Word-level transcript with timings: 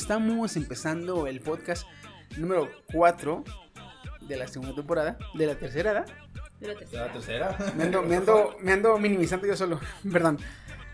Estamos. 0.00 0.56
Empezando 0.56 1.26
el 1.26 1.40
podcast 1.40 1.86
número 2.36 2.70
4 2.92 3.44
de 4.20 4.36
la 4.36 4.46
segunda 4.46 4.74
temporada. 4.74 5.18
De 5.34 5.46
la 5.46 5.54
tercera, 5.56 5.92
¿verdad? 5.92 6.14
¿La 6.60 6.74
tercera? 7.12 7.56
Me 7.76 7.84
ando, 7.84 8.02
me 8.02 8.16
ando, 8.16 8.56
me 8.60 8.72
ando 8.72 8.98
minimizando 8.98 9.46
yo 9.46 9.56
solo. 9.56 9.80
Perdón. 10.12 10.38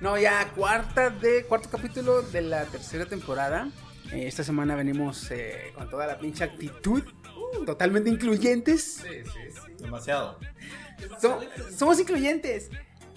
No, 0.00 0.18
ya 0.18 0.50
cuarta 0.54 1.10
de 1.10 1.44
cuarto 1.44 1.68
capítulo 1.70 2.22
de 2.22 2.42
la 2.42 2.64
tercera 2.66 3.06
temporada. 3.06 3.68
Eh, 4.12 4.26
esta 4.26 4.44
semana 4.44 4.76
venimos 4.76 5.30
eh, 5.30 5.72
con 5.74 5.88
toda 5.88 6.06
la 6.06 6.18
pinche 6.18 6.44
actitud. 6.44 7.02
Totalmente 7.64 8.10
incluyentes. 8.10 8.96
Sí, 9.02 9.08
sí, 9.24 9.40
sí. 9.52 9.82
Demasiado. 9.82 10.38
So- 11.20 11.40
somos 11.76 11.98
incluyentes. 12.00 12.70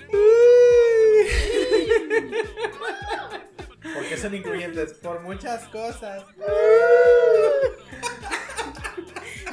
¿Por 3.97 4.09
qué 4.09 4.17
son 4.17 4.35
incluyentes? 4.35 4.93
Por 4.93 5.21
muchas 5.21 5.67
cosas. 5.69 6.23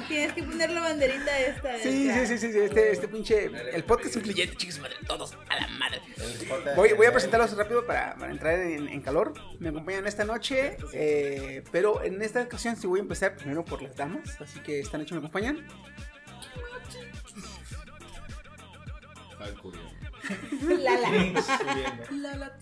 Tienes 0.06 0.32
que 0.34 0.42
poner 0.42 0.70
la 0.70 0.80
banderita 0.82 1.38
esta. 1.40 1.78
Sí, 1.78 2.10
sí, 2.12 2.26
sí, 2.26 2.38
sí, 2.38 2.52
sí, 2.52 2.58
este, 2.58 2.92
este 2.92 3.08
pinche. 3.08 3.46
El 3.72 3.84
podcast 3.84 4.16
incluyente, 4.16 4.54
chicos, 4.56 4.78
madre, 4.80 4.96
todos 5.06 5.32
a 5.48 5.60
la 5.60 5.68
madre. 5.68 6.02
Voy, 6.76 6.92
voy 6.92 7.06
a 7.06 7.12
presentarlos 7.12 7.56
rápido 7.56 7.86
para, 7.86 8.14
para 8.16 8.30
entrar 8.30 8.60
en, 8.60 8.88
en 8.88 9.00
calor. 9.00 9.32
Me 9.60 9.70
acompañan 9.70 10.06
esta 10.06 10.24
noche, 10.24 10.76
eh, 10.92 11.64
pero 11.72 12.02
en 12.02 12.20
esta 12.20 12.42
ocasión 12.42 12.76
sí 12.76 12.86
voy 12.86 13.00
a 13.00 13.02
empezar 13.02 13.34
primero 13.36 13.64
por 13.64 13.80
las 13.80 13.96
damas, 13.96 14.38
así 14.40 14.60
que 14.60 14.80
esta 14.80 14.98
noche 14.98 15.14
me 15.14 15.20
acompañan. 15.20 15.66
Lala. 22.10 22.58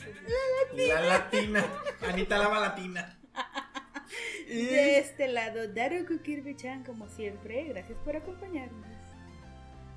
La 0.00 1.00
latina. 1.00 1.00
La 1.00 1.00
latina. 1.00 1.64
Anita 2.08 2.38
Lava 2.38 2.60
Latina. 2.60 3.18
De 4.46 4.98
este 4.98 5.28
lado, 5.28 5.68
Daru 5.68 6.06
Kukirbi-chan, 6.06 6.84
como 6.84 7.08
siempre, 7.08 7.64
gracias 7.64 7.98
por 8.04 8.16
acompañarnos. 8.16 8.86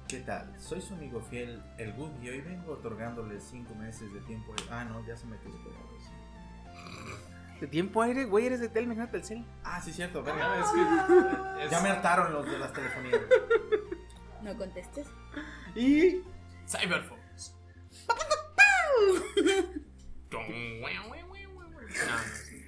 ¿Qué 0.07 0.19
tal? 0.21 0.57
Soy 0.57 0.81
su 0.81 0.93
amigo 0.93 1.21
fiel, 1.21 1.61
el 1.77 1.93
Good, 1.93 2.23
y 2.23 2.29
hoy 2.29 2.41
vengo 2.41 2.71
otorgándole 2.71 3.41
5 3.41 3.75
meses 3.75 4.11
de 4.13 4.21
tiempo. 4.21 4.53
Ah, 4.71 4.85
no, 4.85 5.05
ya 5.05 5.17
se 5.17 5.25
me 5.25 5.37
quedó 5.39 5.61
pegado 5.63 5.97
eso. 5.99 7.59
De 7.59 7.67
tiempo 7.67 8.01
aire, 8.01 8.23
güey, 8.23 8.45
eres 8.45 8.61
de 8.61 8.69
Telmex, 8.69 8.97
no 8.99 9.09
Telcel. 9.09 9.45
Ah, 9.63 9.81
sí, 9.81 9.91
cierto, 9.91 10.23
verga, 10.23 10.61
es 10.61 10.69
que 10.69 11.69
ya 11.69 11.81
me 11.81 11.89
hartaron 11.89 12.31
los 12.31 12.49
de 12.49 12.57
las 12.57 12.71
telefonías. 12.71 13.19
No 14.41 14.55
contestes. 14.57 15.07
Y. 15.75 16.23
Cyberphones. 16.67 17.55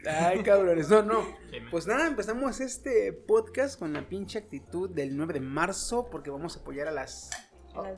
Ay, 0.09 0.41
cabrones, 0.43 0.89
no, 0.89 1.03
no. 1.03 1.37
Pues 1.71 1.85
nada, 1.87 2.07
empezamos 2.07 2.59
este 2.61 3.11
podcast 3.13 3.77
con 3.77 3.93
la 3.93 4.07
pinche 4.07 4.39
actitud 4.39 4.89
del 4.89 5.15
9 5.17 5.33
de 5.35 5.39
marzo, 5.41 6.09
porque 6.09 6.29
vamos 6.29 6.55
a 6.57 6.59
apoyar 6.61 6.87
a 6.87 6.91
las. 6.91 7.29
Las- 7.75 7.97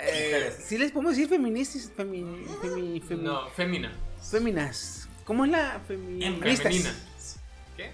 Eh, 0.00 0.52
sí 0.64 0.78
les 0.78 0.92
podemos 0.92 1.16
decir 1.16 1.28
feministas, 1.28 1.90
femi, 1.96 2.20
femi, 2.60 3.00
femi- 3.00 3.22
No, 3.22 3.48
femina. 3.48 3.92
féminas. 4.22 5.08
¿Cómo 5.24 5.44
es 5.44 5.50
la 5.50 5.80
feministas? 5.88 7.40
¿Qué? 7.76 7.90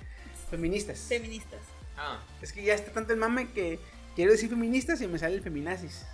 Feministas. 0.50 0.98
Feministas. 1.08 1.60
Ah, 1.96 2.22
Es 2.42 2.52
que 2.52 2.62
ya 2.62 2.74
está 2.74 2.92
tanto 2.92 3.12
el 3.14 3.18
mame 3.18 3.48
que 3.52 3.78
quiero 4.16 4.32
decir 4.32 4.50
feministas 4.50 5.00
y 5.00 5.06
me 5.08 5.18
sale 5.18 5.36
el 5.36 5.42
feminazis. 5.42 6.04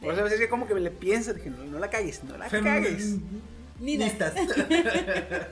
Por 0.00 0.12
eso 0.12 0.20
a 0.20 0.24
veces 0.24 0.48
como 0.48 0.66
que 0.66 0.74
me 0.74 0.80
le 0.80 0.90
pienso, 0.90 1.34
dije, 1.34 1.50
no, 1.50 1.64
no 1.64 1.78
la 1.78 1.90
cagues, 1.90 2.22
no 2.24 2.36
la 2.36 2.48
cagues. 2.48 3.16
Nida. 3.80 4.06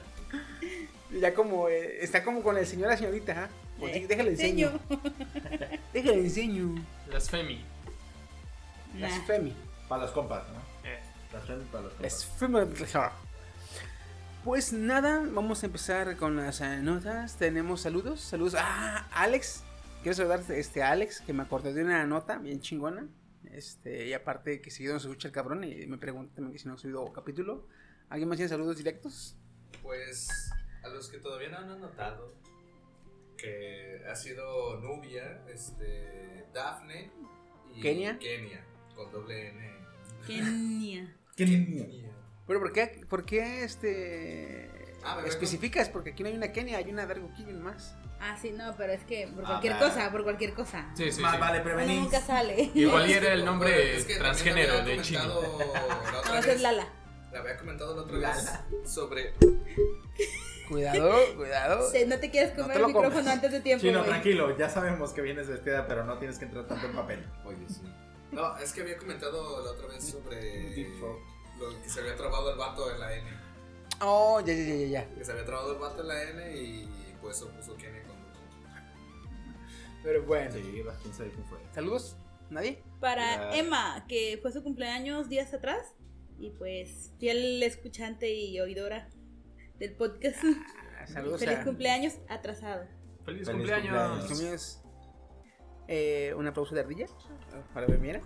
Y 1.10 1.20
ya 1.20 1.34
como, 1.34 1.68
eh, 1.68 1.98
está 2.02 2.24
como 2.24 2.42
con 2.42 2.58
el 2.58 2.66
señor 2.66 2.88
y 2.88 2.90
la 2.90 2.96
señorita, 2.96 3.48
Eh, 3.80 4.06
déjale 4.08 4.30
enseño. 4.30 4.70
Seño. 4.70 4.80
Déjale 5.92 6.18
enseño. 6.20 6.84
las 7.12 7.30
femi. 7.30 7.64
Las 8.98 9.12
Nah. 9.16 9.24
femi. 9.24 9.54
Para 9.88 10.02
los 10.02 10.10
compas, 10.10 10.42
¿no? 10.48 10.58
Eh, 10.88 10.98
Las 11.32 11.44
friends 11.44 11.68
para 11.70 11.84
los 11.84 11.92
compas. 11.92 12.12
Las 12.12 12.24
femi. 12.26 12.58
Pues 14.44 14.72
nada, 14.72 15.22
vamos 15.30 15.62
a 15.62 15.66
empezar 15.66 16.16
con 16.16 16.36
las 16.36 16.60
notas. 16.60 17.36
Tenemos 17.36 17.82
saludos. 17.82 18.20
Saludos. 18.20 18.54
Ah, 18.58 19.06
Alex. 19.12 19.62
Quiero 20.02 20.16
saludar 20.16 20.40
este, 20.48 20.82
a 20.82 20.90
Alex, 20.90 21.20
que 21.20 21.32
me 21.32 21.42
acordé 21.42 21.72
de 21.72 21.82
una 21.84 22.04
nota 22.06 22.38
bien 22.38 22.60
chingona. 22.60 23.06
Este, 23.56 24.06
y 24.06 24.12
aparte 24.12 24.60
que 24.60 24.70
seguido 24.70 24.92
nos 24.92 25.04
escucha 25.04 25.28
el 25.28 25.32
cabrón 25.32 25.64
y 25.64 25.86
me 25.86 25.96
pregunta 25.96 26.34
también 26.34 26.52
que 26.52 26.58
si 26.58 26.68
no 26.68 26.74
ha 26.74 26.78
subido 26.78 27.10
capítulo. 27.10 27.66
¿Alguien 28.10 28.28
más 28.28 28.36
tiene 28.36 28.50
saludos 28.50 28.76
directos? 28.76 29.34
Pues 29.82 30.28
a 30.82 30.88
los 30.88 31.08
que 31.08 31.18
todavía 31.18 31.48
no 31.48 31.56
han 31.56 31.80
notado 31.80 32.34
que 33.38 34.02
ha 34.06 34.14
sido 34.14 34.78
Nubia, 34.80 35.42
este, 35.48 36.44
Dafne 36.52 37.10
y 37.74 37.80
Kenia. 37.80 38.18
Kenia 38.18 38.62
con 38.94 39.10
doble 39.10 39.48
N. 39.48 39.72
Kenia. 40.26 41.16
Kenia. 41.36 42.12
Pero 42.46 42.60
¿por 42.60 42.72
qué, 42.72 43.06
por 43.08 43.24
qué 43.24 43.64
este 43.64 44.70
Ah, 45.02 45.22
especificas? 45.24 45.88
Porque 45.88 46.10
aquí 46.10 46.22
no 46.22 46.28
hay 46.28 46.36
una 46.36 46.52
Kenia, 46.52 46.78
hay 46.78 46.90
una 46.90 47.06
Dargo 47.06 47.32
King 47.34 47.54
más. 47.54 47.96
Ah, 48.20 48.36
sí, 48.40 48.50
no, 48.52 48.74
pero 48.76 48.92
es 48.92 49.04
que 49.04 49.28
por 49.28 49.44
Ah, 49.44 49.46
cualquier 49.48 49.76
claro. 49.76 49.88
cosa, 49.94 50.10
por 50.10 50.22
cualquier 50.24 50.54
cosa. 50.54 50.90
sí, 50.96 51.12
sí. 51.12 51.20
Más 51.20 51.34
sí. 51.34 51.40
vale 51.40 51.60
prevenir. 51.60 52.00
nunca 52.00 52.20
sale. 52.20 52.70
Igual 52.74 53.08
y 53.10 53.12
era 53.12 53.32
el 53.34 53.44
nombre 53.44 53.70
Bueno, 53.70 53.90
es 53.98 54.04
que 54.04 54.16
transgénero 54.16 54.72
había 54.78 54.96
de 54.96 55.02
chino. 55.02 55.20
comentado 55.34 55.74
la 56.12 56.18
otra 56.18 56.32
No, 56.40 56.46
es 56.52 56.60
Lala. 56.62 56.86
Le 57.32 57.38
había 57.38 57.56
comentado 57.58 57.94
la 57.96 58.02
otra 58.02 58.18
vez 58.18 58.50
sobre. 58.90 59.34
Cuidado, 60.68 61.14
cuidado. 61.36 61.90
Sí, 61.92 62.04
no 62.06 62.18
te 62.18 62.30
quieres 62.30 62.56
No 62.56 62.62
comer 62.62 62.72
te 62.72 62.76
el 62.76 62.82
lo 62.82 62.88
micrófono 62.88 63.14
comas. 63.20 63.34
antes 63.34 63.52
de 63.52 63.60
tiempo. 63.60 63.82
Chino, 63.82 64.02
tranquilo, 64.02 64.56
ya 64.58 64.68
sabemos 64.68 65.12
que 65.12 65.20
vienes 65.22 65.46
vestida, 65.48 65.86
pero 65.86 66.04
no 66.04 66.18
tienes 66.18 66.38
que 66.38 66.46
entrar 66.46 66.66
tanto 66.66 66.86
en 66.86 66.92
papel. 66.94 67.24
Oye, 67.44 67.58
sí. 67.68 67.82
No, 68.32 68.56
es 68.58 68.72
que 68.72 68.80
había 68.80 68.96
comentado 68.96 69.62
la 69.64 69.70
otra 69.70 69.86
vez 69.86 70.04
sobre 70.04 70.88
lo 71.58 71.82
que 71.82 71.88
se 71.88 72.00
había 72.00 72.16
trabado 72.16 72.50
el 72.50 72.58
vato 72.58 72.90
en 72.90 72.98
la 73.00 73.12
N. 73.14 73.30
Oh, 74.00 74.40
ya, 74.40 74.52
ya, 74.54 74.64
ya, 74.74 74.86
ya. 74.86 75.14
Que 75.14 75.24
se 75.24 75.30
había 75.32 75.44
trabado 75.44 75.72
el 75.72 75.78
vato 75.78 76.02
en 76.02 76.08
la 76.08 76.22
N 76.22 76.56
y 76.56 76.88
pues 77.22 77.36
eso 77.36 77.48
puso 77.50 77.76
Kenia 77.76 78.02
con 78.02 78.05
Pero 80.06 80.22
bueno. 80.22 80.52
Sí, 80.52 80.84
quién 81.02 81.14
sabe 81.14 81.30
quién 81.30 81.44
fue. 81.46 81.58
Saludos. 81.74 82.16
¿Nadie? 82.48 82.80
Para. 83.00 83.56
Emma, 83.56 84.04
que 84.06 84.38
fue 84.40 84.52
su 84.52 84.62
cumpleaños 84.62 85.28
días 85.28 85.52
atrás. 85.52 85.96
Y 86.38 86.50
pues, 86.50 87.10
fiel 87.18 87.60
escuchante 87.64 88.32
y 88.32 88.60
oidora 88.60 89.08
del 89.80 89.96
podcast. 89.96 90.38
Ah, 90.96 91.06
Saludos 91.08 91.40
Feliz 91.40 91.58
a... 91.58 91.64
cumpleaños 91.64 92.14
atrasado. 92.28 92.84
Feliz, 93.24 93.46
Feliz 93.46 93.50
cumpleaños. 93.50 94.26
cumpleaños. 94.26 94.80
Eh, 95.88 96.32
un 96.36 96.46
aplauso 96.46 96.72
de 96.74 96.82
ardilla 96.82 97.06
para 97.74 97.88
ver, 97.88 97.98
mira. 97.98 98.20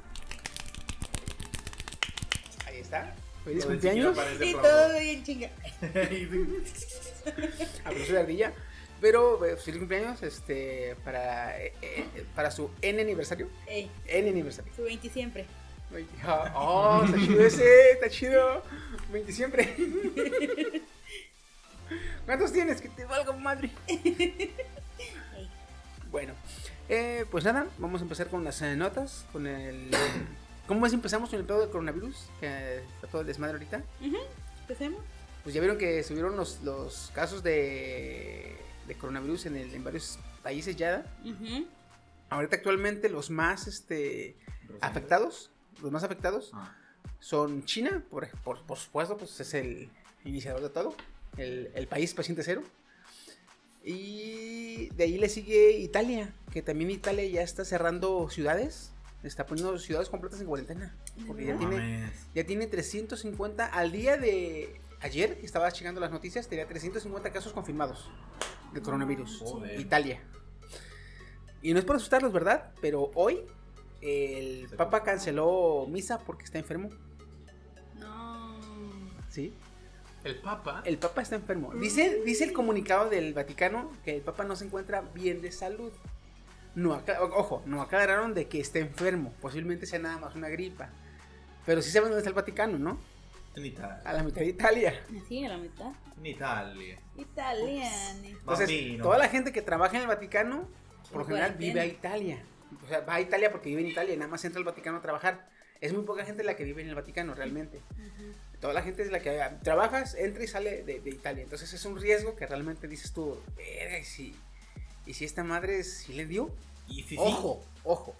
Ahí 2.67 2.79
está. 2.79 3.15
Feliz 3.43 3.65
cumpleaños. 3.65 4.19
Y 4.43 4.53
todo 4.53 4.99
bien 4.99 5.25
chinga. 5.25 5.51
Aplauso 7.85 8.13
de 8.13 8.21
ardilla. 8.21 8.53
Pero 9.01 9.45
eh, 9.45 9.57
feliz 9.57 9.79
cumpleaños 9.79 10.23
este, 10.23 10.97
para, 11.05 11.59
eh, 11.61 11.73
eh, 11.81 12.25
para 12.35 12.51
su 12.51 12.71
N 12.83 13.01
aniversario. 13.01 13.49
Ey, 13.67 13.91
N 14.07 14.29
aniversario. 14.29 14.73
su 14.75 14.83
20 14.83 15.09
siempre. 15.09 15.47
Oh, 16.55 17.03
está 17.05 17.19
chido 17.19 17.45
ese, 17.45 17.91
está 17.93 18.09
chido. 18.09 18.63
20 19.11 19.33
siempre. 19.33 19.77
¿Cuántos 22.27 22.53
tienes? 22.53 22.81
Que 22.81 22.89
te 22.89 23.05
valga 23.05 23.33
madre. 23.33 23.71
Bueno, 26.11 26.35
eh, 26.89 27.25
pues 27.31 27.45
nada, 27.45 27.69
vamos 27.79 28.01
a 28.01 28.05
empezar 28.05 28.27
con 28.27 28.43
las 28.43 28.61
eh, 28.63 28.75
notas, 28.75 29.25
con 29.33 29.47
el... 29.47 29.91
¿Cómo 30.67 30.87
es 30.87 30.93
empezamos 30.93 31.31
con 31.31 31.39
el 31.39 31.45
pedo 31.45 31.61
del 31.61 31.71
coronavirus? 31.71 32.29
Que 32.41 32.79
está 32.79 33.07
todo 33.07 33.21
el 33.21 33.27
desmadre 33.29 33.55
ahorita. 33.55 33.83
Empecemos. 34.61 35.01
Pues 35.45 35.55
ya 35.55 35.61
vieron 35.61 35.79
que 35.79 36.03
subieron 36.03 36.37
los, 36.37 36.63
los 36.63 37.11
casos 37.15 37.43
de, 37.43 38.57
de 38.91 38.97
coronavirus 38.99 39.47
en, 39.47 39.57
el- 39.57 39.73
en 39.73 39.85
varios 39.85 40.19
países 40.43 40.75
ya. 40.77 41.07
Ujú. 41.25 41.67
Ahorita 42.29 42.57
actualmente 42.57 43.09
los 43.09 43.31
más 43.31 43.67
este, 43.69 44.37
afectados, 44.81 45.51
los 45.81 45.93
más 45.93 46.03
afectados 46.03 46.51
Ah. 46.53 46.75
son 47.21 47.65
China, 47.65 48.03
por, 48.11 48.29
por, 48.43 48.63
por 48.67 48.79
supuesto, 48.79 49.17
pues 49.17 49.39
es 49.41 49.55
el 49.55 49.91
iniciador 50.25 50.61
de 50.63 50.71
todo, 50.71 50.95
el, 51.37 51.71
el 51.75 51.87
país 51.87 52.13
paciente 52.15 52.43
cero. 52.43 52.63
Y 53.85 54.89
de 54.91 55.05
ahí 55.05 55.19
le 55.19 55.29
sigue 55.29 55.73
Italia, 55.79 56.33
que 56.53 56.63
también 56.63 56.91
Italia 56.91 57.25
ya 57.27 57.43
está 57.43 57.65
cerrando 57.65 58.29
ciudades, 58.29 58.91
está 59.23 59.47
poniendo 59.47 59.79
ciudades 59.79 60.09
completas 60.09 60.41
en 60.41 60.47
cuarentena, 60.49 60.95
porque 61.27 61.47
ya 61.47 61.57
tiene, 61.57 62.11
ya 62.35 62.45
tiene 62.45 62.67
350, 62.67 63.65
al 63.67 63.93
día 63.93 64.17
de 64.19 64.81
ayer, 65.01 65.39
que 65.39 65.47
estaba 65.47 65.71
checando 65.73 66.01
las 66.01 66.11
noticias, 66.11 66.49
tenía 66.49 66.67
350 66.67 67.31
casos 67.31 67.53
confirmados 67.53 68.11
de 68.73 68.81
coronavirus, 68.83 69.39
Joder. 69.39 69.81
Italia. 69.81 70.21
Y 71.63 71.73
no 71.73 71.79
es 71.79 71.85
por 71.85 71.97
asustarlos, 71.97 72.33
¿verdad? 72.33 72.73
Pero 72.81 73.11
hoy 73.15 73.45
el 74.01 74.69
Se 74.69 74.77
Papa 74.77 75.03
canceló 75.03 75.87
misa 75.89 76.19
porque 76.19 76.45
está 76.45 76.59
enfermo. 76.59 76.91
No. 77.99 78.59
¿Sí? 79.29 79.53
El 80.25 80.37
Papa. 80.37 80.83
El 80.85 80.99
Papa 80.99 81.23
está 81.23 81.37
enfermo. 81.37 81.73
Dice, 81.75 82.23
dice 82.25 82.45
el 82.45 82.53
comunicado 82.53 83.09
del 83.11 83.35
Vaticano 83.35 83.91
que 84.05 84.17
el 84.17 84.23
Papa 84.23 84.45
no 84.45 84.57
se 84.57 84.65
encuentra 84.65 85.03
bien 85.15 85.41
de 85.41 85.53
salud. 85.53 85.93
No 86.75 87.03
ojo, 87.33 87.63
no 87.67 87.83
aclararon 87.83 88.33
de 88.33 88.47
que 88.47 88.61
esté 88.61 88.81
enfermo. 88.81 89.35
Posiblemente 89.41 89.87
sea 89.87 89.99
nada 89.99 90.19
más 90.19 90.35
una 90.35 90.49
gripa. 90.49 90.91
Pero 91.67 91.83
sí 91.83 91.91
saben 91.91 92.09
dónde 92.09 92.21
está 92.21 92.31
el 92.31 92.37
Vaticano, 92.37 92.79
¿no? 92.79 92.99
En 93.57 93.67
Italia. 93.67 94.01
A 94.05 94.13
la 94.13 94.23
mitad 94.23 94.41
de 94.41 94.47
Italia. 94.47 95.05
Así, 95.25 95.45
a 95.45 95.49
la 95.49 95.59
mitad. 95.59 95.93
En 96.19 96.27
Italia. 96.27 96.99
Italiano. 97.17 98.29
Entonces, 98.29 98.69
Bambino. 98.69 99.03
toda 99.03 99.19
la 99.19 99.29
gente 99.29 99.53
que 99.53 99.63
trabaja 99.63 99.97
en 99.97 100.03
el 100.03 100.09
Vaticano, 100.09 100.69
por 101.11 101.19
lo 101.19 101.21
En 101.23 101.27
general, 101.29 101.55
vive 101.59 101.81
a 101.81 101.87
Italia. 101.87 102.43
O 102.85 102.89
sea, 102.89 103.01
va 103.01 103.15
a 103.15 103.21
Italia 103.21 103.51
porque 103.51 103.69
vive 103.69 103.81
en 103.83 103.89
Italia 103.89 104.15
y 104.15 104.17
nada 104.17 104.31
más 104.31 104.45
entra 104.45 104.59
al 104.59 104.65
Vaticano 104.65 104.99
a 104.99 105.03
trabajar. 105.03 105.49
Es 105.81 105.93
muy 105.93 106.05
poca 106.05 106.25
gente 106.25 106.45
la 106.45 106.57
que 106.57 106.65
vive 106.65 106.83
en 106.83 106.89
el 106.89 106.95
Vaticano, 106.95 107.35
realmente. 107.35 107.81
Toda 108.61 108.75
la 108.75 108.83
gente 108.83 109.03
es 109.03 109.11
la 109.11 109.21
que 109.21 109.41
ah, 109.41 109.59
trabajas, 109.63 110.15
entra 110.15 110.45
y 110.45 110.47
sale 110.47 110.83
de, 110.83 111.01
de 111.01 111.11
Italia. 111.11 111.43
Entonces 111.43 111.73
es 111.73 111.85
un 111.87 111.99
riesgo 111.99 112.37
que 112.37 112.47
realmente 112.47 112.87
dices 112.87 113.13
tú, 113.13 113.41
verga, 113.57 113.99
¿y 113.99 114.05
si, 114.05 114.37
y 115.07 115.15
si 115.15 115.25
esta 115.25 115.43
madre 115.43 115.83
sí 115.83 116.13
le 116.13 116.27
dio? 116.27 116.55
Y 116.87 117.03
si 117.03 117.11
sí, 117.11 117.17
Ojo, 117.19 117.65
ojo. 117.85 118.15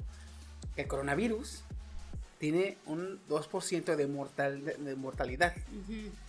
El 0.77 0.87
coronavirus 0.87 1.63
tiene 2.41 2.79
un 2.87 3.21
2% 3.29 3.95
de, 3.97 4.07
mortal, 4.07 4.65
de, 4.65 4.75
de 4.75 4.97
mortalidad. 4.97 5.55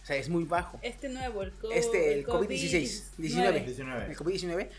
O 0.03 0.05
sea, 0.05 0.17
es 0.17 0.27
muy 0.29 0.43
bajo. 0.43 0.77
Este 0.83 1.07
nuevo, 1.09 1.41
el, 1.41 1.53
co 1.53 1.71
Este, 1.71 2.13
el 2.13 2.25
COVID-16, 2.27 3.15
19. 3.17 3.59
19. 3.61 4.05
el 4.11 4.17
COVID-19, 4.17 4.69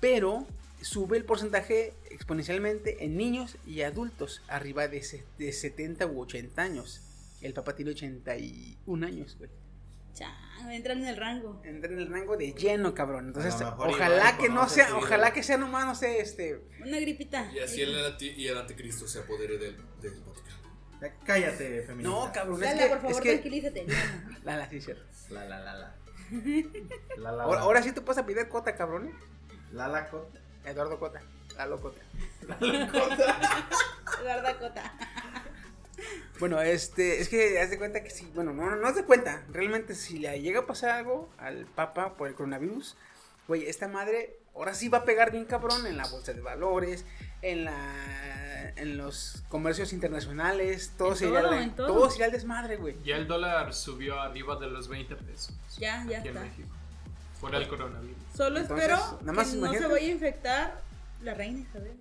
pero 0.00 0.46
sube 0.82 1.16
el 1.16 1.24
porcentaje 1.24 1.92
exponencialmente 2.10 3.04
en 3.04 3.16
niños 3.16 3.56
y 3.66 3.82
adultos 3.82 4.42
arriba 4.48 4.88
de, 4.88 5.02
se- 5.04 5.24
de 5.38 5.52
70 5.52 6.06
u 6.06 6.20
80 6.22 6.60
años. 6.60 7.02
El 7.40 7.54
papá 7.54 7.76
tiene 7.76 7.92
81 7.92 9.06
años, 9.06 9.36
güey. 9.38 9.48
Chan, 10.12 10.32
entran 10.72 10.98
en 10.98 11.06
el 11.06 11.16
rango. 11.16 11.62
Entra 11.64 11.92
en 11.92 12.00
el 12.00 12.08
rango 12.08 12.36
de 12.36 12.52
lleno, 12.52 12.94
cabrón. 12.94 13.28
Entonces, 13.28 13.54
ojalá 13.78 14.36
que 14.38 14.48
no 14.48 14.68
sea, 14.68 14.96
ojalá 14.96 15.32
que 15.32 15.44
sea 15.44 15.56
nomás, 15.56 15.86
no 15.86 15.94
sé, 15.94 16.20
este... 16.20 16.60
Una 16.84 16.98
gripita. 16.98 17.48
Y 17.54 17.60
así 17.60 17.80
el, 17.82 17.94
y 18.20 18.46
el 18.48 18.58
anticristo 18.58 19.06
se 19.06 19.20
apodere 19.20 19.56
del, 19.56 19.76
del 20.02 20.14
Vaticano. 20.20 20.59
Ya 21.00 21.14
Cállate, 21.24 21.82
feminista. 21.82 22.10
No, 22.10 22.32
cabrón, 22.32 22.62
es 22.62 22.68
Lala, 22.70 22.82
que... 22.82 22.88
por 22.88 22.98
favor, 22.98 23.12
es 23.12 23.20
que 23.20 23.30
tranquilízate. 23.32 23.86
la, 24.44 24.56
la, 24.56 24.68
sí, 24.68 24.80
cierto. 24.80 25.04
La 25.30 25.44
la 25.44 25.60
la 25.60 25.74
la. 25.74 25.94
La 27.16 27.32
la 27.32 27.42
Ahora, 27.44 27.58
la. 27.60 27.64
ahora 27.64 27.82
sí 27.82 27.92
te 27.92 28.00
puedes 28.00 28.22
pedir 28.24 28.48
cota, 28.48 28.74
cabrón. 28.76 29.08
¿eh? 29.08 29.12
La 29.72 29.88
la 29.88 30.08
cota. 30.08 30.38
Eduardo 30.64 30.98
Cota. 31.00 31.22
Lalo 31.56 31.80
Cota. 31.80 32.00
Guarda 34.22 34.58
cota. 34.58 34.92
Bueno, 36.38 36.60
este, 36.62 37.20
es 37.20 37.28
que 37.28 37.60
haz 37.60 37.70
de 37.70 37.78
cuenta 37.78 38.02
que 38.02 38.10
sí, 38.10 38.30
bueno, 38.34 38.52
no, 38.52 38.74
no 38.76 38.86
haz 38.88 38.94
de 38.94 39.04
cuenta, 39.04 39.44
realmente 39.50 39.94
si 39.94 40.18
le 40.18 40.40
llega 40.40 40.60
a 40.60 40.66
pasar 40.66 40.90
algo 40.90 41.28
al 41.38 41.66
Papa 41.66 42.14
por 42.16 42.28
el 42.28 42.34
coronavirus, 42.34 42.96
güey, 43.46 43.66
esta 43.68 43.88
madre 43.88 44.38
ahora 44.54 44.74
sí 44.74 44.88
va 44.88 44.98
a 44.98 45.04
pegar 45.04 45.30
bien 45.32 45.44
cabrón 45.44 45.86
en 45.86 45.98
la 45.98 46.06
bolsa 46.06 46.32
de 46.32 46.40
valores, 46.40 47.04
en 47.42 47.64
la, 47.64 48.70
en 48.76 48.96
los 48.98 49.42
comercios 49.48 49.92
internacionales, 49.92 50.92
todo 50.98 51.10
En 51.12 51.16
se 51.16 51.26
todo, 51.26 51.38
al- 51.38 51.54
en 51.62 51.70
todo. 51.74 51.86
todo 51.86 52.10
se 52.10 52.16
irá 52.18 52.26
al 52.26 52.32
desmadre, 52.32 52.76
güey. 52.76 52.96
Ya 53.04 53.16
el 53.16 53.26
dólar 53.26 53.72
subió 53.74 54.20
arriba 54.20 54.56
de 54.56 54.66
los 54.68 54.88
20 54.88 55.16
pesos. 55.16 55.54
Ya, 55.78 56.04
ya 56.08 56.18
aquí 56.18 56.28
en 56.28 56.36
está. 56.36 56.40
México. 56.48 56.68
Por 57.40 57.54
el 57.54 57.66
coronavirus. 57.68 58.16
Solo 58.36 58.58
Entonces, 58.60 58.88
espero 58.90 59.18
nada 59.22 59.32
más 59.32 59.48
que 59.48 59.56
no 59.56 59.60
se 59.62 59.68
imagínate. 59.68 59.92
vaya 59.94 60.06
a 60.06 60.10
infectar 60.10 60.80
la 61.22 61.34
reina 61.34 61.60
Isabel. 61.60 61.96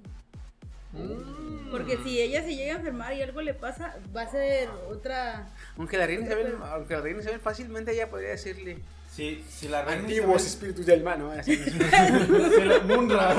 Porque 1.71 1.97
si 2.03 2.19
ella 2.19 2.41
se 2.41 2.55
llega 2.55 2.73
a 2.73 2.77
enfermar 2.77 3.13
y 3.13 3.21
algo 3.21 3.41
le 3.41 3.53
pasa, 3.53 3.95
va 4.15 4.23
a 4.23 4.27
ser 4.31 4.67
otra. 4.89 5.47
Aunque 5.77 5.97
la 5.97 6.07
reina 6.07 6.25
Isabel, 6.25 6.55
aunque 6.73 6.95
la 6.95 7.01
reina 7.01 7.19
Isabel 7.21 7.39
fácilmente 7.39 7.91
ella 7.93 8.09
podría 8.09 8.29
decirle 8.29 8.79
Si, 9.19 9.43
si 9.49 9.67
la 9.67 9.83
reina 9.83 10.01
antiguos 10.01 10.41
Isabel- 10.41 10.47
espíritus 10.47 10.85
del 10.85 11.03
mal, 11.03 11.19
¿no? 11.19 11.31
Así, 11.31 11.55
si 11.57 12.63
la- 12.63 12.79
Munra. 12.79 13.33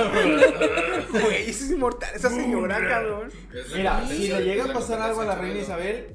Güey, 1.10 1.48
esa 1.50 1.64
es 1.64 1.70
inmortal, 1.70 2.10
esa 2.14 2.28
señora, 2.28 2.78
cabrón. 2.86 3.30
Es 3.54 3.74
Mira, 3.74 4.06
si 4.06 4.28
le 4.28 4.44
llega 4.44 4.64
es 4.64 4.70
a 4.70 4.72
pasar 4.74 5.00
algo 5.00 5.22
a 5.22 5.24
la 5.24 5.34
reina 5.36 5.58
Isabel, 5.60 6.08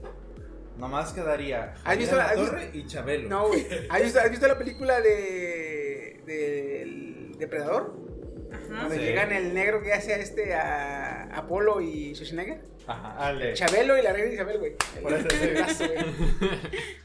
nomás 0.78 1.14
quedaría 1.14 1.74
¿Has 1.84 1.98
visto 1.98 2.16
la- 2.16 2.24
La 2.26 2.30
has 2.30 2.36
Torre 2.36 2.70
y 2.74 2.86
Chabelo. 2.86 3.28
No, 3.30 3.48
güey. 3.48 3.66
¿Has 3.90 4.02
visto, 4.04 4.20
has 4.20 4.30
visto 4.30 4.48
la 4.48 4.58
película 4.58 5.02
de. 5.02 6.22
del 6.28 7.32
Depredador? 7.40 7.96
Ajá. 8.52 8.82
Donde 8.84 8.98
Sí. 8.98 9.02
llegan 9.04 9.32
el 9.32 9.54
negro 9.54 9.82
que 9.82 9.94
hace 9.94 10.14
a 10.14 10.18
este 10.18 10.54
a 10.54 11.24
Apolo 11.36 11.82
y 11.82 12.14
Schwarzenegger. 12.14 12.62
Ajá, 12.88 13.16
ale. 13.28 13.54
Chabelo 13.54 13.98
y 13.98 14.02
la 14.04 14.14
reina 14.14 14.32
Isabel, 14.34 14.60
güey. 14.60 14.76
Por 15.02 15.12
eso 15.14 15.28
sí. 15.32 15.48
Brazo, 15.56 15.86
güey. 15.88 16.06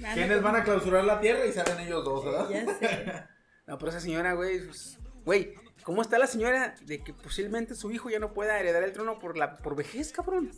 Nada, 0.00 0.14
¿Quiénes 0.14 0.38
no- 0.38 0.42
van 0.42 0.56
a 0.56 0.64
clausurar 0.64 1.04
la 1.04 1.20
tierra 1.20 1.46
y 1.46 1.52
salen 1.52 1.78
ellos 1.86 2.04
dos, 2.04 2.24
verdad? 2.24 2.48
Ya 2.50 2.64
sé. 2.78 3.12
No, 3.66 3.78
pero 3.78 3.90
esa 3.90 4.00
señora, 4.00 4.32
güey. 4.32 4.64
pues, 4.66 4.98
Güey, 5.24 5.54
¿cómo 5.84 6.02
está 6.02 6.18
la 6.18 6.26
señora 6.26 6.74
de 6.82 7.04
que 7.04 7.12
posiblemente 7.14 7.76
su 7.76 7.92
hijo 7.92 8.10
ya 8.10 8.18
no 8.18 8.32
pueda 8.32 8.58
heredar 8.58 8.82
el 8.82 8.92
trono 8.92 9.20
por 9.20 9.36
la 9.36 9.58
por 9.58 9.76
vejez, 9.76 10.10
cabrón? 10.12 10.50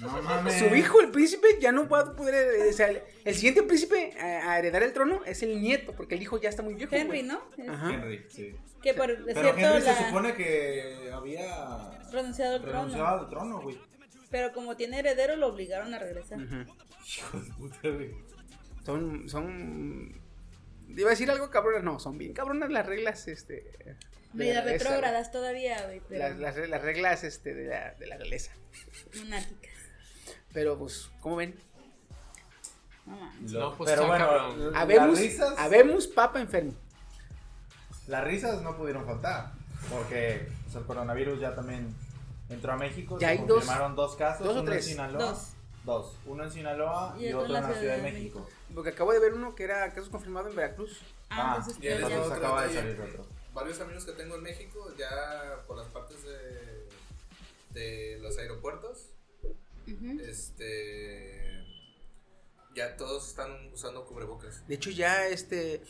No 0.00 0.08
mames. 0.22 0.58
Su 0.58 0.74
hijo, 0.74 1.00
el 1.00 1.12
príncipe, 1.12 1.46
ya 1.60 1.70
no 1.70 1.88
va 1.88 2.00
a 2.00 2.16
poder. 2.16 2.34
heredar- 2.34 2.68
O 2.68 2.72
sea, 2.72 2.88
el, 2.88 3.02
el 3.24 3.34
siguiente 3.36 3.62
príncipe 3.62 4.14
a, 4.18 4.50
a 4.52 4.58
heredar 4.58 4.82
el 4.82 4.92
trono 4.92 5.20
es 5.24 5.44
el 5.44 5.60
nieto, 5.60 5.92
porque 5.94 6.16
el 6.16 6.22
hijo 6.22 6.40
ya 6.40 6.48
está 6.48 6.62
muy 6.62 6.74
viejo. 6.74 6.92
Henry. 6.96 7.22
¿no? 7.22 7.40
Ajá. 7.68 7.94
Henry, 7.94 8.26
sí. 8.28 8.56
Que 8.82 8.94
por 8.94 9.06
Pero 9.24 9.40
cierto 9.40 9.60
Henry 9.60 9.84
la 9.84 9.94
se 9.96 10.04
supone 10.06 10.34
que 10.34 11.10
había 11.14 12.00
renunciado 12.10 12.54
al 12.56 12.62
trono. 12.62 12.78
renunciado 12.78 13.18
al 13.20 13.28
trono, 13.28 13.60
güey. 13.60 13.78
Pero 14.30 14.52
como 14.52 14.74
tiene 14.76 14.98
heredero, 14.98 15.36
lo 15.36 15.46
obligaron 15.48 15.94
a 15.94 16.00
regresar. 16.00 16.38
Hijo 16.40 17.38
de 17.38 17.50
puta, 17.52 17.78
güey. 17.88 18.10
Son, 18.84 19.28
son. 19.28 20.20
Iba 20.88 21.08
a 21.08 21.10
decir 21.10 21.30
algo 21.30 21.50
cabronas, 21.50 21.82
no, 21.84 21.98
son 21.98 22.18
bien 22.18 22.32
cabronas 22.32 22.70
las 22.70 22.84
reglas, 22.86 23.28
este. 23.28 23.96
Medio 24.32 24.62
retrógradas 24.62 25.30
todavía, 25.30 25.84
güey, 25.86 26.00
pero 26.08 26.20
Las, 26.38 26.56
las, 26.56 26.68
las 26.68 26.82
reglas, 26.82 27.22
este, 27.24 27.54
de 27.54 27.66
la, 27.68 27.92
de 27.94 28.06
la 28.06 28.16
realeza. 28.16 28.52
monárquicas. 29.18 29.72
Pero, 30.52 30.78
pues, 30.78 31.10
¿cómo 31.20 31.36
ven? 31.36 31.54
No 33.40 33.76
pues 33.76 33.90
Pero 33.90 34.06
bueno, 34.06 34.26
cabrón. 34.26 34.76
Habemos, 34.76 35.08
las 35.10 35.18
risas, 35.18 35.54
habemos 35.58 36.06
papa 36.06 36.40
enfermo. 36.40 36.72
las 38.06 38.24
risas 38.24 38.62
no 38.62 38.76
pudieron 38.76 39.04
faltar. 39.04 39.52
Porque 39.90 40.46
pues, 40.64 40.76
el 40.76 40.84
coronavirus 40.84 41.40
ya 41.40 41.54
también 41.54 41.92
entró 42.48 42.72
a 42.72 42.76
México. 42.76 43.18
Ya 43.18 43.28
se 43.28 43.32
hay 43.32 43.38
dos- 43.38 43.64
confirmaron 43.64 43.96
dos, 43.96 44.16
casos. 44.16 44.46
dos 44.46 44.56
o 44.56 44.64
tres. 44.64 44.84
Sinaloa. 44.86 45.24
Dos. 45.24 45.51
Dos. 45.84 46.16
Uno 46.26 46.44
en 46.44 46.50
Sinaloa 46.50 47.16
Y 47.18 47.26
y, 47.26 47.32
otro 47.32 47.46
en 47.46 47.52
la 47.54 47.72
Ciudad 47.78 47.96
de 47.96 48.02
México. 48.02 48.48
Porque 48.74 48.90
acabo 48.90 49.12
de 49.12 49.18
ver 49.20 49.34
uno 49.34 49.54
que 49.54 49.64
era 49.64 49.92
caso 49.92 50.10
confirmado 50.10 50.48
en 50.48 50.56
Veracruz. 50.56 51.00
Ah, 51.30 51.56
Ah, 51.60 51.72
y 51.80 51.86
el 51.86 52.00
ya- 52.00 52.20
otro- 52.20 52.34
acaba 52.34 52.66
de 52.66 52.74
salir 52.74 53.00
otro. 53.00 53.26
Varios 53.52 53.80
amigos 53.80 54.04
que 54.04 54.12
tengo 54.12 54.36
en 54.36 54.42
México, 54.42 54.92
ya 54.96 55.62
por 55.66 55.76
las 55.76 55.88
partes 55.88 56.18
de, 56.24 56.88
de 57.80 58.18
los 58.20 58.38
aeropuertos, 58.38 59.10
este. 60.20 61.64
Ya 62.74 62.96
todos 62.96 63.28
están 63.28 63.70
usando 63.72 64.06
cubrebocas. 64.06 64.66
De 64.66 64.74
hecho, 64.76 64.90
ya 64.90 65.26
este. 65.26 65.82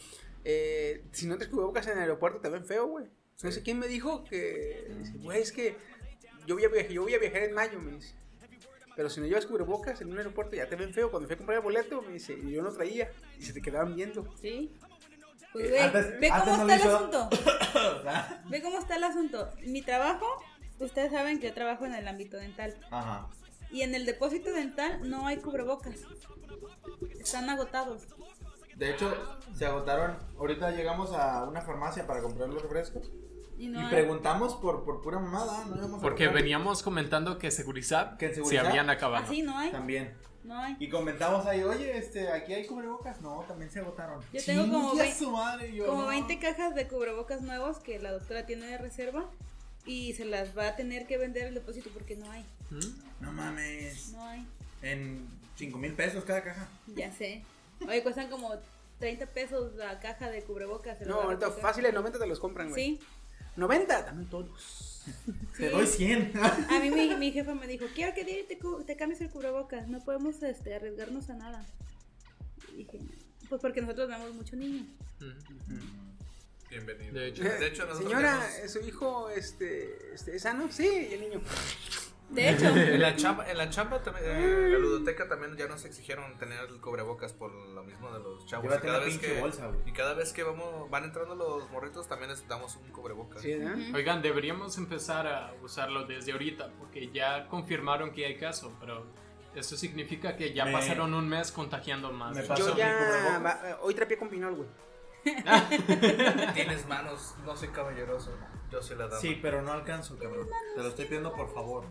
eh, 0.45 1.05
si 1.13 1.27
no 1.27 1.39
te 1.39 1.49
cubrebocas 1.49 1.87
en 1.87 1.93
el 1.93 1.99
aeropuerto, 2.01 2.41
te 2.41 2.49
ven 2.49 2.65
feo, 2.65 2.87
güey. 2.87 3.07
No 3.43 3.53
sé 3.53 3.63
quién 3.63 3.79
me 3.79 3.87
dijo 3.87 4.25
que. 4.25 4.89
Güey, 5.21 5.41
es 5.43 5.53
que 5.53 5.77
yo 6.47 6.57
voy, 6.57 6.65
a 6.65 6.69
viajar, 6.69 6.91
yo 6.91 7.03
voy 7.03 7.15
a 7.15 7.19
viajar 7.19 7.43
en 7.43 7.55
mayo, 7.55 7.79
me 7.81 7.93
dice. 7.93 8.15
Pero 8.97 9.09
si 9.11 9.21
no 9.21 9.27
llevas 9.27 9.47
cubrebocas 9.47 10.01
en 10.01 10.11
un 10.13 10.19
aeropuerto, 10.19 10.55
ya 10.57 10.67
te 10.69 10.77
ven 10.77 10.93
feo. 10.93 11.11
Cuando 11.11 11.27
fui 11.27 11.35
a 11.35 11.39
comprar 11.39 11.59
el 11.59 11.65
boleto, 11.65 12.03
me 12.03 12.13
dice, 12.13 12.35
y 12.35 12.51
yo 12.53 12.63
no 12.63 12.71
traía. 12.73 13.11
Y 13.39 13.43
se 13.43 13.53
te 13.53 13.63
quedaban 13.63 13.95
viendo. 13.95 14.27
Sí. 14.41 14.75
Pues 15.53 15.67
Eh, 15.67 15.71
ve, 15.71 15.81
antes- 15.81 16.21
ve 16.21 16.31
antes 16.31 16.51
cómo 16.53 16.65
no 16.65 16.73
está 16.73 16.89
el 16.89 16.95
asunto. 16.95 17.29
Ve 18.51 18.63
cómo 18.63 18.79
está 18.79 18.97
el 18.97 19.05
asunto. 19.05 19.51
Mi 19.67 19.83
trabajo, 19.83 20.27
ustedes 20.79 21.11
saben 21.13 21.41
que 21.41 21.49
yo 21.49 21.55
trabajo 21.55 21.85
en 21.87 21.95
el 21.95 22.07
ámbito 22.09 22.37
dental. 22.37 22.75
Ajá. 22.91 23.29
Y 23.71 23.83
en 23.83 23.95
el 23.95 24.05
depósito 24.07 24.53
dental 24.53 25.09
no 25.09 25.27
hay 25.27 25.39
cubrebocas. 25.39 25.97
Están 27.19 27.49
agotados. 27.49 28.03
De 28.77 28.91
hecho, 28.91 29.15
se 29.55 29.67
agotaron. 29.67 30.17
Ahorita 30.39 30.71
llegamos 30.71 31.13
a 31.13 31.45
una 31.45 31.61
farmacia 31.63 32.07
para 32.07 32.21
comprar 32.23 32.49
los 32.49 32.63
refrescos. 32.63 33.11
Y 33.63 33.69
no 33.69 33.81
y 33.81 33.85
hay. 33.85 33.91
preguntamos 33.91 34.55
por, 34.57 34.85
por 34.85 35.01
pura 35.03 35.21
mamada. 35.21 35.65
No 35.67 36.01
Porque 36.01 36.27
veníamos 36.29 36.83
comentando 36.83 37.39
que 37.39 37.51
seguridad, 37.53 38.17
Que 38.17 38.27
en 38.27 38.31
se 38.33 38.35
seguridad- 38.37 38.67
habían 38.67 38.91
acabado. 38.91 39.25
Así 39.25 39.43
no 39.43 39.57
hay. 39.57 39.71
También. 39.71 40.13
No 40.43 40.59
hay. 40.59 40.77
Y 40.81 40.89
comentamos 40.89 41.47
ahí, 41.47 41.63
oye, 41.63 41.97
este, 41.97 42.29
aquí 42.33 42.53
hay 42.55 42.67
cubrebocas. 42.67 43.21
No, 43.21 43.45
también 43.47 43.71
se 43.71 43.79
agotaron. 43.79 44.21
Yo 44.33 44.45
tengo 44.45 44.65
como 44.65 44.95
su 45.17 45.31
madre, 45.31 45.73
yo, 45.73 45.87
Como 45.87 46.03
no. 46.03 46.09
20 46.09 46.41
cajas 46.41 46.75
de 46.75 46.89
cubrebocas 46.89 47.43
nuevos 47.43 47.79
que 47.79 48.01
la 48.01 48.11
doctora 48.11 48.47
tiene 48.47 48.67
de 48.67 48.79
reserva. 48.79 49.25
Y 49.87 50.13
se 50.15 50.25
las 50.25 50.57
va 50.59 50.69
a 50.69 50.77
tener 50.77 51.07
que 51.07 51.17
vender 51.19 51.47
el 51.47 51.55
depósito 51.55 51.91
porque 51.95 52.17
no 52.17 52.29
hay. 52.33 52.45
¿Mm? 52.71 52.81
No 53.21 53.33
mames. 53.33 54.09
No 54.13 54.25
hay. 54.27 54.45
En 54.83 55.29
5 55.57 55.79
mil 55.79 55.93
pesos 55.95 56.25
cada 56.25 56.43
caja. 56.43 56.69
Ya 56.89 57.13
sé. 57.13 57.45
Oye, 57.87 58.03
cuestan 58.03 58.29
como 58.29 58.51
30 58.99 59.27
pesos 59.27 59.75
la 59.75 60.01
caja 60.01 60.31
de 60.31 60.43
cubrebocas. 60.43 60.99
se 60.99 61.07
No, 61.07 61.21
ahorita 61.21 61.51
fácil, 61.53 61.85
en 61.87 61.95
90 61.95 62.19
te 62.19 62.27
los 62.27 62.41
compran, 62.41 62.71
güey. 62.71 62.85
Sí. 62.99 63.01
90, 63.57 64.05
también 64.07 64.29
todos. 64.31 65.03
Te 65.57 65.69
doy 65.71 65.87
100. 65.87 66.33
A 66.71 66.79
mí 66.81 66.91
mi, 66.91 67.15
mi 67.17 67.33
jefa 67.33 67.55
me 67.55 67.67
dijo, 67.67 67.87
quiero 67.95 68.15
que 68.15 68.25
te, 68.49 68.59
cu- 68.59 68.85
te 68.85 68.97
cambies 68.97 69.21
el 69.21 69.31
cubrebocas, 69.31 69.89
no 69.89 69.99
podemos 70.05 70.43
este, 70.43 70.75
arriesgarnos 70.75 71.29
a 71.31 71.35
nada. 71.35 71.67
Y 72.73 72.77
dije, 72.79 73.01
pues 73.49 73.61
porque 73.61 73.81
nosotros 73.83 74.09
vemos 74.09 74.33
mucho 74.35 74.57
niño. 74.57 74.87
¿Mm? 75.21 76.69
Bienvenido. 76.71 77.13
De 77.15 77.29
hecho. 77.29 77.43
De 77.43 77.67
hecho, 77.67 77.83
nosotros 77.87 78.11
Señora, 78.11 78.41
tenemos- 78.49 78.71
¿su 78.73 78.79
hijo 78.81 79.29
este, 79.31 80.15
este, 80.15 80.37
es 80.37 80.43
sano? 80.43 80.71
Sí, 80.71 80.87
y 81.11 81.15
el 81.15 81.21
niño. 81.21 81.41
De 82.33 82.49
hecho, 82.51 82.67
En 82.77 83.01
la 83.01 83.15
chamba, 83.17 83.51
en 83.51 83.59
la 83.59 83.69
chamba 83.71 84.01
también, 84.03 84.25
eh, 84.27 84.65
en 84.67 84.73
la 84.73 84.79
ludoteca 84.79 85.29
también 85.29 85.57
ya 85.57 85.67
nos 85.69 85.85
exigieron 85.85 86.37
tener 86.39 86.59
el 86.69 86.81
cubrebocas 86.81 87.33
por 87.33 87.53
lo 87.53 87.83
mismo 87.85 88.11
de 88.13 88.21
los 88.21 88.47
chavos. 88.47 88.67
Y 88.75 88.79
cada 88.81 88.99
vez 89.01 89.19
que 89.19 89.39
bolsa, 89.41 89.67
güey. 89.69 89.81
y 89.87 89.93
cada 89.93 90.15
vez 90.15 90.33
que 90.33 90.43
vamos 90.43 90.89
van 90.91 91.05
entrando 91.05 91.35
los 91.35 91.71
morritos 91.71 92.09
también 92.09 92.31
les 92.31 92.47
damos 92.49 92.77
un 92.77 92.91
cubrebocas. 92.91 93.43
Sí, 93.43 93.55
¿verdad? 93.55 93.77
Oigan, 93.95 94.23
deberíamos 94.23 94.77
empezar 94.79 95.27
a 95.27 95.53
usarlo 95.63 96.07
desde 96.07 96.33
ahorita, 96.33 96.71
porque 96.79 97.11
ya 97.13 97.47
confirmaron 97.49 98.13
que 98.13 98.25
hay 98.27 98.37
caso, 98.39 98.73
pero 98.81 99.05
eso 99.55 99.77
significa 99.77 100.35
que 100.37 100.55
ya 100.55 100.65
Me- 100.65 100.73
pasaron 100.73 101.13
un 101.13 101.29
mes 101.29 101.53
contagiando 101.53 102.11
más. 102.13 102.35
Me 102.35 102.43
pasó 102.45 102.69
Yo 102.69 102.73
mi 102.75 102.79
ya. 102.81 102.97
cubrebocas. 102.99 103.45
va- 103.45 103.71
eh, 103.71 103.77
hoy 103.83 103.95
trapié 103.95 104.17
con 104.17 104.29
pinol, 104.31 104.55
güey. 104.55 104.69
Tienes 106.55 106.87
manos, 106.89 107.35
no 107.45 107.57
soy 107.57 107.69
caballeroso. 107.69 108.33
Yo 108.71 108.83
soy 108.83 108.97
la 108.97 109.05
dama. 109.07 109.21
Sí, 109.21 109.39
pero 109.41 109.63
no 109.63 109.73
alcanzo, 109.73 110.19
cabrón. 110.19 110.49
Te 110.75 110.83
lo 110.83 110.89
estoy 110.89 111.05
pidiendo 111.05 111.33
por 111.35 111.53
favor. 111.53 111.85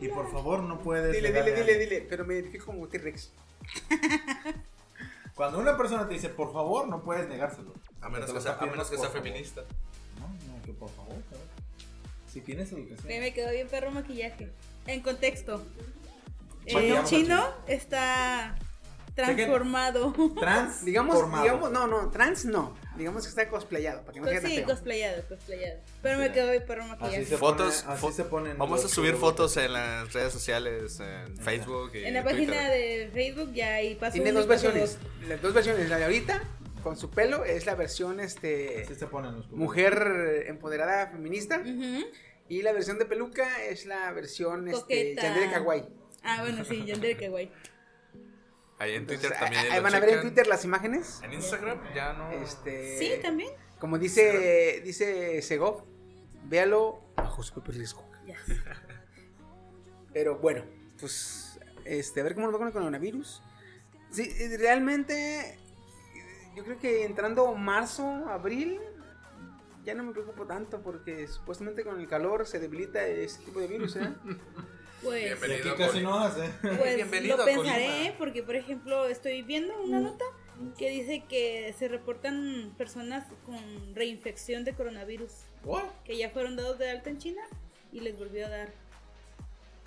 Y 0.00 0.08
por 0.08 0.30
favor 0.30 0.62
no 0.62 0.80
puedes. 0.80 1.12
Dile, 1.12 1.28
dile, 1.28 1.40
a 1.40 1.54
dile, 1.54 1.78
dile. 1.78 2.06
Pero 2.08 2.24
me 2.24 2.34
identifico 2.34 2.66
como 2.66 2.88
T-Rex. 2.88 3.32
Cuando 5.34 5.58
una 5.58 5.76
persona 5.76 6.06
te 6.06 6.14
dice 6.14 6.28
por 6.28 6.52
favor, 6.52 6.88
no 6.88 7.02
puedes 7.02 7.28
negárselo. 7.28 7.72
A 8.00 8.08
menos 8.08 8.32
que 8.32 8.40
sea, 8.40 8.54
a 8.54 8.66
menos 8.66 8.90
que 8.90 8.98
feminista. 8.98 9.62
No, 10.18 10.28
no, 10.28 10.62
que 10.62 10.72
por 10.72 10.90
favor, 10.90 11.14
cabrón. 11.30 11.48
Si 12.30 12.40
tienes 12.40 12.72
educación. 12.72 13.06
Ve, 13.06 13.20
me 13.20 13.32
quedó 13.32 13.50
bien 13.50 13.68
perro 13.68 13.90
maquillaje. 13.90 14.50
En 14.86 15.00
contexto, 15.00 15.64
el 16.66 16.74
Maquillamos 16.74 17.10
chino 17.10 17.54
está 17.66 18.56
transformado. 19.14 20.14
Trans. 20.38 20.84
Digamos, 20.84 21.16
formado. 21.16 21.42
digamos, 21.44 21.70
no, 21.70 21.86
no, 21.86 22.10
trans 22.10 22.44
no. 22.44 22.74
Digamos 22.96 23.22
que 23.22 23.28
está 23.30 23.48
cosplayado, 23.48 24.00
para 24.02 24.12
que 24.12 24.20
no 24.20 24.26
Pues 24.26 24.42
sí, 24.42 24.56
feo. 24.56 24.66
cosplayado, 24.66 25.22
cosplayado. 25.28 25.80
Pero 26.02 26.18
me 26.18 26.32
quedó 26.32 26.50
bien 26.50 26.64
perro 26.66 26.82
Así 26.82 26.90
maquillaje. 26.92 27.24
se 27.24 27.36
Fotos, 27.36 27.82
pone- 27.82 27.94
así 27.94 28.06
fo- 28.06 28.12
se 28.12 28.24
ponen 28.24 28.58
Vamos 28.58 28.84
a 28.84 28.88
subir 28.88 29.14
fotos 29.14 29.56
en 29.56 29.72
las 29.72 30.12
redes 30.12 30.32
sociales, 30.32 31.00
en 31.00 31.36
Facebook 31.38 31.92
y 31.94 32.04
En 32.04 32.14
la 32.14 32.22
Twitter. 32.22 32.46
página 32.48 32.68
de 32.70 33.10
Facebook 33.12 33.52
ya 33.54 33.74
ahí 33.74 33.94
pasó. 33.94 34.12
Tiene 34.14 34.32
dos 34.32 34.46
versiones. 34.46 34.98
Las 35.26 35.40
dos 35.40 35.54
versiones. 35.54 35.88
La 35.88 35.98
de 35.98 36.04
ahorita, 36.04 36.42
con 36.82 36.96
su 36.96 37.10
pelo, 37.10 37.44
es 37.44 37.64
la 37.66 37.74
versión 37.74 38.20
este 38.20 38.82
Así 38.82 38.94
se 38.94 39.06
ponen 39.06 39.36
los 39.36 39.46
cubrebocas. 39.46 39.58
mujer 39.58 40.44
empoderada 40.48 41.08
feminista. 41.08 41.62
Y 42.48 42.60
la 42.62 42.72
versión 42.72 42.98
de 42.98 43.06
peluca 43.06 43.64
es 43.64 43.86
la 43.86 44.10
versión 44.12 44.68
este, 44.68 44.80
Coqueta. 44.80 45.22
Yandere 45.22 45.50
Kawaii. 45.52 45.84
Ah, 46.22 46.42
bueno, 46.42 46.64
sí, 46.64 46.84
Yandere, 46.84 47.28
guay. 47.30 47.50
Ahí 48.82 48.96
en 48.96 49.06
Twitter 49.06 49.26
Entonces, 49.32 49.38
también. 49.38 49.72
ahí 49.72 49.80
van 49.80 49.94
a 49.94 50.00
ver 50.00 50.08
en. 50.10 50.20
Twitter 50.22 50.46
las 50.48 50.64
imágenes. 50.64 51.20
En 51.22 51.32
Instagram 51.32 51.78
ya 51.94 52.14
no. 52.14 52.32
Este, 52.32 52.98
Sí, 52.98 53.12
también. 53.22 53.52
Como 53.78 53.96
dice, 53.96 54.80
dice 54.84 55.40
Segov, 55.40 55.84
véalo 56.46 57.00
bajo 57.14 57.44
su 57.44 57.52
propio 57.52 57.74
riesgo. 57.74 58.04
Ya. 58.26 58.36
Pero 60.12 60.38
bueno, 60.38 60.64
pues 60.98 61.60
este, 61.84 62.20
a 62.20 62.24
ver 62.24 62.34
cómo 62.34 62.46
nos 62.46 62.54
va 62.54 62.58
con 62.58 62.66
el 62.66 62.72
coronavirus. 62.72 63.40
Sí, 64.10 64.28
realmente 64.56 65.56
yo 66.56 66.64
creo 66.64 66.78
que 66.80 67.04
entrando 67.04 67.54
marzo, 67.54 68.04
abril, 68.28 68.80
ya 69.84 69.94
no 69.94 70.02
me 70.02 70.10
preocupo 70.12 70.44
tanto 70.44 70.82
porque 70.82 71.28
supuestamente 71.28 71.84
con 71.84 72.00
el 72.00 72.08
calor 72.08 72.48
se 72.48 72.58
debilita 72.58 73.06
este 73.06 73.44
tipo 73.44 73.60
de 73.60 73.68
virus, 73.68 73.94
¿eh? 73.94 74.12
Pues, 75.02 75.24
Bienvenido. 75.40 75.76
casi 75.76 76.00
no 76.00 76.18
hace. 76.18 76.48
pues 76.60 76.96
Bienvenido 76.96 77.36
lo 77.36 77.42
a 77.42 77.46
pensaré 77.46 77.86
Colima. 77.86 78.14
porque, 78.18 78.42
por 78.42 78.56
ejemplo, 78.56 79.08
estoy 79.08 79.42
viendo 79.42 79.80
una 79.82 80.00
nota 80.00 80.24
que 80.78 80.90
dice 80.90 81.24
que 81.28 81.74
se 81.78 81.88
reportan 81.88 82.72
personas 82.78 83.24
con 83.44 83.94
reinfección 83.96 84.64
de 84.64 84.74
coronavirus 84.74 85.32
What? 85.64 85.84
que 86.04 86.16
ya 86.16 86.30
fueron 86.30 86.54
dados 86.56 86.78
de 86.78 86.88
alta 86.90 87.10
en 87.10 87.18
China 87.18 87.42
y 87.92 88.00
les 88.00 88.16
volvió 88.16 88.46
a 88.46 88.48
dar 88.48 88.72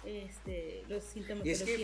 este 0.04 0.84
los 0.88 1.04
síntomas 1.04 1.46
Y 1.46 1.52
es 1.52 1.64
que 1.64 1.76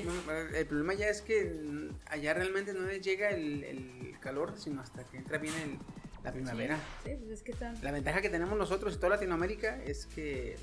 el 0.55 0.65
problema 0.67 0.93
ya 0.93 1.07
es 1.09 1.21
que 1.21 1.45
mm, 1.45 1.89
allá 2.07 2.33
realmente 2.33 2.73
no 2.73 2.81
les 2.85 3.01
llega 3.01 3.29
el, 3.29 3.63
el 3.63 4.19
calor, 4.19 4.53
sino 4.57 4.81
hasta 4.81 5.03
que 5.05 5.17
entra 5.17 5.37
bien 5.37 5.53
el- 5.63 5.79
la 6.23 6.31
primavera. 6.31 6.77
Sí, 7.03 7.11
pues 7.17 7.31
es 7.31 7.41
que 7.41 7.51
están, 7.53 7.75
La 7.81 7.91
ventaja 7.91 8.21
que 8.21 8.29
tenemos 8.29 8.55
nosotros 8.55 8.93
y 8.93 8.97
toda 8.97 9.09
Latinoamérica 9.15 9.81
es 9.83 10.05
que 10.05 10.55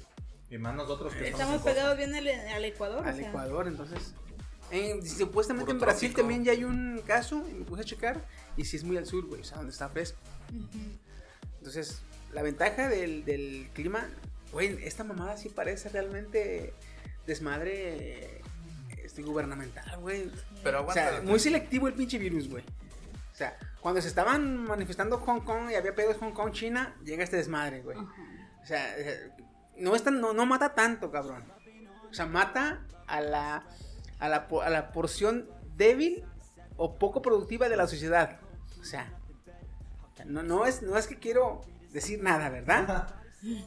Y 0.51 0.59
más 0.59 0.75
nosotros 0.75 1.13
que 1.15 1.29
estamos 1.29 1.57
estamos 1.57 1.63
pegados 1.63 1.97
bien 1.97 2.15
al, 2.15 2.27
al 2.29 2.65
Ecuador. 2.65 3.05
o 3.05 3.09
al 3.09 3.17
sea. 3.17 3.29
Ecuador, 3.29 3.69
entonces. 3.69 4.15
en- 4.71 5.07
supuestamente 5.07 5.67
Puro 5.67 5.77
en 5.79 5.81
Brasil 5.81 6.09
trópico. 6.09 6.21
también 6.23 6.45
ya 6.45 6.53
hay 6.53 6.65
un 6.65 7.03
caso, 7.07 7.43
me 7.43 7.65
puse 7.65 7.83
a 7.83 7.85
checar, 7.85 8.25
y 8.57 8.65
sí 8.65 8.77
es 8.77 8.85
muy 8.85 8.97
al 8.97 9.07
sur, 9.07 9.27
güey, 9.27 9.41
o 9.43 9.45
sea, 9.45 9.59
donde 9.59 9.73
está 9.73 9.89
fresco. 9.89 10.19
Entonces, 11.59 12.01
la 12.33 12.43
ventaja 12.43 12.89
del, 12.89 13.25
del 13.25 13.69
clima, 13.75 14.09
güey, 14.53 14.79
esta 14.85 15.05
mamada 15.05 15.37
sí 15.37 15.49
parece 15.49 15.89
realmente 15.91 16.73
desmadre 17.27 18.41
este, 19.05 19.23
gubernamental, 19.23 19.99
güey. 20.01 20.31
Pero 20.63 20.79
O 20.79 20.81
aguanta. 20.83 21.11
sea, 21.11 21.21
muy 21.23 21.39
selectivo 21.39 21.89
el 21.89 21.95
pinche 21.95 22.19
virus, 22.19 22.49
güey. 22.49 22.65
O 23.33 23.37
sea, 23.39 23.57
cuando 23.81 24.01
se 24.03 24.09
estaban 24.09 24.65
manifestando 24.65 25.19
Hong 25.19 25.41
Kong 25.41 25.71
y 25.71 25.75
había 25.75 25.95
pedos 25.95 26.17
Hong 26.19 26.33
Kong, 26.33 26.53
China, 26.53 26.97
llega 27.05 27.23
este 27.23 27.37
desmadre, 27.37 27.83
güey. 27.83 27.97
O 27.99 28.67
sea, 28.67 28.99
eh, 28.99 29.31
no, 29.81 29.95
es 29.95 30.03
tan- 30.03 30.21
no, 30.21 30.33
no 30.33 30.47
mata 30.47 30.75
tanto, 30.75 31.11
cabrón. 31.11 31.45
O 32.11 32.15
sea, 32.15 32.27
mata 32.27 32.85
a 33.07 33.21
la, 33.21 33.65
a 34.19 34.29
la, 34.29 34.49
po- 34.49 34.63
a 34.63 34.71
la 34.71 34.93
porción 34.93 35.49
débil 35.77 36.25
o 36.77 36.97
poco 36.99 37.23
productiva 37.23 37.69
de 37.69 37.77
la 37.77 37.87
sociedad. 37.87 38.41
O 38.81 38.85
sea, 38.85 39.13
no, 40.27 40.43
no, 40.43 40.67
es, 40.67 40.83
no 40.83 40.97
es 40.97 41.07
que 41.07 41.17
quiero 41.19 41.61
decir 41.93 42.23
nada, 42.23 42.49
¿verdad? 42.49 43.09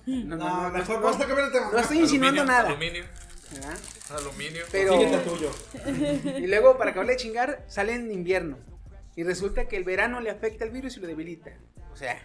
No, 0.05 0.35
No, 0.35 0.69
mejor 0.69 1.01
no, 1.01 1.09
el 1.11 1.51
tema. 1.51 1.69
no 1.71 1.79
estoy 1.79 1.99
insinuando 1.99 2.41
Aluminio, 2.41 2.45
nada. 2.45 2.69
Aluminio. 2.69 3.03
¿verdad? 3.53 3.77
Aluminio. 4.17 4.63
Pero, 4.71 4.97
tuyo. 5.23 5.51
y 6.37 6.47
luego, 6.47 6.77
para 6.77 6.91
acabarle 6.91 7.13
de 7.13 7.17
chingar, 7.19 7.63
sale 7.67 7.93
en 7.95 8.11
invierno. 8.11 8.57
Y 9.15 9.23
resulta 9.23 9.67
que 9.67 9.77
el 9.77 9.83
verano 9.83 10.19
le 10.21 10.29
afecta 10.29 10.63
el 10.65 10.71
virus 10.71 10.97
y 10.97 10.99
lo 11.01 11.07
debilita. 11.07 11.51
O 11.93 11.95
sea, 11.95 12.17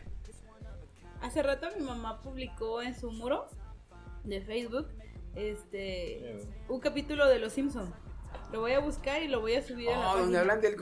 Hace 1.23 1.43
rato 1.43 1.69
mi 1.79 1.85
mamá 1.85 2.21
publicó 2.21 2.83
en 2.83 2.95
su 2.99 3.11
muro 3.11 3.49
de 4.27 4.41
Facebook 4.43 4.89
este 5.35 6.39
un 6.69 6.81
capítulo 6.81 7.27
de 7.29 7.39
Los 7.39 7.53
Simpson 7.53 7.95
Lo 8.53 8.61
voy 8.61 8.73
a 8.73 8.81
buscar 8.81 9.23
y 9.23 9.29
lo 9.29 9.41
voy 9.41 9.55
a 9.55 9.63
subir 9.63 9.89
a 9.91 9.99
la 9.99 10.13
Oh, 10.13 10.19
donde 10.19 10.39
página. 10.39 10.41
hablan 10.41 10.61
del. 10.61 10.77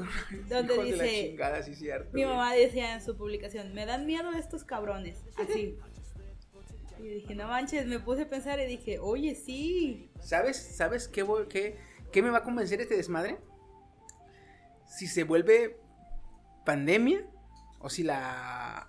Donde 0.49 0.75
Hijos 0.75 0.85
de 0.91 0.97
la 0.97 1.05
dice- 1.05 1.27
chingada, 1.29 1.63
sí, 1.63 1.75
cierto. 1.75 2.11
Mi 2.13 2.25
mamá 2.25 2.53
decía 2.55 2.95
en 2.95 3.03
su 3.03 3.17
publicación, 3.17 3.73
me 3.75 3.87
dan 3.87 4.07
miedo 4.07 4.31
estos 4.33 4.65
cabrones. 4.65 5.23
Así. 5.37 5.79
Y 7.01 7.09
dije, 7.09 7.35
no 7.35 7.49
manches, 7.49 7.87
me 7.87 7.99
puse 8.01 8.23
a 8.23 8.29
pensar 8.31 8.59
y 8.61 8.67
dije, 8.67 8.99
oye, 8.99 9.35
sí. 9.35 10.11
¿Sabes? 10.21 10.57
¿Sabes 10.57 11.07
qué, 11.07 11.23
voy- 11.23 11.49
qué, 11.49 11.77
qué 12.13 12.23
me 12.23 12.31
va 12.31 12.39
a 12.39 12.43
convencer 12.45 12.81
este 12.81 12.97
desmadre? 12.97 13.37
Si 14.87 15.07
se 15.07 15.25
vuelve 15.25 15.77
pandemia 16.65 17.27
o 17.81 17.91
si 17.91 18.05
la 18.05 18.89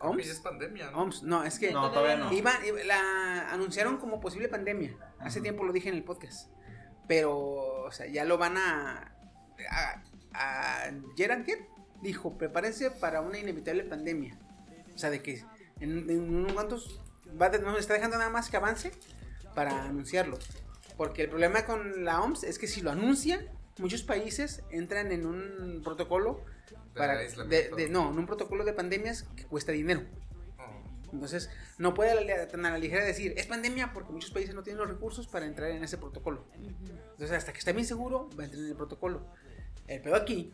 OMS, 0.00 0.26
es 0.28 0.40
pandemia, 0.40 0.90
¿no? 0.90 0.98
OMS, 1.02 1.22
no, 1.22 1.42
es 1.44 1.58
que 1.58 1.72
No, 1.72 1.90
todavía 1.90 2.16
no. 2.16 2.32
iban- 2.32 2.64
iba- 2.66 2.84
la 2.84 3.50
anunciaron 3.50 3.96
como 3.98 4.20
posible 4.20 4.48
pandemia. 4.48 4.96
Hace 5.18 5.40
tiempo 5.40 5.64
lo 5.64 5.72
dije 5.72 5.88
en 5.88 5.94
el 5.96 6.04
podcast. 6.04 6.50
Pero, 7.08 7.34
o 7.84 7.90
sea, 7.92 8.06
ya 8.06 8.24
lo 8.24 8.36
van 8.38 8.56
a. 8.58 9.12
a, 9.70 10.02
a 10.34 10.90
Gerard 11.16 11.46
dijo: 12.02 12.36
prepárense 12.36 12.90
para 12.90 13.20
una 13.20 13.38
inevitable 13.38 13.84
pandemia. 13.84 14.38
O 14.94 14.98
sea, 14.98 15.10
de 15.10 15.22
que 15.22 15.44
en, 15.80 16.10
en 16.10 16.34
unos 16.34 16.52
cuantos. 16.52 17.00
Va 17.40 17.48
de- 17.48 17.58
nos 17.60 17.78
está 17.78 17.94
dejando 17.94 18.18
nada 18.18 18.30
más 18.30 18.50
que 18.50 18.56
avance 18.56 18.92
para 19.54 19.84
anunciarlo. 19.84 20.38
Porque 20.96 21.22
el 21.22 21.28
problema 21.30 21.64
con 21.66 22.04
la 22.04 22.20
OMS 22.22 22.44
es 22.44 22.58
que 22.58 22.66
si 22.66 22.80
lo 22.80 22.90
anuncian, 22.90 23.40
muchos 23.78 24.02
países 24.02 24.62
entran 24.70 25.12
en 25.12 25.26
un 25.26 25.80
protocolo 25.84 26.44
para. 26.96 27.14
De, 27.16 27.24
aislamiento. 27.24 27.76
de- 27.76 27.88
no, 27.88 28.10
en 28.10 28.18
un 28.18 28.26
protocolo 28.26 28.64
de 28.64 28.72
pandemias 28.72 29.24
que 29.36 29.44
cuesta 29.44 29.72
dinero. 29.72 30.02
Oh. 30.58 31.12
Entonces, 31.12 31.50
no 31.78 31.94
puede 31.94 32.46
tan 32.46 32.66
a 32.66 32.70
la 32.70 32.78
ligera 32.78 33.04
decir, 33.04 33.34
es 33.36 33.46
pandemia 33.46 33.92
porque 33.92 34.12
muchos 34.12 34.30
países 34.30 34.54
no 34.54 34.62
tienen 34.62 34.78
los 34.80 34.88
recursos 34.88 35.26
para 35.28 35.46
entrar 35.46 35.70
en 35.70 35.82
ese 35.84 35.98
protocolo. 35.98 36.44
Entonces, 36.54 37.32
hasta 37.32 37.52
que 37.52 37.58
esté 37.58 37.72
bien 37.72 37.86
seguro, 37.86 38.28
va 38.38 38.42
a 38.42 38.46
entrar 38.46 38.62
en 38.64 38.70
el 38.70 38.76
protocolo. 38.76 39.26
El 39.86 40.00
peor 40.02 40.16
aquí 40.20 40.52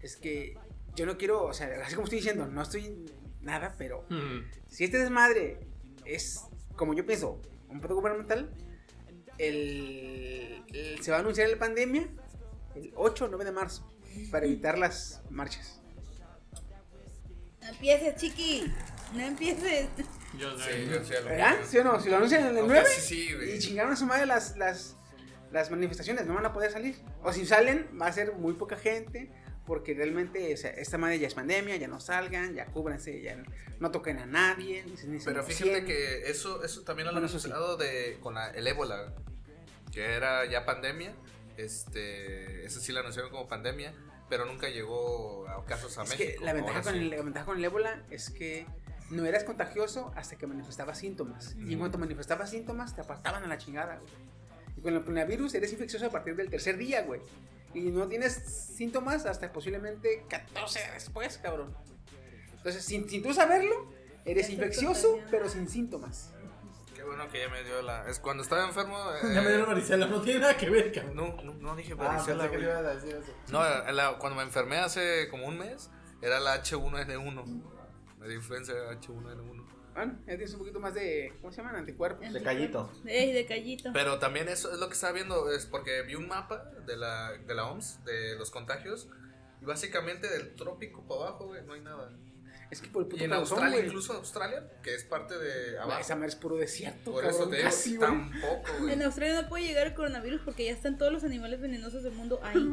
es 0.00 0.16
que 0.16 0.56
yo 0.96 1.06
no 1.06 1.16
quiero, 1.18 1.44
o 1.44 1.52
sea, 1.52 1.68
así 1.84 1.94
como 1.94 2.04
estoy 2.04 2.18
diciendo, 2.18 2.46
no 2.46 2.62
estoy 2.62 3.06
nada, 3.42 3.74
pero 3.78 4.04
Mm. 4.10 4.40
si 4.68 4.84
este 4.84 4.98
desmadre 4.98 5.58
es, 6.04 6.40
como 6.76 6.94
yo 6.94 7.04
pienso, 7.06 7.40
un 7.68 7.78
protocolo 7.80 8.00
gubernamental, 8.00 8.50
el, 9.38 10.62
el- 10.72 11.02
se 11.02 11.10
va 11.10 11.18
a 11.18 11.20
anunciar 11.20 11.48
la 11.48 11.58
pandemia 11.58 12.08
el 12.74 12.92
8 12.96 13.24
o 13.24 13.28
9 13.28 13.44
de 13.44 13.52
marzo 13.52 13.86
para 14.30 14.46
evitar 14.46 14.78
las 14.78 15.22
marchas. 15.30 15.79
No 17.70 17.76
empieces, 17.76 18.16
chiqui. 18.16 18.72
No 19.14 19.20
empieces. 19.20 19.88
Yo 20.38 20.56
Sí, 20.58 20.64
sé. 20.64 20.86
yo 20.88 21.04
sí, 21.04 21.14
a 21.14 21.20
lo 21.20 21.26
¿Verdad? 21.28 21.56
¿Sí 21.68 21.78
o 21.78 21.84
no? 21.84 22.00
Si 22.00 22.08
lo 22.08 22.16
anuncian 22.16 22.42
en 22.42 22.48
el 22.48 22.54
No, 22.56 22.66
9 22.66 22.82
casi 22.84 23.00
sí, 23.00 23.34
güey. 23.34 23.56
y 23.56 23.58
chingaron 23.58 23.92
a 23.92 23.96
su 23.96 24.06
madre 24.06 24.26
las, 24.26 24.56
las, 24.56 24.96
las 25.50 25.70
manifestaciones, 25.70 26.26
no 26.26 26.34
van 26.34 26.46
a 26.46 26.52
poder 26.52 26.70
salir. 26.70 26.96
O 27.22 27.32
si 27.32 27.44
salen, 27.46 27.88
va 28.00 28.06
a 28.06 28.12
ser 28.12 28.32
muy 28.34 28.52
poca 28.54 28.76
gente, 28.76 29.30
porque 29.66 29.94
realmente 29.94 30.52
o 30.54 30.56
sea, 30.56 30.70
esta 30.70 30.98
madre 30.98 31.18
ya 31.18 31.26
es 31.26 31.34
pandemia, 31.34 31.76
ya 31.76 31.88
no 31.88 32.00
salgan, 32.00 32.54
ya 32.54 32.66
cúbranse, 32.66 33.20
ya 33.22 33.36
no, 33.36 33.44
no 33.80 33.90
toquen 33.90 34.18
a 34.18 34.26
nadie. 34.26 34.84
Ni, 34.84 34.96
se- 34.96 35.06
ni 35.08 35.18
se 35.20 35.26
Pero 35.26 35.42
fíjate 35.44 35.84
que 35.84 36.30
eso, 36.30 36.62
eso 36.64 36.82
también 36.82 37.06
lo 37.06 37.10
han 37.10 37.14
Bueno, 37.16 37.26
eso 37.26 37.38
sí. 37.38 37.46
anunciado 37.50 37.76
de, 37.76 38.18
con 38.20 38.34
la- 38.34 38.50
el 38.50 38.66
ébola, 38.66 39.14
que 39.92 40.04
era 40.14 40.44
ya 40.46 40.64
pandemia. 40.64 41.14
Este, 41.56 42.64
eso 42.64 42.80
sí 42.80 42.92
lo 42.92 43.00
anunciaron 43.00 43.30
como 43.30 43.46
pandemia, 43.48 43.92
pero 44.30 44.46
nunca 44.46 44.68
llegó 44.70 45.46
a 45.48 45.62
casos 45.66 45.98
a 45.98 46.04
Es 46.04 46.10
México. 46.10 46.38
que 46.38 46.44
la 46.44 46.54
ventaja, 46.54 46.80
con 46.82 46.92
sí. 46.94 46.98
el, 47.00 47.10
la 47.10 47.16
ventaja 47.22 47.44
con 47.46 47.58
el 47.58 47.64
ébola 47.64 48.02
es 48.10 48.30
que 48.30 48.66
no 49.10 49.26
eras 49.26 49.44
contagioso 49.44 50.12
hasta 50.16 50.36
que 50.36 50.46
manifestabas 50.46 50.96
síntomas. 50.98 51.54
Y 51.58 51.72
en 51.74 51.78
cuanto 51.80 51.98
manifestabas 51.98 52.48
síntomas, 52.50 52.94
te 52.94 53.02
apartaban 53.02 53.44
a 53.44 53.48
la 53.48 53.58
chingada, 53.58 53.98
güey. 53.98 54.12
Y 54.76 54.80
con 54.80 54.94
el 54.94 55.00
coronavirus 55.02 55.54
eres 55.54 55.72
infeccioso 55.72 56.06
a 56.06 56.10
partir 56.10 56.36
del 56.36 56.48
tercer 56.48 56.78
día, 56.78 57.02
güey. 57.02 57.20
Y 57.74 57.80
no 57.90 58.06
tienes 58.08 58.34
síntomas 58.34 59.26
hasta 59.26 59.52
posiblemente 59.52 60.24
14 60.28 60.78
días 60.78 60.94
después, 60.94 61.38
cabrón. 61.38 61.74
Entonces, 62.56 62.84
sin, 62.84 63.08
sin 63.08 63.22
tú 63.22 63.34
saberlo, 63.34 63.92
eres 64.24 64.48
infeccioso, 64.50 65.18
pero 65.30 65.48
sin 65.48 65.68
síntomas. 65.68 66.32
Bueno 67.10 67.28
que 67.28 67.40
ya 67.40 67.48
me 67.48 67.64
dio 67.64 67.82
la. 67.82 68.08
Es 68.08 68.20
cuando 68.20 68.42
estaba 68.44 68.64
enfermo. 68.66 68.96
eh, 69.14 69.18
Ya 69.34 69.42
me 69.42 69.48
dieron 69.48 69.66
varicela, 69.66 70.06
no 70.06 70.20
tiene 70.20 70.40
nada 70.40 70.56
que 70.56 70.70
ver, 70.70 70.92
cabrón. 70.92 71.16
No, 71.16 71.42
no, 71.42 71.54
no 71.54 71.74
dije 71.76 71.94
Ah, 71.98 72.04
varicela, 72.04 72.44
pensé 72.44 72.56
que 72.58 72.62
ibas 72.62 72.76
a 72.84 72.94
decir 72.94 73.16
eso. 73.16 73.32
No, 73.50 73.64
en 73.88 73.96
la- 73.96 74.16
cuando 74.18 74.36
me 74.36 74.42
enfermé 74.44 74.76
hace 74.78 75.28
como 75.28 75.46
un 75.46 75.58
mes, 75.58 75.90
era 76.22 76.38
la 76.38 76.54
H1N1. 76.62 77.62
Me 78.18 78.26
dio 78.28 78.36
influenza 78.36 78.72
H1N1. 78.72 79.66
Bueno, 79.92 80.12
ya 80.20 80.26
tienes 80.36 80.52
un 80.52 80.60
poquito 80.60 80.78
más 80.78 80.94
de, 80.94 81.36
¿cómo 81.40 81.52
se 81.52 81.60
llaman? 81.62 81.76
Anticuerpos. 81.76 82.32
De 82.32 82.42
callito. 82.42 82.90
Ey, 83.04 83.32
de 83.32 83.44
callito. 83.44 83.90
Pero 83.92 84.18
también 84.20 84.48
eso 84.48 84.70
es 84.72 84.78
lo 84.78 84.86
que 84.86 84.94
estaba 84.94 85.12
viendo, 85.12 85.50
es 85.50 85.66
porque 85.66 86.02
vi 86.02 86.14
un 86.14 86.28
mapa 86.28 86.62
de 86.86 86.96
la, 86.96 87.32
de 87.32 87.54
la 87.54 87.66
OMS, 87.66 88.04
de 88.04 88.36
los 88.36 88.50
contagios, 88.52 89.08
y 89.60 89.64
básicamente 89.64 90.28
del 90.28 90.54
trópico 90.54 91.02
para 91.08 91.22
abajo, 91.22 91.46
güey, 91.46 91.62
no 91.66 91.72
hay 91.74 91.80
nada. 91.80 92.08
Es 92.70 92.80
que 92.80 92.88
por 92.88 93.02
el 93.02 93.08
puto 93.08 93.20
Y 93.22 93.24
en 93.24 93.32
Australia, 93.32 93.84
incluso 93.84 94.12
Australia, 94.12 94.62
que 94.82 94.94
es 94.94 95.02
parte 95.04 95.36
de 95.36 95.78
abajo, 95.78 96.00
Esa 96.00 96.14
madre 96.14 96.28
es 96.28 96.36
puro 96.36 96.56
desierto, 96.56 97.12
por 97.12 97.22
cabrón. 97.22 97.40
eso 97.40 97.50
te 97.50 97.56
digo, 97.56 97.68
casi, 97.68 97.98
tampoco, 97.98 98.70
güey. 98.78 98.92
En 98.92 99.02
Australia 99.02 99.42
no 99.42 99.48
puede 99.48 99.64
llegar 99.64 99.86
el 99.88 99.94
coronavirus 99.94 100.42
porque 100.44 100.66
ya 100.66 100.72
están 100.72 100.96
todos 100.96 101.12
los 101.12 101.24
animales 101.24 101.60
venenosos 101.60 102.02
del 102.04 102.12
mundo 102.12 102.40
ahí. 102.42 102.64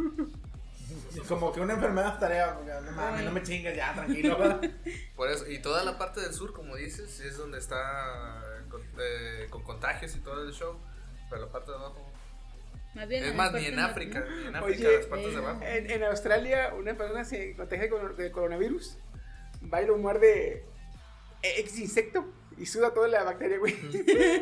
Como 1.27 1.51
que 1.51 1.59
una 1.59 1.73
enfermedad 1.73 2.19
tarea. 2.19 2.59
No 2.85 2.91
mames, 2.91 3.25
no 3.25 3.31
me 3.31 3.43
chingas 3.43 3.75
ya, 3.75 3.93
tranquilo. 3.93 4.37
¿verdad? 4.37 4.61
Por 5.15 5.29
eso, 5.29 5.49
y 5.49 5.59
toda 5.59 5.83
la 5.83 5.97
parte 5.97 6.21
del 6.21 6.33
sur, 6.33 6.53
como 6.53 6.75
dices, 6.75 7.19
es 7.19 7.37
donde 7.37 7.57
está 7.57 8.43
con, 8.69 8.81
eh, 8.99 9.47
con 9.49 9.63
contagios 9.63 10.15
y 10.15 10.19
todo 10.19 10.43
el 10.43 10.53
show, 10.53 10.79
pero 11.29 11.45
la 11.45 11.51
parte 11.51 11.71
de 11.71 11.77
abajo... 11.77 12.11
Más 12.93 13.07
bien 13.07 13.23
Es 13.25 13.35
más, 13.35 13.53
ni 13.53 13.65
en 13.65 13.79
África, 13.79 14.25
ni 14.27 14.47
en 14.47 14.55
África, 14.55 14.87
Oye, 14.87 14.97
las 14.97 15.05
partes 15.05 15.27
de 15.27 15.33
eh, 15.33 15.37
abajo. 15.37 15.61
En, 15.63 15.91
en 15.91 16.03
Australia, 16.03 16.73
una 16.73 16.95
persona 16.95 17.25
se 17.25 17.55
contagia 17.55 17.89
con 17.89 18.15
de 18.15 18.31
coronavirus, 18.31 18.97
va 19.73 19.81
y 19.81 19.85
lo 19.87 19.97
muerde 19.97 20.63
ex 21.41 21.77
insecto 21.79 22.25
y 22.57 22.65
suda 22.65 22.93
toda 22.93 23.07
la 23.07 23.23
bacteria, 23.23 23.57
güey. 23.59 23.75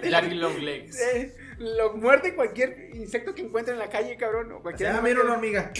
Larry 0.03 0.35
Long 0.35 0.57
Legs. 0.59 0.97
Eh, 1.15 1.35
lo 1.59 1.93
muerde 1.93 2.35
cualquier 2.35 2.89
insecto 2.95 3.33
que 3.35 3.41
encuentre 3.41 3.73
en 3.73 3.79
la 3.79 3.89
calle, 3.89 4.15
cabrón. 4.17 4.51
O 4.53 4.61
cualquier 4.61 4.91
mira 5.01 5.15
que- 5.15 5.21
una 5.21 5.33
hormiga. 5.33 5.71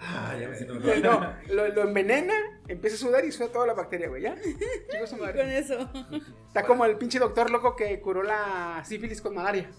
Ah, 0.00 0.36
ya 0.38 0.48
me 0.48 0.54
siento 0.56 0.74
Eh, 0.74 0.80
mejor. 0.80 0.98
No, 1.02 1.34
lo, 1.54 1.68
lo 1.68 1.82
envenena, 1.82 2.34
empieza 2.68 2.96
a 2.96 2.98
sudar 2.98 3.24
y 3.24 3.32
suda 3.32 3.48
toda 3.48 3.66
la 3.66 3.72
bacteria, 3.74 4.08
güey, 4.08 4.22
¿ya? 4.22 4.36
Chico, 4.40 5.06
su 5.06 5.16
Y 5.16 5.20
madre. 5.20 5.38
con 5.38 5.48
eso. 5.48 5.90
Está 6.46 6.64
como 6.64 6.84
el 6.84 6.96
pinche 6.98 7.18
doctor 7.18 7.50
loco 7.50 7.74
que 7.76 7.98
curó 8.00 8.22
la 8.22 8.82
sífilis 8.86 9.22
con 9.22 9.34
malaria. 9.34 9.70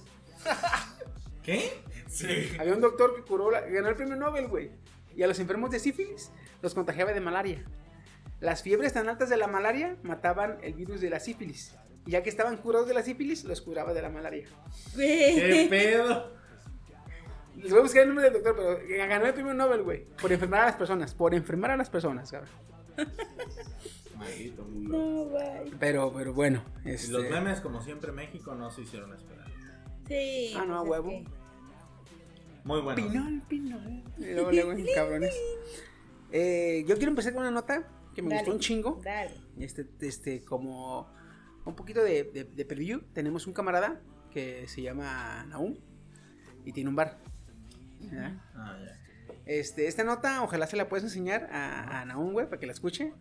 ¿Qué? 1.43 1.71
Sí. 2.07 2.51
Había 2.59 2.73
un 2.73 2.81
doctor 2.81 3.15
que 3.15 3.21
curó, 3.21 3.51
la- 3.51 3.61
ganó 3.61 3.89
el 3.89 3.95
premio 3.95 4.15
Nobel, 4.15 4.47
güey. 4.47 4.71
Y 5.15 5.23
a 5.23 5.27
los 5.27 5.39
enfermos 5.39 5.69
de 5.71 5.79
sífilis 5.79 6.31
los 6.61 6.73
contagiaba 6.73 7.13
de 7.13 7.19
malaria. 7.21 7.63
Las 8.39 8.63
fiebres 8.63 8.93
tan 8.93 9.09
altas 9.09 9.29
de 9.29 9.37
la 9.37 9.47
malaria 9.47 9.97
mataban 10.03 10.57
el 10.61 10.73
virus 10.73 11.01
de 11.01 11.09
la 11.09 11.19
sífilis. 11.19 11.75
Y 12.05 12.11
ya 12.11 12.23
que 12.23 12.29
estaban 12.29 12.57
curados 12.57 12.87
de 12.87 12.93
la 12.93 13.03
sífilis, 13.03 13.43
los 13.43 13.61
curaba 13.61 13.93
de 13.93 14.01
la 14.01 14.09
malaria. 14.09 14.47
¿Qué 14.95 15.67
pedo? 15.69 16.31
Les 17.55 17.71
voy 17.71 17.79
a 17.79 17.83
buscar 17.83 18.03
el 18.03 18.07
nombre 18.09 18.23
del 18.25 18.41
doctor, 18.41 18.55
pero 18.55 19.07
ganó 19.09 19.25
el 19.25 19.33
premio 19.33 19.53
Nobel, 19.53 19.83
güey. 19.83 20.05
Por 20.21 20.31
enfermar 20.31 20.61
a 20.61 20.65
las 20.67 20.75
personas. 20.77 21.13
Por 21.13 21.35
enfermar 21.35 21.71
a 21.71 21.77
las 21.77 21.89
personas, 21.89 22.31
cabrón. 22.31 22.51
Maldito 24.17 24.65
No, 24.69 25.25
bye. 25.25 25.71
Pero, 25.79 26.13
pero 26.13 26.33
bueno. 26.33 26.63
Y 26.85 26.91
Este... 26.91 27.11
los 27.11 27.29
memes, 27.29 27.59
como 27.59 27.81
siempre, 27.81 28.11
México 28.13 28.55
no 28.55 28.71
se 28.71 28.81
hicieron 28.81 29.13
esperar. 29.13 29.47
Sí. 30.07 30.53
Ah, 30.57 30.65
no, 30.65 30.79
a 30.79 30.85
pues 30.85 30.99
es 30.99 31.05
huevo. 31.05 31.23
Muy 32.63 32.81
bueno. 32.81 32.95
Pinol, 32.95 33.41
pinol. 33.47 34.03
Luego, 34.17 34.71
cabrones. 34.95 35.35
Eh, 36.31 36.85
yo 36.87 36.95
quiero 36.95 37.09
empezar 37.09 37.33
con 37.33 37.41
una 37.41 37.51
nota 37.51 37.87
que 38.15 38.21
me 38.21 38.29
Dale. 38.29 38.39
gustó 38.41 38.51
un 38.53 38.59
chingo. 38.59 39.01
Dale. 39.03 39.31
Este, 39.59 39.87
este, 40.01 40.43
como 40.43 41.09
un 41.65 41.75
poquito 41.75 42.03
de, 42.03 42.23
de, 42.23 42.43
de 42.43 42.65
preview. 42.65 43.01
Tenemos 43.13 43.47
un 43.47 43.53
camarada 43.53 44.01
que 44.31 44.67
se 44.67 44.81
llama 44.81 45.45
Naum 45.49 45.77
y 46.65 46.71
tiene 46.73 46.89
un 46.89 46.95
bar. 46.95 47.17
¿verdad? 47.99 48.33
Ah, 48.55 48.77
ya. 48.83 48.99
Este, 49.45 49.87
esta 49.87 50.03
nota, 50.03 50.43
ojalá 50.43 50.67
se 50.67 50.77
la 50.77 50.87
puedas 50.89 51.03
enseñar 51.03 51.49
a, 51.51 52.01
a 52.01 52.05
Naum, 52.05 52.33
güey, 52.33 52.47
para 52.47 52.59
que 52.59 52.65
la 52.65 52.73
escuche. 52.73 53.13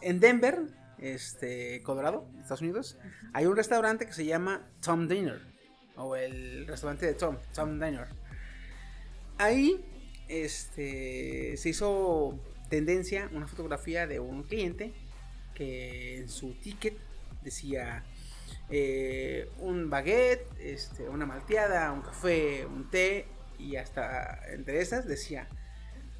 En 0.00 0.20
Denver, 0.20 0.62
este, 0.98 1.82
Colorado, 1.82 2.28
Estados 2.38 2.60
Unidos, 2.62 2.98
hay 3.32 3.46
un 3.46 3.56
restaurante 3.56 4.06
que 4.06 4.12
se 4.12 4.24
llama 4.24 4.68
Tom 4.80 5.08
Dinner. 5.08 5.40
O 5.96 6.16
el 6.16 6.66
restaurante 6.66 7.06
de 7.06 7.14
Tom, 7.14 7.38
Tom 7.54 7.80
Dinner. 7.80 8.08
Ahí, 9.38 9.84
este, 10.28 11.56
se 11.56 11.68
hizo 11.68 12.38
tendencia 12.74 13.28
una 13.32 13.46
fotografía 13.48 14.06
de 14.06 14.20
un 14.20 14.44
cliente 14.44 14.94
que 15.54 16.18
en 16.18 16.28
su 16.28 16.54
ticket 16.60 16.96
decía 17.42 18.04
eh, 18.68 19.48
un 19.58 19.90
baguette, 19.90 20.46
este, 20.58 21.08
una 21.08 21.26
malteada, 21.26 21.92
un 21.92 22.02
café, 22.02 22.66
un 22.66 22.90
té 22.90 23.26
y 23.58 23.76
hasta 23.76 24.40
entre 24.52 24.80
esas 24.80 25.06
decía 25.06 25.48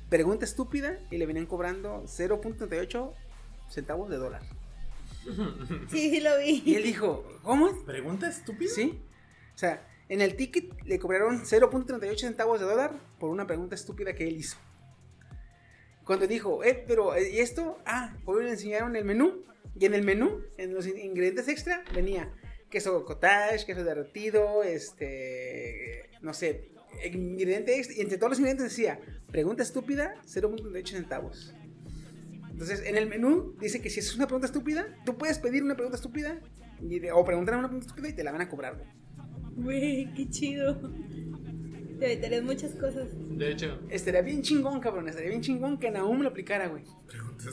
pregunta 0.08 0.44
estúpida 0.44 0.90
y 1.10 1.18
le 1.18 1.26
venían 1.26 1.46
cobrando 1.46 2.04
0.38 2.06 3.16
centavos 3.68 4.10
de 4.10 4.16
dólar. 4.18 4.42
Sí, 5.90 6.10
sí 6.10 6.20
lo 6.20 6.40
Y 6.64 6.74
vi. 6.74 6.74
él 6.76 6.82
dijo, 6.84 7.40
¿cómo? 7.42 7.84
¿Pregunta 7.84 8.28
estúpida? 8.28 8.74
¿Sí? 8.74 9.02
O 9.54 9.58
sea, 9.58 9.86
En 10.08 10.20
el 10.20 10.36
ticket 10.36 10.74
le 10.84 10.98
cobraron 10.98 11.44
0.38 11.46 12.18
centavos 12.18 12.60
de 12.60 12.66
dólar 12.66 12.92
por 13.18 13.30
una 13.30 13.46
pregunta 13.46 13.74
estúpida 13.74 14.14
que 14.14 14.28
él 14.28 14.36
hizo. 14.36 14.58
Cuando 16.04 16.26
dijo, 16.26 16.62
eh, 16.64 16.84
pero, 16.86 17.14
eh, 17.14 17.30
¿y 17.30 17.38
esto? 17.38 17.78
Ah, 17.86 18.16
hoy 18.26 18.44
le 18.44 18.50
enseñaron 18.50 18.94
el 18.96 19.04
menú. 19.04 19.42
Y 19.78 19.86
en 19.86 19.94
el 19.94 20.04
menú, 20.04 20.40
en 20.58 20.74
los 20.74 20.86
in- 20.86 20.98
ingredientes 20.98 21.48
extra, 21.48 21.82
venía 21.94 22.32
queso 22.70 23.04
cottage, 23.04 23.64
queso 23.66 23.82
derretido, 23.84 24.62
este, 24.62 26.10
no 26.22 26.32
sé, 26.34 26.70
ingrediente 27.12 27.76
extra. 27.76 27.96
Y 27.96 28.00
entre 28.00 28.18
todos 28.18 28.30
los 28.30 28.38
ingredientes 28.38 28.68
decía, 28.70 29.00
pregunta 29.30 29.62
estúpida, 29.62 30.14
0.38 30.26 30.86
centavos. 30.88 31.54
Entonces, 32.50 32.82
en 32.86 32.96
el 32.96 33.08
menú 33.08 33.56
dice 33.60 33.80
que 33.80 33.90
si 33.90 34.00
es 34.00 34.14
una 34.14 34.26
pregunta 34.26 34.46
estúpida, 34.46 34.86
tú 35.04 35.16
puedes 35.16 35.38
pedir 35.38 35.62
una 35.64 35.74
pregunta 35.74 35.96
estúpida 35.96 36.40
y 36.80 37.08
o 37.08 37.24
preguntar 37.24 37.56
una 37.56 37.68
pregunta 37.68 37.86
estúpida 37.88 38.10
y 38.10 38.12
te 38.14 38.22
la 38.22 38.30
van 38.32 38.42
a 38.42 38.48
cobrar. 38.48 38.84
Güey, 39.56 40.12
qué 40.14 40.28
chido. 40.28 40.92
Te 42.04 42.12
evitarías 42.12 42.42
muchas 42.42 42.74
cosas. 42.74 43.08
De 43.14 43.50
hecho, 43.50 43.80
Estaría 43.88 44.20
bien 44.20 44.42
chingón, 44.42 44.78
cabrón. 44.78 45.08
Estaría 45.08 45.30
bien 45.30 45.40
chingón 45.40 45.78
que 45.78 45.90
Nahum 45.90 46.20
lo 46.20 46.28
aplicara, 46.28 46.66
güey. 46.68 46.84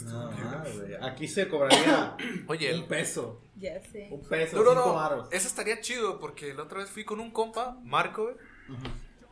No, 0.03 0.29
güey, 0.29 0.95
Aquí 1.01 1.25
se 1.29 1.47
cobraría 1.47 2.17
Oye, 2.47 2.75
un 2.75 2.85
peso. 2.85 3.41
Ya 3.55 3.81
sé. 3.81 4.09
Un 4.11 4.27
peso, 4.27 4.57
No, 4.57 4.63
no, 4.63 4.69
cinco 4.71 4.85
no. 4.87 4.93
varos. 4.95 5.29
Eso 5.31 5.47
estaría 5.47 5.79
chido 5.79 6.19
porque 6.19 6.53
la 6.53 6.63
otra 6.63 6.79
vez 6.79 6.89
fui 6.89 7.05
con 7.05 7.21
un 7.21 7.31
compa, 7.31 7.77
Marco, 7.83 8.23
güey, 8.23 8.35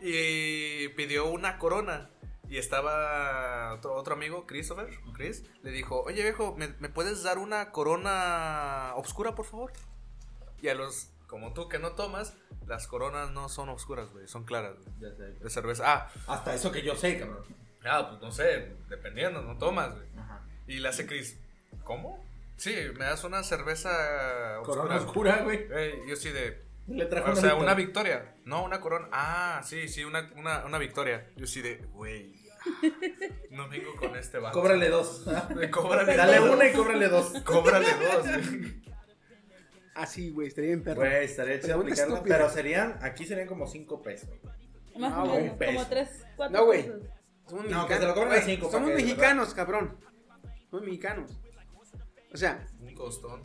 y 0.02 0.88
pidió 0.90 1.30
una 1.30 1.58
corona. 1.58 2.10
Y 2.50 2.58
estaba 2.58 3.74
otro, 3.76 3.96
otro 3.96 4.14
amigo, 4.16 4.48
Christopher, 4.48 4.88
Chris, 5.14 5.44
le 5.64 5.72
dijo, 5.72 6.02
oye 6.04 6.24
viejo, 6.24 6.56
¿me, 6.58 6.70
me 6.80 6.88
puedes 6.88 7.24
dar 7.24 7.38
una 7.40 7.72
corona 7.72 8.94
oscura, 8.96 9.36
por 9.36 9.46
favor? 9.46 9.74
Y 10.62 10.70
a 10.70 10.76
los, 10.76 11.12
como 11.30 11.54
tú 11.54 11.70
que 11.70 11.80
no 11.80 11.92
tomas, 11.94 12.34
las 12.68 12.88
coronas 12.88 13.32
no 13.32 13.48
son 13.50 13.70
oscuras, 13.70 14.10
güey, 14.12 14.28
son 14.28 14.44
claras, 14.46 14.76
güey, 14.84 14.96
Ya 15.12 15.16
sé. 15.16 15.24
de 15.34 15.50
cerveza. 15.50 15.84
Ah, 15.86 16.10
Hasta 16.28 16.54
eso 16.56 16.72
que 16.72 16.82
yo 16.82 16.96
sé, 16.96 17.20
cabrón. 17.20 17.44
ah, 17.86 18.08
pues 18.10 18.22
no 18.22 18.32
sé, 18.32 18.76
dependiendo, 18.90 19.42
no 19.42 19.58
tomas, 19.58 19.94
güey. 19.96 20.08
Ajá. 20.18 20.42
Y 20.68 20.80
le 20.80 20.90
hace 20.90 21.06
Chris, 21.06 21.38
¿cómo? 21.84 22.24
Sí, 22.58 22.76
me 22.98 23.06
das 23.06 23.24
una 23.24 23.44
cerveza 23.44 23.90
oscura. 24.60 24.82
Corona 24.82 24.96
oscura, 24.98 25.42
güey. 25.44 25.66
Ey, 25.72 26.02
yo 26.10 26.16
sí 26.16 26.30
de... 26.30 26.62
Le 26.88 27.06
trajo 27.06 27.32
O 27.32 27.36
sea, 27.36 27.44
Victoria. 27.54 27.64
una 27.64 27.74
victoria. 27.76 28.36
No, 28.46 28.64
una 28.64 28.82
corona. 28.82 29.08
Ah, 29.12 29.62
sí, 29.64 29.88
sí, 29.88 30.04
una, 30.04 30.30
una, 30.36 30.66
una 30.66 30.78
victoria. 30.80 31.28
Yo 31.38 31.46
sí 31.48 31.62
de, 31.62 31.78
güey. 31.94 32.34
No 33.52 33.68
vengo 33.70 33.96
con 33.96 34.16
este 34.16 34.40
vato. 34.40 34.60
Cóbrale 34.60 34.90
dos. 34.90 35.26
Cóbrale 35.72 36.16
Dale 36.18 36.38
dos. 36.40 36.50
una 36.50 36.68
y 36.68 36.74
cóbrale 36.74 37.08
dos. 37.08 37.32
Cóbrale 37.46 37.88
dos. 37.94 38.24
güey. 38.24 38.82
Así, 40.00 40.30
güey, 40.32 40.48
estaría 40.48 40.70
bien 40.70 40.84
perro. 40.84 41.02
Güey, 41.02 41.26
estaría 41.26 41.60
chido 41.60 41.80
aplicarla, 41.80 42.14
estúpida. 42.16 42.38
pero 42.38 42.50
serían, 42.50 42.98
aquí 43.02 43.26
serían 43.26 43.48
como 43.48 43.68
cinco 43.68 44.02
pesos. 44.02 44.30
Más 44.98 45.12
No, 45.12 45.24
o 45.24 45.36
menos, 45.36 45.52
un 45.52 45.58
peso. 45.58 45.74
como 45.74 45.88
tres, 45.88 46.10
cuatro 46.36 46.58
No, 46.60 46.66
güey. 46.66 46.84
pesos. 46.84 47.02
Somos 47.48 47.66
No, 47.70 47.88
que 47.88 47.94
se 47.96 48.06
lo 48.06 48.14
cobren 48.14 48.32
a 48.32 48.36
Güey, 48.36 48.46
cinco, 48.46 48.72
Somos 48.72 48.90
para 48.90 48.98
que, 48.98 49.04
mexicanos, 49.06 49.54
cabrón. 49.54 49.98
Somos 50.70 50.86
mexicanos. 50.86 51.40
O 52.34 52.38
sea, 52.38 52.66
Un 52.80 52.94
costón. 52.94 53.44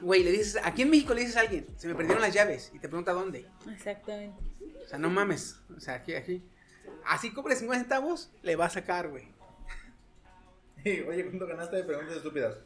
güey, 0.00 0.22
le 0.22 0.30
dices, 0.32 0.58
aquí 0.62 0.82
en 0.82 0.90
México 0.90 1.14
le 1.14 1.22
dices 1.22 1.36
a 1.36 1.40
alguien, 1.40 1.66
se 1.78 1.88
me 1.88 1.94
perdieron 1.94 2.20
las 2.22 2.32
llaves 2.34 2.70
y 2.74 2.78
te 2.78 2.88
pregunta 2.88 3.12
dónde. 3.12 3.46
Exactamente. 3.72 4.36
O 4.84 4.88
sea, 4.88 4.98
no 4.98 5.10
mames. 5.10 5.58
O 5.76 5.80
sea, 5.80 5.94
aquí, 5.94 6.14
aquí. 6.14 6.44
Así 7.06 7.32
cobres 7.32 7.58
50 7.58 7.80
centavos, 7.82 8.30
le 8.42 8.54
va 8.56 8.66
a 8.66 8.70
sacar, 8.70 9.08
güey. 9.08 9.28
Oye, 11.08 11.24
¿cuánto 11.24 11.46
ganaste 11.46 11.76
de 11.76 11.84
preguntas 11.84 12.16
estúpidas? 12.16 12.56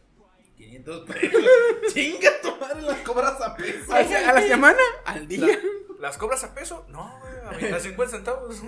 500 0.61 1.11
pesos. 1.11 1.43
Chinga 1.95 2.31
tu 2.43 2.57
madre, 2.57 2.83
las 2.83 2.99
cobras 2.99 3.41
a 3.41 3.57
peso. 3.57 3.93
A 3.93 4.03
la, 4.03 4.29
a 4.29 4.33
la 4.35 4.43
semana, 4.43 4.79
al 5.07 5.27
día. 5.27 5.59
¿Las 5.99 6.17
cobras 6.19 6.45
a 6.45 6.55
peso? 6.55 6.87
No, 6.89 7.19
güey, 7.21 7.73
a, 7.73 7.77
a 7.77 7.81
50 7.81 8.17
centavos. 8.17 8.63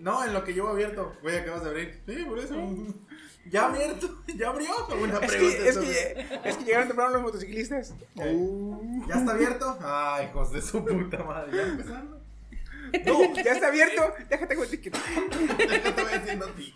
No, 0.00 0.24
en 0.24 0.32
lo 0.34 0.44
que 0.44 0.52
llevo 0.52 0.68
abierto. 0.68 1.14
Güey, 1.22 1.38
acabas 1.38 1.64
de 1.64 1.70
abrir. 1.70 2.02
Sí, 2.06 2.24
por 2.24 2.38
eso. 2.38 2.54
Ya 3.50 3.66
abierto. 3.66 4.22
Ya 4.36 4.50
abrió. 4.50 4.70
Una 5.00 5.18
Es 5.18 5.30
pregunta 5.30 5.58
que, 5.62 5.68
es, 5.68 5.78
que, 5.78 6.26
es 6.44 6.56
que 6.58 6.64
llegaron 6.64 6.86
temprano 6.88 7.14
los 7.14 7.22
motociclistas. 7.22 7.94
Eh, 8.16 8.70
¿Ya 9.08 9.14
está 9.16 9.32
abierto? 9.32 9.78
Ay, 9.82 10.26
hijos 10.26 10.52
de 10.52 10.62
su 10.62 10.84
puta 10.84 11.24
madre. 11.24 11.56
¿Ya 11.56 11.62
empezando? 11.62 12.17
No, 13.06 13.34
ya 13.44 13.52
está 13.52 13.68
abierto. 13.68 14.14
Déjate 14.28 14.54
con 14.54 14.64
el 14.64 14.70
ticket. 14.70 14.94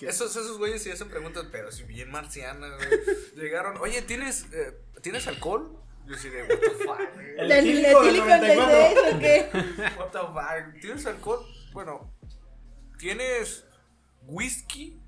Esos, 0.02 0.30
esos 0.30 0.58
güeyes 0.58 0.82
sí 0.82 0.90
hacen 0.90 1.08
preguntas, 1.08 1.46
pero 1.50 1.70
si 1.72 1.84
bien 1.84 2.10
marcianas, 2.10 2.72
güey. 2.76 3.00
Llegaron, 3.36 3.76
oye, 3.78 4.02
¿tienes, 4.02 4.46
eh, 4.52 4.78
¿tienes 5.00 5.26
alcohol? 5.26 5.78
Yo 6.06 6.16
sí 6.16 6.28
de, 6.30 6.42
what 6.42 6.58
the 6.58 6.70
fuck? 6.84 7.00
El 7.38 7.48
¿Del 7.48 7.58
etílico 7.58 8.00
del 8.02 8.16
etílico 8.16 8.26
94. 8.26 9.02
96 9.02 9.14
o 9.14 9.18
qué? 9.18 9.98
What 9.98 10.10
the 10.10 10.18
fuck? 10.18 10.80
¿Tienes 10.80 11.06
alcohol? 11.06 11.46
Bueno, 11.72 12.12
¿tienes 12.98 13.64
whisky? 14.26 14.98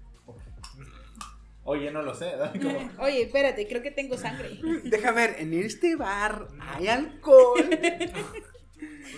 Oye, 1.66 1.90
no 1.90 2.02
lo 2.02 2.14
sé. 2.14 2.26
¿verdad? 2.26 2.52
Como- 2.60 2.90
Oye, 2.98 3.22
espérate, 3.22 3.66
creo 3.66 3.82
que 3.82 3.90
tengo 3.90 4.16
sangre. 4.18 4.60
Deja 4.84 5.12
ver, 5.12 5.36
en 5.38 5.54
este 5.54 5.96
bar 5.96 6.48
hay 6.60 6.88
alcohol. 6.88 7.58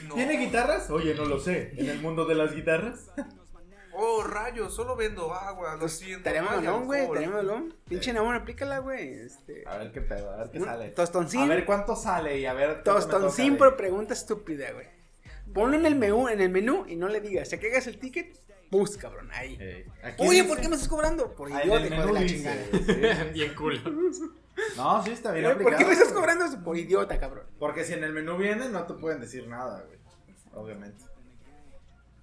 No. 0.09 0.15
¿Tiene 0.15 0.37
guitarras? 0.37 0.91
Oye, 0.91 1.15
no 1.15 1.25
lo 1.25 1.39
sé. 1.39 1.73
¿En 1.77 1.89
el 1.89 2.01
mundo 2.01 2.25
de 2.27 2.35
las 2.35 2.55
guitarras? 2.55 3.11
Oh, 3.99 4.23
rayos, 4.23 4.75
solo 4.75 4.95
vendo 4.95 5.33
agua, 5.33 5.77
lo 5.77 5.89
siento. 5.89 6.19
Estaría 6.19 6.43
no 6.43 6.51
hay 6.51 6.57
malón, 6.57 6.85
güey. 6.85 7.03
Estaría 7.05 7.31
malón. 7.31 7.75
Pinche 7.89 8.13
Namón, 8.13 8.35
aplícala, 8.35 8.81
güey. 8.81 9.09
Este. 9.09 9.65
A 9.67 9.79
ver 9.79 9.91
qué 9.91 10.03
pedo, 10.03 10.31
a 10.33 10.37
ver 10.37 10.51
qué 10.51 10.59
un 10.59 10.65
sale. 10.67 10.91
Tostoncín. 10.91 11.41
A 11.41 11.47
ver 11.47 11.65
cuánto 11.65 11.97
sale 11.97 12.39
y 12.39 12.45
a 12.45 12.53
ver. 12.53 12.83
Tostoncín 12.83 13.57
por 13.57 13.75
pregunta 13.77 14.13
estúpida, 14.13 14.71
güey. 14.73 14.87
Ponlo 15.55 15.79
en 15.79 15.87
el 15.87 15.95
menú, 15.97 16.29
en 16.29 16.43
el 16.43 16.51
menú 16.51 16.85
y 16.87 16.97
no 16.97 17.09
le 17.09 17.23
digas. 17.23 17.49
Si 17.49 17.57
cagas 17.57 17.87
el 17.87 17.99
ticket, 17.99 18.37
bus, 18.71 18.97
cabrón. 18.97 19.31
Ahí. 19.33 19.57
Eh, 19.61 19.87
Oye, 20.19 20.31
dice- 20.43 20.45
¿por 20.45 20.61
qué 20.61 20.69
me 20.69 20.75
estás 20.75 20.89
cobrando? 20.89 21.35
Por 21.35 21.49
idiota, 21.51 21.67
hijo 21.67 21.79
de 21.79 21.91
menú 21.91 22.13
la 22.13 22.21
dice, 22.21 22.37
chingada. 22.37 22.57
sí, 22.73 22.79
sí. 22.85 23.31
bien 23.35 23.55
culo. 23.55 23.81
No, 24.77 25.03
sí, 25.05 25.11
está 25.11 25.33
bien 25.33 25.45
Eh, 25.45 25.49
¿Por 25.51 25.63
aplicado. 25.63 25.79
qué 25.79 25.85
me 25.87 25.93
estás 25.93 26.13
cobrando 26.13 26.45
eso? 26.47 26.63
Por 26.65 26.77
idiota, 26.79 27.19
cabrón. 27.19 27.47
Porque 27.59 27.85
si 27.85 27.93
en 27.93 28.05
el 28.05 28.13
menú 28.13 28.37
viene, 28.37 28.69
no 28.69 28.85
te 28.85 28.95
pueden 28.95 29.21
decir 29.21 29.47
nada, 29.49 29.83
güey. 29.87 29.99
Obviamente. 30.55 31.05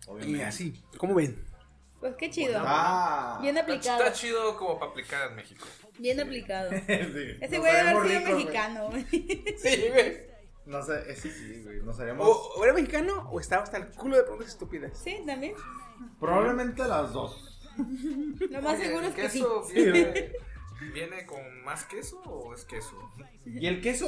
Y 0.06 0.10
Obviamente. 0.10 0.46
así, 0.46 0.84
¿cómo 0.98 1.14
ven? 1.16 1.44
Pues 2.00 2.16
qué 2.16 2.30
chido. 2.30 2.60
Ah. 2.66 3.40
Bien 3.42 3.58
aplicado. 3.58 4.04
está 4.04 4.12
chido 4.14 4.58
como 4.58 4.78
para 4.80 4.92
aplicar 4.92 5.30
en 5.30 5.36
México. 5.38 5.66
Bien 6.00 6.20
aplicado. 6.20 6.70
Sí, 6.88 7.38
Ese 7.40 7.58
güey 7.60 7.72
debe 7.74 7.90
haber 7.90 8.08
sido 8.24 8.36
mexicano, 8.36 8.90
güey. 8.90 9.06
Sí, 9.58 9.86
güey. 9.90 10.33
No 10.66 10.82
sé, 10.82 11.04
ese 11.12 11.32
sí, 11.32 11.62
güey. 11.64 11.82
Nos 11.82 12.00
haremos. 12.00 12.28
O, 12.28 12.32
o 12.60 12.64
era 12.64 12.74
mexicano 12.74 13.30
o 13.32 13.40
estaba 13.40 13.64
hasta 13.64 13.78
el 13.78 13.88
culo 13.88 14.16
de 14.18 14.24
preguntas 14.24 14.50
estúpidas. 14.50 14.98
Sí, 14.98 15.22
también. 15.26 15.54
Probablemente 16.20 16.84
las 16.88 17.12
dos. 17.14 17.60
Lo 17.78 18.62
más 18.62 18.76
Oye, 18.76 18.86
seguro 18.86 19.06
¿el 19.06 19.10
es 19.10 19.16
que 19.16 19.30
sí. 19.30 19.40
queso 19.40 19.64
viene, 19.74 20.32
viene 20.94 21.26
con 21.26 21.64
más 21.64 21.84
queso 21.86 22.22
o 22.22 22.54
es 22.54 22.64
queso? 22.66 23.12
Y 23.46 23.68
el 23.68 23.82
queso. 23.82 24.08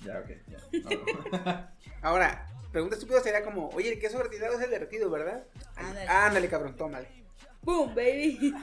Ya, 0.00 0.18
ok. 0.20 0.30
Ya. 0.48 0.58
No. 0.82 1.68
Ahora, 2.02 2.46
pregunta 2.72 2.96
estúpida 2.96 3.20
sería 3.20 3.42
como, 3.42 3.68
oye, 3.70 3.92
el 3.92 3.98
queso 3.98 4.22
retirado 4.22 4.54
es 4.58 4.64
el 4.64 4.70
derretido, 4.70 5.08
¿verdad? 5.08 5.46
Ándale. 5.76 6.08
Ándale, 6.08 6.48
cabrón, 6.48 6.76
tómale. 6.76 7.08
Boom, 7.62 7.94
baby. 7.94 8.54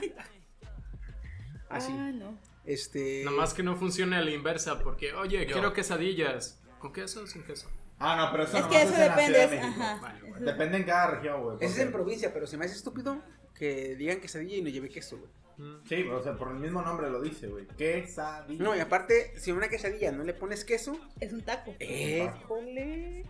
Así. 1.68 1.92
Ah, 1.92 2.12
no. 2.14 2.38
Este. 2.66 3.22
Nada 3.24 3.36
más 3.36 3.54
que 3.54 3.62
no 3.62 3.76
funcione 3.76 4.16
a 4.16 4.22
la 4.22 4.30
inversa, 4.30 4.78
porque, 4.80 5.12
oye, 5.12 5.46
Yo. 5.46 5.52
quiero 5.52 5.72
quesadillas. 5.72 6.60
¿Con 6.78 6.92
queso 6.92 7.22
o 7.22 7.26
sin 7.26 7.42
queso? 7.44 7.68
Ah, 7.98 8.16
no, 8.16 8.30
pero 8.32 8.44
eso 8.44 8.58
Es 8.58 8.64
que 8.66 8.82
eso 8.82 8.92
en 8.94 8.98
la 9.00 9.16
depende, 9.16 9.38
de 9.46 9.56
es- 9.56 9.62
ajá. 9.64 9.98
Vale. 10.02 10.28
Eso- 10.30 10.44
Depende 10.44 10.76
en 10.78 10.84
cada 10.84 11.06
región, 11.12 11.42
güey. 11.42 11.56
Ese 11.56 11.66
es 11.66 11.70
porque- 11.72 11.82
en 11.82 11.92
provincia, 11.92 12.32
pero 12.34 12.46
se 12.46 12.56
me 12.58 12.64
hace 12.64 12.74
estúpido 12.74 13.22
que 13.54 13.94
digan 13.96 14.20
quesadilla 14.20 14.56
y 14.56 14.62
no 14.62 14.68
lleve 14.68 14.88
queso, 14.90 15.18
güey. 15.18 15.30
Mm. 15.56 15.86
Sí, 15.88 16.02
o 16.08 16.20
sea, 16.22 16.34
por 16.36 16.48
el 16.50 16.54
mismo 16.58 16.82
nombre 16.82 17.08
lo 17.10 17.22
dice, 17.22 17.46
güey. 17.46 17.66
Quesadilla. 17.78 18.62
No, 18.64 18.74
y 18.74 18.80
aparte, 18.80 19.38
si 19.38 19.52
a 19.52 19.54
una 19.54 19.68
quesadilla 19.68 20.10
no 20.10 20.24
le 20.24 20.34
pones 20.34 20.64
queso, 20.64 20.98
Es 21.20 21.32
un 21.32 21.42
taco. 21.42 21.74
éjole. 21.78 23.24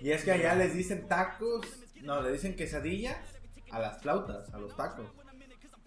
Y 0.00 0.10
es 0.10 0.22
que 0.24 0.32
allá 0.32 0.54
les 0.54 0.74
dicen 0.74 1.08
tacos. 1.08 1.66
No, 2.02 2.20
le 2.20 2.30
dicen 2.32 2.54
quesadilla 2.56 3.16
a 3.70 3.78
las 3.80 4.02
flautas, 4.02 4.52
a 4.52 4.58
los 4.58 4.76
tacos. 4.76 5.06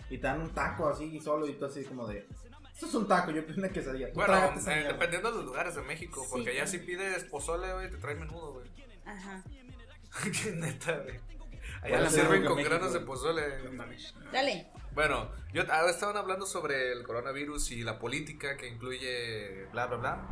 Y 0.09 0.17
te 0.17 0.27
dan 0.27 0.41
un 0.41 0.49
taco 0.53 0.87
así 0.89 1.19
solo 1.19 1.47
y 1.47 1.53
tú 1.53 1.65
así 1.65 1.83
como 1.85 2.07
de. 2.07 2.27
Esto 2.73 2.85
es 2.85 2.93
un 2.93 3.07
taco, 3.07 3.31
yo 3.31 3.45
pido 3.45 3.57
una 3.57 3.69
quesadilla. 3.69 4.07
Tú 4.09 4.15
Bueno, 4.15 4.35
eh, 4.35 4.51
mierda". 4.65 4.93
dependiendo 4.93 5.31
de 5.31 5.37
los 5.37 5.45
lugares 5.45 5.75
de 5.75 5.81
México, 5.81 6.21
Sí. 6.23 6.29
porque 6.31 6.49
allá 6.51 6.67
si 6.67 6.77
pides 6.79 7.23
pozole, 7.25 7.73
güey, 7.73 7.89
te 7.89 7.97
trae 7.97 8.15
menudo, 8.15 8.53
güey. 8.53 8.69
Ajá. 9.05 9.43
Neta, 10.55 10.97
güey. 10.99 11.19
Allá 11.81 12.09
sí, 12.09 12.15
sirven 12.19 12.45
con 12.45 12.55
México, 12.55 12.75
granos 12.75 12.93
de 12.93 12.99
pozole. 13.01 13.41
Dale. 14.31 14.71
Bueno, 14.93 15.29
yo 15.53 15.61
ahora 15.71 15.91
estaban 15.91 16.17
hablando 16.17 16.45
sobre 16.45 16.91
el 16.91 17.03
coronavirus 17.03 17.71
y 17.71 17.83
la 17.83 17.99
política 17.99 18.57
que 18.57 18.67
incluye 18.67 19.65
bla 19.71 19.85
bla 19.87 19.97
bla. 19.97 20.27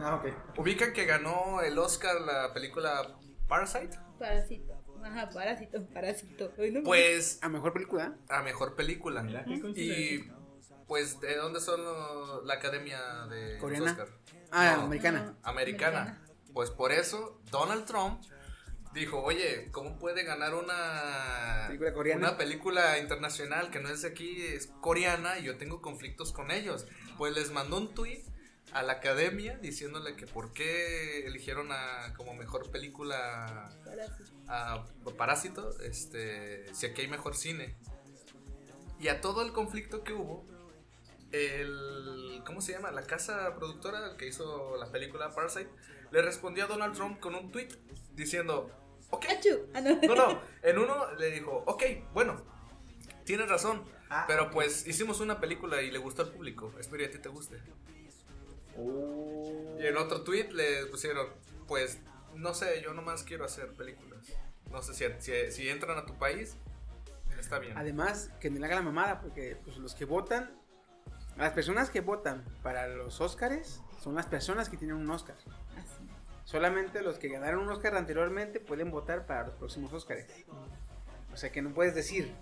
Ah, 0.00 0.16
ok. 0.16 0.58
Ubican 0.58 0.92
que 0.92 1.04
ganó 1.04 1.60
el 1.60 1.78
Oscar 1.78 2.20
la 2.20 2.52
película 2.52 3.16
Parasite. 3.46 3.96
Parásito. 4.18 4.79
Ajá, 5.04 5.28
parásito, 5.30 5.86
parásito. 5.88 6.52
No, 6.72 6.82
Pues 6.82 7.38
A 7.42 7.48
mejor 7.48 7.72
película. 7.72 8.16
a 8.28 8.42
mejor 8.42 8.76
película. 8.76 9.22
Mira 9.22 9.44
qué 9.44 9.54
Y 9.80 10.30
pues 10.86 11.20
de 11.20 11.36
dónde 11.36 11.60
son 11.60 11.82
lo- 11.84 12.42
la 12.44 12.54
academia 12.54 13.00
de 13.28 13.58
Coreana. 13.58 13.90
Oscar? 13.92 14.08
Ah, 14.50 14.74
No, 14.76 14.82
americana. 14.84 15.36
Americana. 15.42 16.24
Pues 16.52 16.70
por 16.70 16.90
eso 16.92 17.40
Donald 17.50 17.84
Trump 17.84 18.20
dijo, 18.92 19.22
oye, 19.22 19.68
¿cómo 19.70 19.98
puede 20.00 20.24
ganar 20.24 20.52
una 20.54 21.66
Película 21.68 21.92
coreana. 21.92 22.28
una 22.28 22.36
película 22.36 22.98
internacional 22.98 23.70
que 23.70 23.78
no 23.78 23.88
es 23.88 24.02
de 24.02 24.08
aquí, 24.08 24.42
es 24.42 24.66
coreana 24.80 25.38
y 25.38 25.44
yo 25.44 25.56
tengo 25.58 25.80
conflictos 25.80 26.32
con 26.32 26.50
ellos? 26.50 26.86
Pues 27.16 27.34
les 27.36 27.52
mandó 27.52 27.76
un 27.76 27.94
tweet 27.94 28.24
a 28.72 28.82
la 28.82 28.94
academia 28.94 29.58
diciéndole 29.58 30.16
que 30.16 30.26
por 30.26 30.52
qué 30.52 31.26
eligieron 31.26 31.68
a, 31.72 32.12
como 32.16 32.34
mejor 32.34 32.70
película 32.70 33.70
a 34.48 34.84
Parásito, 35.16 35.78
este, 35.80 36.72
si 36.74 36.86
aquí 36.86 37.02
hay 37.02 37.08
mejor 37.08 37.36
cine. 37.36 37.76
Y 38.98 39.08
a 39.08 39.20
todo 39.20 39.42
el 39.42 39.52
conflicto 39.52 40.04
que 40.04 40.12
hubo, 40.12 40.44
el, 41.32 42.42
¿cómo 42.44 42.60
se 42.60 42.72
llama? 42.72 42.90
La 42.90 43.02
casa 43.02 43.54
productora 43.56 44.16
que 44.16 44.26
hizo 44.26 44.76
la 44.76 44.90
película 44.90 45.30
Parasite 45.34 45.70
le 46.10 46.22
respondió 46.22 46.64
a 46.64 46.66
Donald 46.66 46.94
Trump 46.94 47.20
con 47.20 47.34
un 47.34 47.50
tweet 47.50 47.68
diciendo, 48.14 48.70
ok. 49.10 49.26
Ah, 49.74 49.80
no. 49.80 50.00
no, 50.02 50.14
no, 50.14 50.42
en 50.62 50.78
uno 50.78 51.14
le 51.14 51.30
dijo, 51.30 51.62
ok, 51.66 51.82
bueno, 52.12 52.44
tienes 53.24 53.48
razón, 53.48 53.84
Ah, 54.10 54.24
pero 54.26 54.50
pues 54.50 54.88
hicimos 54.88 55.20
una 55.20 55.40
película 55.40 55.80
y 55.82 55.90
le 55.92 55.98
gustó 55.98 56.22
al 56.22 56.32
público, 56.32 56.74
espero 56.80 57.04
y 57.04 57.06
a 57.06 57.10
ti 57.12 57.18
te 57.18 57.28
guste. 57.28 57.62
Oh. 58.76 59.76
Y 59.80 59.86
en 59.86 59.96
otro 59.96 60.22
tweet 60.22 60.50
le 60.52 60.86
pusieron, 60.86 61.28
pues, 61.66 61.98
no 62.34 62.54
sé, 62.54 62.82
yo 62.82 62.94
nomás 62.94 63.22
quiero 63.22 63.44
hacer 63.44 63.72
películas. 63.72 64.26
No 64.70 64.82
sé 64.82 64.94
si, 64.94 65.04
si, 65.18 65.50
si 65.50 65.68
entran 65.68 65.98
a 65.98 66.06
tu 66.06 66.16
país, 66.18 66.56
está 67.38 67.58
bien. 67.58 67.76
Además, 67.76 68.30
que 68.40 68.50
no 68.50 68.58
le 68.58 68.66
haga 68.66 68.76
la 68.76 68.82
mamada, 68.82 69.20
porque 69.20 69.56
pues, 69.64 69.76
los 69.78 69.94
que 69.94 70.04
votan, 70.04 70.50
las 71.36 71.52
personas 71.52 71.90
que 71.90 72.00
votan 72.00 72.44
para 72.62 72.86
los 72.88 73.20
Óscares 73.20 73.80
son 74.02 74.14
las 74.14 74.26
personas 74.26 74.68
que 74.68 74.76
tienen 74.76 74.96
un 74.96 75.10
Óscar. 75.10 75.36
Así. 75.76 76.08
Solamente 76.44 77.02
los 77.02 77.18
que 77.18 77.28
ganaron 77.28 77.62
un 77.62 77.70
Óscar 77.70 77.94
anteriormente 77.96 78.60
pueden 78.60 78.90
votar 78.90 79.26
para 79.26 79.46
los 79.46 79.54
próximos 79.54 79.92
Óscares. 79.92 80.26
O 81.32 81.36
sea 81.36 81.52
que 81.52 81.62
no 81.62 81.72
puedes 81.72 81.94
decir. 81.94 82.34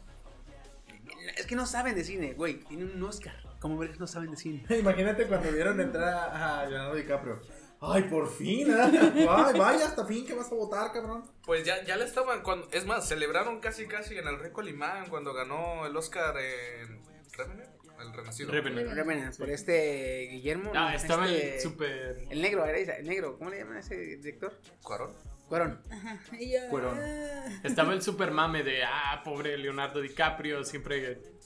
Es 1.36 1.46
que 1.46 1.56
no 1.56 1.66
saben 1.66 1.94
de 1.94 2.04
cine, 2.04 2.32
güey. 2.32 2.60
Tienen 2.60 2.90
un 2.90 3.02
Óscar. 3.02 3.36
¿Cómo 3.60 3.76
ver 3.76 3.92
que 3.92 3.98
no 3.98 4.06
saben 4.06 4.30
de 4.30 4.36
cine? 4.36 4.64
Imagínate 4.78 5.26
cuando 5.26 5.50
vieron 5.50 5.80
entrar 5.80 6.30
a, 6.32 6.66
Leonardo 6.66 6.94
DiCaprio. 6.94 7.40
Ay, 7.80 8.02
por 8.04 8.28
fin, 8.32 8.70
¿eh? 8.70 9.26
Ay, 9.28 9.58
vaya, 9.58 9.86
hasta 9.86 10.04
fin 10.04 10.26
que 10.26 10.34
vas 10.34 10.50
a 10.50 10.54
votar, 10.54 10.92
cabrón. 10.92 11.24
Pues 11.44 11.64
ya, 11.64 11.84
ya 11.84 11.96
le 11.96 12.04
estaban, 12.04 12.42
cuando, 12.42 12.68
es 12.72 12.86
más, 12.86 13.06
celebraron 13.06 13.60
casi 13.60 13.86
casi 13.86 14.16
en 14.18 14.26
el 14.26 14.38
Rico 14.40 14.62
Limán 14.62 15.08
cuando 15.08 15.32
ganó 15.32 15.86
el 15.86 15.96
Oscar 15.96 16.36
en 16.38 17.00
Revenant, 17.36 17.70
el 18.00 18.12
Renacido. 18.12 18.50
Revenant. 18.50 18.92
Revenant, 18.92 19.38
por 19.38 19.50
este 19.50 20.28
Guillermo. 20.32 20.72
Ah, 20.74 20.90
no, 20.90 20.96
estaba 20.96 21.28
este- 21.28 21.56
el 21.56 21.60
super. 21.60 22.18
El 22.30 22.42
negro, 22.42 22.64
era 22.64 22.96
el 22.96 23.06
negro. 23.06 23.38
¿Cómo 23.38 23.50
le 23.50 23.58
llaman 23.58 23.76
a 23.76 23.80
ese 23.80 23.96
director? 23.96 24.60
Cuarón. 24.82 25.14
Cuarón. 25.48 25.80
Ajá. 25.90 26.18
Yo, 26.38 26.58
ah. 26.78 27.60
Estaba 27.62 27.94
el 27.94 28.02
super 28.02 28.32
mame 28.32 28.64
de, 28.64 28.82
ah, 28.82 29.22
pobre 29.24 29.56
Leonardo 29.56 30.00
DiCaprio, 30.00 30.64
siempre 30.64 31.37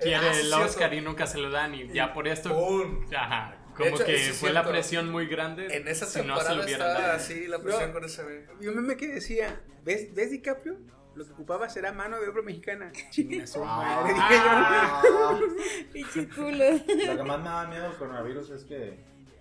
quiere 0.00 0.16
Ah, 0.16 0.30
el 0.32 0.46
cierto. 0.46 0.64
Oscar 0.64 0.94
y 0.94 1.00
nunca 1.00 1.26
se 1.26 1.38
lo 1.38 1.50
dan 1.50 1.74
y 1.74 1.88
ya 1.92 2.12
por 2.12 2.26
esto, 2.28 2.50
¡Pum! 2.50 3.06
ajá, 3.14 3.56
como 3.76 3.88
hecho, 3.90 4.04
que 4.04 4.18
fue 4.32 4.50
la 4.52 4.60
cierto. 4.60 4.70
presión 4.70 5.10
muy 5.10 5.26
grande. 5.26 5.68
En 5.74 5.86
esa 5.88 6.06
si 6.06 6.22
no 6.22 6.40
se 6.40 6.54
lo 6.54 6.64
hubieran 6.64 6.88
dado. 6.94 7.12
así 7.12 7.46
la 7.46 7.58
presión 7.60 7.88
No. 7.88 7.92
con 7.94 8.04
ese. 8.04 8.46
Y 8.60 8.66
un 8.66 8.76
meme 8.76 8.96
que 8.96 9.08
decía, 9.08 9.60
¿ves, 9.84 10.14
¿ves 10.14 10.30
DiCaprio? 10.30 10.76
Lo 11.14 11.26
que 11.26 11.32
ocupaba 11.32 11.68
será 11.68 11.92
mano 11.92 12.20
de 12.20 12.28
obra 12.28 12.42
mexicana. 12.42 12.92
Chinga 13.10 13.46
su 13.46 13.64
madre, 13.64 14.14
dije 14.14 14.20
yo. 14.30 14.40
Ah, 14.46 15.40
Pinche 15.92 16.28
culo. 16.28 16.64
Lo 16.70 17.16
que 17.16 17.22
más 17.24 17.38
me 17.40 17.44
da 17.48 17.66
miedo 17.66 17.82
del 17.88 17.94
coronavirus 17.98 18.50
es 18.50 18.64
que 18.64 18.98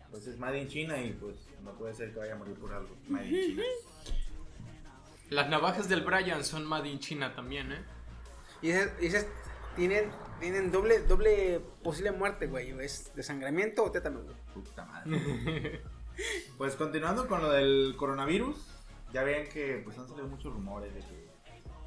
pues 0.09 0.25
es 0.25 0.39
made 0.39 0.59
in 0.59 0.67
China 0.67 0.99
y 0.99 1.11
pues 1.13 1.35
no 1.63 1.71
puede 1.73 1.93
ser 1.93 2.11
que 2.11 2.17
vaya 2.19 2.33
a 2.33 2.37
morir 2.37 2.55
por 2.55 2.73
algo. 2.73 2.97
Made 3.07 3.27
in 3.27 3.41
China. 3.57 3.63
Las 5.29 5.47
navajas 5.49 5.87
del 5.87 6.01
Brian 6.01 6.43
son 6.43 6.65
made 6.65 6.89
in 6.89 6.99
China 6.99 7.35
también, 7.35 7.71
¿eh? 7.71 7.83
Y 8.63 8.71
esas, 8.71 8.91
y 8.99 9.05
esas 9.05 9.25
tienen, 9.75 10.09
tienen 10.39 10.71
doble, 10.71 10.99
doble 11.01 11.59
posible 11.83 12.11
muerte, 12.11 12.47
güey. 12.47 12.71
Es 12.79 13.13
desangramiento 13.15 13.83
o 13.83 13.91
tétano, 13.91 14.21
güey. 14.21 14.35
Puta 14.53 14.85
madre. 14.85 15.81
Pues 16.57 16.75
continuando 16.75 17.29
con 17.29 17.41
lo 17.41 17.49
del 17.49 17.95
coronavirus, 17.97 18.57
ya 19.13 19.23
ven 19.23 19.47
que 19.47 19.79
pues 19.85 19.97
han 19.97 20.05
salido 20.05 20.27
muchos 20.27 20.51
rumores 20.53 20.93
de 20.93 20.99
que 20.99 21.29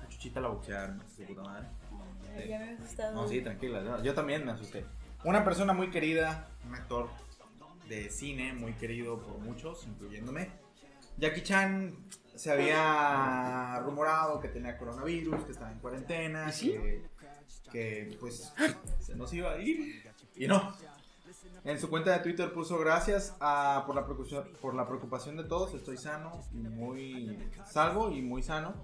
a 0.02 0.08
Chuchita 0.08 0.40
la 0.40 0.48
boxearon, 0.48 0.96
no 0.96 1.04
sé 1.10 1.26
puta 1.26 1.42
madre. 1.42 1.68
Ay, 2.34 2.48
Ya 2.48 2.58
me 2.60 2.70
he 2.72 2.74
asustado. 2.76 3.14
No, 3.14 3.28
sí, 3.28 3.42
tranquila. 3.42 3.82
yo- 3.84 4.02
Yo 4.02 4.14
también 4.14 4.46
me 4.46 4.52
asusté. 4.52 4.86
Una 5.24 5.44
persona 5.44 5.74
muy 5.74 5.90
querida, 5.90 6.48
un 6.66 6.74
actor 6.74 7.10
de 7.90 8.08
cine 8.08 8.54
muy 8.54 8.72
querido 8.72 9.18
por 9.20 9.36
muchos, 9.36 9.86
incluyéndome. 9.86 10.50
Jackie 11.18 11.42
Chan 11.42 11.94
se 12.34 12.50
había 12.50 13.80
rumorado 13.84 14.40
que 14.40 14.48
tenía 14.48 14.78
coronavirus, 14.78 15.44
que 15.44 15.52
estaba 15.52 15.70
en 15.72 15.78
cuarentena, 15.80 16.50
que, 16.72 17.02
que 17.72 18.16
pues 18.20 18.52
se 19.00 19.14
nos 19.16 19.32
iba 19.32 19.52
a 19.52 19.58
ir. 19.58 20.04
Y 20.36 20.46
no. 20.46 20.76
En 21.64 21.80
su 21.80 21.88
cuenta 21.88 22.12
de 22.12 22.18
Twitter 22.20 22.52
puso 22.52 22.78
gracias 22.78 23.34
a- 23.40 23.84
por, 23.86 23.94
la 23.94 24.04
preocupación, 24.04 24.48
por 24.60 24.74
la 24.74 24.86
preocupación 24.86 25.36
de 25.36 25.44
todos, 25.44 25.74
estoy 25.74 25.96
sano 25.96 26.44
y 26.52 26.56
muy 26.58 27.38
salvo 27.70 28.10
y 28.10 28.20
muy 28.22 28.42
sano. 28.42 28.74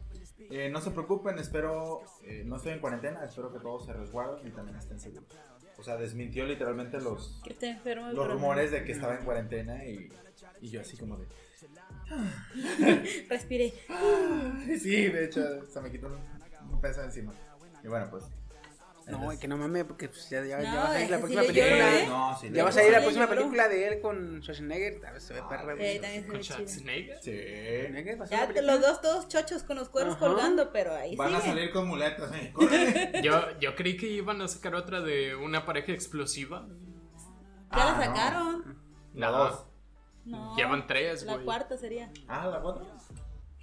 Eh, 0.50 0.70
no 0.70 0.80
se 0.80 0.92
preocupen, 0.92 1.38
espero, 1.38 2.02
eh, 2.22 2.44
no 2.46 2.56
estoy 2.56 2.72
en 2.72 2.78
cuarentena, 2.80 3.24
espero 3.24 3.52
que 3.52 3.58
todos 3.58 3.84
se 3.84 3.92
resguarden 3.92 4.46
y 4.46 4.50
también 4.52 4.78
estén 4.78 4.98
seguros. 5.00 5.26
O 5.76 5.82
sea, 5.82 5.96
desmintió 5.96 6.44
literalmente 6.46 7.00
los, 7.00 7.40
enfermo. 7.60 8.08
los 8.12 8.26
rumores 8.28 8.70
de 8.70 8.84
que 8.84 8.92
estaba 8.92 9.16
en 9.16 9.24
cuarentena 9.24 9.84
y, 9.84 10.10
y 10.60 10.70
yo 10.70 10.80
así 10.80 10.96
como 10.96 11.16
de... 11.18 11.26
Respiré. 13.28 13.74
Sí, 14.80 15.08
de 15.08 15.24
hecho, 15.24 15.66
se 15.66 15.80
me 15.80 15.90
quitó 15.90 16.08
un 16.70 16.80
peso 16.80 17.02
encima. 17.02 17.32
Y 17.84 17.88
bueno, 17.88 18.08
pues... 18.10 18.24
No, 19.08 19.32
y 19.32 19.38
que 19.38 19.48
no 19.48 19.56
mames, 19.56 19.84
porque 19.84 20.08
pues, 20.08 20.28
ya, 20.28 20.44
ya, 20.44 20.58
No, 20.58 20.62
ya 20.64 20.74
va 20.76 20.84
a 20.84 20.92
salir 20.92 21.10
la 21.10 21.16
sí 21.16 21.20
próxima 21.22 21.42
le 21.42 21.48
lloro, 21.48 21.54
película. 21.68 21.98
¿eh? 22.00 22.06
No, 22.08 22.38
sí, 22.38 22.46
Ya 22.46 22.52
le- 22.52 22.62
va 22.62 22.68
a 22.68 22.72
salir 22.72 22.92
la 22.92 22.98
próxima 23.00 23.24
lloró. 23.24 23.36
película 23.38 23.68
de 23.68 23.88
él 23.88 24.00
con 24.00 24.42
Schwarzenegger. 24.42 25.06
A 25.06 25.10
ver, 25.12 25.20
se 25.22 25.34
ve 25.34 25.42
perra, 25.48 25.72
Eh, 25.72 25.76
güey. 25.76 26.00
también 26.00 26.22
se 26.22 26.28
¿Con 26.28 26.36
ve 26.36 26.42
chido. 26.42 26.56
Schwarzenegger? 26.58 27.18
Sí. 27.22 28.28
Ya 28.30 28.46
película. 28.46 28.72
los 28.74 28.80
dos 28.82 29.00
todos 29.00 29.28
chochos 29.28 29.62
con 29.62 29.76
los 29.76 29.88
cuernos 29.88 30.16
Ajá. 30.16 30.26
colgando, 30.26 30.72
pero 30.72 30.94
ahí 30.94 31.16
Van 31.16 31.34
a 31.34 31.40
salir 31.40 31.70
con 31.70 31.86
muletas, 31.88 32.30
¿eh? 32.34 32.52
Yo, 33.24 33.58
yo 33.60 33.74
creí 33.74 33.96
que 33.96 34.06
iban 34.06 34.42
a 34.42 34.48
sacar 34.48 34.74
otra 34.74 35.00
de 35.00 35.34
una 35.36 35.64
pareja 35.64 35.92
explosiva. 35.92 36.66
Ya 37.72 37.76
la 37.84 37.90
Ah, 37.90 37.96
no. 37.98 38.04
sacaron. 38.04 38.78
La 39.14 39.30
No. 39.30 39.38
dos. 39.38 39.64
No. 40.24 40.54
Llevan 40.56 40.86
tres, 40.86 41.22
La 41.22 41.34
güey. 41.34 41.44
cuarta 41.46 41.78
sería. 41.78 42.12
Ah, 42.28 42.46
la 42.48 42.60
cuatro. 42.60 42.86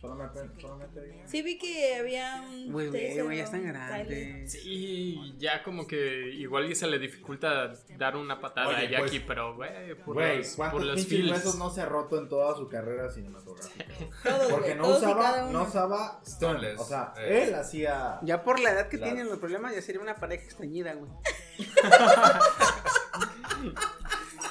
Solamente, 0.06 0.62
solamente. 0.62 1.24
Sí 1.26 1.42
vi 1.42 1.58
que 1.58 1.96
había 1.96 2.42
un. 2.42 2.72
Güey, 2.72 2.90
güey, 2.90 3.38
ya 3.38 3.44
están 3.44 3.66
grandes. 3.66 4.52
Sí, 4.52 5.36
ya 5.38 5.64
como 5.64 5.88
que 5.88 6.30
igual 6.34 6.70
y 6.72 6.76
se 6.76 6.88
le 6.88 7.00
dificulta 7.00 7.74
dar 7.98 8.16
una 8.16 8.40
patada 8.40 8.68
Oye, 8.70 8.88
a 8.88 8.90
Jackie, 8.90 9.20
pues, 9.20 9.24
pero 9.28 9.56
güey, 9.56 9.96
por 10.04 10.16
los, 10.16 10.48
por 10.50 10.56
¿cuántos 10.72 10.86
los 10.86 11.12
huesos 11.32 11.58
no 11.58 11.70
se 11.70 11.82
ha 11.82 11.86
roto 11.86 12.18
en 12.20 12.30
toda 12.30 12.56
su 12.56 12.68
carrera 12.70 13.10
cinematográfica? 13.10 13.86
Porque 14.52 14.76
no 14.76 14.90
usaba, 14.90 15.50
no 15.52 15.64
usaba 15.64 16.22
Stone. 16.26 16.60
Stones. 16.60 16.80
O 16.80 16.86
sea, 16.86 17.14
Eh. 17.18 17.46
él 17.48 17.56
hacía. 17.56 18.20
Ya 18.24 18.44
por 18.44 18.60
la 18.60 18.72
edad 18.72 18.88
que 18.90 18.98
tienen 18.98 19.28
los 19.28 19.40
problemas, 19.40 19.74
ya 19.74 19.82
sería 19.82 20.02
una 20.02 20.16
pareja 20.16 20.44
extrañida, 20.44 20.94
güey. 20.94 21.12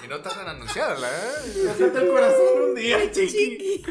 Y 0.04 0.08
no 0.08 0.20
tardan 0.20 0.42
en 0.42 0.56
anunciarla, 0.56 1.08
¿eh? 1.08 1.64
Me 1.64 1.70
falta 1.72 2.00
el 2.02 2.08
corazón 2.08 2.62
un 2.62 2.74
día, 2.74 3.10
chiqui. 3.12 3.82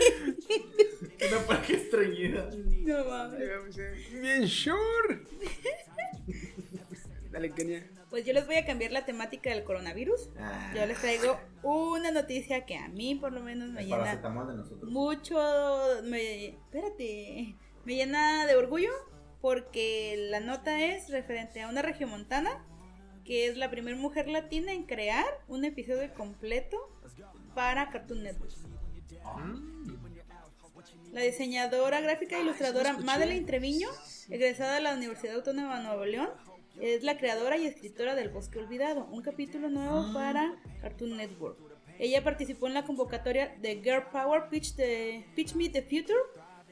Una 1.32 1.40
pareja 1.48 1.74
estreñida. 1.74 2.50
No 2.56 3.06
mames. 3.06 3.40
Bien 4.22 4.48
sure. 4.48 5.22
Dale, 7.32 7.52
Kenia. 7.52 7.84
Pues 8.10 8.26
yo 8.26 8.34
les 8.34 8.46
voy 8.46 8.56
a 8.58 8.66
cambiar 8.66 8.92
la 8.92 9.06
temática 9.06 9.50
del 9.50 9.64
coronavirus. 9.64 10.30
Ah, 10.38 10.72
Yo 10.76 10.86
les 10.86 11.00
traigo 11.00 11.40
una 11.64 12.12
noticia 12.12 12.64
que 12.66 12.78
a 12.78 12.88
mí 12.90 13.16
por 13.16 13.32
lo 13.34 13.42
menos 13.42 13.72
me 13.72 13.82
el 13.82 13.88
llena 13.88 14.16
de 14.18 14.56
nosotros. 14.56 14.92
mucho. 14.92 15.40
Me, 16.04 16.50
espérate. 16.50 17.56
Me 17.86 17.96
llena 17.96 18.46
de 18.46 18.56
orgullo 18.56 18.92
porque 19.42 20.28
la 20.30 20.40
nota 20.42 20.86
es 20.86 21.10
referente 21.10 21.62
a 21.62 21.70
una 21.70 21.82
regiomontana 21.82 22.64
que 23.26 23.48
es 23.48 23.58
la 23.58 23.72
primera 23.72 23.98
mujer 23.98 24.28
latina 24.28 24.74
en 24.74 24.84
crear 24.84 25.26
un 25.48 25.66
episodio 25.66 26.14
completo 26.14 26.78
para 27.56 27.90
Cartoon 27.90 28.22
Network. 28.24 28.54
La 31.14 31.22
diseñadora 31.22 32.02
gráfica 32.02 32.38
e 32.38 32.42
ilustradora 32.42 32.94
Madeleine 32.98 33.46
Treviño, 33.46 33.88
egresada 34.30 34.76
de 34.76 34.82
la 34.82 34.94
Universidad 34.96 35.36
Autónoma 35.36 35.78
de 35.78 35.84
Nuevo 35.84 36.06
León, 36.06 36.30
es 36.82 37.04
la 37.04 37.18
creadora 37.18 37.56
y 37.58 37.68
escritora 37.68 38.16
del 38.16 38.30
Bosque 38.30 38.58
Olvidado, 38.60 39.06
un 39.12 39.22
capítulo 39.22 39.70
nuevo 39.70 40.12
para 40.14 40.56
Cartoon 40.82 41.16
Network. 41.18 41.58
Ella 42.00 42.24
participó 42.24 42.66
en 42.68 42.74
la 42.74 42.84
convocatoria 42.84 43.56
de 43.62 43.76
Girl 43.84 44.08
Power 44.12 44.50
Pitch, 44.50 44.74
de, 44.76 45.24
Pitch 45.36 45.54
Me 45.54 45.70
the 45.70 45.84
Future, 45.84 46.18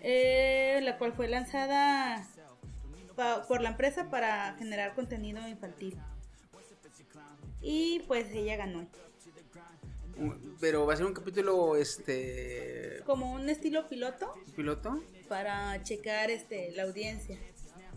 eh, 0.02 0.80
la 0.82 0.98
cual 0.98 1.14
fue 1.14 1.28
lanzada 1.28 2.28
pa- 3.16 3.46
por 3.48 3.62
la 3.62 3.70
empresa 3.70 4.10
para 4.10 4.56
generar 4.58 4.96
contenido 4.96 5.48
infantil. 5.48 5.96
Y 7.62 8.00
pues 8.08 8.26
ella 8.34 8.56
ganó. 8.56 8.88
Pero 10.60 10.86
va 10.86 10.94
a 10.94 10.98
ser 10.98 11.06
un 11.06 11.14
capítulo, 11.14 11.76
este, 11.76 13.02
Como 13.06 13.32
un 13.34 13.50
estilo 13.50 13.88
piloto 13.90 14.34
piloto. 14.56 15.04
para 15.28 15.82
checar 15.84 16.30
este 16.32 16.72
la 16.74 16.84
audiencia. 16.84 17.38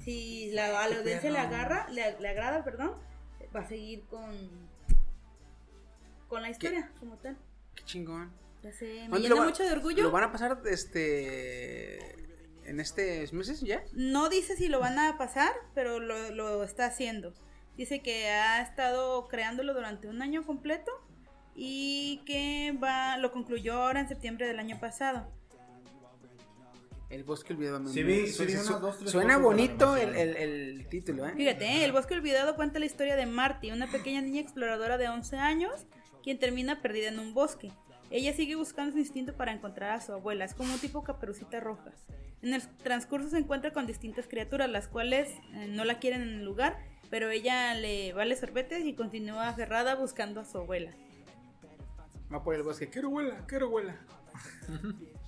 Si 0.05 0.51
la, 0.53 0.83
a 0.83 0.89
la 0.89 0.97
audiencia 0.99 1.31
le 1.31 1.39
agarra, 1.39 1.89
le, 1.91 2.19
le 2.21 2.29
agrada, 2.29 2.63
perdón, 2.65 2.93
va 3.55 3.61
a 3.61 3.69
seguir 3.69 4.03
con 4.11 4.31
con 6.29 6.43
la 6.43 6.51
historia 6.51 6.91
como 6.99 7.17
tal. 7.19 7.37
Qué 7.75 7.85
chingón. 7.85 8.33
Ya 8.63 8.73
sé, 8.73 9.03
me 9.05 9.09
¿Cuándo 9.11 9.29
llena 9.29 9.41
va- 9.41 9.47
mucho 9.47 9.63
de 9.63 9.73
orgullo. 9.73 10.03
¿Lo 10.05 10.11
van 10.11 10.25
a 10.25 10.33
pasar, 10.33 10.63
este, 10.65 12.15
en 12.69 12.81
estos 12.81 13.33
meses 13.33 13.61
ya? 13.61 13.85
No 13.93 14.29
dice 14.31 14.57
si 14.57 14.69
lo 14.69 14.81
van 14.81 14.99
a 14.99 15.19
pasar, 15.19 15.53
pero 15.75 16.01
lo, 16.01 16.31
lo 16.31 16.65
está 16.65 16.87
haciendo. 16.87 17.35
Dice 17.77 18.01
que 18.01 18.29
ha 18.31 18.63
estado 18.63 19.29
creándolo 19.29 19.75
durante 19.75 20.09
un 20.09 20.23
año 20.23 20.45
completo 20.47 20.91
y 21.55 22.23
que 22.27 22.77
va 22.83 23.17
lo 23.19 23.31
concluyó 23.33 23.75
ahora 23.83 24.01
en 24.01 24.09
septiembre 24.09 24.47
del 24.47 24.59
año 24.59 24.79
pasado. 24.81 25.27
El 27.11 27.23
bosque 27.23 27.53
olvidado. 27.53 27.81
me- 27.81 27.91
Sí 27.91 28.03
me- 28.03 28.27
sí 28.27 28.45
vi 28.47 28.53
su- 28.55 28.69
unas 28.71 28.81
dos, 28.81 28.99
tres 28.99 29.11
Suena 29.13 29.39
bonito 29.39 29.97
el, 29.97 30.09
animación. 30.09 30.37
el, 30.37 30.53
el 30.79 30.87
título, 30.89 31.27
¿eh? 31.29 31.33
Fíjate, 31.37 31.65
¿eh? 31.67 31.85
El 31.85 31.93
Bosque 31.93 32.15
Olvidado 32.15 32.57
cuenta 32.57 32.79
la 32.81 32.87
historia 32.87 33.15
de 33.15 33.27
Marty, 33.27 33.71
una 33.71 33.89
pequeña 33.89 34.21
niña 34.21 34.41
exploradora 34.41 34.99
de 34.99 35.09
11 35.09 35.37
años, 35.37 35.87
quien 36.25 36.39
termina 36.39 36.81
perdida 36.83 37.09
en 37.09 37.19
un 37.21 37.33
bosque. 37.35 37.71
Ella 38.11 38.33
sigue 38.33 38.57
buscando 38.57 38.93
su 38.93 38.99
instinto 38.99 39.37
para 39.37 39.53
encontrar 39.53 39.91
a 39.91 40.01
su 40.01 40.13
abuela, 40.13 40.45
es 40.45 40.55
como 40.55 40.73
un 40.73 40.81
tipo 40.81 41.05
caperucita 41.05 41.61
roja. 41.61 41.93
En 42.43 42.53
el 42.53 42.63
transcurso 42.79 43.29
se 43.31 43.39
encuentra 43.39 43.73
con 43.73 43.87
distintas 43.87 44.27
criaturas, 44.27 44.69
las 44.69 44.89
cuales 44.89 45.29
eh, 45.55 45.67
no 45.69 45.85
la 45.85 45.99
quieren 46.01 46.23
en 46.23 46.29
el 46.31 46.45
lugar, 46.45 46.79
pero 47.11 47.31
ella 47.31 47.75
le 47.75 48.13
vale 48.13 48.35
sorbetes 48.37 48.85
y 48.85 48.95
continúa 48.95 49.49
aferrada 49.49 49.95
buscando 49.95 50.41
a 50.41 50.45
su 50.45 50.59
abuela. 50.59 50.91
Va 52.35 52.43
por 52.43 52.55
el 52.57 52.63
bosque. 52.65 52.89
Quiero 52.91 53.09
abuela, 53.09 53.45
quiero 53.47 53.67
abuela. 53.67 53.95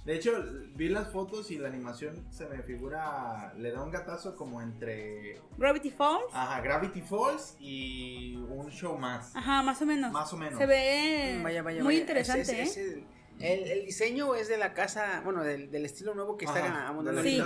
De 0.04 0.14
hecho, 0.16 0.32
vi 0.74 0.88
las 0.88 1.08
fotos 1.12 1.50
y 1.50 1.58
la 1.58 1.68
animación 1.68 2.26
se 2.30 2.46
me 2.46 2.62
figura. 2.62 3.52
Le 3.56 3.70
da 3.72 3.82
un 3.82 3.90
gatazo 3.90 4.34
como 4.36 4.60
entre. 4.62 5.40
Gravity 5.56 5.90
Falls, 5.90 6.26
Ajá, 6.32 6.60
Gravity 6.60 7.00
Falls 7.02 7.56
y 7.60 8.36
un 8.36 8.70
show 8.70 8.96
más. 8.98 9.34
ajá, 9.36 9.62
más 9.62 9.80
o 9.82 9.86
menos. 9.86 10.12
Más 10.12 10.32
o 10.32 10.36
menos. 10.36 10.58
Se 10.58 10.66
ve 10.66 11.40
Vaya, 11.42 11.62
vaya, 11.62 11.82
muy 11.82 11.94
vaya. 11.94 12.00
interesante, 12.00 12.42
Ese- 12.42 12.62
ese- 12.62 12.80
¿eh? 12.82 12.92
ese- 12.92 13.16
el, 13.38 13.70
el 13.80 13.84
diseño 13.84 14.34
es 14.34 14.48
de 14.48 14.56
la 14.56 14.72
casa, 14.74 15.20
bueno, 15.22 15.42
del, 15.44 15.70
del 15.70 15.84
estilo 15.84 16.14
nuevo 16.14 16.38
que 16.38 16.46
está 16.46 16.88
abundando 16.88 17.22
Sí. 17.22 17.38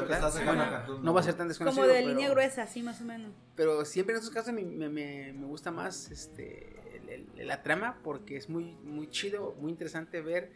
No 1.02 1.12
va 1.12 1.20
a 1.20 1.22
ser 1.24 1.34
tan 1.34 1.48
desconocido. 1.48 1.82
Como 1.82 1.92
de 1.92 2.00
pero- 2.00 2.08
línea 2.10 2.30
gruesa, 2.30 2.66
sí, 2.66 2.82
más 2.82 3.00
o 3.00 3.04
menos. 3.04 3.32
Pero 3.56 3.84
siempre 3.84 4.14
en 4.14 4.18
estos 4.20 4.32
casos 4.34 4.52
me, 4.52 4.62
me- 4.64 5.32
me 5.32 5.46
gusta 5.46 5.70
más 5.72 6.10
este, 6.10 6.79
el- 7.10 7.28
el- 7.36 7.46
la 7.48 7.62
trama 7.62 7.98
porque 8.02 8.36
es 8.36 8.48
muy, 8.48 8.64
muy 8.84 9.08
chido, 9.10 9.54
muy 9.60 9.70
interesante 9.70 10.20
ver 10.20 10.52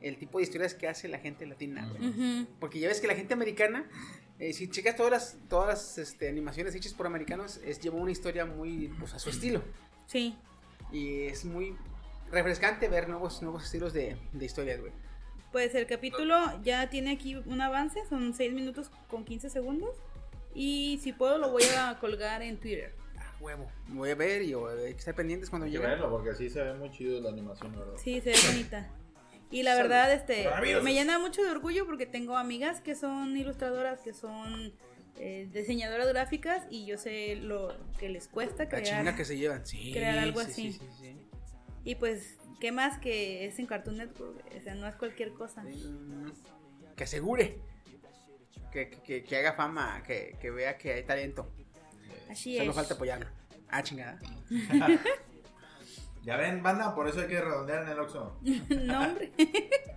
el 0.00 0.16
tipo 0.18 0.38
de 0.38 0.44
historias 0.44 0.74
que 0.74 0.88
hace 0.88 1.08
la 1.08 1.18
gente 1.18 1.46
latina. 1.46 1.88
güey. 1.88 2.10
Ujú. 2.10 2.46
Porque 2.60 2.78
ya 2.78 2.88
ves 2.88 3.00
que 3.00 3.06
la 3.06 3.14
gente 3.14 3.32
americana, 3.34 3.88
eh, 4.38 4.52
si 4.52 4.68
checas 4.68 4.94
todas 4.96 5.10
las, 5.10 5.38
todas 5.48 5.68
las 5.68 5.98
este, 5.98 6.28
animaciones 6.28 6.74
hechas 6.74 6.92
por 6.94 7.06
americanos, 7.06 7.58
es, 7.64 7.80
lleva 7.80 7.96
una 7.96 8.10
historia 8.12 8.44
muy 8.44 8.88
pues, 8.98 9.14
a 9.14 9.18
su 9.18 9.30
estilo. 9.30 9.62
Sí. 10.06 10.36
Y 10.92 11.22
es 11.22 11.44
muy 11.44 11.74
refrescante 12.30 12.88
ver 12.88 13.08
nuevos, 13.08 13.40
nuevos 13.42 13.64
estilos 13.64 13.92
de, 13.92 14.16
de 14.32 14.44
historias, 14.44 14.80
güey. 14.80 14.92
Pues 15.52 15.74
el 15.74 15.86
capítulo 15.86 16.36
ya 16.62 16.90
tiene 16.90 17.12
aquí 17.12 17.34
un 17.36 17.60
avance, 17.60 18.00
son 18.08 18.34
6 18.34 18.52
minutos 18.52 18.90
con 19.08 19.24
15 19.24 19.48
segundos. 19.48 19.96
Y 20.54 20.98
si 21.02 21.12
puedo 21.12 21.38
lo 21.38 21.50
voy 21.50 21.64
a 21.78 21.98
colgar 21.98 22.42
en 22.42 22.58
Twitter. 22.58 22.94
Huevo. 23.40 23.70
Voy 23.88 24.10
a 24.10 24.14
ver 24.14 24.42
y 24.42 24.54
o, 24.54 24.68
hay 24.68 24.92
que 24.92 24.98
estar 24.98 25.14
pendientes 25.14 25.50
cuando 25.50 25.66
llegue. 25.66 25.78
verlo 25.80 26.10
porque 26.10 26.34
sí 26.34 26.48
se 26.50 26.62
ve 26.62 26.74
muy 26.74 26.90
chido 26.90 27.20
la 27.20 27.28
animación, 27.30 27.72
la 27.72 27.80
verdad. 27.80 27.94
Sí, 28.02 28.20
se 28.20 28.30
ve 28.30 28.36
bonita. 28.50 28.90
Y 29.50 29.62
la 29.62 29.74
verdad, 29.76 30.12
este, 30.12 30.48
me 30.82 30.92
llena 30.92 31.18
mucho 31.18 31.42
de 31.44 31.50
orgullo 31.50 31.86
porque 31.86 32.06
tengo 32.06 32.36
amigas 32.36 32.80
que 32.80 32.94
son 32.96 33.36
ilustradoras, 33.36 34.00
que 34.00 34.12
son 34.12 34.72
eh, 35.18 35.48
diseñadoras 35.52 36.08
gráficas 36.08 36.64
y 36.68 36.84
yo 36.86 36.98
sé 36.98 37.36
lo 37.36 37.72
que 37.98 38.08
les 38.08 38.26
cuesta 38.26 38.64
La 38.64 38.68
crear. 38.68 38.84
chinga 38.84 39.14
que 39.16 39.24
se 39.24 39.36
llevan. 39.38 39.64
Sí, 39.64 39.92
crear 39.92 40.18
algo 40.18 40.40
sí, 40.40 40.46
así. 40.50 40.72
sí, 40.72 40.78
sí, 40.80 40.86
sí. 41.00 41.16
Y 41.84 41.94
pues, 41.94 42.36
¿qué 42.60 42.72
más 42.72 42.98
que 42.98 43.46
es 43.46 43.58
en 43.60 43.66
Cartoon 43.66 43.98
Network? 43.98 44.42
O 44.56 44.60
sea, 44.60 44.74
no 44.74 44.88
es 44.88 44.96
cualquier 44.96 45.32
cosa. 45.32 45.64
Que 46.96 47.04
asegure. 47.04 47.60
Que, 48.72 48.90
que- 48.90 49.00
que- 49.02 49.24
que 49.24 49.36
haga 49.36 49.52
fama, 49.52 50.02
que, 50.04 50.36
que 50.40 50.50
vea 50.50 50.76
que 50.76 50.92
hay 50.92 51.04
talento. 51.04 51.52
Así 52.30 52.56
Solo 52.56 52.70
es. 52.70 52.76
falta 52.76 52.94
apoyarlo. 52.94 53.26
Ah, 53.68 53.82
chingada. 53.82 54.18
Ya 56.24 56.36
ven, 56.36 56.60
banda, 56.60 56.92
por 56.92 57.06
eso 57.08 57.20
hay 57.20 57.28
que 57.28 57.40
redondear 57.40 57.84
en 57.84 57.88
el 57.90 58.00
Oxxo. 58.00 58.36
no, 58.42 59.00
hombre. 59.00 59.32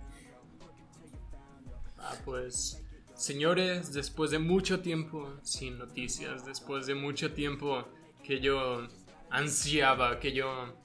Ah, 1.98 2.14
pues, 2.24 2.80
señores, 3.14 3.92
después 3.92 4.30
de 4.30 4.38
mucho 4.38 4.80
tiempo 4.80 5.34
sin 5.42 5.76
noticias, 5.76 6.46
después 6.46 6.86
de 6.86 6.94
mucho 6.94 7.32
tiempo 7.34 7.84
que 8.22 8.40
yo 8.40 8.86
ansiaba, 9.28 10.18
que 10.18 10.32
yo... 10.32 10.79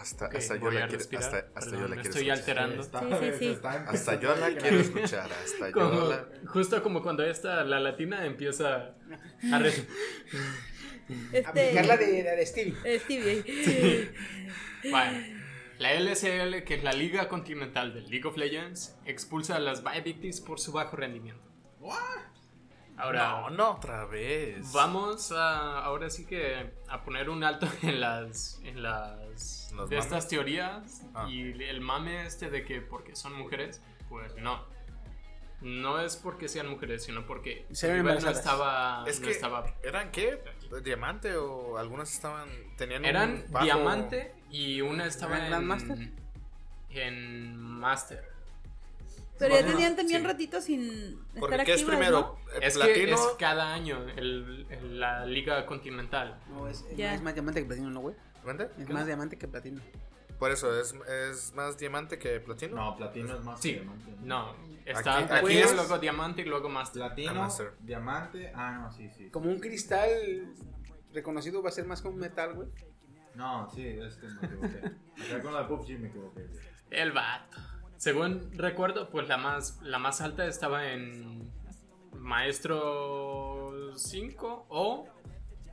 Hasta, 0.00 0.26
Ok, 0.26 0.34
hasta 0.36 0.56
yo 0.56 0.70
la 0.70 0.80
quiero, 0.86 0.92
respirar. 0.98 1.24
hasta, 1.24 1.36
hasta 1.38 1.60
Perdón, 1.60 1.72
yo 1.80 1.88
la 1.88 1.88
me 1.96 2.02
quiero 2.02 2.08
estoy 2.18 2.30
escuchar. 2.30 2.38
alterando. 2.58 2.82
Está- 2.82 3.00
Sí, 3.00 3.06
sí, 3.32 3.38
sí. 3.38 3.46
está 3.48 3.70
Hasta 3.88 4.20
yo 4.20 4.36
la 4.36 4.48
quiero 4.56 4.80
escuchar, 4.80 5.30
hasta 5.32 5.66
yo 5.68 5.72
Como- 5.72 6.00
la... 6.08 6.26
justo 6.46 6.82
como 6.82 7.02
cuando 7.02 7.24
esta, 7.24 7.64
la 7.64 7.80
latina, 7.80 8.24
empieza 8.24 8.94
a... 9.52 9.58
re- 9.58 9.72
Este, 11.32 11.46
Aplicar 11.46 11.86
la 11.86 11.96
de, 11.98 12.22
de 12.22 12.46
Stevie. 12.46 12.74
Stevie. 13.00 14.12
Bueno, 14.90 15.18
la 15.78 15.94
LSL, 16.00 16.64
que 16.64 16.74
es 16.76 16.82
la 16.84 16.92
Liga 16.92 17.28
Continental 17.28 17.92
del 17.94 18.08
League 18.08 18.26
of 18.26 18.36
Legends, 18.36 18.96
expulsa 19.04 19.56
a 19.56 19.58
las 19.60 19.82
Victims 20.04 20.40
por 20.40 20.58
su 20.58 20.72
bajo 20.72 20.96
rendimiento. 20.96 21.42
Ahora, 22.98 23.28
No, 23.28 23.50
no, 23.50 23.70
otra 23.72 24.04
vez. 24.06 24.72
vamos 24.72 25.30
a, 25.32 25.80
ahora 25.84 26.08
sí 26.10 26.24
que 26.24 26.72
a 26.88 27.02
poner 27.02 27.28
un 27.28 27.44
alto 27.44 27.68
en 27.82 28.00
las, 28.00 28.60
en 28.64 28.82
las 28.82 29.70
¿Los 29.74 29.90
de 29.90 29.96
mames? 29.96 30.04
estas 30.06 30.28
teorías 30.28 31.02
Ah. 31.14 31.26
y 31.28 31.62
el 31.62 31.80
mame 31.80 32.26
este 32.26 32.48
de 32.50 32.64
que 32.64 32.80
porque 32.80 33.14
son 33.16 33.34
mujeres, 33.34 33.82
pues 34.08 34.34
no. 34.36 34.64
No 35.62 36.00
es 36.00 36.16
porque 36.16 36.48
sean 36.48 36.68
mujeres, 36.68 37.04
sino 37.04 37.24
porque 37.26 37.66
Rival 37.82 38.22
no 38.22 38.30
estaba, 38.30 39.04
Es 39.06 39.20
no 39.20 39.26
que, 39.26 39.32
estaba 39.32 39.64
¿eran 39.82 40.10
qué? 40.12 40.38
¿Diamante 40.84 41.34
o 41.36 41.78
algunas 41.78 42.12
estaban, 42.12 42.48
tenían 42.76 43.00
un 43.02 43.06
Eran 43.06 43.44
bajo- 43.50 43.64
diamante 43.64 44.34
y 44.50 44.82
una 44.82 45.06
estaba 45.06 45.36
¿Eran 45.36 45.44
en 45.46 45.50
Grandmaster? 45.50 46.12
En 46.90 47.56
Master. 47.56 48.35
Pero 49.38 49.54
ya 49.54 49.66
tenían 49.66 49.96
también 49.96 50.22
sí. 50.22 50.26
ratito 50.26 50.60
sin 50.60 51.18
Porque 51.38 51.54
estar 51.56 51.66
¿qué 51.66 51.74
es 51.74 51.82
primero? 51.82 52.38
¿no? 52.46 52.52
¿El 52.56 52.62
Es 52.62 52.78
que 52.78 52.84
platino? 52.84 53.14
es 53.16 53.20
cada 53.38 53.74
año 53.74 54.02
el, 54.16 54.66
el- 54.70 54.98
la 55.00 55.26
Liga 55.26 55.66
Continental. 55.66 56.40
No, 56.48 56.68
es, 56.68 56.84
Ya. 56.96 57.14
es 57.14 57.22
más 57.22 57.34
diamante 57.34 57.60
que 57.60 57.66
platino, 57.66 57.90
¿no, 57.90 58.00
güey? 58.00 58.14
¿Diamante? 58.42 58.70
Es 58.78 58.88
más 58.88 59.06
diamante 59.06 59.36
que 59.38 59.48
platino. 59.48 59.80
Por 60.38 60.50
eso, 60.50 60.78
¿es, 60.78 60.94
¿es 61.08 61.54
más 61.54 61.78
diamante 61.78 62.18
que 62.18 62.40
platino? 62.40 62.76
No, 62.76 62.96
platino 62.96 63.34
es 63.36 63.42
más 63.44 63.60
Sí. 63.60 63.72
que 63.74 63.80
diamante. 63.80 64.12
No, 64.22 64.54
está 64.84 65.16
Aquí- 65.18 65.26
platino, 65.28 65.48
aquí 65.48 65.58
es- 65.58 65.74
luego 65.74 65.98
diamante 65.98 66.42
y 66.42 66.44
luego 66.44 66.68
Master. 66.68 67.02
Platino, 67.02 67.48
diamante. 67.80 68.52
Ah, 68.54 68.72
no, 68.72 68.92
sí, 68.92 69.08
sí. 69.10 69.30
Como 69.30 69.50
un 69.50 69.60
cristal 69.60 70.08
reconocido 71.12 71.62
va 71.62 71.68
a 71.70 71.72
ser 71.72 71.86
más 71.86 72.02
que 72.02 72.08
un 72.08 72.16
metal, 72.18 72.54
güey. 72.54 72.68
No, 73.34 73.68
sí, 73.70 73.86
es 73.86 74.16
que 74.16 74.26
me 74.28 74.46
equivoqué. 74.46 74.78
Acá 75.34 75.42
con 75.42 75.52
la 75.54 75.66
PUBG 75.68 75.98
me 75.98 76.08
equivoqué. 76.08 76.46
El 76.90 77.12
vato. 77.12 77.58
Según 77.96 78.50
recuerdo, 78.54 79.08
pues 79.10 79.28
la 79.28 79.36
más, 79.36 79.80
la 79.82 79.98
más 79.98 80.20
alta 80.20 80.46
estaba 80.46 80.92
en 80.92 81.50
Maestro 82.12 83.92
5 83.96 84.66
o 84.68 85.08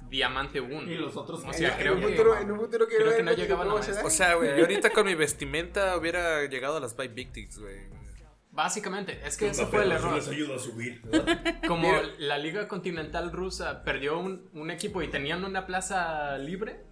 Diamante 0.09 0.61
1. 0.61 0.91
Y 0.91 0.95
los 0.95 1.17
otros 1.17 1.43
O 1.43 1.53
sea, 1.53 1.77
creo 1.77 1.93
en 1.93 2.01
que, 2.01 2.07
futuro, 2.09 2.37
en 2.37 2.51
un 2.51 2.59
futuro 2.59 2.87
quiero 2.87 3.05
creo 3.05 3.07
ver 3.09 3.17
que 3.17 3.23
no 3.23 3.33
llegaban 3.33 3.69
a 3.69 3.73
maestro. 3.73 4.05
O 4.05 4.09
sea, 4.09 4.35
güey, 4.35 4.49
yo 4.55 4.61
ahorita 4.61 4.91
con 4.91 5.05
mi 5.05 5.15
vestimenta 5.15 5.97
hubiera 5.97 6.45
llegado 6.45 6.77
a 6.77 6.79
las 6.79 6.93
Five 6.93 7.09
Victims, 7.09 7.59
güey. 7.59 8.03
Básicamente, 8.51 9.19
es 9.25 9.35
que 9.35 9.47
ese 9.47 9.65
fue 9.65 9.83
el 9.83 9.91
error. 9.91 10.13
ayudo 10.13 10.55
a 10.55 10.59
subir. 10.59 11.01
Como 11.67 11.91
la 12.19 12.37
Liga 12.37 12.67
Continental 12.67 13.31
Rusa 13.31 13.83
perdió 13.83 14.19
un, 14.19 14.47
un 14.53 14.69
equipo 14.69 15.01
y 15.01 15.07
tenían 15.07 15.43
una 15.43 15.65
plaza 15.65 16.37
libre, 16.37 16.83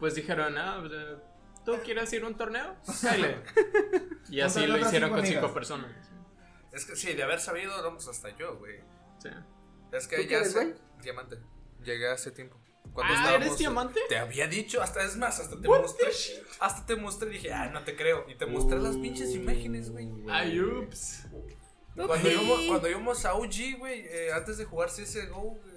pues 0.00 0.16
dijeron, 0.16 0.58
ah, 0.58 0.82
eh, 0.90 1.16
¿tú 1.64 1.76
quieres 1.84 2.12
ir 2.12 2.22
a 2.22 2.26
un 2.26 2.36
torneo? 2.36 2.76
Cáele. 3.02 3.42
Y 4.30 4.40
así 4.40 4.66
lo 4.66 4.78
hicieron 4.78 5.10
cinco 5.10 5.16
con 5.16 5.26
cinco 5.26 5.38
amigas. 5.38 5.52
personas. 5.52 5.90
Es 6.72 6.84
que 6.86 6.96
sí, 6.96 7.12
de 7.12 7.22
haber 7.22 7.40
sabido, 7.40 7.70
vamos 7.82 8.08
hasta 8.08 8.36
yo, 8.36 8.56
güey. 8.56 8.80
Sí. 9.22 9.28
Es 9.92 10.08
que 10.08 10.16
¿Tú 10.16 10.22
ya 10.28 10.44
sé. 10.44 10.74
Diamante. 11.02 11.38
Llegué 11.84 12.08
hace 12.10 12.30
tiempo. 12.32 12.58
Cuando 12.92 13.12
Ah, 13.12 13.16
estábamos- 13.16 13.46
¿eres 13.46 13.58
diamante? 13.58 14.00
Te 14.08 14.16
había 14.18 14.48
dicho, 14.48 14.82
hasta 14.82 15.04
es 15.04 15.16
más, 15.16 15.38
hasta 15.40 15.60
te 15.60 15.68
mostré. 15.68 16.08
Hasta 16.60 16.86
te 16.86 16.96
mostré 16.96 17.28
y 17.30 17.32
dije, 17.34 17.52
ah, 17.52 17.66
no 17.72 17.84
te 17.84 17.94
creo. 17.96 18.24
Y 18.28 18.34
te 18.34 18.46
mostré 18.46 18.78
las 18.78 18.96
pinches 18.96 19.34
imágenes, 19.34 19.90
güey. 19.90 20.08
Ay, 20.28 20.60
ups. 20.60 21.26
Cuando, 21.94 22.28
íbamos, 22.28 22.60
cuando 22.66 22.88
íbamos 22.88 23.24
a 23.24 23.34
OG, 23.34 23.78
güey, 23.78 24.00
eh, 24.06 24.32
antes 24.32 24.58
de 24.58 24.64
jugar 24.64 24.88
CSGO, 24.90 25.40
güey, 25.40 25.73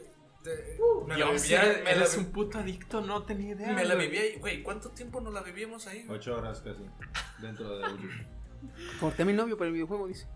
Uh, 0.80 1.06
me 1.06 1.18
la 1.18 1.30
vivía, 1.32 1.62
eres, 1.64 1.78
me 1.80 1.84
la, 1.84 1.92
eres 1.92 2.14
vi- 2.16 2.20
un 2.24 2.32
puto 2.32 2.58
adicto, 2.60 3.02
no 3.02 3.24
tenía 3.24 3.54
idea. 3.54 3.74
me 3.74 3.84
la 3.86 3.96
vivía, 3.96 4.26
y, 4.28 4.40
güey, 4.40 4.64
¿cuánto 4.64 4.92
tiempo 4.92 5.20
nos 5.20 5.34
la 5.34 5.42
vivíamos 5.42 5.88
ahí? 5.88 6.04
güey? 6.04 6.18
Ocho 6.20 6.36
horas 6.38 6.62
casi. 6.62 6.84
Dentro 7.42 7.78
de. 7.78 7.86
Corté 9.00 9.24
a 9.24 9.26
mi 9.26 9.34
novio 9.34 9.58
por 9.58 9.68
el 9.68 9.74
videojuego, 9.74 10.08
dice. 10.08 10.28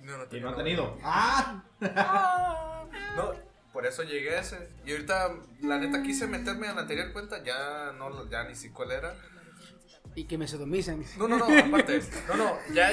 No, 0.00 0.16
no 0.16 0.24
Y 0.30 0.40
no 0.40 0.48
ha 0.48 0.50
nada. 0.52 0.56
tenido. 0.64 0.96
¡Ah! 1.02 1.62
No, 3.16 3.32
por 3.72 3.84
eso 3.86 4.02
llegué 4.02 4.36
a 4.36 4.40
ese. 4.40 4.68
Y 4.86 4.92
ahorita, 4.92 5.34
la 5.62 5.78
neta, 5.78 6.02
quise 6.02 6.26
meterme 6.26 6.68
a 6.68 6.74
la 6.74 6.82
anterior 6.82 7.12
cuenta, 7.12 7.42
ya 7.44 7.92
no, 7.98 8.28
ya 8.30 8.44
ni 8.44 8.54
sé 8.54 8.72
cuál 8.72 8.92
era. 8.92 9.14
Y 10.14 10.24
que 10.24 10.38
me 10.38 10.48
sodomizan. 10.48 11.04
No, 11.18 11.28
no, 11.28 11.38
no, 11.38 11.44
aparte. 11.44 12.00
No, 12.28 12.36
no, 12.36 12.58
ya 12.72 12.90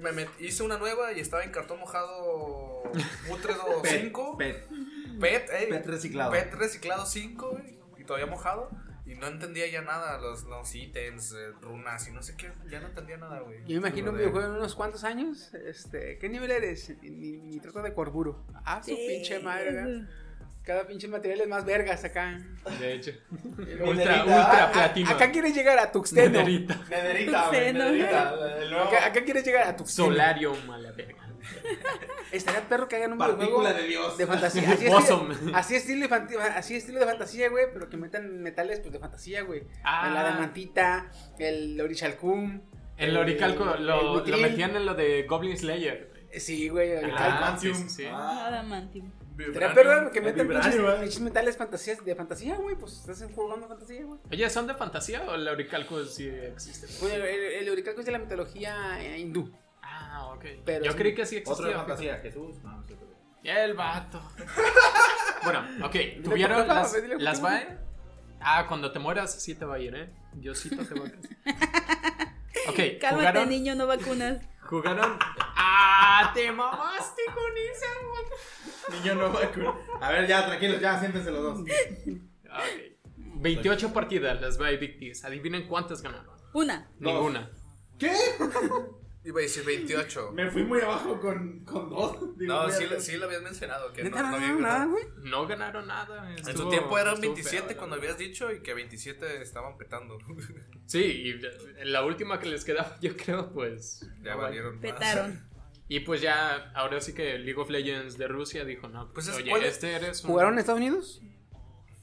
me 0.00 0.10
met- 0.12 0.30
hice 0.40 0.62
una 0.62 0.78
nueva 0.78 1.12
y 1.12 1.20
estaba 1.20 1.42
en 1.44 1.50
cartón 1.50 1.80
mojado 1.80 2.82
Putredo 3.28 3.82
5. 3.84 4.36
Pet. 4.38 4.66
PET, 4.68 4.77
eh. 5.26 5.66
Pet 5.70 5.86
reciclado. 5.86 6.30
PET 6.32 6.54
reciclado 6.54 7.06
5, 7.06 7.50
güey, 7.50 7.78
y 7.98 8.04
todavía 8.04 8.26
mojado. 8.26 8.70
Y 9.06 9.14
no 9.14 9.26
entendía 9.26 9.66
ya 9.70 9.80
nada, 9.80 10.18
los, 10.18 10.44
los 10.44 10.74
ítems, 10.74 11.32
eh, 11.32 11.52
runas 11.62 12.06
y 12.08 12.10
no 12.12 12.22
sé 12.22 12.36
qué. 12.36 12.52
Ya 12.70 12.78
no 12.80 12.88
entendía 12.88 13.16
nada, 13.16 13.40
güey. 13.40 13.60
Yo 13.60 13.68
me 13.80 13.88
imagino 13.88 14.10
un 14.10 14.18
videojuego 14.18 14.48
en 14.48 14.52
unos 14.56 14.74
cuantos 14.74 15.02
años. 15.02 15.54
Este, 15.54 16.18
¿qué 16.18 16.28
nivel 16.28 16.50
eres? 16.50 16.90
Ni, 17.00 17.38
ni 17.38 17.58
trata 17.58 17.80
de 17.80 17.94
Corburo. 17.94 18.44
Ah, 18.66 18.82
su 18.82 18.94
pinche 18.94 19.38
madre, 19.38 19.72
¿verdad? 19.72 20.08
Cada 20.62 20.86
pinche 20.86 21.08
material 21.08 21.40
es 21.40 21.48
más 21.48 21.64
vergas 21.64 22.04
acá. 22.04 22.38
De 22.78 22.92
hecho. 22.92 23.12
Ultra, 23.82 24.16
Ah, 24.20 24.24
ultra 24.24 24.64
A- 24.64 24.72
platino. 24.72 25.08
acá 25.10 25.30
quieres 25.32 25.54
llegar 25.54 25.78
a 25.78 25.90
Tuxteno. 25.90 26.28
Nederita. 26.40 26.74
Nederita, 26.90 27.48
güey. 27.48 27.60
Seno. 27.60 27.84
Nederita. 27.86 28.28
Acá, 28.86 29.06
acá 29.06 29.24
quieres 29.24 29.44
llegar 29.46 29.66
a 29.68 29.74
Tuxteno. 29.74 30.08
Solarium 30.08 30.70
a 30.70 30.76
la 30.76 30.92
verga. 30.92 31.27
Estaría 32.32 32.68
perro 32.68 32.88
que 32.88 32.96
hagan 32.96 33.12
un 33.12 33.18
videojuego 33.18 33.64
de 33.64 33.82
Dios. 33.86 34.18
de 34.18 34.26
fantasía. 34.26 34.70
Así, 34.72 34.86
Bosom. 34.88 35.30
estilo, 35.30 35.56
así, 35.56 35.74
estilo 35.76 36.08
así 36.56 36.74
estilo 36.76 37.00
de 37.00 37.06
fantasía, 37.06 37.48
güey, 37.48 37.66
pero 37.72 37.88
que 37.88 37.96
metan 37.96 38.42
metales 38.42 38.80
pues 38.80 38.92
de 38.92 38.98
fantasía, 38.98 39.42
güey. 39.42 39.62
Ah. 39.84 40.10
La 40.12 40.20
el 41.38 41.80
orichalcum. 41.80 42.60
El 42.96 43.16
Oricalco 43.16 43.64
lo, 43.64 43.74
el 43.76 43.86
lo 43.86 44.14
Mitril. 44.16 44.42
metían 44.42 44.74
en 44.74 44.84
lo 44.84 44.94
de 44.94 45.22
Goblin 45.22 45.56
Slayer. 45.56 46.10
Sí, 46.36 46.68
güey, 46.68 46.92
Ah, 46.96 46.98
orichalcum. 46.98 47.88
sí. 47.88 48.04
Ah, 48.10 48.46
Adamantium. 48.48 49.12
Estaría 49.38 49.72
perro 49.72 50.10
que 50.10 50.20
metan 50.20 50.48
pinches, 50.48 51.20
metales 51.20 51.56
fantasías, 51.56 52.04
de 52.04 52.16
fantasía, 52.16 52.56
güey, 52.56 52.74
pues 52.74 52.94
estás 52.94 53.24
jugando 53.32 53.68
fantasía, 53.68 54.02
güey. 54.04 54.18
Oye, 54.32 54.50
¿son 54.50 54.66
de 54.66 54.74
fantasía 54.74 55.22
o 55.30 55.36
el 55.36 55.46
Oricalco 55.46 56.04
sí 56.06 56.26
existe? 56.28 56.86
El, 57.14 57.22
el 57.22 57.68
es 58.00 58.06
de 58.06 58.10
la 58.12 58.18
mitología 58.18 59.00
eh, 59.00 59.16
hindú. 59.20 59.48
Ah, 60.00 60.26
ok. 60.34 60.44
Pero 60.64 60.84
Yo 60.84 60.90
es 60.90 60.96
creí 60.96 61.14
que 61.14 61.26
sí 61.26 61.36
existía. 61.36 61.80
Otro 61.80 61.96
de. 61.96 62.18
Jesús. 62.22 62.56
No, 62.62 62.76
no 62.76 62.86
sé. 62.86 62.96
El 63.42 63.74
vato. 63.74 64.20
bueno, 65.44 65.64
ok. 65.84 65.96
¿Tuvieron 66.22 66.66
las, 66.68 66.94
las. 67.18 67.40
VAE? 67.40 67.78
Ah, 68.40 68.66
cuando 68.68 68.92
te 68.92 68.98
mueras 68.98 69.42
sí 69.42 69.54
te 69.54 69.64
va 69.64 69.76
a 69.76 69.78
ir, 69.78 69.94
¿eh? 69.94 70.12
Diosito 70.32 70.84
te 70.84 70.94
va 70.94 71.06
a 71.06 72.70
Ok, 72.70 72.76
Cálmate, 73.00 73.16
jugaron. 73.16 73.48
niño, 73.48 73.74
no 73.74 73.86
vacunas. 73.86 74.40
Jugaron. 74.62 75.18
¡Ah! 75.56 76.30
¡Te 76.34 76.52
mamaste 76.52 77.22
con 77.34 77.52
esa! 77.56 78.96
Niño 78.98 79.14
no 79.14 79.32
vacuna. 79.32 79.74
A 80.00 80.10
ver, 80.10 80.26
ya, 80.26 80.46
tranquilos, 80.46 80.80
ya, 80.80 80.98
siéntense 80.98 81.30
los 81.30 81.42
dos. 81.42 81.60
Ok. 81.60 82.98
28 83.16 83.92
partidas 83.92 84.40
las 84.40 84.58
VAE 84.58 84.76
Victis. 84.76 85.24
Adivinen 85.24 85.66
cuántas 85.66 86.02
ganaron. 86.02 86.36
Una. 86.52 86.90
Ninguna. 86.98 87.50
¿Qué? 87.98 88.12
Iba 89.24 89.40
a 89.40 89.42
decir 89.42 89.64
28. 89.64 90.32
Me 90.32 90.50
fui 90.50 90.62
muy 90.64 90.80
abajo 90.80 91.20
con, 91.20 91.64
con 91.64 91.90
dos. 91.90 92.36
Digo, 92.38 92.54
No, 92.54 92.70
sí, 92.70 92.84
hacer- 92.84 93.00
sí 93.00 93.16
lo 93.16 93.26
habías 93.26 93.42
mencionado. 93.42 93.92
Que 93.92 94.04
no, 94.04 94.10
no 94.10 94.22
no, 94.30 94.36
había 94.36 94.48
no, 94.52 94.60
nada, 94.60 94.84
güey. 94.86 95.04
No 95.24 95.46
ganaron 95.46 95.86
nada. 95.88 96.32
En 96.34 96.56
su 96.56 96.68
tiempo 96.70 96.96
eran 96.98 97.14
estuvo 97.14 97.34
27 97.34 97.68
feo, 97.68 97.76
cuando 97.76 97.96
habías 97.96 98.16
dicho 98.16 98.50
y 98.52 98.60
que 98.62 98.74
27 98.74 99.42
estaban 99.42 99.76
petando. 99.76 100.18
Sí, 100.86 101.00
y 101.02 101.84
la 101.84 102.02
última 102.02 102.40
que 102.40 102.46
les 102.48 102.64
quedaba, 102.64 102.96
yo 103.02 103.14
creo, 103.14 103.52
pues. 103.52 104.08
ya 104.22 104.36
no 104.36 104.40
valieron. 104.42 104.74
más. 104.76 104.80
Petaron. 104.80 105.46
Y 105.86 106.00
pues 106.00 106.22
ya, 106.22 106.70
ahora 106.74 106.98
sí 107.02 107.12
que 107.12 107.38
League 107.38 107.60
of 107.60 107.68
Legends 107.68 108.16
de 108.16 108.26
Rusia 108.28 108.64
dijo, 108.64 108.88
no, 108.88 109.12
pues, 109.12 109.26
Pues 109.26 109.38
es- 109.38 109.52
oye, 109.52 109.68
este 109.68 109.92
eres 109.92 110.24
un... 110.24 110.30
¿Jugaron 110.30 110.54
en 110.54 110.60
Estados 110.60 110.78
Unidos? 110.80 111.20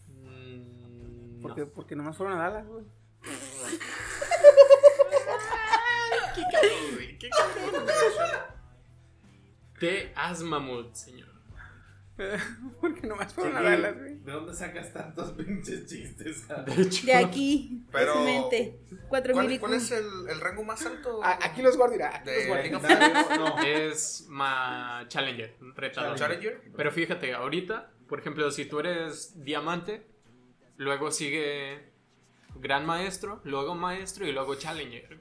Mm, 0.09 1.37
no. 1.37 1.41
Porque, 1.41 1.65
porque 1.65 1.95
nomás 1.95 2.15
fueron 2.15 2.37
a 2.37 2.43
Dallas, 2.43 2.67
güey. 2.67 2.85
¿Qué 6.69 6.69
cabrón, 6.69 6.93
güey? 6.95 7.17
¿Qué 7.17 7.29
cabrón? 7.29 7.85
Te 9.79 10.11
Asmamut, 10.15 10.93
señor. 10.93 11.29
Porque 12.79 13.05
nomás 13.07 13.33
fueron 13.33 13.57
a 13.57 13.59
Chiquillo, 13.59 13.81
Dallas, 13.81 13.97
güey. 13.99 14.15
¿De 14.19 14.31
dónde 14.31 14.53
sacas 14.53 14.93
tantos 14.93 15.31
pinches 15.37 15.85
chistes? 15.85 16.47
De 16.47 16.81
hecho, 16.81 17.05
De 17.05 17.13
aquí, 17.13 17.83
Pero- 17.91 18.13
de 18.13 18.17
su 18.19 18.23
mente. 18.23 18.79
Cuatro 19.09 19.33
¿Cuál, 19.33 19.47
mil 19.49 19.59
cuál 19.59 19.73
es 19.73 19.91
el, 19.91 20.05
el 20.29 20.39
rango 20.39 20.63
más 20.63 20.85
alto? 20.85 21.21
A- 21.21 21.39
Aquí 21.45 21.61
los 21.61 21.75
guardo, 21.75 21.93
mira, 21.93 22.15
aquí 22.15 22.29
De- 22.29 22.47
los 22.47 22.57
Legendarios, 22.57 23.29
no. 23.37 23.59
es 23.63 24.25
ma 24.29 25.03
Challenger, 25.09 25.55
retador. 25.75 26.17
Challenger? 26.17 26.61
Pero 26.75 26.91
fíjate, 26.91 27.33
ahorita, 27.33 27.91
por 28.07 28.19
ejemplo, 28.19 28.49
si 28.51 28.63
tú 28.65 28.79
eres 28.79 29.43
diamante, 29.43 30.07
luego 30.77 31.11
sigue 31.11 31.89
gran 32.55 32.85
maestro, 32.85 33.41
luego 33.43 33.75
maestro 33.75 34.25
y 34.25 34.31
luego 34.31 34.55
Challenger. 34.55 35.19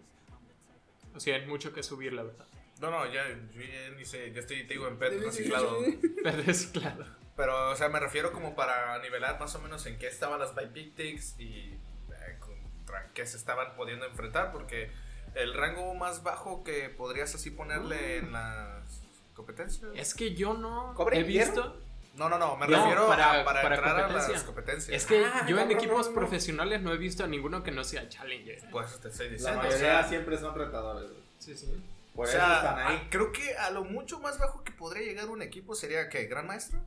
O 1.14 1.20
sea, 1.20 1.36
hay 1.36 1.46
mucho 1.46 1.72
que 1.72 1.82
subir, 1.82 2.12
la 2.12 2.22
verdad. 2.24 2.46
No, 2.80 2.90
no, 2.90 3.06
ya, 3.12 3.28
yo 3.52 3.60
ya 3.62 3.90
ni 3.96 4.04
sé, 4.04 4.32
ya 4.32 4.40
estoy, 4.40 4.66
te 4.66 4.74
digo, 4.74 4.88
en 4.88 4.98
pet 4.98 5.20
reciclado. 5.22 5.78
Pero 6.22 6.42
es 6.50 6.66
claro. 6.66 7.06
Pero, 7.36 7.70
o 7.70 7.76
sea, 7.76 7.88
me 7.88 8.00
refiero 8.00 8.32
como 8.32 8.54
para 8.54 8.98
nivelar 9.00 9.38
más 9.40 9.54
o 9.54 9.60
menos 9.60 9.86
en 9.86 9.98
qué 9.98 10.06
estaban 10.08 10.38
las 10.40 10.54
Bipictics 10.54 11.38
y 11.38 11.78
eh, 12.10 12.38
contra 12.40 13.10
qué 13.14 13.26
se 13.26 13.36
estaban 13.36 13.74
pudiendo 13.76 14.06
enfrentar, 14.06 14.52
porque 14.52 14.90
el 15.34 15.54
rango 15.54 15.94
más 15.94 16.22
bajo 16.22 16.62
que 16.62 16.88
podrías 16.90 17.34
así 17.34 17.50
ponerle 17.50 18.18
en 18.18 18.32
las 18.32 19.02
competencias. 19.34 19.90
Es 19.94 20.14
que 20.14 20.34
yo 20.34 20.54
no 20.54 20.94
¿Cobre 20.94 21.20
he 21.20 21.24
hierro? 21.24 21.52
visto. 21.52 21.83
No, 22.16 22.28
no, 22.28 22.38
no, 22.38 22.56
me 22.56 22.68
No, 22.68 22.76
refiero 22.78 23.08
para- 23.08 23.40
a 23.40 23.44
para, 23.44 23.62
para 23.62 23.74
entrar 23.74 23.96
a 23.96 24.02
competencia. 24.04 24.32
las 24.34 24.42
competencias. 24.44 24.96
Es 24.96 25.06
que 25.06 25.24
Ah, 25.24 25.44
yo 25.48 25.58
en 25.58 25.70
equipos 25.72 26.08
no, 26.08 26.14
profesionales 26.14 26.80
no 26.80 26.92
he 26.92 26.96
visto 26.96 27.24
a 27.24 27.26
ninguno 27.26 27.62
que 27.64 27.72
no 27.72 27.82
sea 27.82 28.08
Challenger. 28.08 28.62
Pues 28.70 29.00
te 29.00 29.08
estoy 29.08 29.26
La 29.30 29.32
diciendo. 29.34 29.60
o 29.68 29.70
sea, 29.72 30.04
siempre 30.04 30.38
son 30.38 30.54
retadores. 30.54 31.10
Sí, 31.38 31.56
sí. 31.56 31.84
Por 32.14 32.26
o 32.26 32.28
eso 32.28 32.38
sea, 32.38 32.56
están 32.56 32.78
ahí. 32.78 32.96
a- 33.06 33.10
creo 33.10 33.32
que 33.32 33.56
a 33.56 33.70
lo 33.70 33.82
mucho 33.84 34.20
más 34.20 34.38
bajo 34.38 34.62
que 34.62 34.70
podría 34.70 35.02
llegar 35.04 35.28
un 35.28 35.42
equipo 35.42 35.74
sería 35.74 36.08
que 36.08 36.26
Gran 36.26 36.46
Maestro. 36.46 36.78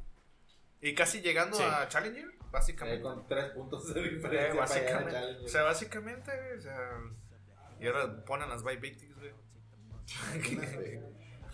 Y 0.82 0.94
casi 0.96 1.20
llegando 1.22 1.58
Sí. 1.58 1.64
a 1.64 1.88
Challenger, 1.90 2.32
básicamente. 2.52 3.02
con 3.02 3.28
tres 3.28 3.50
puntos 3.52 3.94
de 3.94 4.00
Eh, 4.00 4.10
diferencia. 4.10 4.50
para 4.52 4.64
a 4.64 4.68
básicamente. 4.68 5.46
O 5.46 5.48
sea, 5.50 5.64
básicamente, 5.64 6.32
o 6.58 6.62
sea. 6.62 6.90
Y 7.82 7.88
ahora 7.88 8.24
ponen 8.24 8.48
las 8.50 8.64
Bye 8.64 8.78
Victims, 8.78 9.16
güey. 9.18 9.32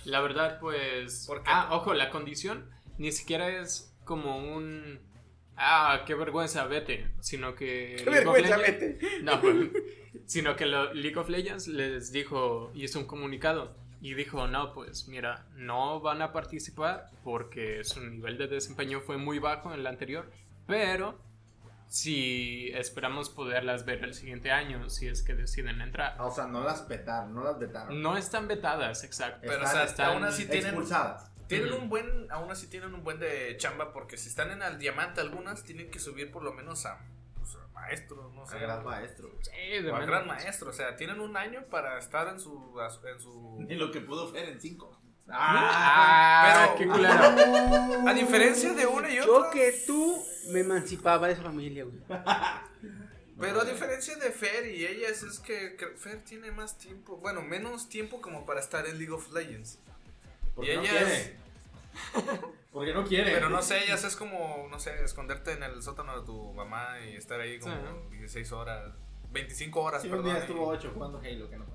La 0.06 0.20
verdad, 0.22 0.60
pues. 0.60 1.26
¿Por 1.26 1.42
qué? 1.44 1.50
Ah, 1.52 1.70
ojo, 1.72 1.94
la 1.94 2.10
condición 2.10 2.70
ni 3.04 3.12
siquiera 3.12 3.50
es 3.50 3.94
como 4.06 4.38
un. 4.56 5.00
Ah, 5.58 6.04
qué 6.06 6.16
vergüenza, 6.16 6.66
vete. 6.68 7.12
Sino 7.20 7.54
que. 7.54 7.96
Qué 7.98 8.06
League 8.10 8.20
vergüenza, 8.26 8.58
Legends- 8.58 8.80
vete. 8.80 9.00
No, 9.24 9.42
pues, 9.42 9.56
sino 10.26 10.56
que 10.56 10.66
lo- 10.66 10.94
League 10.94 11.18
of 11.20 11.28
Legends 11.30 11.68
les 11.68 12.12
dijo, 12.14 12.72
hizo 12.74 13.00
un 13.00 13.06
comunicado 13.06 13.76
y 14.00 14.14
dijo, 14.14 14.48
no, 14.48 14.74
pues 14.74 15.08
mira, 15.10 15.46
no 15.56 16.00
van 16.00 16.22
a 16.22 16.32
participar 16.32 17.10
porque 17.26 17.84
su 17.84 18.00
nivel 18.02 18.38
de 18.38 18.48
desempeño 18.48 19.02
fue 19.02 19.18
muy 19.18 19.40
bajo 19.40 19.74
en 19.74 19.80
el 19.82 19.88
anterior, 19.88 20.32
pero 20.66 21.20
si 21.88 22.70
esperamos 22.74 23.30
poderlas 23.30 23.86
ver 23.86 24.04
el 24.04 24.14
siguiente 24.14 24.52
año, 24.52 24.90
si 24.90 25.08
es 25.08 25.22
que 25.24 25.36
deciden 25.36 25.80
entrar. 25.82 26.16
Ah, 26.18 26.26
O 26.26 26.32
sea, 26.32 26.48
no 26.48 26.64
las 26.64 26.82
petaron, 26.84 27.36
no 27.36 27.44
las 27.44 27.60
vetaron. 27.60 28.02
No 28.02 28.18
están 28.18 28.48
vetadas, 28.48 29.04
exacto. 29.04 29.40
Pero, 29.42 29.54
Están- 29.56 29.70
o 29.70 29.72
sea, 29.74 29.84
están 29.84 30.06
aún 30.14 30.24
así 30.24 30.46
tienen. 30.46 30.68
Expulsadas. 30.68 31.30
Tienen 31.60 31.74
un 31.74 31.90
buen, 31.90 32.28
aún 32.32 32.52
así 32.52 32.68
tienen 32.68 32.94
un 32.94 33.04
buen 33.04 33.20
de 33.20 33.56
chamba 33.58 33.94
porque 33.94 34.18
si 34.18 34.30
están 34.30 34.52
en 34.52 34.62
el 34.62 34.78
diamante 34.78 35.22
algunas 35.22 35.64
tienen 35.64 35.90
que 35.92 36.00
subir 36.00 36.32
por 36.32 36.44
lo 36.44 36.54
menos 36.54 36.86
a, 36.86 37.00
pues, 37.38 37.56
a 37.56 37.68
maestro, 37.74 38.32
no 38.34 38.46
sé. 38.46 38.56
A 38.56 38.60
gran 38.60 38.84
maestro. 38.84 39.30
Sí, 39.42 39.82
de 39.82 39.92
o 39.92 39.96
a 39.96 40.06
gran 40.06 40.28
maestro, 40.28 40.70
o 40.70 40.74
sea, 40.74 40.96
tienen 40.96 41.20
un 41.20 41.36
año 41.38 41.66
para 41.70 41.98
estar 42.00 42.28
en 42.28 42.40
su, 42.40 42.74
en 43.08 43.20
su... 43.20 43.58
Ni 43.68 43.76
lo 43.76 43.92
que 43.92 44.02
pudo 44.02 44.32
ver 44.32 44.50
en 44.50 44.60
cinco. 44.62 45.00
Ah, 45.30 46.74
Pero- 46.76 46.78
qué 46.78 46.88
culero. 46.88 48.08
A 48.08 48.14
diferencia 48.14 48.74
de 48.74 48.86
una 48.86 49.10
y 49.10 49.16
Yo 49.18 49.38
otra, 49.38 49.52
que 49.52 49.84
tú 49.88 50.22
me 50.52 50.60
emancipaba 50.62 51.28
de 51.28 51.34
esa 51.34 51.44
familia, 51.44 51.86
güey. 51.86 52.00
pero 53.40 53.62
a 53.62 53.66
diferencia 53.66 54.16
de 54.18 54.32
Fer 54.32 54.68
y 54.68 54.86
ellas 54.86 55.24
es 55.24 55.40
que, 55.40 55.78
Fer 55.98 56.24
tiene 56.24 56.52
más 56.52 56.78
tiempo, 56.78 57.18
bueno, 57.18 57.42
menos 57.42 57.90
tiempo 57.90 58.22
como 58.22 58.46
para 58.46 58.60
estar 58.60 58.86
en 58.86 58.98
League 58.98 59.14
of 59.14 59.32
Legends. 59.32 59.80
Porque 60.56 60.76
Y 60.76 60.78
ellas-. 60.78 61.32
Porque 62.72 62.94
no 62.94 63.04
quiere. 63.06 63.32
Pero 63.32 63.50
no 63.50 63.62
sé, 63.62 63.84
ellas 63.86 64.04
es 64.04 64.16
como, 64.16 64.68
no 64.70 64.80
sé, 64.80 65.04
esconderte 65.04 65.52
en 65.54 65.64
el 65.64 65.82
sótano 65.84 66.20
de 66.20 66.26
tu 66.26 66.54
mamá 66.54 67.00
y 67.08 67.16
estar 67.16 67.40
ahí 67.40 67.60
como 67.60 67.76
Sí. 68.10 68.18
16 68.18 68.52
horas, 68.52 68.94
25 69.32 69.82
horas, 69.82 70.02
Sí, 70.02 70.08
un 70.08 70.16
perdón. 70.16 70.32
día 70.34 70.42
estuvo 70.42 70.68
ocho 70.68 70.92
jugando 70.94 71.20
Halo, 71.20 71.50
que 71.50 71.58
no. 71.58 71.66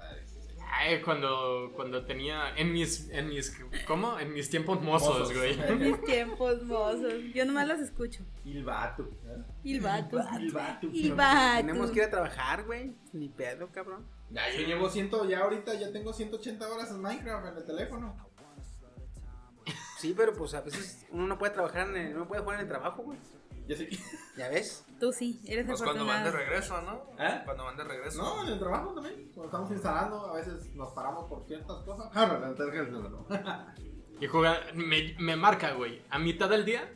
Ay, 0.70 1.00
cuando, 1.00 1.72
cuando 1.74 2.04
tenía. 2.04 2.54
En 2.56 2.72
mis. 2.72 3.08
En 3.10 3.28
mis. 3.28 3.56
¿Cómo? 3.86 4.18
En 4.18 4.34
mis 4.34 4.50
tiempos 4.50 4.82
mozos, 4.82 5.32
güey. 5.34 5.58
En 5.68 5.78
mis 5.78 6.04
tiempos 6.04 6.62
mozos. 6.64 7.14
Yo 7.34 7.44
nomás 7.46 7.66
los 7.68 7.80
escucho. 7.80 8.22
Il 8.44 8.64
vato. 8.64 9.04
¿eh? 9.24 9.42
Il 9.64 9.80
vato. 9.80 10.18
Il 10.38 10.52
vato. 10.52 10.88
Il 10.92 11.14
vato. 11.14 11.56
Tenemos 11.66 11.90
que 11.90 12.00
ir 12.00 12.04
a 12.04 12.10
trabajar, 12.10 12.64
güey. 12.64 12.92
Ni 13.12 13.28
pedo, 13.30 13.70
cabrón. 13.72 14.06
Ya, 14.30 14.42
yo 14.52 14.66
llevo 14.66 14.90
ciento, 14.90 15.26
ya 15.26 15.40
ahorita 15.40 15.72
ya 15.74 15.90
tengo 15.90 16.12
180 16.12 16.68
horas 16.68 16.90
en 16.90 17.00
Minecraft 17.00 17.46
en 17.46 17.56
el 17.56 17.64
teléfono. 17.64 18.27
Sí, 19.98 20.14
pero 20.16 20.32
pues 20.32 20.54
a 20.54 20.60
veces 20.60 21.06
uno 21.10 21.26
no 21.26 21.38
puede 21.38 21.52
trabajar 21.52 21.88
en 21.88 21.96
el, 21.96 22.16
no 22.16 22.28
puede 22.28 22.40
jugar 22.42 22.60
en 22.60 22.62
el 22.62 22.68
trabajo, 22.68 23.02
güey. 23.02 23.18
Ya 23.66 23.76
sé. 23.76 23.88
¿Ya 24.36 24.48
ves? 24.48 24.86
Tú 24.98 25.12
sí, 25.12 25.40
eres 25.44 25.66
Pues 25.66 25.82
cuando 25.82 26.06
van 26.06 26.24
de 26.24 26.30
regreso, 26.30 26.80
¿no? 26.82 27.02
¿Eh? 27.18 27.42
Cuando 27.44 27.64
van 27.64 27.76
de 27.76 27.84
regreso. 27.84 28.22
No, 28.22 28.46
en 28.46 28.52
el 28.52 28.58
trabajo 28.58 28.94
también. 28.94 29.30
Cuando 29.34 29.46
estamos 29.46 29.70
instalando, 29.72 30.26
a 30.26 30.34
veces 30.34 30.72
nos 30.74 30.92
paramos 30.92 31.24
por 31.28 31.44
ciertas 31.46 31.76
cosas. 31.82 32.10
Ah. 32.14 33.74
Y 34.20 34.26
juega. 34.26 34.60
Me, 34.74 35.14
me 35.18 35.36
marca, 35.36 35.72
güey. 35.72 36.02
A 36.10 36.18
mitad 36.18 36.48
del 36.48 36.64
día. 36.64 36.88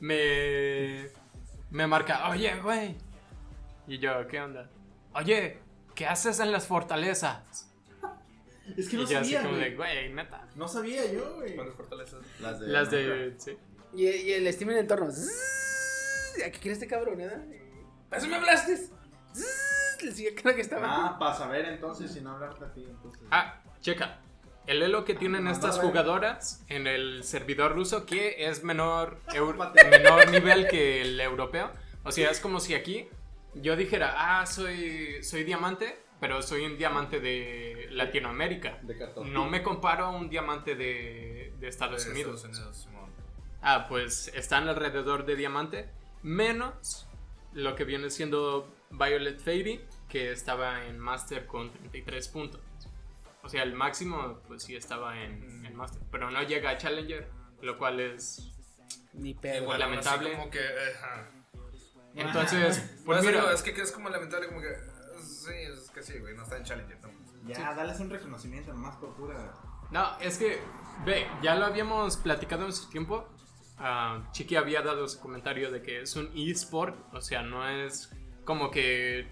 Me. 0.00 1.08
Me 1.70 1.86
marca. 1.86 2.30
Oye, 2.30 2.58
güey. 2.60 2.96
Y 3.86 3.98
yo, 3.98 4.26
¿qué 4.28 4.40
onda? 4.40 4.70
Oye, 5.14 5.58
¿qué 5.94 6.06
haces 6.06 6.40
en 6.40 6.52
las 6.52 6.66
fortalezas? 6.66 7.71
Es 8.76 8.88
que 8.88 8.96
y 8.96 8.98
no 9.00 9.08
yo 9.08 9.18
así 9.18 9.32
sabía, 9.32 9.42
como 9.48 9.56
de, 9.60 9.74
güey. 9.74 10.12
neta. 10.12 10.48
No 10.54 10.68
sabía 10.68 11.10
yo, 11.12 11.34
güey. 11.36 11.54
¿Cuántas 11.54 11.76
fortalezas? 11.76 12.20
Las 12.40 12.60
de. 12.60 12.66
Las 12.68 12.90
de. 12.90 13.34
Sí. 13.38 13.56
Y, 13.94 14.06
y 14.06 14.32
el 14.32 14.52
Steam 14.52 14.70
en 14.70 14.76
el 14.76 14.82
entorno. 14.82 15.10
Zzzz, 15.10 16.42
¿A 16.46 16.50
qué 16.50 16.58
quiere 16.58 16.72
este 16.74 16.86
cabrón, 16.86 17.20
eh? 17.20 17.62
¿Para 18.08 18.20
eso 18.22 18.28
me 18.30 18.36
hablaste? 18.36 18.78
Le 20.02 20.12
sigue 20.12 20.34
creo 20.34 20.54
que 20.54 20.62
estaba. 20.62 20.86
Ah, 21.08 21.18
para 21.18 21.34
saber 21.34 21.64
entonces 21.66 22.10
si 22.12 22.20
no 22.20 22.32
hablarte 22.32 22.64
a 22.64 22.72
ti. 22.72 22.84
Entonces. 22.88 23.22
Ah, 23.30 23.62
checa. 23.80 24.18
El 24.66 24.82
elo 24.82 25.04
que 25.04 25.14
tienen 25.14 25.48
Ah, 25.48 25.52
estas 25.52 25.78
jugadoras 25.80 26.64
en 26.68 26.86
el 26.86 27.24
servidor 27.24 27.74
ruso 27.74 28.06
que 28.06 28.46
es 28.46 28.62
menor, 28.62 29.18
menor 29.90 30.28
nivel 30.30 30.68
que 30.68 31.02
el 31.02 31.20
europeo. 31.20 31.70
O 32.04 32.12
sea, 32.12 32.30
es 32.30 32.40
como 32.40 32.60
si 32.60 32.74
aquí 32.74 33.08
yo 33.54 33.76
dijera, 33.76 34.14
ah, 34.40 34.46
soy, 34.46 35.22
soy 35.22 35.44
diamante, 35.44 35.98
pero 36.22 36.40
soy 36.40 36.64
un 36.64 36.78
diamante 36.78 37.18
de 37.18 37.88
Latinoamérica. 37.90 38.78
De 38.82 38.96
cartón. 38.96 39.32
No 39.32 39.50
me 39.50 39.60
comparo 39.64 40.04
a 40.04 40.10
un 40.10 40.30
diamante 40.30 40.76
de, 40.76 41.52
de 41.58 41.66
Estados 41.66 42.04
De 42.04 42.12
Unidos. 42.12 42.44
Estados 42.44 42.86
Unidos. 42.86 43.08
Ah, 43.60 43.86
pues 43.88 44.28
están 44.28 44.68
alrededor 44.68 45.26
de 45.26 45.34
diamante, 45.34 45.90
menos 46.22 47.08
lo 47.54 47.74
que 47.74 47.82
viene 47.82 48.08
siendo 48.08 48.72
Violet 48.90 49.40
Fairy, 49.40 49.84
que 50.08 50.30
estaba 50.30 50.86
en 50.86 50.96
Master 51.00 51.44
con 51.46 51.72
33 51.72 52.28
puntos. 52.28 52.60
O 53.42 53.48
sea, 53.48 53.64
el 53.64 53.72
máximo, 53.74 54.38
pues 54.46 54.62
sí 54.62 54.76
estaba 54.76 55.24
en, 55.24 55.66
en 55.66 55.74
Master, 55.74 56.02
pero 56.12 56.30
no 56.30 56.40
llega 56.44 56.70
a 56.70 56.78
Challenger, 56.78 57.28
lo 57.62 57.78
cual 57.78 57.98
es. 57.98 58.52
Ni 59.12 59.34
pedo. 59.34 59.62
Igual. 59.62 59.78
Bueno, 59.78 59.98
así 59.98 60.08
lamentable. 60.08 60.32
como 60.38 60.50
que. 60.50 60.60
eh. 60.60 60.92
Entonces, 62.14 62.78
Pues 63.04 63.18
pues 63.20 63.24
mira, 63.24 63.52
es 63.52 63.62
que 63.62 63.70
es 63.72 63.90
como 63.90 64.08
lamentable, 64.08 64.46
como 64.46 64.60
que. 64.60 64.68
Sí, 65.22 65.50
es 65.52 65.81
que 65.92 66.02
sí, 66.02 66.18
güey, 66.18 66.34
no 66.34 66.42
está 66.42 66.56
en 66.56 66.64
Challenger. 66.64 66.98
No. 67.02 67.48
Ya, 67.48 67.74
dales 67.74 67.98
un 68.00 68.10
reconocimiento 68.10 68.72
nomás 68.72 68.96
por 68.96 69.14
pura. 69.14 69.52
no, 69.90 70.18
es 70.20 70.38
que, 70.38 70.60
ve, 71.04 71.26
ya 71.42 71.54
lo 71.54 71.66
habíamos 71.66 72.16
platicado 72.16 72.66
en 72.66 72.72
su 72.72 72.88
tiempo. 72.88 73.28
Ah, 73.78 74.28
Chiqui 74.32 74.56
había 74.56 74.82
dado 74.82 75.08
su 75.08 75.18
comentario 75.18 75.70
de 75.70 75.82
que 75.82 76.02
es 76.02 76.14
un 76.16 76.30
eSport, 76.36 76.96
o 77.12 77.20
sea, 77.20 77.42
no 77.42 77.68
es 77.68 78.10
como 78.44 78.70
que 78.70 79.26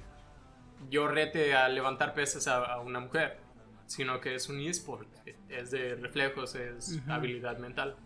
yo 0.89 1.07
rete 1.09 1.55
a 1.55 1.69
levantar 1.69 2.15
pesas 2.15 2.49
a, 2.49 2.65
a 2.65 2.81
una 2.81 3.01
mujer, 3.01 3.39
sino 3.87 4.21
que 4.21 4.35
es 4.35 4.49
un 4.49 4.61
eSport, 4.61 5.09
es 5.49 5.71
de 5.71 5.95
reflejos, 5.97 6.55
es 6.55 7.01
habilidad 7.09 7.59
mental. 7.59 7.97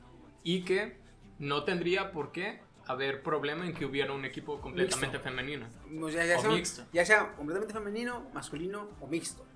Y 0.43 0.65
que 0.65 0.99
no 1.39 1.65
tendría 1.65 2.13
por 2.13 2.33
qué 2.33 2.61
haber 2.87 3.23
problema 3.23 3.67
en 3.67 3.73
que 3.75 3.85
hubiera 3.87 4.13
un 4.13 4.25
equipo 4.25 4.61
completamente 4.61 5.19
femenino. 5.19 5.67
O 6.03 6.11
sea, 6.11 6.25
ya, 6.27 6.39
O 6.39 6.43
sea, 6.43 6.51
mixto. 6.51 6.85
ya 6.93 7.05
sea 7.07 7.33
completamente 7.35 7.73
femenino, 7.75 8.29
masculino 8.35 8.89
o 9.01 9.07
mixto. 9.07 9.47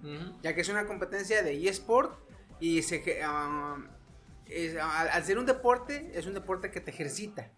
Ya 0.42 0.54
que 0.54 0.60
es 0.62 0.68
una 0.68 0.86
competencia 0.86 1.42
de 1.42 1.68
eSport 1.68 2.18
y 2.60 2.82
se, 2.82 3.20
ah, 3.22 3.76
es- 4.46 4.76
al, 4.76 5.08
al 5.10 5.24
ser 5.24 5.38
un 5.38 5.46
deporte, 5.46 6.10
es 6.14 6.26
un 6.26 6.34
deporte 6.34 6.70
que 6.70 6.80
te 6.80 6.90
ejercita. 6.90 7.50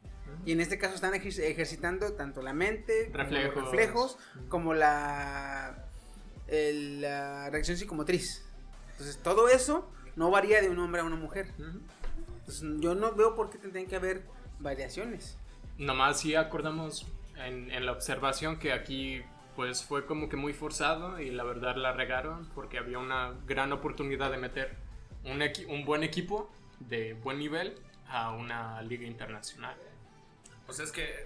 Y 0.47 0.53
en 0.53 0.61
este 0.61 0.79
caso 0.79 0.95
están 0.95 1.13
ejer- 1.15 1.39
ejercitando 1.43 2.13
tanto 2.15 2.41
la 2.43 2.53
mente, 2.55 3.11
como 3.13 3.19
los 3.25 3.31
Reflejos. 3.31 3.71
reflejos, 3.71 4.19
como 4.49 4.75
la, 4.75 5.85
el- 6.49 7.01
la 7.03 7.51
reacción 7.51 7.77
psicomotriz. 7.77 8.45
Entonces 8.93 9.19
todo 9.23 9.49
eso 9.49 9.91
no 10.17 10.31
varía 10.31 10.61
de 10.63 10.69
un 10.69 10.79
hombre 10.79 11.01
a 11.01 11.05
una 11.05 11.17
mujer. 11.17 11.53
Entonces 11.59 12.63
yo 12.81 12.95
no 12.95 13.15
veo 13.15 13.35
por 13.37 13.51
qué 13.51 13.59
tendrían 13.59 13.87
que 13.87 13.97
haber 13.97 14.25
variaciones. 14.59 15.37
Nomás 15.81 16.21
sí 16.21 16.35
acordamos 16.35 17.07
en, 17.37 17.87
la 17.87 17.93
observación 17.93 18.59
que 18.59 18.75
aquí 18.75 19.23
pues 19.57 19.83
fue 19.83 20.05
como 20.05 20.29
que 20.29 20.37
muy 20.37 20.53
forzado 20.53 21.19
y 21.19 21.31
la 21.31 21.43
verdad 21.43 21.75
la 21.75 21.93
regaron 21.93 22.47
porque 22.55 22.77
había 22.77 22.99
una 22.99 23.33
gran 23.47 23.73
oportunidad 23.73 24.31
de 24.31 24.37
meter 24.37 24.77
un, 25.25 25.43
un 25.69 25.85
buen 25.87 26.03
equipo 26.03 26.51
de 26.81 27.15
buen 27.15 27.39
nivel 27.39 27.79
a 28.11 28.33
una 28.33 28.83
liga 28.83 29.07
internacional. 29.07 29.75
Pues 30.67 30.81
es 30.81 30.93
que. 30.93 31.25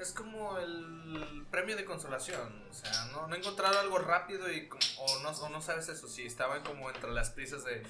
Es 0.00 0.12
como 0.12 0.56
el 0.58 1.44
premio 1.50 1.76
de 1.76 1.84
consolación. 1.84 2.64
O 2.70 2.72
sea, 2.74 2.90
no, 3.12 3.26
no 3.26 3.34
he 3.34 3.38
encontrado 3.38 3.78
algo 3.80 3.98
rápido 3.98 4.50
y 4.50 4.66
como- 4.68 4.80
o, 4.98 5.18
no, 5.22 5.30
o 5.30 5.48
no 5.50 5.60
sabes 5.60 5.88
eso. 5.88 6.08
Si 6.08 6.24
estaban 6.24 6.62
como 6.62 6.88
entre 6.90 7.10
las 7.10 7.30
prisas 7.30 7.64
de. 7.64 7.82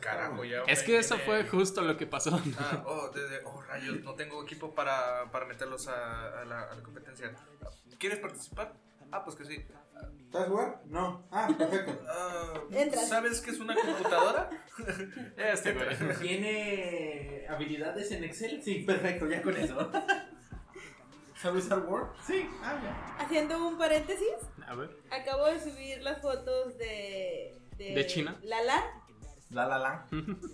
Carajo, 0.00 0.44
ya. 0.44 0.62
Es 0.66 0.82
que 0.82 0.98
eso 0.98 1.16
fue 1.18 1.44
justo 1.44 1.80
lo 1.82 1.96
que 1.96 2.06
pasó. 2.06 2.38
Ah, 2.58 2.82
oh, 2.86 3.08
de- 3.08 3.28
de- 3.28 3.40
oh, 3.44 3.62
rayos, 3.62 4.02
no 4.02 4.14
tengo 4.14 4.42
equipo 4.42 4.74
para, 4.74 5.30
para 5.32 5.46
meterlos 5.46 5.88
a, 5.88 6.40
a 6.42 6.44
la, 6.44 6.62
a 6.64 6.74
la 6.74 6.82
competencia. 6.82 7.34
¿Quieres 7.98 8.18
participar? 8.18 8.74
Ah, 9.10 9.24
pues 9.24 9.36
que 9.36 9.44
sí. 9.46 9.64
¿Sabes 10.30 10.48
jugar? 10.48 10.82
No. 10.86 11.26
Ah, 11.32 11.48
perfecto. 11.56 11.98
Entras. 12.70 13.08
¿Sabes 13.08 13.40
qué 13.40 13.50
es 13.50 13.58
una 13.58 13.74
computadora? 13.74 14.50
Este 15.36 15.72
güey. 15.72 16.16
¿Tiene 16.20 17.46
habilidades 17.48 18.12
en 18.12 18.24
Excel? 18.24 18.62
Sí, 18.62 18.82
perfecto, 18.86 19.26
ya 19.28 19.42
con 19.42 19.56
eso. 19.56 19.90
¿Sabe 21.40 21.58
usar 21.58 21.78
Word? 21.88 22.08
Sí, 22.26 22.46
ah, 22.62 22.78
ya. 22.82 23.16
Haciendo 23.24 23.66
un 23.66 23.78
paréntesis, 23.78 24.26
A 24.66 24.74
ver. 24.74 24.90
acabo 25.10 25.46
de 25.46 25.58
subir 25.60 26.02
las 26.02 26.20
fotos 26.20 26.76
de. 26.76 27.56
¿De 27.78 28.06
China? 28.06 28.38
Lala, 28.42 28.84
La 29.50 29.66
la 29.66 29.78
la. 29.78 30.06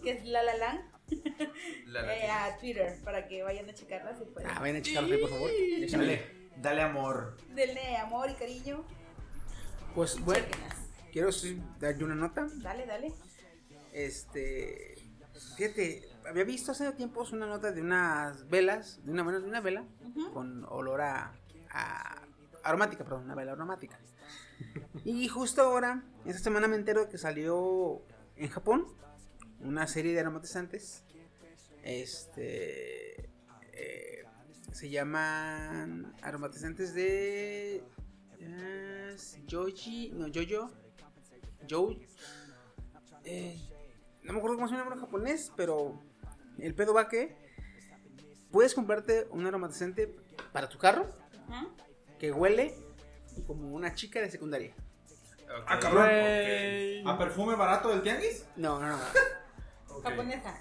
que 0.03 0.11
es 0.13 0.25
Lala 0.25 0.55
Lang, 0.57 0.81
La, 1.87 2.03
la- 2.03 2.17
eh, 2.25 2.31
a 2.31 2.57
Twitter 2.59 3.01
para 3.03 3.27
que 3.27 3.43
vayan 3.43 3.69
a 3.69 3.75
checarlas 3.75 4.21
y 4.21 4.25
pues. 4.33 4.47
Ah, 4.49 4.61
vayan 4.61 4.77
a 4.77 4.83
checarlo 4.83 5.13
ahí, 5.13 5.21
por 5.21 5.31
favor. 5.31 5.51
Dale, 5.91 6.23
dale 6.59 6.83
amor. 6.83 7.37
Denle 7.55 7.97
amor 7.97 8.31
y 8.31 8.35
cariño. 8.35 8.85
Pues 9.95 10.21
bueno, 10.21 10.47
quiero 11.13 11.33
sí, 11.33 11.61
darle 11.81 12.05
una 12.05 12.15
nota. 12.15 12.47
Dale, 12.57 12.87
dale. 12.87 13.13
Este. 13.93 14.95
Fíjate, 15.57 16.09
había 16.29 16.45
visto 16.45 16.73
hace 16.73 16.91
tiempos 16.93 17.33
una 17.33 17.47
nota 17.47 17.73
de 17.73 17.81
unas 17.83 18.49
velas, 18.49 19.01
de 19.05 19.13
una, 19.13 19.23
de 19.39 19.47
una 19.47 19.61
vela 19.61 19.85
con 20.33 20.65
olor 20.69 21.01
a, 21.03 21.33
a- 21.71 22.23
aromática, 22.65 23.05
perdón, 23.05 23.25
una 23.25 23.35
vela 23.35 23.53
aromática. 23.53 23.99
Y 25.05 25.29
justo 25.29 25.63
ahora, 25.63 26.03
esta 26.25 26.43
semana 26.43 26.67
me 26.69 26.77
entero 26.77 27.09
que 27.09 27.19
salió 27.19 28.03
en 28.37 28.49
Japón 28.49 28.87
una 29.61 29.87
serie 29.87 30.13
de 30.13 30.21
aromatizantes. 30.21 31.05
Este. 31.83 33.31
eh, 33.73 34.25
se 34.73 34.91
llaman 34.91 36.13
aromatizantes 36.23 36.95
de. 36.95 37.83
eh, 38.41 39.17
Joji. 39.51 40.11
No, 40.13 40.27
Jojo. 40.35 40.71
Joe. 41.71 41.99
Eh, 43.25 43.61
no 44.23 44.33
me 44.33 44.39
acuerdo 44.39 44.57
cómo 44.57 44.69
se 44.69 44.75
llama 44.77 44.95
en 44.95 45.01
japonés, 45.01 45.53
pero 45.57 46.01
el 46.59 46.75
pedo 46.75 46.95
va 46.95 47.09
que 47.09 47.37
puedes 48.51 48.75
comprarte 48.75 49.27
un 49.31 49.47
aromatizante 49.47 50.15
para 50.53 50.69
tu 50.69 50.79
carro 50.79 51.07
que 52.19 52.33
huele 52.33 52.75
como 53.47 53.75
una 53.75 53.95
chica 53.95 54.21
de 54.21 54.31
secundaria. 54.31 54.75
Ah, 55.67 55.79
cabrón. 55.79 56.07
¿A 57.07 57.19
perfume 57.19 57.55
barato 57.55 57.91
del 57.91 58.03
tianguis? 58.03 58.47
No, 58.57 58.81
no, 58.81 58.89
no. 58.89 58.99
Ok. 59.89 60.05
Japonesa. 60.05 60.59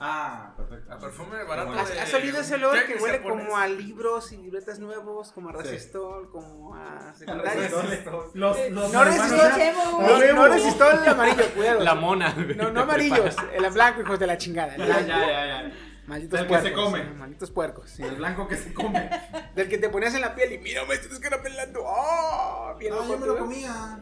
Ah, 0.00 0.52
perfecto. 0.56 0.92
A 0.92 0.98
perfume 0.98 1.42
barato. 1.42 1.72
¿Has, 1.72 1.88
de 1.92 2.00
has 2.00 2.14
olido 2.14 2.40
ese 2.40 2.54
olor 2.54 2.84
que 2.86 2.94
huele 3.02 3.18
japonés. 3.18 3.44
como 3.46 3.56
a 3.56 3.66
libros 3.66 4.30
y 4.30 4.36
libretas 4.36 4.78
nuevos, 4.78 5.32
como 5.32 5.48
a 5.48 5.52
Sí. 5.52 5.58
resistol, 5.58 6.30
como 6.30 6.74
a 6.76 7.12
secundarias? 7.18 7.72
Los, 7.72 8.70
los 8.70 8.92
No 8.92 9.04
resistol, 9.04 9.38
no, 10.04 10.32
no 10.34 10.48
resistol 10.48 10.98
el 11.02 11.08
amarillo, 11.08 11.50
cuidado. 11.56 11.80
La 11.80 11.94
mona. 11.96 12.32
güey, 12.32 12.54
No, 12.54 12.70
no 12.70 12.82
amarillos, 12.82 13.34
el 13.52 13.70
blanco, 13.72 14.02
hijos 14.02 14.18
de 14.20 14.26
la 14.28 14.38
chingada. 14.38 14.74
el 14.76 14.86
Ya, 14.86 15.00
ya, 15.00 15.06
ya, 15.06 15.46
ya. 15.46 15.72
Malditos 16.06 16.38
Del 16.40 16.48
que 16.48 16.54
se 16.54 16.60
puercos. 16.70 16.84
come. 16.84 17.02
sí, 17.02 17.08
Malditos 17.18 17.50
puercos. 17.50 17.90
sí. 17.90 18.02
El 18.04 18.14
blanco 18.16 18.46
que 18.48 18.56
se 18.56 18.72
come. 18.72 19.10
Del 19.56 19.68
que 19.68 19.78
te 19.78 19.88
ponías 19.90 20.14
en 20.14 20.20
la 20.22 20.34
piel 20.34 20.52
y 20.52 20.58
mira, 20.58 20.84
me 20.86 20.94
estás 20.94 21.18
pelando. 21.42 21.80
¡Oh! 21.84 22.74
Bien 22.78 22.94
No, 22.94 23.00
loco, 23.00 23.12
yo 23.14 23.18
me 23.18 23.26
lo 23.26 23.38
comía. 23.38 23.98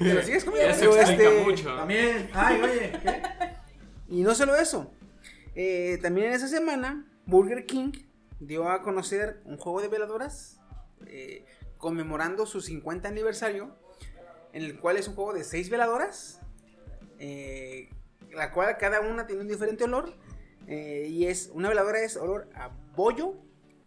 Te 0.00 0.14
lo 0.14 0.22
sigues 0.22 0.44
comiendo. 0.44 0.68
Eso 0.74 0.84
explica 0.96 1.22
este, 1.30 1.44
mucho. 1.44 1.76
También. 1.76 2.28
Ay, 2.34 2.60
oye. 2.60 2.92
¿qué? 3.02 3.22
Y 4.10 4.22
no 4.22 4.34
solo 4.34 4.56
eso. 4.56 4.90
eh, 5.54 5.98
también 6.02 6.28
en 6.28 6.32
esa 6.34 6.48
semana, 6.48 7.06
Burger 7.26 7.64
King 7.66 7.92
dio 8.40 8.68
a 8.70 8.82
conocer 8.82 9.40
un 9.44 9.56
juego 9.56 9.80
de 9.82 9.88
veladoras 9.88 10.60
eh, 11.06 11.44
conmemorando 11.78 12.46
su 12.46 12.60
50 12.60 13.08
aniversario, 13.08 13.74
en 14.52 14.62
el 14.64 14.78
cual 14.78 14.96
es 14.96 15.08
un 15.08 15.14
juego 15.14 15.32
de 15.32 15.44
6 15.44 15.70
veladoras, 15.70 16.40
eh, 17.18 17.88
la 18.32 18.52
cual 18.52 18.76
cada 18.78 19.00
una 19.00 19.26
tiene 19.26 19.42
un 19.42 19.48
diferente 19.48 19.84
olor. 19.84 20.14
eh, 20.66 21.06
y 21.08 21.26
es 21.26 21.50
una 21.52 21.68
veladora 21.68 22.00
es 22.00 22.16
olor 22.16 22.48
a 22.54 22.68
bollo, 22.94 23.34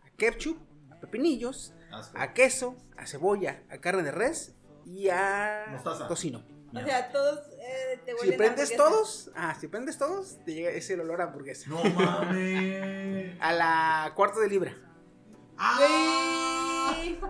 a 0.05 0.09
ketchup, 0.17 0.57
a 0.91 0.99
pepinillos, 0.99 1.73
Asco. 1.91 2.17
a 2.17 2.33
queso, 2.33 2.75
a 2.97 3.05
cebolla, 3.07 3.63
a 3.69 3.77
carne 3.77 4.03
de 4.03 4.11
res 4.11 4.53
y 4.85 5.07
a 5.09 5.67
Mostaza. 5.71 6.07
tocino. 6.07 6.43
O 6.75 6.79
sea, 6.83 7.11
todos 7.11 7.39
eh, 7.59 7.99
te 8.05 8.17
Si 8.17 8.31
prendes 8.31 8.75
todos, 8.75 9.31
ah, 9.35 9.55
si 9.59 9.67
prendes 9.67 9.97
todos, 9.97 10.43
te 10.43 10.53
llega 10.53 10.69
ese 10.71 10.99
olor 10.99 11.21
a 11.21 11.25
hamburguesa. 11.25 11.69
No 11.69 11.83
mames. 11.83 13.37
A 13.39 13.53
la 13.53 14.11
cuarto 14.15 14.39
de 14.39 14.49
libra. 14.49 14.75
What 15.57 17.23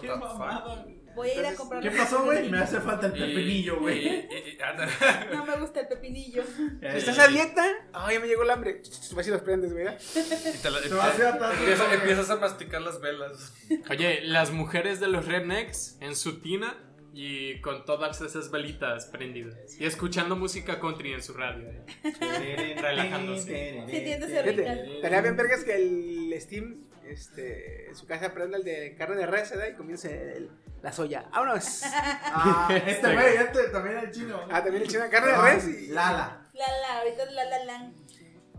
Qué 0.00 0.08
mamada. 0.08 0.86
Voy 1.14 1.28
a 1.28 1.34
ir 1.40 1.46
a 1.46 1.54
comprar. 1.54 1.82
¿Qué 1.82 1.90
pasó, 1.90 2.24
güey? 2.24 2.48
Me 2.48 2.58
hace 2.58 2.80
falta 2.80 3.06
el 3.08 3.12
pepinillo, 3.12 3.76
Y- 3.76 3.80
güey. 3.80 4.06
y- 4.06 4.10
y- 4.10 4.48
y-. 4.52 5.36
No 5.36 5.44
me 5.44 5.56
gusta 5.58 5.80
el 5.80 5.88
pepinillo. 5.88 6.42
¿Estás 6.80 7.18
a 7.18 7.28
dieta? 7.28 7.66
Ay, 7.92 8.14
ya 8.14 8.20
me 8.20 8.28
llegó 8.28 8.44
el 8.44 8.50
hambre. 8.50 8.80
A 9.10 9.14
ver 9.14 9.24
si 9.24 9.30
los 9.30 9.42
prendes, 9.42 9.72
güey. 9.72 9.84
Y 9.84 10.88
vas 10.94 11.18
güey. 11.18 11.94
empiezas 11.94 12.30
a 12.30 12.36
masticar 12.36 12.80
las 12.80 13.00
velas. 13.00 13.52
Oye, 13.90 14.20
las 14.22 14.52
mujeres 14.52 15.00
de 15.00 15.08
los 15.08 15.26
rednecks 15.26 15.98
en 16.00 16.16
su 16.16 16.40
tina 16.40 16.78
y 17.12 17.60
con 17.60 17.84
todas 17.84 18.20
esas 18.20 18.50
velitas 18.50 19.06
prendidas. 19.06 19.78
Y 19.78 19.84
escuchando 19.84 20.34
música 20.36 20.80
country 20.80 21.12
en 21.12 21.22
su 21.22 21.34
radio. 21.34 21.68
eh. 22.04 22.76
Relajándose. 22.80 23.84
Sí, 23.88 23.96
estaría 23.96 25.20
bien 25.20 25.36
vergas 25.36 25.64
que 25.64 25.74
el 25.74 26.34
Steam 26.40 26.84
este, 27.06 27.88
en 27.88 27.96
su 27.96 28.06
casa 28.06 28.32
prenda 28.32 28.56
el 28.56 28.64
de 28.64 28.94
carne 28.96 29.16
de 29.16 29.26
res. 29.26 29.52
Y 29.70 29.74
comience 29.76 30.36
el- 30.36 30.50
la 30.82 30.92
soya. 30.92 31.26
¡Vámonos! 31.32 31.82
Ah, 32.34 32.68
este 32.86 33.12
güey, 33.14 33.36
este 33.36 33.68
también 33.68 33.98
el 33.98 34.10
chino. 34.10 34.40
Ah, 34.50 34.62
también 34.62 34.82
el 34.82 34.88
chino 34.88 35.02
de 35.04 35.10
carne 35.10 35.32
de 35.32 35.38
res. 35.38 35.68
Y, 35.68 35.86
Lala. 35.88 36.38
La 36.54 36.66
la, 36.66 36.98
ahorita 36.98 37.24
la 37.30 37.44
la 37.44 37.64
la. 37.64 37.92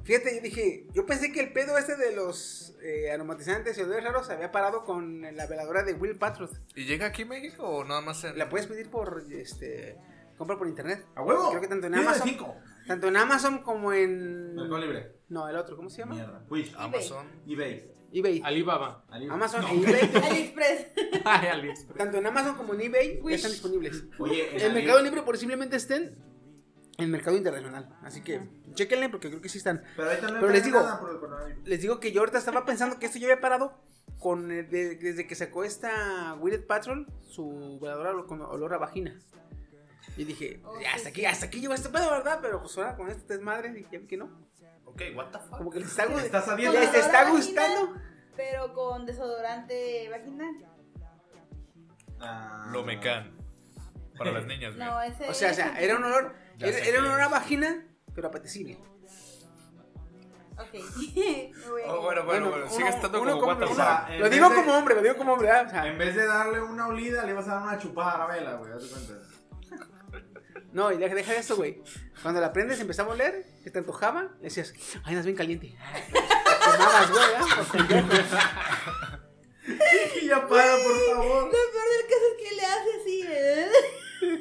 Fíjate, 0.03 0.35
yo 0.35 0.41
dije, 0.41 0.87
yo 0.93 1.05
pensé 1.05 1.31
que 1.31 1.39
el 1.39 1.53
pedo 1.53 1.77
este 1.77 1.95
de 1.95 2.13
los 2.15 2.75
eh, 2.83 3.09
aromatizantes 3.11 3.77
y 3.77 3.81
olores 3.81 4.03
raros 4.03 4.29
había 4.29 4.51
parado 4.51 4.83
con 4.83 5.21
la 5.21 5.47
veladora 5.47 5.83
de 5.83 5.93
Will 5.93 6.17
Patroth. 6.17 6.51
¿Y 6.75 6.83
llega 6.85 7.05
aquí 7.07 7.21
a 7.21 7.25
México 7.25 7.63
o 7.63 7.83
nada 7.85 8.01
más 8.01 8.23
en.? 8.25 8.37
La 8.37 8.49
puedes 8.49 8.67
pedir 8.67 8.89
por, 8.89 9.23
este, 9.31 9.97
compra 10.37 10.57
por 10.57 10.67
internet. 10.67 11.05
¿A 11.15 11.21
huevo? 11.21 11.49
Creo 11.49 11.61
que 11.61 11.67
tanto 11.69 11.87
en 11.87 11.95
Amazon, 11.95 12.27
cinco. 12.27 12.55
tanto 12.85 13.07
en 13.07 13.15
Amazon 13.15 13.59
como 13.59 13.93
en... 13.93 14.55
Mercado 14.55 14.77
Libre. 14.79 15.11
No, 15.29 15.47
el 15.47 15.55
otro, 15.55 15.77
¿cómo 15.77 15.89
se 15.89 15.99
llama? 15.99 16.15
Mierda. 16.15 16.45
Wish. 16.49 16.73
Amazon. 16.77 17.25
eBay. 17.47 17.89
eBay. 18.11 18.41
Alibaba. 18.43 19.05
Ali- 19.09 19.27
Amazon 19.29 19.61
No. 19.61 19.69
e 19.69 19.73
eBay. 19.77 20.11
AliExpress. 20.23 20.87
Ay, 21.23 21.47
AliExpress. 21.47 21.97
Tanto 21.97 22.17
en 22.17 22.25
Amazon 22.27 22.55
como 22.55 22.73
en 22.73 22.81
eBay 22.81 23.21
Wish. 23.21 23.35
están 23.35 23.51
disponibles. 23.51 24.03
Oye, 24.19 24.49
en 24.51 24.59
En 24.59 24.65
Ali- 24.71 24.73
Mercado 24.81 25.01
Libre 25.01 25.21
posiblemente 25.23 25.77
estén 25.77 26.15
en 26.97 27.11
Mercado 27.11 27.35
Internacional. 27.37 27.89
Así 28.03 28.21
que 28.21 28.41
chequenle 28.73 29.09
porque 29.09 29.29
creo 29.29 29.41
que 29.41 29.49
sí 29.49 29.57
están. 29.57 29.83
Pero 29.95 30.09
no 30.33 30.39
Pero 30.39 30.49
les 30.49 30.63
digo-. 30.63 30.83
Les 31.65 31.81
digo 31.81 31.99
que 31.99 32.11
yo 32.11 32.21
ahorita 32.21 32.37
estaba 32.37 32.65
pensando 32.65 32.99
que 32.99 33.05
esto 33.07 33.17
ya 33.19 33.27
había 33.27 33.41
parado 33.41 33.73
con 34.19 34.47
de- 34.49 34.63
desde 34.63 35.27
que 35.27 35.35
sacó 35.35 35.63
esta 35.63 36.35
Weirded 36.39 36.65
Patrol 36.65 37.07
su 37.21 37.79
veladora 37.81 38.13
con 38.27 38.41
olor 38.41 38.73
a 38.73 38.77
vagina. 38.77 39.19
Y 40.17 40.25
dije, 40.25 40.61
ya 40.81 40.93
hasta 40.95 41.09
aquí, 41.09 41.25
hasta 41.25 41.47
aquí 41.47 41.59
llegó 41.59 41.73
este 41.73 41.89
pedo, 41.89 42.09
¿verdad? 42.11 42.39
Pero 42.41 42.61
pues 42.61 42.77
ahora 42.77 42.95
con 42.95 43.09
este 43.09 43.35
desmadre 43.37 43.71
dije 43.71 44.05
que 44.05 44.17
no. 44.17 44.29
Ok, 44.85 45.01
what 45.15 45.31
the 45.31 45.39
fuck. 45.39 45.57
Como 45.57 45.71
que 45.71 45.79
les 45.79 45.89
está, 45.89 46.03
Estás 46.03 46.47
a 46.49 46.55
les 46.55 46.93
está 46.93 47.23
vagina. 47.23 47.29
gustando. 47.31 48.01
Pero 48.35 48.73
con 48.73 49.05
desodorante 49.05 50.07
vaginal. 50.09 50.53
Ah. 52.19 52.69
Lo 52.71 52.83
mecan. 52.83 53.31
Para 54.17 54.31
las 54.31 54.45
niñas. 54.45 54.75
No, 54.75 55.01
ese. 55.01 55.27
O 55.27 55.33
sea, 55.33 55.51
o 55.51 55.53
sea, 55.55 55.79
era 55.81 55.97
un 55.97 56.03
olor, 56.03 56.35
era, 56.59 56.71
sé 56.77 56.89
era 56.89 56.99
un 56.99 57.03
qué 57.05 57.09
olor 57.09 57.21
a 57.21 57.25
es. 57.25 57.31
vagina, 57.31 57.85
pero 58.15 58.27
apetecible. 58.27 58.77
Ok. 60.53 60.73
Oh, 61.85 62.01
bueno, 62.01 62.23
bueno, 62.25 62.49
bueno. 62.49 62.69
Sigue 62.69 62.83
uno- 62.83 62.93
estando 62.95 63.21
uno 63.21 63.39
como 63.39 63.51
uno- 63.53 63.65
en 64.09 64.19
Lo 64.19 64.29
digo 64.29 64.49
de- 64.49 64.55
como 64.55 64.73
hombre, 64.77 64.95
lo 64.95 65.01
digo 65.01 65.15
como 65.17 65.33
hombre, 65.33 65.47
¿verdad? 65.47 65.67
O 65.67 65.69
sea, 65.69 65.87
En 65.87 65.97
vez 65.97 66.15
de 66.15 66.25
darle 66.25 66.61
una 66.61 66.87
olida, 66.87 67.23
le 67.25 67.31
ibas 67.31 67.47
a 67.47 67.55
dar 67.55 67.63
una 67.63 67.77
chupada 67.77 68.11
a 68.13 68.17
la 68.19 68.27
vela, 68.27 68.53
güey. 68.55 68.71
Cuenta. 68.71 69.13
No, 70.71 70.91
y 70.91 70.97
deja, 70.97 71.13
deja 71.13 71.35
eso, 71.35 71.55
güey. 71.55 71.83
Cuando 72.23 72.41
la 72.41 72.51
prendes 72.53 72.79
empezaba 72.79 73.11
a 73.11 73.13
oler, 73.13 73.45
que 73.63 73.69
te 73.69 73.77
antojaba, 73.79 74.29
decías, 74.41 74.73
ay, 75.03 75.09
andas 75.13 75.25
bien 75.25 75.37
caliente. 75.37 75.77
Te 76.13 76.77
mamas, 76.79 77.11
güey, 77.11 77.23
¿eh? 77.25 77.39
Y 80.21 80.27
ya 80.27 80.47
para, 80.47 80.75
por 80.77 80.99
favor. 81.09 81.43
Lo 81.45 81.51
peor 81.51 81.87
del 81.91 82.05
caso 82.09 82.25
es 82.31 82.37
que 82.49 82.55
le 82.55 82.65
hace 82.65 82.89
así, 83.01 83.17
¿eh? 83.27 83.69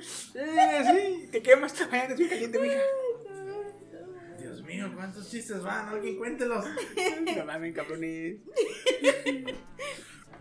Sí, 0.02 1.28
te 1.30 1.42
quemas, 1.42 1.74
ay, 1.90 2.00
andas 2.00 2.18
bien 2.18 2.30
caliente, 2.30 2.58
mija. 2.58 2.80
Dios 4.38 4.62
mío, 4.62 4.90
¿cuántos 4.94 5.30
chistes 5.30 5.62
van? 5.62 5.88
Alguien 5.88 6.16
cuéntelos. 6.16 6.64
No 7.36 7.44
mames, 7.44 7.74
cabrones. 7.74 8.36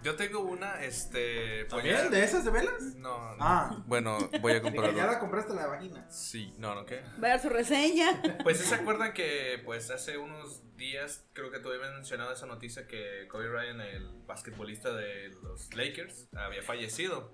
Yo 0.03 0.15
tengo 0.15 0.39
una, 0.39 0.83
este. 0.83 1.65
pues 1.65 1.83
¿También? 1.83 1.95
ya- 1.95 2.09
¿De 2.09 2.23
esas 2.23 2.43
de 2.43 2.49
velas? 2.49 2.81
No, 2.95 3.35
no. 3.35 3.37
Ah. 3.39 3.83
Bueno, 3.85 4.17
voy 4.41 4.53
a 4.53 4.61
que 4.61 4.71
ya 4.73 5.05
la 5.05 5.19
compraste 5.19 5.53
la 5.53 5.67
vagina. 5.67 6.09
Sí, 6.09 6.55
no, 6.57 6.73
no, 6.73 6.87
¿qué? 6.87 7.01
Va 7.23 7.27
a 7.27 7.29
dar 7.31 7.39
su 7.41 7.49
reseña. 7.49 8.19
Pues 8.41 8.57
¿sí 8.57 8.65
se 8.65 8.73
acuerdan 8.75 9.13
que 9.13 9.61
pues 9.63 9.91
hace 9.91 10.17
unos 10.17 10.63
días 10.75 11.23
creo 11.33 11.51
que 11.51 11.59
tú 11.59 11.69
habías 11.69 11.93
mencionado 11.93 12.33
esa 12.33 12.47
noticia 12.47 12.87
que 12.87 13.27
Kobe 13.29 13.47
Bryant, 13.49 13.79
el 13.81 14.07
basquetbolista 14.25 14.91
de 14.95 15.29
los 15.43 15.71
Lakers, 15.75 16.27
había 16.35 16.63
fallecido. 16.63 17.29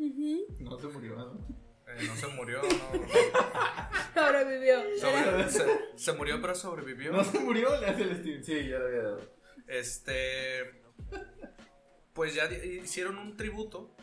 No 0.60 0.78
se 0.78 0.88
murió, 0.88 1.16
¿no? 1.16 1.67
Eh, 1.88 2.04
no 2.06 2.16
se 2.16 2.28
murió, 2.28 2.62
no. 2.64 3.08
Ahora 4.22 4.44
vivió. 4.44 4.82
Sobre- 5.00 5.50
se, 5.50 5.66
se 5.96 6.14
murió 6.14 6.42
pero 6.42 6.54
sobrevivió. 6.56 7.12
No 7.14 7.24
se 7.24 7.40
murió, 7.40 7.80
le 7.80 7.88
hace 7.88 8.04
el 8.04 8.18
Steven. 8.18 8.44
Sí, 8.44 8.68
ya 8.70 8.80
lo 8.80 8.88
había 8.88 9.02
dado. 9.04 9.22
Este. 9.68 10.82
Pues 12.14 12.34
ya 12.34 12.46
hicieron 12.52 13.18
un 13.18 13.38
tributo. 13.38 13.96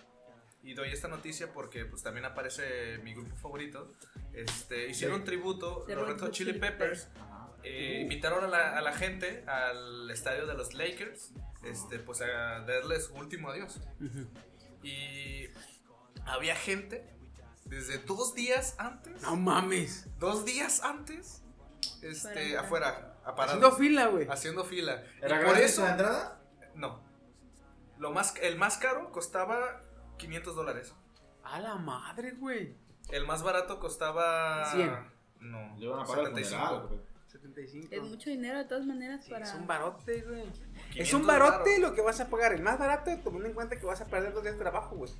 Y 0.62 0.72
doy 0.72 0.88
esta 0.90 1.08
noticia 1.08 1.52
porque 1.52 1.84
pues 1.84 2.02
también 2.02 2.24
aparece 2.24 2.98
mi 3.02 3.12
grupo 3.12 3.36
favorito. 3.36 3.92
Este, 4.32 4.88
hicieron 4.88 5.18
un 5.20 5.24
tributo, 5.24 5.84
los 5.86 6.08
Red 6.08 6.18
Hot 6.20 6.30
Chili 6.32 6.54
Peppers. 6.54 7.08
eh, 7.62 7.98
invitaron 8.02 8.44
a 8.44 8.48
la, 8.48 8.78
a 8.78 8.80
la 8.80 8.92
gente 8.94 9.44
al 9.46 10.10
estadio 10.10 10.46
de 10.46 10.54
los 10.54 10.72
Lakers. 10.72 11.32
Este, 11.64 11.98
pues 11.98 12.22
a 12.22 12.60
darles 12.60 13.04
su 13.06 13.14
último 13.14 13.50
adiós. 13.50 13.78
Y 14.82 15.48
había 16.24 16.56
gente 16.56 17.04
desde 17.64 17.98
dos 17.98 18.34
días 18.34 18.74
antes. 18.78 19.22
No 19.22 19.36
mames. 19.36 20.06
Dos 20.18 20.44
días 20.44 20.82
antes. 20.82 21.42
Este, 22.02 22.56
afuera, 22.56 23.16
aparado, 23.24 23.58
Haciendo 23.58 23.72
fila, 23.76 24.06
güey. 24.08 24.28
haciendo 24.28 24.64
fila. 24.64 25.02
¿Era 25.20 25.40
y 25.40 25.44
por 25.44 25.58
eso, 25.58 25.82
la 25.82 25.90
entrada? 25.92 26.40
no. 26.74 27.02
Lo 27.98 28.10
más, 28.12 28.34
el 28.42 28.56
más 28.58 28.76
caro 28.78 29.10
costaba 29.12 29.80
500 30.18 30.56
dólares. 30.56 30.92
A 31.44 31.60
la 31.60 31.76
madre, 31.76 32.32
güey. 32.32 32.76
El 33.10 33.26
más 33.26 33.42
barato 33.42 33.78
costaba. 33.78 34.70
100. 34.72 35.12
No, 35.40 35.76
Le 35.76 35.84
iban 35.86 36.00
a 36.00 36.04
pagar 36.04 36.26
el 36.26 36.44
75. 36.44 36.90
Funeral, 37.38 37.66
güey. 37.66 37.82
75. 37.82 37.88
Es 37.94 38.02
mucho 38.02 38.30
dinero 38.30 38.58
de 38.58 38.64
todas 38.64 38.84
maneras 38.86 39.26
para. 39.28 39.44
Es 39.46 39.54
un 39.54 39.66
barote, 39.66 40.22
güey. 40.22 40.42
Es 40.42 41.08
500 41.10 41.14
un 41.20 41.26
barote 41.26 41.70
varos. 41.70 41.78
lo 41.80 41.94
que 41.94 42.00
vas 42.02 42.20
a 42.20 42.28
pagar. 42.28 42.52
El 42.52 42.62
más 42.62 42.78
barato, 42.78 43.10
tomando 43.22 43.46
en 43.48 43.54
cuenta 43.54 43.76
que 43.78 43.86
vas 43.86 44.00
a 44.00 44.06
perder 44.06 44.32
dos 44.32 44.42
días 44.42 44.54
de 44.54 44.60
trabajo, 44.60 44.96
güey. 44.96 45.12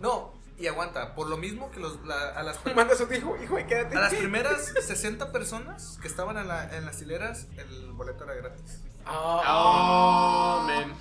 No, 0.00 0.32
y 0.58 0.66
aguanta. 0.68 1.14
Por 1.16 1.28
lo 1.28 1.36
mismo 1.36 1.70
que 1.72 1.80
los, 1.80 2.04
la- 2.06 2.30
a, 2.30 2.42
las, 2.44 2.64
Manda 2.74 2.94
a 2.94 2.96
su 2.96 3.12
hijo, 3.12 3.36
hijo, 3.42 3.56
quédate. 3.66 3.96
a 3.96 4.00
las 4.02 4.14
primeras 4.14 4.66
60 4.80 5.32
personas 5.32 5.98
que 6.00 6.06
estaban 6.08 6.36
en, 6.38 6.46
la- 6.48 6.76
en 6.76 6.84
las 6.86 7.00
hileras, 7.02 7.48
el 7.56 7.90
boleto 7.92 8.24
era 8.24 8.34
gratis. 8.34 8.80
Oh, 9.06 10.64
man. 10.66 10.94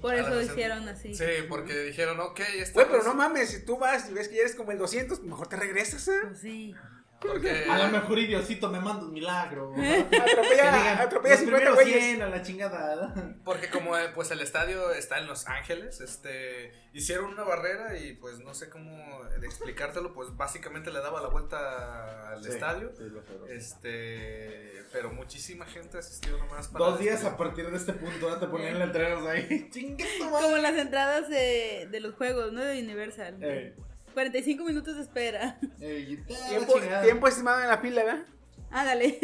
Por 0.00 0.14
A 0.14 0.18
eso 0.20 0.28
lo 0.30 0.34
60. 0.36 0.52
hicieron 0.52 0.88
así. 0.88 1.14
Sí, 1.14 1.24
porque 1.48 1.74
dijeron, 1.84 2.20
ok, 2.20 2.40
esta 2.56 2.74
Güey, 2.74 2.86
pero 2.90 3.02
no 3.02 3.14
mames, 3.14 3.50
si 3.50 3.64
tú 3.64 3.78
vas 3.78 4.08
y 4.10 4.12
ves 4.14 4.28
que 4.28 4.34
ya 4.36 4.40
eres 4.42 4.54
como 4.54 4.72
el 4.72 4.78
200, 4.78 5.22
mejor 5.22 5.48
te 5.48 5.56
regresas, 5.56 6.06
¿eh? 6.08 6.18
Pues 6.22 6.38
sí. 6.40 6.74
Porque, 7.20 7.64
A 7.68 7.78
lo 7.78 7.88
mejor 7.88 8.18
Idiosito 8.18 8.68
me 8.68 8.78
manda 8.78 9.04
un 9.04 9.12
milagro. 9.12 9.72
Atropella, 9.76 11.00
atropella 11.02 11.34
los 11.34 11.40
50 11.40 11.44
primeros 11.44 11.74
güeyes. 11.74 12.04
100 12.04 12.22
a 12.22 12.28
la 12.28 12.42
chingada. 12.42 13.14
Porque 13.44 13.68
como 13.70 13.96
eh, 13.96 14.10
pues 14.14 14.30
el 14.30 14.40
estadio 14.40 14.92
está 14.92 15.18
en 15.18 15.26
Los 15.26 15.46
Ángeles, 15.46 16.00
este 16.00 16.72
hicieron 16.92 17.26
una 17.32 17.42
barrera 17.42 17.98
y 17.98 18.14
pues 18.14 18.38
no 18.40 18.54
sé 18.54 18.68
cómo 18.70 19.24
de 19.24 19.46
explicártelo, 19.46 20.12
pues 20.14 20.36
básicamente 20.36 20.90
le 20.90 21.00
daba 21.00 21.20
la 21.20 21.28
vuelta 21.28 22.30
al 22.32 22.42
Sí, 22.42 22.50
estadio. 22.50 22.92
sí, 22.96 23.04
lo 23.08 23.22
sé, 23.22 23.32
lo 23.38 23.46
sé. 23.46 23.56
Este, 23.56 24.82
pero 24.92 25.12
muchísima 25.12 25.66
gente 25.66 25.98
asistió 25.98 26.36
nomás 26.38 26.68
para 26.68 26.84
Dos 26.86 27.00
días 27.00 27.24
a 27.24 27.36
partir 27.36 27.70
de 27.70 27.76
este 27.76 27.92
punto, 27.92 28.28
¿no? 28.30 28.38
te 28.38 28.46
ponían 28.46 28.78
letreros 28.78 29.26
ahí. 29.26 29.70
Como 30.20 30.56
las 30.58 30.74
entradas 30.76 31.28
de, 31.28 31.88
de 31.90 32.00
los 32.00 32.14
juegos, 32.14 32.52
¿no? 32.52 32.62
De 32.62 32.80
Universal. 32.80 33.36
Eh, 33.42 33.74
45 34.16 34.64
minutos 34.64 34.96
de 34.96 35.02
espera. 35.02 35.58
Ey, 35.78 36.24
Tiempo, 37.04 37.28
estimado 37.28 37.60
en 37.60 37.68
la 37.68 37.76
fila, 37.76 38.02
¿verdad? 38.02 38.24
Ah, 38.70 38.82
dale. 38.82 39.20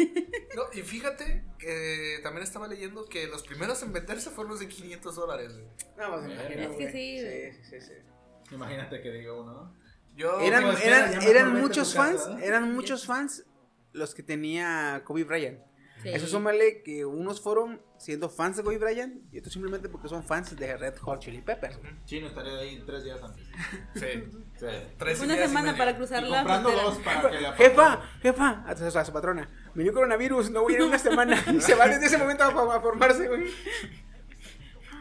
No, 0.55 0.61
y 0.71 0.83
fíjate 0.83 1.43
que 1.57 2.19
también 2.21 2.43
estaba 2.43 2.67
leyendo 2.67 3.05
que 3.05 3.25
los 3.25 3.41
primeros 3.41 3.81
en 3.81 3.91
venderse 3.91 4.29
fueron 4.29 4.51
los 4.51 4.59
de 4.59 4.67
500 4.67 5.15
dólares. 5.15 5.53
güey. 5.53 5.65
No, 5.97 6.11
pues 6.11 6.23
me 6.27 6.33
imagino, 6.35 6.61
Es 6.61 6.77
que 6.77 6.91
sí, 6.91 7.19
Sí, 7.19 7.63
sí, 7.71 7.81
sí. 7.81 8.53
Imagínate 8.53 9.01
que 9.01 9.11
diga 9.11 9.33
uno, 9.33 9.53
¿no? 9.53 9.75
Yo, 10.15 10.39
Eran, 10.41 10.63
eran, 10.83 11.23
eran 11.23 11.59
muchos 11.59 11.95
casa, 11.95 12.29
fans, 12.29 12.43
eran 12.43 12.71
muchos 12.71 13.07
fans 13.07 13.45
los 13.93 14.13
que 14.13 14.21
tenía 14.21 15.01
Kobe 15.05 15.23
Bryant. 15.23 15.59
Sí. 16.03 16.09
Eso 16.09 16.27
súmale 16.27 16.83
que 16.83 17.05
unos 17.05 17.39
fueron 17.41 17.81
siendo 17.97 18.29
fans 18.29 18.57
de 18.57 18.63
Kobe 18.63 18.77
Bryant 18.77 19.33
y 19.33 19.39
otros 19.39 19.53
simplemente 19.53 19.87
porque 19.89 20.09
son 20.09 20.21
fans 20.23 20.55
de 20.55 20.75
Red 20.77 20.97
Hot 20.97 21.19
Chili 21.19 21.41
Peppers. 21.41 21.79
Chino 22.05 22.27
estaría 22.27 22.57
ahí 22.59 22.83
tres 22.85 23.03
días 23.05 23.19
antes. 23.23 23.45
sí, 23.95 24.29
Sí. 24.59 24.65
tres 24.97 25.21
Una 25.21 25.37
semana 25.37 25.75
para 25.77 25.95
cruzar 25.95 26.23
Y 26.23 26.29
la 26.29 26.37
comprando 26.39 26.69
frontera. 26.69 26.89
dos 26.89 26.99
para 27.03 27.31
que 27.31 27.41
la 27.41 27.53
Jefa, 27.53 28.01
jefa, 28.21 28.49
a 28.67 28.75
su, 28.91 28.97
a 28.99 29.05
su 29.05 29.13
patrona, 29.13 29.49
me 29.73 29.83
dio 29.83 29.93
coronavirus, 29.93 30.51
no 30.51 30.61
voy 30.61 30.73
a 30.73 30.75
ir 30.75 30.81
en 30.81 30.87
una 30.89 30.99
semana. 30.99 31.41
Y 31.53 31.61
se 31.61 31.73
va 31.75 31.87
desde 31.87 32.05
ese 32.07 32.17
momento 32.17 32.43
a, 32.43 32.75
a 32.75 32.81
formarse, 32.81 33.27
güey. 33.27 33.45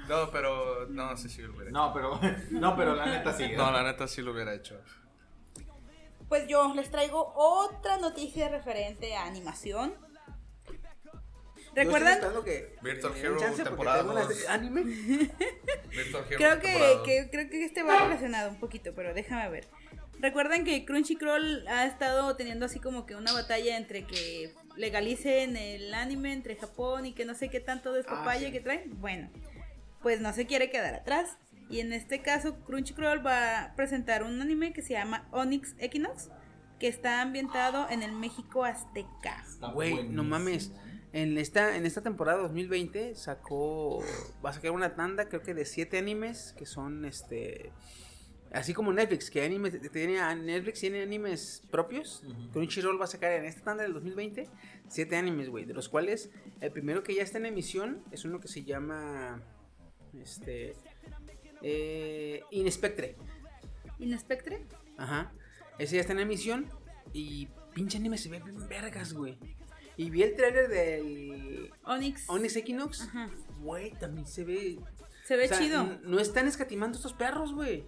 No, 0.09 0.31
pero 0.31 0.87
no 0.89 1.17
sé 1.17 1.29
si 1.29 1.43
lo 1.43 1.51
hubiera 1.55 1.71
hecho. 1.71 1.79
No, 1.79 1.93
pero, 1.93 2.21
no, 2.51 2.77
pero 2.77 2.95
la 2.95 3.07
neta 3.07 3.33
sí. 3.37 3.51
No, 3.57 3.71
la 3.73 3.83
neta 3.83 4.07
sí 4.09 4.23
lo 4.23 4.33
hubiera 4.33 4.55
hecho. 4.55 4.81
Pues 6.29 6.47
yo 6.49 6.73
les 6.75 6.91
traigo 6.91 7.33
otra 7.37 7.99
noticia 7.99 8.49
referente 8.49 9.15
a 9.17 9.27
animación. 9.27 9.95
¿Recuerdan? 11.75 12.21
Yo 12.21 12.45
que 12.45 12.77
Virtual 12.83 13.13
Hero 13.17 13.37
temporada 13.65 14.05
unas 14.05 14.47
anime. 14.49 14.83
Virtual 15.91 16.25
Hero 16.29 16.37
Creo 16.37 16.61
que, 16.61 16.97
que- 17.05 17.29
creo 17.31 17.49
que 17.51 17.65
este 17.65 17.83
va 17.83 17.99
relacionado 18.05 18.51
un 18.51 18.61
poquito, 18.61 18.93
pero 18.95 19.15
déjame 19.15 19.49
ver. 19.49 19.69
Recuerdan 20.21 20.65
que 20.65 20.85
Crunchyroll 20.85 21.67
ha 21.67 21.85
estado 21.87 22.37
teniendo 22.37 22.67
así 22.67 22.79
como 22.79 23.07
que 23.07 23.17
una 23.17 23.33
batalla 23.33 23.77
entre 23.77 24.07
que 24.07 24.55
legalicen 24.77 25.57
el 25.57 25.93
anime 25.95 26.33
entre 26.33 26.57
Japón 26.57 27.07
y 27.07 27.13
que 27.13 27.25
no 27.25 27.35
sé 27.35 27.49
qué 27.49 27.61
tanto 27.61 27.93
despapalle 27.93 28.53
que 28.53 28.61
traen. 28.61 29.01
Bueno, 29.01 29.31
pues 30.03 30.21
no 30.21 30.33
se 30.33 30.47
quiere 30.47 30.71
quedar 30.71 30.95
atrás. 30.95 31.39
Y 31.69 31.81
en 31.81 31.93
este 31.93 32.21
caso, 32.21 32.57
Crunchyroll 32.65 33.25
va 33.27 33.63
a 33.63 33.75
presentar 33.77 34.23
un 34.23 34.41
anime 34.41 34.73
que 34.73 34.83
se 34.83 34.93
llama 34.93 35.27
Onyx 35.33 35.75
Equinox, 35.79 36.29
que 36.79 36.87
está 36.87 37.23
ambientado 37.23 37.89
en 37.89 38.03
el 38.03 38.13
México 38.13 38.65
azteca. 38.65 39.43
Güey, 39.73 40.05
no 40.09 40.23
mames. 40.23 40.71
En 41.13 41.37
esta, 41.37 41.77
en 41.77 41.85
esta 41.85 42.01
temporada 42.01 42.39
2020 42.43 43.15
sacó. 43.15 44.03
Va 44.45 44.51
a 44.51 44.53
sacar 44.53 44.71
una 44.71 44.95
tanda, 44.95 45.29
creo 45.29 45.43
que 45.43 45.55
de 45.55 45.65
siete 45.65 45.99
animes 45.99 46.55
que 46.57 46.65
son 46.65 47.05
este. 47.05 47.71
Así 48.51 48.75
como 48.75 48.93
Netflix, 48.93 49.31
que 49.31 49.43
anime, 49.43 49.71
tiene, 49.71 50.35
Netflix 50.37 50.81
tiene 50.81 51.03
animes 51.03 51.63
propios. 51.71 52.23
Crunchyroll 52.53 53.01
va 53.01 53.05
a 53.05 53.09
sacar 53.09 53.33
en 53.33 53.47
esta 53.47 53.63
tanda 53.63 53.83
del 53.83 53.95
2020 53.95 54.49
siete 54.89 55.17
animes, 55.17 55.49
güey. 55.49 55.65
De 55.65 55.75
los 55.75 55.89
cuales 55.89 56.31
el 56.61 56.71
primero 56.71 57.03
que 57.03 57.15
ya 57.15 57.23
está 57.23 57.39
en 57.39 57.47
emisión 57.47 58.03
es 58.11 58.25
uno 58.25 58.41
que 58.41 58.49
se 58.49 58.65
llama. 58.65 59.43
Este. 60.19 60.75
Eh, 61.63 62.43
Inspectre. 62.51 63.17
¿Inespectre? 63.99 64.67
Ajá. 64.97 65.33
Ese 65.79 65.97
ya 65.97 66.01
está 66.01 66.13
en 66.13 66.21
emisión. 66.21 66.69
Y 67.13 67.49
pinche 67.75 67.99
anime 67.99 68.17
se 68.17 68.29
ve 68.31 68.41
bien 68.41 68.69
vergas, 68.69 69.13
güey. 69.13 69.39
Y 69.97 70.11
vi 70.11 70.23
el 70.23 70.35
trailer 70.37 70.69
del 70.69 71.71
Onyx. 71.85 72.29
Onyx 72.29 72.57
Equinox. 72.57 73.09
Güey, 73.61 73.93
también 73.93 74.27
se 74.27 74.45
ve. 74.45 74.79
Se 75.25 75.37
ve 75.37 75.45
o 75.45 75.49
sea, 75.49 75.59
chido. 75.59 75.85
No 76.05 76.19
están 76.19 76.49
escatimando 76.49 76.97
estos 76.97 77.13
perros, 77.13 77.55
güey. 77.55 77.85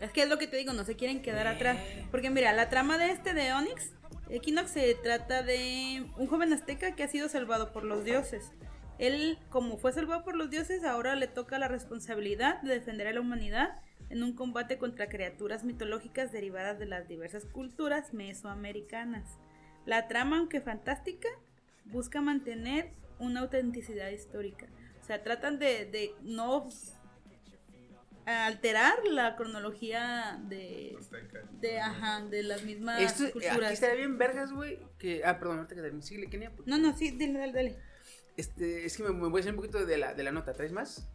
Es 0.00 0.12
que 0.12 0.22
es 0.22 0.28
lo 0.28 0.38
que 0.38 0.46
te 0.46 0.56
digo, 0.56 0.72
no 0.72 0.84
se 0.84 0.96
quieren 0.96 1.22
quedar 1.22 1.46
atrás. 1.46 1.78
Porque 2.10 2.30
mira, 2.30 2.52
la 2.52 2.70
trama 2.70 2.98
de 2.98 3.10
este 3.10 3.34
de 3.34 3.52
Onyx, 3.52 3.92
Equinox 4.30 4.70
se 4.70 4.94
trata 4.94 5.42
de 5.42 6.06
un 6.16 6.26
joven 6.26 6.52
azteca 6.52 6.94
que 6.94 7.02
ha 7.02 7.08
sido 7.08 7.28
salvado 7.28 7.72
por 7.72 7.84
los 7.84 8.04
dioses. 8.04 8.52
Él, 8.98 9.38
como 9.48 9.78
fue 9.78 9.92
salvado 9.92 10.24
por 10.24 10.36
los 10.36 10.50
dioses, 10.50 10.84
ahora 10.84 11.16
le 11.16 11.26
toca 11.26 11.58
la 11.58 11.68
responsabilidad 11.68 12.60
de 12.62 12.74
defender 12.74 13.06
a 13.06 13.12
la 13.12 13.20
humanidad 13.20 13.80
en 14.10 14.22
un 14.22 14.34
combate 14.34 14.76
contra 14.78 15.08
criaturas 15.08 15.64
mitológicas 15.64 16.32
derivadas 16.32 16.78
de 16.78 16.86
las 16.86 17.08
diversas 17.08 17.44
culturas 17.44 18.12
mesoamericanas. 18.12 19.38
La 19.86 20.08
trama, 20.08 20.38
aunque 20.38 20.60
fantástica, 20.60 21.28
busca 21.86 22.20
mantener 22.20 22.90
una 23.18 23.40
autenticidad 23.40 24.10
histórica. 24.10 24.66
O 25.02 25.04
sea, 25.04 25.22
tratan 25.22 25.58
de, 25.58 25.86
de 25.86 26.14
no 26.22 26.68
alterar 28.26 29.04
la 29.10 29.34
cronología 29.36 30.38
de, 30.48 30.96
de, 31.60 31.80
ajá, 31.80 32.20
de 32.26 32.42
las 32.42 32.62
mismas 32.62 33.00
Esto, 33.00 33.24
aquí 33.24 33.32
culturas. 33.32 33.72
estaría 33.72 33.96
bien 33.96 34.18
vergas, 34.18 34.52
güey. 34.52 34.78
Que, 34.98 35.22
ah, 35.24 35.38
perdón, 35.38 35.58
ahorita 35.58 35.74
que 35.74 35.80
termine. 35.82 36.02
Síguele, 36.02 36.28
Kenia. 36.30 36.52
No, 36.66 36.78
no, 36.78 36.96
sí, 36.96 37.10
dale, 37.18 37.32
dale, 37.38 37.52
dale. 37.52 37.76
Este, 38.36 38.84
es 38.86 38.96
que 38.96 39.02
me, 39.02 39.10
me 39.10 39.28
voy 39.28 39.38
a 39.38 39.40
hacer 39.40 39.52
un 39.52 39.56
poquito 39.56 39.84
de 39.84 39.96
la, 39.98 40.14
de 40.14 40.22
la 40.22 40.30
nota. 40.32 40.52
¿Traes 40.52 40.72
más? 40.72 41.08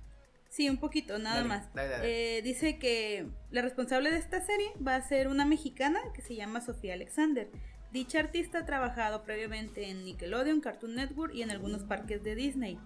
Sí, 0.49 0.70
un 0.70 0.78
poquito, 0.78 1.18
nada 1.18 1.38
Dale, 1.38 1.47
más. 1.49 1.74
dale, 1.74 1.89
dale. 1.89 2.38
Eh, 2.38 2.41
dice 2.41 2.80
que 2.80 3.28
la 3.51 3.61
responsable 3.61 4.09
de 4.11 4.18
esta 4.18 4.41
serie 4.41 4.72
va 4.86 4.95
a 4.95 5.01
ser 5.01 5.28
una 5.28 5.45
mexicana 5.45 5.99
que 6.13 6.22
se 6.22 6.36
llama 6.36 6.61
Sofía 6.61 6.93
Alexander. 6.93 7.49
Dicha 7.96 8.20
artista 8.20 8.60
ha 8.60 8.66
trabajado 8.66 9.24
previamente 9.24 9.89
en 9.89 10.04
Nickelodeon, 10.04 10.60
Cartoon 10.60 10.96
Network 10.96 11.34
y 11.34 11.43
en 11.43 11.50
algunos 11.50 11.86
parques 11.86 12.22
de 12.22 12.36
Disney. 12.36 12.78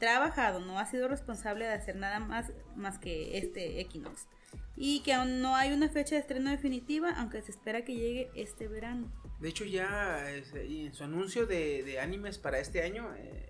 Trabajado, 0.00 0.58
no 0.58 0.80
ha 0.80 0.86
sido 0.86 1.06
responsable 1.06 1.66
de 1.66 1.72
hacer 1.72 1.94
nada 1.94 2.18
más, 2.18 2.52
más 2.74 2.98
que 2.98 3.38
este 3.38 3.80
Equinox. 3.80 4.26
Y 4.74 5.04
que 5.04 5.12
aún 5.12 5.40
no 5.40 5.54
hay 5.54 5.72
una 5.72 5.88
fecha 5.88 6.16
de 6.16 6.20
estreno 6.20 6.50
definitiva, 6.50 7.12
aunque 7.16 7.42
se 7.42 7.52
espera 7.52 7.84
que 7.84 7.94
llegue 7.94 8.28
este 8.34 8.66
verano. 8.66 9.08
De 9.38 9.50
hecho, 9.50 9.64
ya 9.64 10.28
este, 10.32 10.64
en 10.84 10.92
su 10.92 11.04
anuncio 11.04 11.46
de, 11.46 11.84
de 11.84 12.00
animes 12.00 12.36
para 12.36 12.58
este 12.58 12.82
año 12.82 13.08
eh, 13.16 13.48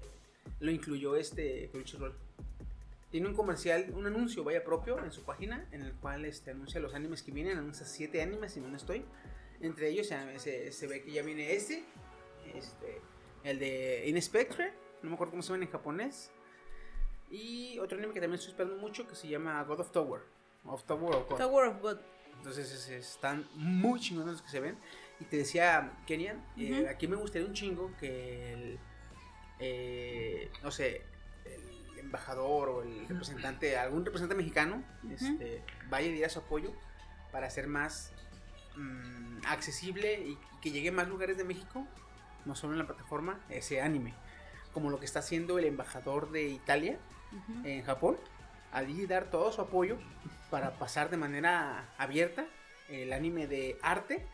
lo 0.60 0.70
incluyó 0.70 1.16
este 1.16 1.70
Crunchyroll. 1.72 2.14
Tiene 3.10 3.26
un 3.26 3.34
comercial, 3.34 3.86
un 3.94 4.06
anuncio 4.06 4.44
vaya 4.44 4.62
propio 4.62 5.02
en 5.02 5.12
su 5.12 5.22
página 5.22 5.66
en 5.72 5.80
el 5.80 5.92
cual 5.94 6.26
este, 6.26 6.50
anuncia 6.50 6.78
los 6.78 6.92
animes 6.92 7.22
que 7.22 7.32
vienen, 7.32 7.56
anuncia 7.56 7.86
siete 7.86 8.20
animes 8.20 8.52
si 8.52 8.60
no 8.60 8.76
estoy. 8.76 9.02
Entre 9.60 9.88
ellos 9.88 10.06
se, 10.08 10.38
se- 10.38 10.72
se 10.72 10.86
ve 10.86 11.02
que 11.02 11.12
ya 11.12 11.22
viene 11.22 11.52
este, 11.54 11.84
este, 12.54 13.00
el 13.44 13.58
de 13.58 14.04
Inspectre, 14.08 14.72
no 15.02 15.10
me 15.10 15.14
acuerdo 15.14 15.32
cómo 15.32 15.42
se 15.42 15.52
llama 15.52 15.64
en 15.64 15.70
japonés. 15.70 16.30
Y 17.30 17.78
otro 17.80 17.98
anime 17.98 18.12
que 18.14 18.20
también 18.20 18.38
estoy 18.38 18.52
esperando 18.52 18.76
mucho 18.80 19.06
que 19.08 19.14
se 19.14 19.28
llama 19.28 19.62
God 19.64 19.80
of 19.80 19.90
Tower. 19.90 20.20
Of 20.64 20.84
Tower 20.84 21.24
God. 21.28 21.36
Tower 21.38 21.66
of 21.68 21.80
God. 21.80 21.98
Entonces 22.36 22.70
es- 22.72 22.88
están 22.90 23.48
muy 23.54 23.98
chingones 23.98 24.32
los 24.34 24.42
que 24.42 24.50
se 24.50 24.60
ven. 24.60 24.78
Y 25.20 25.24
te 25.24 25.38
decía, 25.38 25.92
Kenian, 26.06 26.44
eh, 26.56 26.86
aquí 26.88 27.08
me 27.08 27.16
gustaría 27.16 27.48
un 27.48 27.54
chingo 27.54 27.90
que 27.98 28.52
el, 28.52 28.78
eh, 29.58 30.50
no 30.62 30.70
sé, 30.70 31.02
el 31.46 31.98
embajador 31.98 32.68
o 32.68 32.82
el 32.82 33.08
representante, 33.08 33.76
algún 33.78 34.04
representante 34.04 34.36
mexicano, 34.36 34.84
este, 35.10 35.62
vaya 35.88 36.08
y 36.08 36.12
diera 36.12 36.28
su 36.28 36.40
apoyo 36.40 36.72
para 37.32 37.46
hacer 37.46 37.66
más 37.66 38.12
mm, 38.76 39.46
accesible 39.46 40.20
y, 40.20 40.32
y 40.32 40.38
que 40.60 40.70
llegue 40.70 40.90
a 40.90 40.92
más 40.92 41.08
lugares 41.08 41.36
de 41.36 41.44
México, 41.44 41.86
no 42.44 42.54
solo 42.54 42.72
en 42.72 42.78
la 42.78 42.86
plataforma, 42.86 43.40
ese 43.48 43.82
anime. 43.82 44.14
Como 44.72 44.90
lo 44.90 44.98
que 44.98 45.06
está 45.06 45.18
haciendo 45.18 45.58
el 45.58 45.64
embajador 45.64 46.30
de 46.30 46.48
Italia 46.48 46.98
en 47.64 47.82
Japón, 47.82 48.16
allí 48.72 49.06
dar 49.06 49.30
todo 49.30 49.52
su 49.52 49.60
apoyo 49.60 49.98
para 50.50 50.72
pasar 50.78 51.10
de 51.10 51.16
manera 51.16 51.88
abierta 51.98 52.46
el 52.88 53.12
anime 53.12 53.46
de 53.46 53.78
arte 53.82 54.24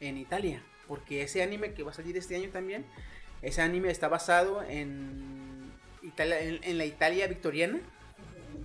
en 0.00 0.18
Italia. 0.18 0.62
Porque 0.88 1.22
ese 1.22 1.42
anime 1.42 1.72
que 1.74 1.82
va 1.82 1.92
a 1.92 1.94
salir 1.94 2.16
este 2.16 2.36
año 2.36 2.50
también, 2.50 2.84
ese 3.42 3.62
anime 3.62 3.90
está 3.90 4.08
basado 4.08 4.62
en, 4.62 5.72
Italia, 6.02 6.40
en, 6.40 6.62
en 6.64 6.78
la 6.78 6.84
Italia 6.84 7.26
victoriana 7.26 7.78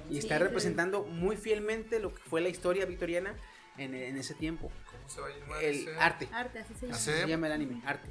y 0.10 0.18
está 0.18 0.40
representando 0.40 1.04
muy 1.04 1.36
fielmente 1.36 2.00
lo 2.00 2.14
que 2.14 2.22
fue 2.24 2.42
la 2.42 2.50
historia 2.50 2.86
victoriana 2.86 3.36
en, 3.78 3.94
en 3.94 4.18
ese 4.18 4.34
tiempo. 4.34 4.72
¿Cómo 5.08 5.16
se 5.16 5.22
va 5.22 5.28
a 5.28 5.40
llamar 5.40 5.64
El 5.64 5.76
ese? 5.76 6.00
arte. 6.00 6.30
Arte, 6.34 6.60
así 6.60 6.74
se 6.74 6.82
llama. 6.88 6.96
¿Así? 6.98 7.10
Así 7.12 7.22
se 7.22 7.28
llama 7.28 7.48
el 7.48 7.54
anime, 7.54 7.82
arte. 7.86 8.10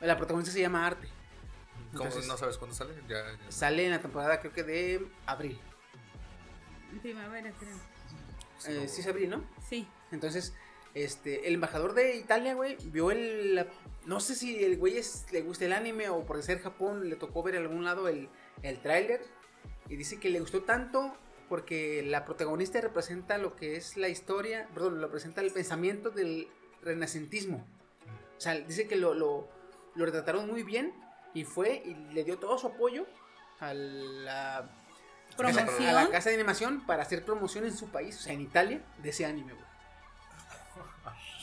La 0.00 0.16
protagonista 0.16 0.52
se 0.52 0.60
llama 0.60 0.86
Arte. 0.86 1.06
¿Cómo 1.92 2.04
Entonces, 2.04 2.26
no 2.26 2.36
sabes 2.36 2.56
cuándo 2.58 2.74
sale? 2.74 2.94
Ya, 3.08 3.18
ya. 3.32 3.52
Sale 3.52 3.84
en 3.84 3.90
la 3.92 4.00
temporada 4.00 4.40
creo 4.40 4.52
que 4.52 4.62
de 4.64 5.06
abril. 5.26 5.60
En 6.92 6.98
Primavera, 7.00 7.52
creo. 7.58 7.76
Eh, 8.66 8.88
sí 8.88 9.00
es 9.00 9.06
abril, 9.06 9.30
¿no? 9.30 9.44
Sí. 9.68 9.86
Entonces, 10.10 10.54
este, 10.94 11.46
el 11.48 11.54
embajador 11.54 11.94
de 11.94 12.16
Italia, 12.16 12.54
güey, 12.54 12.76
vio 12.84 13.10
el. 13.10 13.54
la- 13.54 13.66
no 14.06 14.18
sé 14.20 14.34
si 14.34 14.64
el 14.64 14.76
güey 14.78 14.96
es- 14.98 15.26
le 15.32 15.42
gusta 15.42 15.64
el 15.66 15.72
anime 15.72 16.08
o 16.08 16.24
por 16.24 16.42
ser 16.42 16.60
Japón 16.60 17.08
le 17.08 17.16
tocó 17.16 17.42
ver 17.42 17.54
en 17.56 17.62
algún 17.62 17.84
lado 17.84 18.08
el, 18.08 18.28
el 18.62 18.80
tráiler. 18.80 19.22
Y 19.88 19.96
dice 19.96 20.18
que 20.18 20.30
le 20.30 20.40
gustó 20.40 20.62
tanto 20.62 21.14
porque 21.52 22.02
la 22.02 22.24
protagonista 22.24 22.80
representa 22.80 23.36
lo 23.36 23.56
que 23.56 23.76
es 23.76 23.98
la 23.98 24.08
historia, 24.08 24.66
perdón, 24.72 25.02
representa 25.02 25.42
el 25.42 25.52
pensamiento 25.52 26.08
del 26.08 26.48
renacentismo. 26.80 27.66
O 28.38 28.40
sea, 28.40 28.54
dice 28.54 28.88
que 28.88 28.96
lo, 28.96 29.12
lo, 29.12 29.50
lo 29.94 30.06
retrataron 30.06 30.48
muy 30.48 30.62
bien 30.62 30.94
y 31.34 31.44
fue 31.44 31.82
y 31.84 31.94
le 32.14 32.24
dio 32.24 32.38
todo 32.38 32.56
su 32.56 32.68
apoyo 32.68 33.04
a 33.60 33.74
la 33.74 34.70
Promoción. 35.36 35.88
a 35.88 35.92
la 35.92 36.08
casa 36.08 36.30
de 36.30 36.36
animación 36.36 36.86
para 36.86 37.02
hacer 37.02 37.22
promoción 37.22 37.66
en 37.66 37.76
su 37.76 37.90
país, 37.90 38.16
o 38.16 38.22
sea, 38.22 38.32
en 38.32 38.40
Italia, 38.40 38.82
de 39.02 39.10
ese 39.10 39.26
anime, 39.26 39.52
güey. 39.52 39.66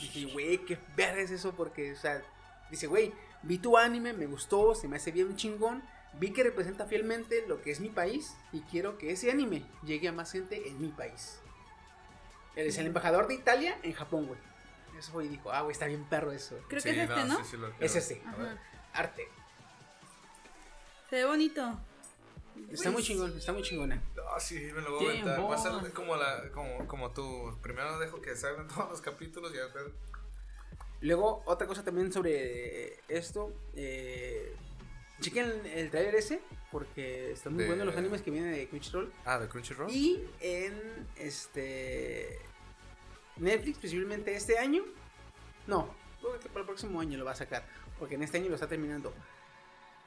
Dije, 0.00 0.32
güey, 0.32 0.58
qué 0.64 0.76
verga 0.96 1.20
es 1.20 1.30
eso, 1.30 1.52
porque, 1.52 1.92
o 1.92 1.96
sea, 1.96 2.20
dice, 2.68 2.88
güey, 2.88 3.14
vi 3.44 3.58
tu 3.58 3.78
anime, 3.78 4.12
me 4.12 4.26
gustó, 4.26 4.74
se 4.74 4.88
me 4.88 4.96
hace 4.96 5.12
bien 5.12 5.36
chingón, 5.36 5.84
vi 6.14 6.32
que 6.32 6.42
representa 6.42 6.86
fielmente 6.86 7.44
lo 7.46 7.62
que 7.62 7.70
es 7.70 7.80
mi 7.80 7.88
país 7.88 8.34
y 8.52 8.60
quiero 8.62 8.98
que 8.98 9.12
ese 9.12 9.30
anime 9.30 9.64
llegue 9.84 10.08
a 10.08 10.12
más 10.12 10.32
gente 10.32 10.68
en 10.68 10.80
mi 10.80 10.88
país. 10.88 11.38
Él 12.56 12.66
es 12.66 12.78
el 12.78 12.86
embajador 12.86 13.28
de 13.28 13.34
Italia 13.34 13.78
en 13.82 13.92
Japón, 13.92 14.26
güey. 14.26 14.38
Eso 14.98 15.12
fue 15.12 15.24
y 15.24 15.28
dijo, 15.28 15.52
ah, 15.52 15.62
güey, 15.62 15.72
está 15.72 15.86
bien 15.86 16.04
perro 16.04 16.32
eso. 16.32 16.58
Creo 16.68 16.82
que 16.82 16.90
es 16.90 16.96
este, 16.98 17.24
¿no? 17.24 17.36
sí, 17.38 17.50
sí, 17.52 17.56
lo 17.56 17.68
Es 17.78 18.12
Ajá. 18.26 18.58
arte. 18.92 19.28
Se 21.08 21.16
ve 21.16 21.24
bonito. 21.24 21.80
Está 22.70 22.90
muy 22.90 23.02
chingón, 23.02 23.36
está 23.36 23.52
muy 23.52 23.62
chingona. 23.62 24.02
Ah, 24.30 24.38
sí, 24.38 24.54
me 24.74 24.82
lo 24.82 24.96
voy 24.96 25.06
a 25.06 25.10
aventar. 25.10 25.40
Va 25.40 25.54
a 25.54 25.58
ser 25.58 25.92
como, 25.92 26.16
la, 26.16 26.50
como, 26.52 26.86
como 26.86 27.10
tú. 27.12 27.56
Primero 27.62 27.98
dejo 27.98 28.20
que 28.20 28.36
salgan 28.36 28.68
todos 28.74 28.90
los 28.90 29.00
capítulos 29.00 29.52
y 29.54 29.56
después. 29.56 29.84
Luego, 31.00 31.42
otra 31.46 31.66
cosa 31.66 31.82
también 31.82 32.12
sobre 32.12 33.00
esto. 33.08 33.54
Eh, 33.74 34.54
chequen 35.20 35.52
el 35.66 35.90
trailer 35.90 36.14
ese, 36.14 36.40
porque 36.72 37.32
están 37.32 37.54
muy 37.54 37.62
De- 37.64 37.68
buenos 37.68 37.86
los 37.86 37.96
animes 37.96 38.22
que 38.22 38.30
vienen 38.30 38.52
de 38.52 38.68
Crunchyroll. 38.68 39.12
Ah, 39.24 39.38
de 39.38 39.48
Crunchyroll. 39.48 39.90
Y 39.90 40.24
en 40.40 41.06
este 41.16 42.38
Netflix, 43.36 43.78
posiblemente 43.78 44.34
este 44.34 44.58
año. 44.58 44.84
No, 45.66 45.94
creo 46.20 46.38
que 46.40 46.48
para 46.48 46.60
el 46.60 46.66
próximo 46.66 47.00
año 47.00 47.18
lo 47.18 47.24
va 47.24 47.32
a 47.32 47.36
sacar. 47.36 47.64
Porque 47.98 48.14
en 48.16 48.22
este 48.22 48.38
año 48.38 48.48
lo 48.48 48.54
está 48.54 48.66
terminando. 48.68 49.12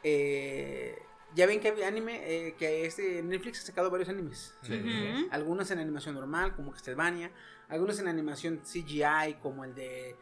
Eh, 0.04 0.98
ya 1.36 1.46
ven 1.48 1.60
que 1.60 1.70
anime, 1.86 2.22
eh, 2.48 2.56
que 2.58 2.86
este 2.86 3.24
Netflix 3.24 3.62
ha 3.62 3.66
sacado 3.66 3.90
varios 3.90 4.10
animes. 4.10 4.54
Sí. 4.64 5.28
Algunos 5.32 5.70
en 5.72 5.80
animación 5.80 6.16
normal, 6.16 6.56
como 6.56 6.72
Castlevania. 6.72 7.32
Algunos 7.70 8.00
en 8.00 8.08
animación 8.08 8.60
CGI, 8.60 9.36
como 9.42 9.64
el 9.64 9.74
de 9.74 10.16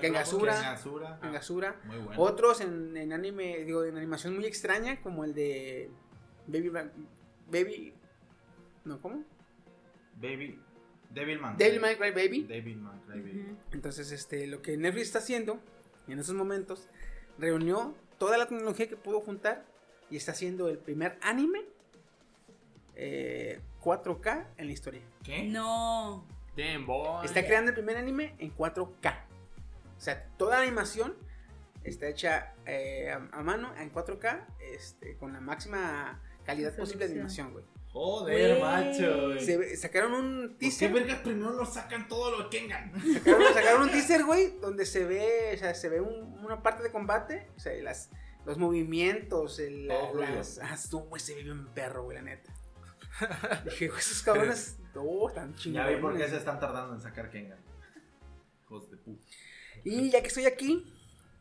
Kengasura. 0.00 0.78
Angasura. 1.22 1.80
Muy 1.84 1.98
bueno. 1.98 2.20
Otros 2.20 2.60
en, 2.60 2.96
en 2.96 3.12
anime, 3.12 3.64
digo, 3.64 3.84
en 3.84 3.96
animación 3.96 4.34
muy 4.34 4.46
extraña, 4.46 5.00
como 5.00 5.24
el 5.24 5.34
de 5.34 5.90
Baby 6.46 6.70
Baby. 7.50 7.94
No, 8.84 9.00
¿cómo? 9.00 9.24
Baby. 10.20 10.60
Devilman. 11.10 11.56
Devil 11.56 11.80
May 11.80 11.96
Cry 11.96 12.10
Baby. 12.10 12.42
Devilman 12.42 13.00
Cry 13.06 13.20
Baby. 13.20 13.56
Entonces, 13.72 14.12
este, 14.12 14.46
lo 14.46 14.60
que 14.60 14.76
Netflix 14.76 15.06
está 15.06 15.20
haciendo 15.20 15.58
en 16.06 16.18
esos 16.18 16.34
momentos, 16.34 16.88
reunió 17.38 17.94
toda 18.18 18.38
la 18.38 18.46
tecnología 18.46 18.88
que 18.88 18.96
pudo 18.96 19.20
juntar 19.20 19.64
y 20.10 20.16
está 20.16 20.32
haciendo 20.32 20.68
el 20.68 20.78
primer 20.78 21.18
anime 21.20 21.64
eh, 22.96 23.60
4K 23.82 24.46
en 24.56 24.66
la 24.66 24.72
historia. 24.72 25.02
¿Qué? 25.22 25.44
No. 25.44 26.26
Damn, 26.58 26.86
boy. 26.86 27.24
Está 27.24 27.44
creando 27.46 27.70
el 27.70 27.74
primer 27.74 27.96
anime 27.96 28.34
en 28.38 28.54
4K. 28.56 29.14
O 29.96 30.00
sea, 30.00 30.24
toda 30.36 30.56
la 30.56 30.62
animación 30.62 31.16
está 31.84 32.08
hecha 32.08 32.54
eh, 32.66 33.10
a, 33.10 33.16
a 33.38 33.42
mano 33.42 33.72
en 33.78 33.92
4K 33.92 34.44
este, 34.74 35.16
con 35.16 35.32
la 35.32 35.40
máxima 35.40 36.20
calidad 36.44 36.74
posible 36.76 37.06
de 37.06 37.12
animación, 37.14 37.52
güey. 37.52 37.64
Joder, 37.90 38.58
Güey. 38.58 38.60
macho. 38.62 39.26
güey. 39.28 39.44
Se 39.44 39.56
ve- 39.56 39.76
sacaron 39.76 40.12
un 40.12 40.40
¿Por 40.48 40.50
qué 40.50 40.66
teaser. 40.66 40.92
vergas 40.92 41.18
primero 41.20 41.52
lo 41.52 41.64
sacan 41.64 42.06
todo 42.06 42.30
lo 42.38 42.50
que 42.50 42.58
tengan? 42.58 42.92
Sacaron, 43.14 43.54
sacaron 43.54 43.82
un 43.82 43.90
teaser, 43.90 44.24
güey, 44.24 44.58
donde 44.60 44.84
se 44.84 45.04
ve, 45.04 45.52
o 45.54 45.58
sea, 45.58 45.74
se 45.74 45.88
ve 45.88 46.00
un- 46.00 46.38
una 46.44 46.62
parte 46.62 46.82
de 46.82 46.90
combate, 46.92 47.48
o 47.56 47.60
sea, 47.60 47.72
las, 47.82 48.10
los 48.44 48.58
movimientos, 48.58 49.58
el, 49.58 49.88
Todo 49.88 50.10
fluido. 50.12 50.34
las, 50.34 50.58
ah, 50.58 50.74
esto, 50.74 50.98
güey, 50.98 51.20
se 51.20 51.34
ve 51.34 51.42
bien 51.44 51.66
perro, 51.68 52.04
güey, 52.04 52.16
la 52.18 52.22
neta. 52.22 52.52
Dije, 53.64 53.88
güey, 53.88 53.98
esos 53.98 54.22
cabrones, 54.22 54.76
no, 55.02 55.32
tan 55.32 55.52
Ya 55.54 55.58
chingados. 55.58 55.94
vi 55.94 56.00
por 56.00 56.16
qué 56.16 56.28
se 56.28 56.36
están 56.36 56.58
tardando 56.60 56.94
en 56.94 57.00
sacar 57.00 57.30
Kengan. 57.30 57.58
Hijos 58.64 58.90
de 58.90 58.96
puta. 58.98 59.24
Y 59.84 60.10
ya 60.10 60.20
que 60.20 60.28
estoy 60.28 60.46
aquí, 60.46 60.84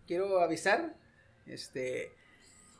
quiero 0.05 0.39
avisar, 0.41 0.95
este, 1.45 2.13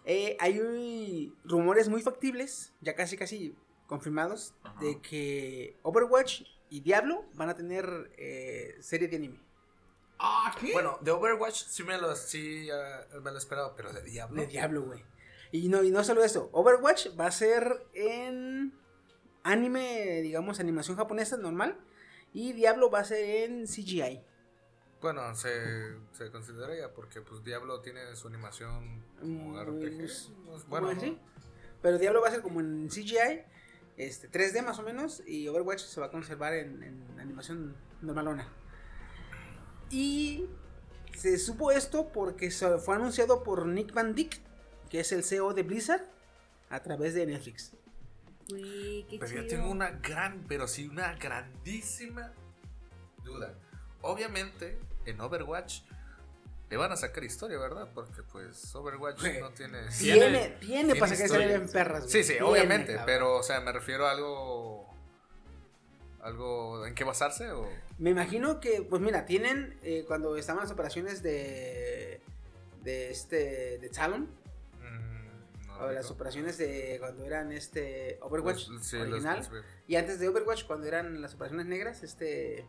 eh, 0.05 0.38
hay 0.39 0.59
un- 0.59 1.36
rumores 1.43 1.89
muy 1.89 2.01
factibles, 2.01 2.73
ya 2.82 2.95
casi 2.95 3.17
casi 3.17 3.55
confirmados, 3.88 4.53
Ajá. 4.63 4.80
de 4.82 5.01
que 5.01 5.78
Overwatch 5.84 6.43
y 6.69 6.82
Diablo 6.82 7.25
van 7.34 7.49
a 7.49 7.55
tener 7.55 8.11
eh, 8.17 8.75
serie 8.82 9.07
de 9.07 9.15
anime. 9.17 9.39
Ah, 10.19 10.55
¿qué? 10.59 10.73
Bueno, 10.73 10.97
de 11.01 11.11
Overwatch 11.11 11.63
sí 11.67 11.84
me 11.84 11.97
lo, 11.97 12.15
sí, 12.15 12.69
ah, 12.71 13.05
me 13.21 13.32
lo 13.32 13.38
esperaba, 13.38 13.75
pero 13.75 13.93
de 13.93 14.01
Diablo. 14.03 14.41
De 14.41 14.47
Diablo, 14.47 14.82
güey. 14.84 15.03
Y 15.51 15.69
no, 15.69 15.84
y 15.84 15.91
no 15.91 16.03
solo 16.03 16.23
eso, 16.23 16.49
Overwatch 16.53 17.17
va 17.19 17.28
a 17.28 17.32
ser 17.32 17.88
en 17.93 18.73
anime, 19.52 20.22
digamos, 20.22 20.60
animación 20.60 20.98
japonesa 20.98 21.38
normal. 21.38 21.78
Y 22.34 22.54
Diablo 22.54 22.89
va 22.89 23.00
a 23.00 23.04
ser 23.06 23.24
en 23.50 23.66
CGI. 23.66 24.22
Bueno, 25.02 25.34
se, 25.36 25.95
se 26.12 26.32
consideraría 26.32 26.93
porque 26.93 27.22
pues 27.22 27.43
Diablo 27.43 27.82
tiene 27.82 28.16
su 28.16 28.28
animación 28.28 29.04
como 29.20 29.54
Mm, 29.54 29.60
RPG. 29.60 29.98
pues, 29.98 30.32
bueno, 30.68 30.91
sí. 31.00 31.18
Pero 31.82 31.98
Diablo 32.00 32.22
va 32.22 32.30
a 32.30 32.32
ser 32.32 32.41
como 32.41 32.60
en 32.60 32.89
CGI, 32.89 33.43
este, 33.98 34.30
3D 34.30 34.64
más 34.64 34.80
o 34.80 34.84
menos. 34.84 35.24
Y 35.28 35.48
Overwatch 35.48 35.82
se 35.82 36.00
va 36.00 36.08
a 36.08 36.12
conservar 36.12 36.54
en, 36.54 36.84
en 36.84 37.20
animación 37.20 37.76
normalona. 38.02 38.48
Y 39.89 40.45
se 41.16 41.38
supo 41.38 41.72
esto 41.72 42.12
porque 42.12 42.52
fue 42.52 42.95
anunciado 42.95 43.43
por 43.43 43.66
Nick 43.66 43.93
Van 43.93 44.14
Dyck, 44.16 44.39
que 44.89 45.00
es 45.00 45.12
el 45.12 45.24
CEO 45.24 45.54
de 45.54 45.64
Blizzard, 45.64 46.04
a 46.70 46.82
través 46.82 47.14
de 47.14 47.26
Netflix. 47.26 47.72
Uy, 48.54 49.06
qué 49.10 49.18
Pero 49.20 49.30
chido. 49.32 49.41
yo 49.43 49.48
tengo 49.48 49.70
una 49.70 49.91
gran, 49.91 50.45
pero 50.48 50.68
sí 50.68 50.88
una 50.88 51.14
grandísima 51.16 52.32
duda. 53.24 53.54
Obviamente, 54.02 54.78
en 55.06 55.20
Overwatch 55.20 55.82
le 56.70 56.78
van 56.78 56.91
a 56.91 56.98
sacar 56.98 57.24
historia, 57.24 57.58
¿verdad? 57.58 57.89
Porque 57.93 58.24
pues 58.24 58.74
Overwatch 58.76 59.22
no 59.39 59.50
tiene... 59.52 59.80
Tiene, 59.98 60.50
Tiene- 60.60 60.95
para 60.95 61.12
sacar 61.12 61.26
historia. 61.26 61.45
historia 61.48 61.56
en 61.56 61.70
perras. 61.72 62.00
güey. 62.02 62.12
Sí, 62.12 62.24
sí, 62.24 62.34
Tiene, 62.34 62.45
obviamente, 62.48 62.88
cabrón. 62.93 63.06
pero 63.06 63.36
o 63.38 63.43
sea, 63.43 63.60
me 63.62 63.72
refiero 63.72 64.08
a 64.08 64.12
algo... 64.12 64.88
¿Algo 66.22 66.86
en 66.86 66.93
qué 66.95 67.04
basarse 67.04 67.52
o...? 67.52 67.70
Me 68.00 68.10
imagino 68.10 68.60
que, 68.60 68.82
pues 68.82 69.02
mira, 69.02 69.26
tienen 69.26 69.78
eh, 69.82 70.04
cuando 70.08 70.36
estaban 70.36 70.62
las 70.62 70.72
operaciones 70.72 71.24
de. 71.24 72.22
de 72.84 73.10
este. 73.10 73.78
de 73.80 73.89
Talon. 73.89 74.30
O 75.80 75.91
las 75.91 76.09
operaciones 76.11 76.57
de 76.57 76.97
cuando 76.99 77.23
eran 77.25 77.51
este. 77.51 78.17
Overwatch 78.21 78.67
Los- 78.67 78.86
sí, 78.86 78.97
los- 78.97 79.07
original. 79.09 79.38
los- 79.38 79.63
Y 79.88 79.95
antes 79.95 80.19
de 80.19 80.28
Overwatch, 80.28 80.65
cuando 80.65 80.88
eran 80.88 81.21
las 81.21 81.34
operaciones 81.36 81.65
negras, 81.67 82.03
este. 82.03 82.67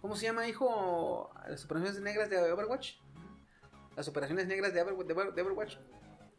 ¿Cómo 0.00 0.14
se 0.16 0.26
llama, 0.26 0.46
hijo? 0.48 1.30
Las 1.48 1.64
operaciones 1.64 2.00
negras 2.00 2.30
de 2.30 2.38
Overwatch. 2.38 2.96
Las 3.96 4.06
operaciones 4.06 4.46
negras 4.46 4.72
de, 4.72 4.84
Overwa- 4.84 5.04
de 5.04 5.12
Over- 5.14 5.34
de 5.34 5.42
Overwatch. 5.42 5.76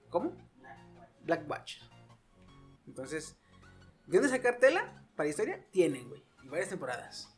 ¿Cómo? 0.09 0.35
Blackwatch. 1.23 1.81
Entonces, 2.87 3.35
¿de 4.07 4.17
dónde 4.17 4.29
sacar 4.29 4.57
tela 4.59 5.05
para 5.15 5.27
historia? 5.29 5.63
Tienen, 5.71 6.07
güey. 6.07 6.23
Y 6.43 6.47
varias 6.47 6.69
temporadas. 6.69 7.35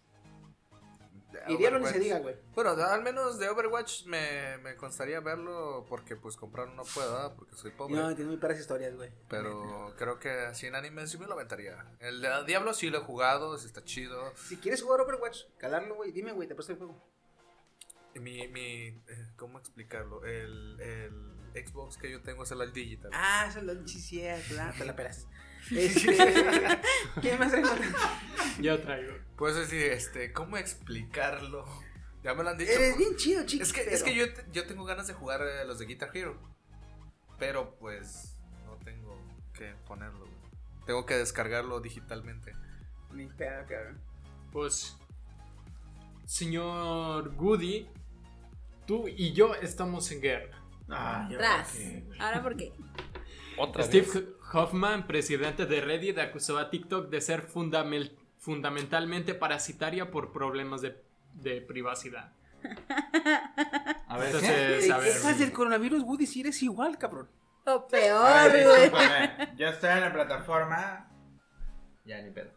Y 1.47 1.57
Diablo 1.57 1.79
ni 1.79 1.87
se 1.87 1.99
diga, 1.99 2.19
güey. 2.19 2.35
Bueno, 2.55 2.71
al 2.71 3.03
menos 3.03 3.39
de 3.39 3.49
Overwatch 3.49 4.05
me, 4.05 4.57
me 4.59 4.75
constaría 4.75 5.19
verlo 5.19 5.85
porque 5.87 6.15
pues 6.15 6.35
comprar 6.35 6.67
no 6.69 6.83
puedo, 6.83 7.11
¿verdad? 7.13 7.35
Porque 7.35 7.55
soy 7.55 7.71
pobre. 7.71 7.95
No, 7.95 8.15
tiene 8.15 8.29
muy 8.31 8.37
perras 8.39 8.59
historias, 8.59 8.95
güey. 8.95 9.11
Pero 9.29 9.93
creo 9.97 10.19
que 10.19 10.29
así 10.29 10.67
en 10.67 10.75
anime 10.75 11.07
sí 11.07 11.17
me 11.17 11.27
lo 11.27 11.33
aventaría. 11.33 11.85
El 11.99 12.21
de 12.21 12.29
Diablo 12.45 12.73
sí 12.73 12.89
lo 12.89 12.99
he 12.99 13.01
jugado, 13.01 13.57
sí 13.57 13.67
está 13.67 13.83
chido. 13.83 14.33
Si 14.35 14.57
quieres 14.57 14.81
jugar 14.81 15.01
Overwatch, 15.01 15.43
calarlo, 15.57 15.95
güey, 15.95 16.11
dime, 16.11 16.31
güey, 16.33 16.47
te 16.47 16.55
presto 16.55 16.73
el 16.73 16.79
juego. 16.79 17.01
Mi, 18.15 18.47
mi, 18.49 18.87
eh, 18.87 19.27
¿cómo 19.37 19.57
explicarlo? 19.57 20.25
El, 20.25 20.79
el 20.81 21.65
Xbox 21.65 21.97
que 21.97 22.11
yo 22.11 22.21
tengo 22.21 22.43
es 22.43 22.51
el 22.51 22.73
Digital. 22.73 23.11
Ah, 23.13 23.49
lo 23.61 23.87
sí, 23.87 23.99
sí, 23.99 24.21
claro, 24.49 24.73
te 24.77 24.85
la 24.85 24.95
pelas. 24.95 25.27
Este, 25.69 26.17
¿Qué 27.21 27.37
más 27.37 27.51
traigo? 27.51 27.69
Yo 28.59 28.79
traigo. 28.81 29.13
Pues 29.37 29.55
así, 29.55 29.77
este, 29.77 30.31
¿cómo 30.33 30.57
explicarlo? 30.57 31.65
Ya 32.23 32.33
me 32.33 32.43
lo 32.43 32.49
han 32.49 32.57
dicho. 32.57 32.71
Eres 32.71 32.97
bien 32.97 33.15
chido, 33.15 33.45
chico. 33.45 33.63
Es 33.63 33.73
que, 33.73 33.81
es 33.81 34.03
que 34.03 34.15
yo, 34.15 34.25
yo 34.51 34.65
tengo 34.65 34.83
ganas 34.85 35.07
de 35.07 35.13
jugar 35.13 35.41
eh, 35.41 35.65
los 35.65 35.79
de 35.79 35.85
Guitar 35.85 36.15
Hero. 36.15 36.37
Pero 37.39 37.75
pues 37.79 38.37
no 38.65 38.75
tengo 38.83 39.17
que 39.53 39.73
ponerlo. 39.87 40.19
güey. 40.19 40.31
Tengo 40.85 41.05
que 41.05 41.15
descargarlo 41.15 41.79
digitalmente. 41.79 42.53
Ni 43.13 43.25
pedo, 43.27 43.65
cabrón. 43.67 43.99
Pues, 44.51 44.95
señor 46.25 47.33
Goody, 47.35 47.87
tú 48.85 49.07
y 49.07 49.33
yo 49.33 49.55
estamos 49.55 50.11
en 50.11 50.21
guerra. 50.21 50.61
Ah, 50.89 51.27
yo 51.31 51.37
Tras. 51.37 51.77
Ahora, 52.19 52.43
¿por 52.43 52.55
qué? 52.57 52.73
Steve 53.81 54.07
Hoffman, 54.53 55.07
presidente 55.07 55.65
de 55.65 55.81
Reddit, 55.81 56.17
acusó 56.19 56.57
a 56.57 56.69
TikTok 56.69 57.09
de 57.09 57.21
ser 57.21 57.47
fundamel- 57.47 58.11
fundamentalmente 58.37 59.33
parasitaria 59.33 60.11
por 60.11 60.31
problemas 60.31 60.81
de, 60.81 61.01
de 61.33 61.61
privacidad. 61.61 62.33
A 64.07 64.17
ver, 64.17 64.27
Entonces, 64.27 64.85
Te 64.87 64.91
a 64.91 64.97
ver. 64.97 65.35
del 65.37 65.51
coronavirus, 65.51 66.03
Woody, 66.03 66.25
si 66.27 66.41
eres 66.41 66.61
igual, 66.63 66.97
cabrón. 66.97 67.29
O 67.65 67.87
¿qué? 67.87 67.97
Peor, 67.97 68.49
güey. 68.51 68.81
discúlpame. 68.81 69.53
Yo 69.57 69.67
estoy 69.67 69.89
en 69.91 70.01
la 70.01 70.13
plataforma. 70.13 71.07
Ya 72.05 72.21
ni 72.21 72.31
pedo. 72.31 72.51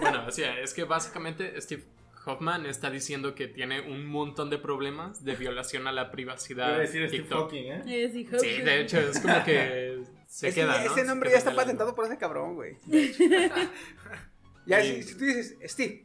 Bueno, 0.00 0.24
o 0.26 0.30
sea, 0.30 0.58
es 0.60 0.72
que 0.72 0.84
básicamente 0.84 1.60
Steve 1.60 1.84
Hoffman 2.28 2.66
está 2.66 2.90
diciendo 2.90 3.34
que 3.34 3.48
tiene 3.48 3.80
un 3.80 4.06
montón 4.06 4.50
de 4.50 4.58
problemas 4.58 5.24
de 5.24 5.34
violación 5.34 5.86
a 5.86 5.92
la 5.92 6.10
privacidad. 6.10 6.74
a 6.74 6.78
decir 6.78 7.06
Steve 7.08 7.22
TikTok. 7.22 7.40
Hawking, 7.50 7.72
¿eh? 7.72 8.10
Sí, 8.38 8.60
de 8.62 8.80
hecho, 8.80 9.00
es 9.00 9.18
como 9.20 9.42
que 9.44 10.02
se 10.26 10.48
Ese- 10.48 10.60
queda, 10.60 10.78
¿no? 10.78 10.92
Ese 10.92 11.00
Se 11.00 11.04
nombre 11.06 11.30
queda 11.30 11.38
ya 11.38 11.38
está 11.38 11.54
patentado 11.56 11.94
por 11.94 12.04
ese 12.04 12.18
cabrón, 12.18 12.54
güey. 12.54 12.76
ya, 14.66 14.82
si, 14.82 15.02
si 15.02 15.16
tú 15.18 15.24
dices 15.24 15.56
Steve, 15.64 16.04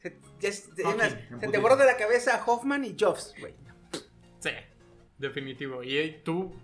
se, 0.00 0.18
ya 0.40 1.50
te 1.50 1.58
borra 1.58 1.76
de 1.76 1.84
la 1.86 1.96
cabeza 1.96 2.42
Hoffman 2.46 2.84
y 2.84 2.96
Jobs, 2.98 3.34
güey. 3.40 3.54
Sí, 4.40 4.50
definitivo. 5.18 5.82
Y 5.82 6.20
tú, 6.24 6.54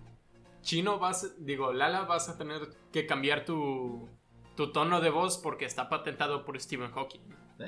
chino, 0.63 0.99
vas, 0.99 1.35
digo, 1.45 1.73
Lala, 1.73 2.03
vas 2.03 2.29
a 2.29 2.39
tener 2.39 2.63
que 2.93 3.07
cambiar 3.07 3.45
tu, 3.45 4.09
tu 4.57 4.73
tono 4.73 5.01
de 5.01 5.11
voz 5.11 5.39
porque 5.39 5.65
está 5.65 5.89
patentado 5.89 6.45
por 6.45 6.59
Stephen 6.61 6.91
Hawking. 6.93 7.21
Sí. 7.59 7.65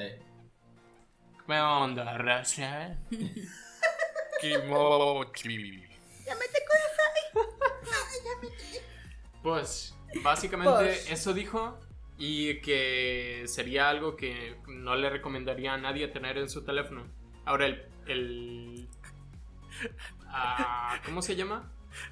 ¿Qué 1.47 1.61
onda, 1.61 2.19
raza? 2.19 2.97
Kimochi. 4.41 5.85
Pues, 9.43 9.95
básicamente 10.23 10.73
Pues. 10.73 11.11
eso 11.11 11.33
dijo 11.33 11.79
y 12.19 12.61
que 12.61 13.45
sería 13.47 13.89
algo 13.89 14.17
que 14.17 14.57
no 14.67 14.97
le 14.97 15.09
recomendaría 15.09 15.75
a 15.75 15.79
nadie 15.79 16.09
tener 16.09 16.37
en 16.39 16.51
su 16.51 16.65
teléfono. 16.65 17.07
Ahora, 17.45 17.67
el... 17.67 17.87
el 18.07 18.89
ah, 20.29 20.99
¿Cómo 21.05 21.23
se 21.23 21.37
llama? 21.37 21.71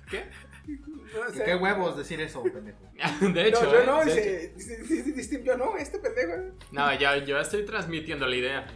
¿Qué? 0.08 0.30
No, 0.66 1.20
o 1.28 1.32
sea, 1.32 1.44
¿Qué 1.44 1.54
huevos 1.54 1.96
decir 1.96 2.20
eso, 2.20 2.42
pendejo? 2.42 2.78
De 3.32 3.48
hecho, 3.48 3.62
no, 3.62 3.72
yo 3.72 3.78
¿eh? 3.80 3.86
no, 3.86 4.04
De 4.04 4.52
dice, 4.56 4.82
dice, 5.12 5.42
yo 5.44 5.56
no, 5.56 5.76
este 5.76 5.98
pendejo. 5.98 6.32
¿eh? 6.32 6.52
No, 6.72 6.92
ya, 6.98 7.16
yo 7.18 7.38
estoy 7.38 7.64
transmitiendo 7.64 8.26
la 8.26 8.36
idea. 8.36 8.66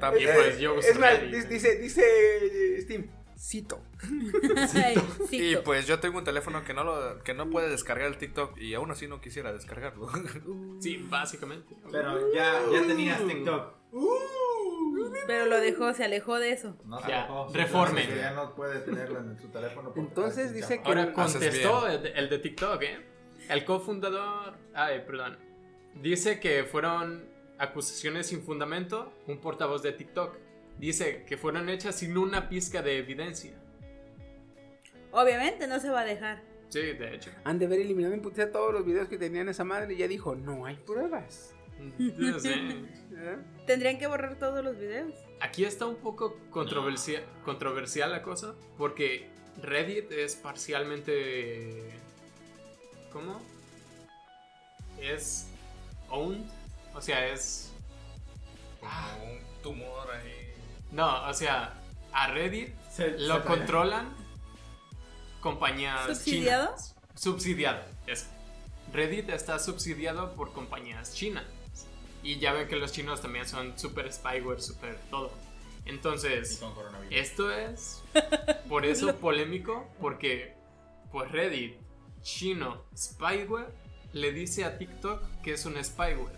También. 0.00 0.30
Pues 0.34 0.58
yo 0.58 0.78
es 0.78 0.98
más, 0.98 1.20
dice, 1.22 1.46
dice, 1.48 1.76
dice 1.76 2.82
Steve, 2.82 3.08
cito. 3.38 3.80
Y 5.30 5.56
pues 5.64 5.86
yo 5.86 6.00
tengo 6.00 6.18
un 6.18 6.24
teléfono 6.24 6.64
que 6.64 6.74
no 6.74 6.84
lo, 6.84 7.22
que 7.22 7.34
no 7.34 7.48
puede 7.50 7.68
descargar 7.68 8.06
el 8.06 8.18
TikTok 8.18 8.58
y 8.58 8.74
aún 8.74 8.90
así 8.90 9.06
no 9.06 9.20
quisiera 9.20 9.52
descargarlo. 9.52 10.08
Sí, 10.80 10.98
básicamente. 11.08 11.74
Pero 11.90 12.32
ya, 12.34 12.60
ya 12.70 12.86
tenías 12.86 13.26
TikTok. 13.26 13.75
Pero 15.26 15.46
lo 15.46 15.60
dejó, 15.60 15.92
se 15.94 16.04
alejó 16.04 16.38
de 16.38 16.52
eso. 16.52 16.76
No 16.84 17.00
se 17.00 17.08
Ya, 17.08 17.22
dejó, 17.22 17.48
reformen. 17.52 18.04
simplemente 18.04 18.20
Ya 18.22 18.30
no 18.32 18.54
puede 18.54 18.80
tenerlo 18.80 19.18
en 19.20 19.38
su 19.40 19.48
teléfono. 19.48 19.84
porque 19.92 20.00
Entonces 20.00 20.46
está 20.46 20.56
dice 20.56 20.76
chapa. 20.78 20.88
Ahora 20.88 21.12
contestó 21.12 21.88
el 21.88 22.02
de, 22.02 22.10
el 22.10 22.28
de 22.28 22.38
TikTok, 22.38 22.82
¿eh? 22.82 22.98
El 23.48 23.64
cofundador. 23.64 24.54
Ay, 24.74 25.02
perdón. 25.06 25.38
Dice 25.94 26.38
que 26.40 26.64
fueron 26.64 27.24
acusaciones 27.58 28.28
sin 28.28 28.42
fundamento. 28.42 29.12
Un 29.26 29.38
portavoz 29.40 29.82
de 29.82 29.92
TikTok. 29.92 30.36
Dice 30.78 31.24
que 31.26 31.36
fueron 31.36 31.68
hechas 31.70 31.96
sin 31.96 32.16
una 32.18 32.48
pizca 32.48 32.82
de 32.82 32.98
evidencia. 32.98 33.54
Obviamente 35.12 35.66
no 35.66 35.80
se 35.80 35.88
va 35.90 36.00
a 36.00 36.04
dejar. 36.04 36.42
Sí, 36.68 36.80
de 36.80 37.14
hecho. 37.14 37.30
Han 37.44 37.58
de 37.58 37.66
haber 37.66 37.80
eliminado 37.80 38.12
en 38.14 38.20
putiza 38.20 38.50
todos 38.52 38.72
los 38.72 38.84
videos 38.84 39.08
que 39.08 39.16
tenían 39.18 39.48
esa 39.48 39.64
madre 39.64 39.94
y 39.94 39.96
ya 39.96 40.06
dijo, 40.08 40.34
no 40.34 40.66
hay 40.66 40.76
pruebas. 40.76 41.54
Tendrían 43.66 43.98
que 43.98 44.06
borrar 44.06 44.38
todos 44.38 44.62
los 44.64 44.78
videos. 44.78 45.12
Aquí 45.40 45.64
está 45.64 45.86
un 45.86 45.96
poco 45.96 46.36
controversia- 46.50 47.24
controversial 47.44 48.10
la 48.10 48.22
cosa. 48.22 48.54
Porque 48.78 49.28
Reddit 49.62 50.10
es 50.12 50.36
parcialmente. 50.36 51.90
¿Cómo? 53.12 53.40
Es 55.00 55.48
owned. 56.10 56.44
O 56.94 57.00
sea, 57.00 57.26
es. 57.28 57.72
Como 58.80 59.32
un 59.32 59.38
tumor 59.62 60.10
ahí. 60.10 60.54
No, 60.92 61.28
o 61.28 61.34
sea, 61.34 61.74
a 62.12 62.28
Reddit 62.32 62.74
Se- 62.90 63.18
lo 63.18 63.38
se- 63.40 63.46
controlan 63.46 64.14
compañías 65.40 66.06
¿Subsidiado? 66.06 66.66
chinas. 66.68 66.94
Subsidiado, 67.14 67.82
eso. 68.06 68.26
Reddit 68.92 69.28
está 69.30 69.58
subsidiado 69.58 70.34
por 70.34 70.52
compañías 70.52 71.14
chinas. 71.14 71.44
Y 72.26 72.38
ya 72.38 72.52
ven 72.52 72.66
que 72.66 72.76
los 72.76 72.92
chinos 72.92 73.20
también 73.22 73.46
son 73.46 73.78
super 73.78 74.12
spyware, 74.12 74.60
super 74.60 74.98
todo. 75.10 75.30
Y 75.84 75.90
Entonces, 75.90 76.56
con 76.58 76.74
coronavirus. 76.74 77.14
esto 77.16 77.52
es 77.52 78.02
por 78.68 78.84
eso 78.84 79.14
polémico, 79.16 79.86
porque 80.00 80.54
pues 81.12 81.30
Reddit, 81.30 81.76
chino, 82.22 82.82
spyware, 82.96 83.68
le 84.12 84.32
dice 84.32 84.64
a 84.64 84.76
TikTok 84.78 85.22
que 85.42 85.52
es 85.52 85.64
un 85.66 85.82
spyware. 85.84 86.34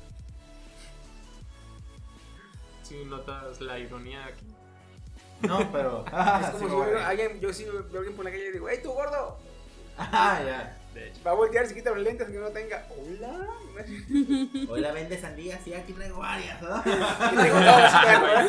Si 2.83 3.05
notas 3.05 3.61
la 3.61 3.79
ironía 3.79 4.25
aquí. 4.27 4.47
No, 5.43 5.71
pero. 5.73 6.05
Es 6.07 6.13
Ah, 6.15 6.49
como 6.53 6.65
sí, 6.65 6.71
si 6.71 6.77
güey. 6.77 6.91
veo 6.91 6.99
a 7.01 7.09
alguien, 7.09 7.41
yo 7.41 7.53
sí 7.53 7.65
veo 7.65 7.81
a 7.95 7.97
alguien 7.99 8.17
por 8.17 8.25
la 8.25 8.31
calle 8.31 8.49
y 8.49 8.53
digo, 8.53 8.69
¡Ey, 8.69 8.83
tú 8.83 8.93
gordo! 8.93 9.39
Ah, 9.99 10.41
ya. 10.45 10.78
De 10.95 11.09
hecho. 11.09 11.23
Va 11.25 11.33
a 11.33 11.35
voltear, 11.35 11.67
se 11.67 11.75
quita 11.75 11.91
los 11.91 12.01
lentes 12.01 12.29
que 12.29 12.39
no 12.39 12.49
tenga. 12.49 12.87
¡Hola! 12.91 13.47
Hola, 14.69 14.93
vende 14.93 15.19
sandía. 15.19 15.59
Sí, 15.59 15.75
aquí 15.75 15.93
traigo 15.93 16.19
varias, 16.19 16.61
¿no? 16.63 16.83
Tengo 16.83 17.61
dos, 17.61 17.93
perro, 18.05 18.41
¿eh? 18.41 18.49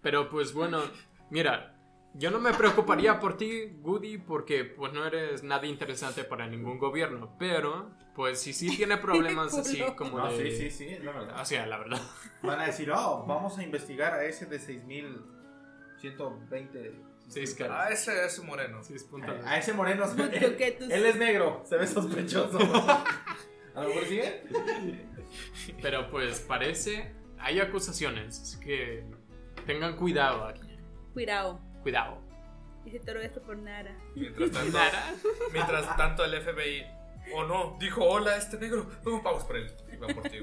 Pero 0.00 0.28
pues 0.28 0.52
bueno, 0.52 0.82
mira, 1.30 1.76
yo 2.14 2.30
no 2.30 2.38
me 2.40 2.52
preocuparía 2.52 3.18
por 3.18 3.38
ti, 3.38 3.78
Goody, 3.80 4.18
porque 4.18 4.64
pues 4.64 4.92
no 4.92 5.06
eres 5.06 5.42
nada 5.42 5.66
interesante 5.66 6.24
para 6.24 6.46
ningún 6.46 6.78
gobierno. 6.78 7.34
Pero, 7.38 7.90
pues 8.14 8.38
si 8.40 8.52
sí 8.52 8.76
tiene 8.76 8.96
problemas 8.98 9.56
así 9.56 9.82
como 9.96 10.18
No, 10.18 10.30
de... 10.30 10.50
sí, 10.50 10.58
sí, 10.58 10.70
sí, 10.70 10.88
es 10.88 11.02
la 11.02 11.12
verdad. 11.12 11.40
O 11.40 11.44
sea, 11.44 11.66
la 11.66 11.78
verdad. 11.78 12.00
Van 12.42 12.60
a 12.60 12.66
decir, 12.66 12.90
oh, 12.90 13.24
vamos 13.26 13.56
a 13.58 13.62
investigar 13.62 14.12
a 14.14 14.24
ese 14.24 14.46
de 14.46 14.58
6120. 14.58 17.11
Seis 17.28 17.56
Ah, 17.70 17.88
ese 17.90 18.24
es 18.26 18.42
moreno. 18.42 18.82
Seis 18.82 19.04
puntos. 19.04 19.34
A 19.44 19.56
ese 19.58 19.72
moreno. 19.72 20.04
Él, 20.32 20.56
él 20.90 21.06
es 21.06 21.16
negro, 21.16 21.62
se 21.66 21.76
ve 21.76 21.86
sospechoso. 21.86 22.58
¿A 23.74 23.82
lo 23.82 23.88
mejor 23.88 24.04
sigue? 24.04 24.42
Pero 25.80 26.10
pues 26.10 26.40
parece... 26.40 27.14
Hay 27.38 27.58
acusaciones, 27.58 28.40
así 28.40 28.60
que 28.60 29.04
tengan 29.66 29.96
cuidado 29.96 30.44
aquí. 30.44 30.78
Cuidado. 31.12 31.60
Cuidado. 31.82 32.22
Dice 32.84 33.00
todo 33.00 33.18
esto 33.20 33.42
por 33.42 33.56
nada. 33.56 33.96
Mientras 34.14 34.50
tanto, 34.52 34.78
Nara. 34.78 35.14
mientras 35.52 35.96
tanto 35.96 36.24
el 36.24 36.40
FBI. 36.40 36.86
Oh 37.34 37.44
no, 37.44 37.76
dijo 37.78 38.04
hola 38.04 38.36
este 38.36 38.58
negro. 38.58 38.86
No, 39.04 39.22
vamos 39.22 39.44
por 39.44 39.56
él. 39.56 39.70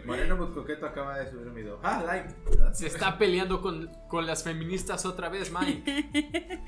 Moreno 0.06 0.38
muy 0.38 0.52
coqueto 0.54 0.86
acaba 0.86 1.20
de 1.20 1.30
subir 1.30 1.48
un 1.48 1.54
video. 1.56 1.80
Ah, 1.84 2.02
like. 2.06 2.30
Se 2.74 2.88
está 2.88 3.18
peleando 3.18 3.62
con, 3.62 3.88
con 4.08 4.26
las 4.26 4.44
feministas 4.44 5.06
otra 5.06 5.30
vez, 5.30 5.52
Mike. 5.52 6.64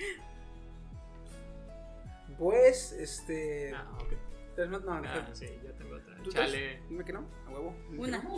Pues, 2.37 2.91
este. 2.93 3.73
Ah, 3.75 3.87
ok. 3.99 4.13
más- 4.69 4.81
No, 4.83 4.93
Ah, 4.93 5.27
sí, 5.33 5.47
ya 5.63 5.71
tengo 5.73 5.95
otra. 5.95 6.15
¿Tú 6.23 6.31
Chale. 6.31 6.51
tres? 6.51 6.89
Dime 6.89 7.05
que 7.05 7.13
no, 7.13 7.27
a 7.47 7.49
huevo. 7.51 7.75
Una. 7.97 8.17
no. 8.17 8.35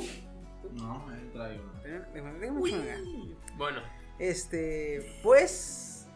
No, 0.74 1.13
él 1.13 1.32
trae 1.32 1.59
una. 1.59 1.84
Déjame- 2.13 2.39
déjame-. 2.39 3.36
Bueno, 3.57 3.82
Este, 4.19 5.19
pues. 5.24 6.07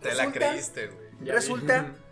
Te 0.00 0.14
la 0.14 0.24
resulta- 0.26 0.48
creíste, 0.50 0.86
güey. 0.88 1.30
Resulta. 1.30 1.94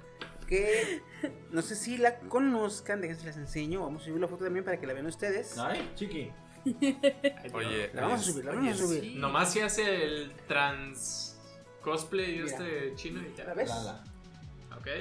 que. 0.54 1.02
No 1.50 1.62
sé 1.62 1.74
si 1.76 1.96
la 1.96 2.18
conozcan, 2.18 3.00
déjense 3.00 3.24
les 3.26 3.36
enseño. 3.36 3.80
Vamos 3.82 4.02
a 4.02 4.04
subir 4.06 4.20
la 4.20 4.28
foto 4.28 4.44
también 4.44 4.64
para 4.64 4.78
que 4.78 4.86
la 4.86 4.92
vean 4.92 5.06
ustedes. 5.06 5.56
Ay, 5.58 5.90
chiqui. 5.94 6.30
Oye, 7.52 7.90
La 7.92 8.02
vamos 8.02 8.20
a 8.20 8.22
subir, 8.24 8.44
la 8.44 8.52
vamos 8.52 8.74
a 8.74 8.76
subir. 8.76 9.00
sí. 9.02 9.14
Nomás 9.16 9.52
se 9.52 9.62
hace 9.62 10.04
el 10.04 10.32
trans 10.48 11.38
cosplay 11.82 12.38
Mira. 12.40 12.46
este 12.46 12.92
chino 12.96 13.20
y 13.20 13.34
ya. 13.36 13.44
¿La 13.44 13.54
ves? 13.54 13.68
Lala. 13.68 14.04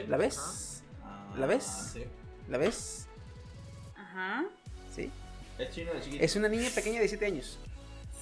¿La 0.07 0.17
ves? 0.17 0.83
Ah, 1.03 1.33
¿La 1.37 1.45
ves? 1.47 1.63
Sí. 1.93 2.03
¿La 2.49 2.57
ves? 2.57 3.07
Ajá. 3.95 4.45
¿Sí? 4.93 5.09
Es 5.57 5.69
chino 5.71 5.93
de 5.93 6.01
chiquito. 6.01 6.23
Es 6.23 6.35
una 6.35 6.47
niña 6.49 6.69
pequeña 6.73 6.99
de 6.99 7.07
7 7.07 7.25
años. 7.25 7.59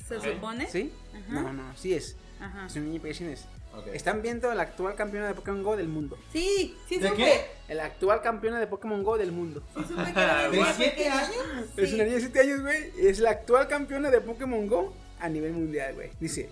Se 0.08 0.20
supone. 0.20 0.68
¿Sí? 0.68 0.92
Ajá. 1.14 1.42
No, 1.42 1.54
no, 1.54 1.76
sí 1.78 1.94
es. 1.94 2.16
Ajá. 2.40 2.66
Es 2.66 2.76
una 2.76 2.86
niña 2.86 3.02
pequeña. 3.02 3.32
es. 3.32 3.46
Están 3.94 4.22
viendo 4.22 4.54
la 4.54 4.64
actual 4.64 4.96
campeona 4.96 5.28
de 5.28 5.34
Pokémon 5.34 5.64
Go 5.64 5.76
del 5.78 5.88
mundo. 5.88 6.18
Sí, 6.32 6.78
sí 6.88 6.98
¿De 6.98 7.10
supe. 7.10 7.24
qué? 7.68 7.74
La 7.74 7.86
actual 7.86 8.22
campeona 8.22 8.60
de 8.60 8.68
Pokémon 8.68 9.04
Go 9.04 9.18
del 9.18 9.32
mundo. 9.32 9.64
Sí 9.76 9.84
supe 9.88 10.04
que 10.14 10.20
era 10.20 10.50
¿De 10.50 10.58
niña 10.58 10.74
7 10.76 10.92
pequeña. 10.92 11.20
años? 11.20 11.36
Es 11.78 11.94
una 11.94 12.04
niña 12.04 12.16
de 12.16 12.22
7 12.22 12.40
años, 12.42 12.62
güey. 12.62 12.92
Es 13.00 13.20
la 13.20 13.30
actual 13.32 13.68
campeona 13.68 14.12
de 14.12 14.22
Pokémon 14.22 14.68
Go 14.68 14.94
a 15.20 15.30
nivel 15.30 15.54
mundial, 15.54 15.96
güey. 15.96 16.12
Dice, 16.20 16.50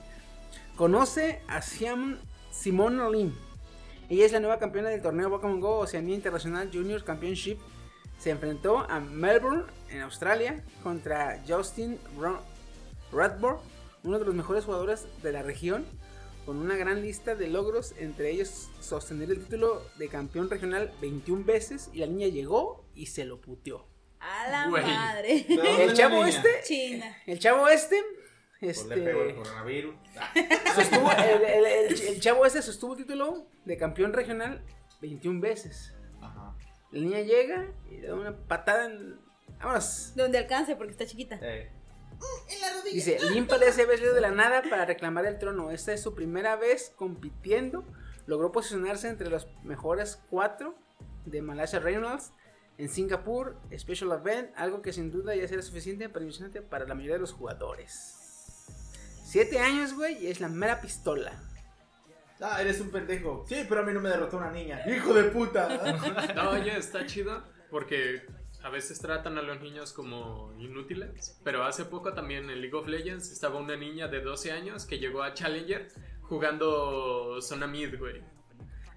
conoce 0.75 1.41
a 1.47 1.61
Siam 1.61 2.19
Simone 2.51 3.09
Lim. 3.11 3.35
Ella 4.09 4.25
es 4.25 4.31
la 4.31 4.39
nueva 4.39 4.57
campeona 4.59 4.89
del 4.89 5.01
torneo 5.01 5.29
Pokémon 5.29 5.59
Go 5.59 5.79
Oceanía 5.79 6.15
Internacional 6.15 6.69
Junior 6.73 7.03
Championship. 7.05 7.59
Se 8.17 8.31
enfrentó 8.31 8.79
a 8.79 8.99
Melbourne, 8.99 9.63
en 9.89 10.01
Australia, 10.01 10.63
contra 10.83 11.41
Justin 11.47 11.99
Radford, 13.11 13.59
uno 14.03 14.19
de 14.19 14.25
los 14.25 14.35
mejores 14.35 14.65
jugadores 14.65 15.05
de 15.21 15.31
la 15.31 15.41
región, 15.43 15.85
con 16.49 16.57
una 16.57 16.75
gran 16.75 17.03
lista 17.03 17.35
de 17.35 17.47
logros, 17.47 17.93
entre 17.99 18.31
ellos 18.31 18.71
sostener 18.79 19.29
el 19.29 19.43
título 19.43 19.83
de 19.99 20.07
campeón 20.07 20.49
regional 20.49 20.91
21 20.99 21.45
veces, 21.45 21.91
y 21.93 21.99
la 21.99 22.07
niña 22.07 22.25
llegó 22.25 22.83
y 22.95 23.05
se 23.05 23.23
lo 23.23 23.39
puteó. 23.39 23.85
A 24.19 24.49
la 24.49 24.67
Güey. 24.67 24.83
madre. 24.83 25.45
¿De 25.47 25.55
dónde 25.55 25.83
El 25.83 25.93
chavo 25.93 26.15
niña? 26.25 26.29
este 26.29 26.49
China. 26.63 27.17
el 27.27 27.37
chavo 27.37 27.67
este 27.67 28.01
Pues 28.59 28.83
le 28.87 28.97
pegó 28.97 29.21
el 29.21 29.29
Este. 29.29 29.41
coronavirus. 29.43 29.95
Ah, 30.19 30.33
Sostuvo, 30.75 31.11
el, 31.11 31.43
el- 31.43 31.65
el- 31.67 32.01
el 32.07 32.19
chavo 32.19 32.43
este 32.47 32.63
sostuvo 32.63 32.93
el 32.93 32.97
título 32.97 33.45
de 33.65 33.77
campeón 33.77 34.11
regional 34.13 34.63
21 35.01 35.41
veces. 35.41 35.93
Ajá. 36.19 36.55
La 36.91 36.99
niña 36.99 37.21
llega 37.21 37.67
y 37.91 37.97
le 37.97 38.07
da 38.07 38.15
una 38.15 38.35
patada 38.35 38.85
en. 38.85 39.19
Vámonos. 39.59 40.13
Donde 40.15 40.39
alcance, 40.39 40.75
porque 40.75 40.93
está 40.93 41.05
chiquita. 41.05 41.37
Eh, 41.43 41.69
Dice, 42.91 43.19
límpale 43.31 43.67
ese 43.67 43.85
vestido 43.85 44.13
de 44.13 44.21
la 44.21 44.31
nada 44.31 44.63
para 44.69 44.85
reclamar 44.85 45.25
el 45.25 45.37
trono. 45.37 45.71
Esta 45.71 45.93
es 45.93 46.01
su 46.01 46.15
primera 46.15 46.55
vez 46.55 46.91
compitiendo. 46.95 47.85
Logró 48.25 48.51
posicionarse 48.51 49.07
entre 49.07 49.29
los 49.29 49.47
mejores 49.63 50.19
cuatro 50.29 50.75
de 51.25 51.41
Malaysia 51.41 51.79
Reynolds 51.79 52.31
en 52.77 52.89
Singapur 52.89 53.57
Special 53.77 54.11
Event, 54.11 54.51
algo 54.55 54.81
que 54.81 54.93
sin 54.93 55.11
duda 55.11 55.35
ya 55.35 55.47
será 55.47 55.61
suficiente 55.61 56.09
para 56.09 56.23
impresionante 56.23 56.61
para 56.61 56.85
la 56.85 56.95
mayoría 56.95 57.15
de 57.15 57.21
los 57.21 57.33
jugadores. 57.33 58.15
Siete 59.25 59.59
años, 59.59 59.93
güey, 59.93 60.25
y 60.25 60.27
es 60.27 60.39
la 60.39 60.47
mera 60.47 60.81
pistola. 60.81 61.33
Ah, 62.39 62.61
eres 62.61 62.79
un 62.79 62.89
pendejo. 62.89 63.45
Sí, 63.47 63.65
pero 63.67 63.81
a 63.81 63.83
mí 63.83 63.93
no 63.93 63.99
me 63.99 64.09
derrotó 64.09 64.37
una 64.37 64.49
niña. 64.49 64.81
¡Hijo 64.87 65.13
de 65.13 65.25
puta! 65.25 65.67
No, 66.35 66.51
oye, 66.51 66.77
está 66.77 67.05
chido 67.05 67.43
porque 67.69 68.25
a 68.63 68.69
veces 68.69 68.99
tratan 68.99 69.37
a 69.37 69.41
los 69.41 69.61
niños 69.61 69.93
como 69.93 70.53
inútiles. 70.59 71.39
Pero 71.43 71.63
hace 71.63 71.85
poco 71.85 72.13
también 72.13 72.49
en 72.49 72.61
League 72.61 72.75
of 72.75 72.87
Legends 72.87 73.31
estaba 73.31 73.59
una 73.59 73.75
niña 73.75 74.07
de 74.07 74.21
12 74.21 74.51
años 74.51 74.85
que 74.85 74.99
llegó 74.99 75.23
a 75.23 75.33
Challenger 75.33 75.87
jugando 76.21 77.41
zona 77.41 77.67
mid, 77.67 77.97
güey. 77.97 78.21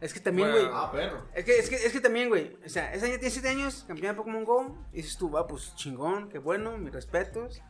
Es 0.00 0.12
que 0.12 0.18
también, 0.20 0.50
Bueno, 0.50 0.68
güey. 0.68 0.78
ah, 0.80 0.90
perro. 0.90 1.28
Es 1.34 1.44
que, 1.44 1.58
es, 1.58 1.68
que, 1.70 1.76
es 1.76 1.92
que 1.92 2.00
también, 2.00 2.28
güey. 2.28 2.56
O 2.66 2.68
sea, 2.68 2.92
esa 2.92 3.06
niña 3.06 3.18
tiene 3.18 3.30
7 3.30 3.48
años, 3.48 3.84
campeona 3.86 4.10
de 4.12 4.16
Pokémon 4.16 4.44
Go. 4.44 4.78
Y 4.92 4.96
dices 4.96 5.16
tú, 5.16 5.30
va, 5.30 5.46
pues 5.46 5.74
chingón, 5.76 6.28
qué 6.28 6.38
bueno, 6.38 6.76
mis 6.78 6.92
respetos. 6.92 7.62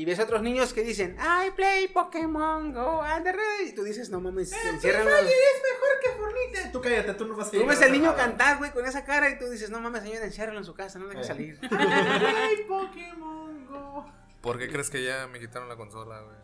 Y 0.00 0.06
ves 0.06 0.18
a 0.18 0.22
otros 0.24 0.40
niños 0.40 0.72
que 0.72 0.82
dicen, 0.82 1.14
I 1.18 1.50
play 1.50 1.86
Pokémon 1.88 2.72
Go, 2.72 3.02
and 3.02 3.22
the 3.22 3.32
red", 3.32 3.66
Y 3.68 3.74
tú 3.74 3.82
dices, 3.82 4.08
no 4.08 4.18
mames, 4.18 4.50
encierran 4.50 5.06
Oye, 5.06 5.14
eres 5.18 5.62
mejor 5.72 6.00
que 6.02 6.10
Fornite. 6.12 6.70
Tú 6.72 6.80
cállate, 6.80 7.12
tú 7.14 7.26
no 7.26 7.36
vas 7.36 7.48
a 7.48 7.50
Tú 7.50 7.56
llegar 7.58 7.68
ves 7.76 7.82
al 7.82 7.92
niño 7.92 8.16
cantar, 8.16 8.56
güey, 8.56 8.70
con 8.72 8.86
esa 8.86 9.04
cara. 9.04 9.28
Y 9.28 9.38
tú 9.38 9.50
dices, 9.50 9.68
no 9.68 9.78
mames, 9.78 10.02
señora, 10.02 10.24
enciérralo 10.24 10.58
en 10.58 10.64
su 10.64 10.72
casa, 10.72 10.98
no 10.98 11.06
dejes 11.08 11.26
Eh. 11.26 11.28
salir. 11.28 11.58
¡Ay, 11.70 12.64
Pokémon 12.66 13.66
Go! 13.66 14.06
¿Por 14.40 14.58
qué 14.58 14.68
crees 14.70 14.88
que 14.88 15.04
ya 15.04 15.26
me 15.26 15.38
quitaron 15.38 15.68
la 15.68 15.76
consola, 15.76 16.22
güey? 16.22 16.36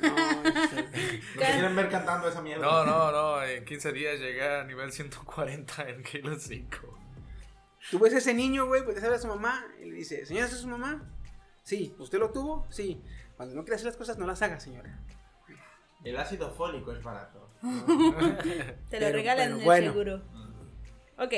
No, 0.00 0.42
No 0.42 0.42
te 0.42 1.20
quieren 1.36 1.76
ver 1.76 1.90
cantando 1.90 2.28
esa 2.28 2.40
mierda. 2.40 2.64
No, 2.64 2.84
no, 2.86 3.12
no. 3.12 3.42
En 3.44 3.64
15 3.66 3.92
días 3.92 4.20
llegué 4.20 4.42
a 4.48 4.64
nivel 4.64 4.90
140 4.90 5.82
en 5.90 6.02
Halo 6.14 6.38
5. 6.38 6.98
Tú 7.90 7.98
ves 7.98 8.14
a 8.14 8.18
ese 8.18 8.32
niño, 8.32 8.64
güey, 8.66 8.82
pues 8.84 9.02
habla 9.04 9.16
a 9.16 9.20
su 9.20 9.28
mamá. 9.28 9.66
Y 9.82 9.90
le 9.90 9.96
dice, 9.96 10.24
señora, 10.24 10.46
¿esa 10.46 10.54
es 10.54 10.62
su 10.62 10.68
mamá? 10.68 11.11
Sí. 11.62 11.94
¿Usted 11.98 12.18
lo 12.18 12.30
tuvo? 12.30 12.66
Sí. 12.70 13.00
Cuando 13.36 13.54
no 13.54 13.62
quiere 13.62 13.76
hacer 13.76 13.86
las 13.86 13.96
cosas, 13.96 14.18
no 14.18 14.26
las 14.26 14.42
haga, 14.42 14.60
señora. 14.60 14.98
El 16.04 16.16
ácido 16.16 16.50
fólico 16.50 16.92
es 16.92 17.02
barato. 17.02 17.48
Te 17.62 17.68
lo 18.66 18.74
Pero- 18.90 19.12
regalan 19.12 19.46
pero 19.48 19.58
en 19.58 19.64
bueno. 19.64 19.86
el 19.86 19.92
seguro. 19.92 20.22
Ok, 21.18 21.32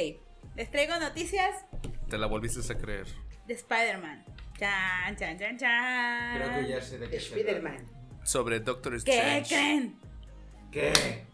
les 0.57 0.71
traigo 0.71 0.99
noticias 0.99 1.67
Te 2.09 2.17
la 2.17 2.27
volviste 2.27 2.73
a 2.73 2.79
creer. 2.79 3.07
de 3.47 3.55
Spider-Man. 3.55 4.25
Chan, 4.59 5.17
chan, 5.17 5.39
chan, 5.39 5.59
chan. 5.59 6.37
Creo 6.39 6.61
que 6.63 6.69
ya 6.71 6.81
sé 6.81 6.99
de 6.99 7.11
qué 7.11 7.17
Spider-Man. 7.17 7.91
Sobre 8.23 8.61
Doctor 8.61 8.93
¿Qué 9.05 9.13
Strange. 9.43 9.49
creen? 9.55 10.01
trata. 10.01 10.71
¿Qué? 10.71 11.25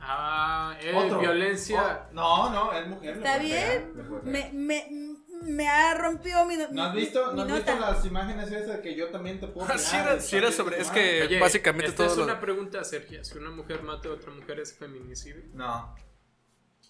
Ah, 0.00 0.76
violencia. 1.20 2.08
Oh, 2.10 2.12
no, 2.14 2.50
no, 2.50 2.72
es 2.72 2.86
mujer. 2.88 3.16
¿Está 3.16 3.38
pegar, 3.38 3.42
bien? 3.42 4.22
Me, 4.24 4.50
me, 4.52 5.13
me 5.44 5.68
ha 5.68 5.94
rompido 5.94 6.44
mi, 6.46 6.56
no- 6.56 6.68
¿No 6.70 6.82
has 6.84 6.94
visto, 6.94 7.30
mi 7.32 7.36
¿no 7.36 7.42
has 7.42 7.48
nota. 7.48 7.72
visto 7.72 7.80
las 7.80 8.04
imágenes 8.04 8.50
esas 8.50 8.80
que 8.80 8.94
yo 8.94 9.08
también 9.10 9.38
te 9.40 9.46
puedo 9.48 9.66
Ah, 9.70 9.78
sí 9.78 9.96
era- 9.96 10.20
sí 10.20 10.36
era 10.36 10.50
sobre- 10.52 10.80
es 10.80 10.90
que- 10.90 11.22
Oye, 11.22 11.38
básicamente 11.38 11.90
esta 11.90 12.04
todo 12.04 12.12
es 12.12 12.18
lo- 12.18 12.24
una 12.24 12.40
pregunta, 12.40 12.82
Sergio. 12.84 13.24
Si 13.24 13.38
una 13.38 13.50
mujer 13.50 13.82
mata 13.82 14.08
a 14.08 14.12
otra 14.12 14.30
mujer, 14.32 14.60
¿es 14.60 14.76
feminicidio? 14.76 15.42
No. 15.52 15.94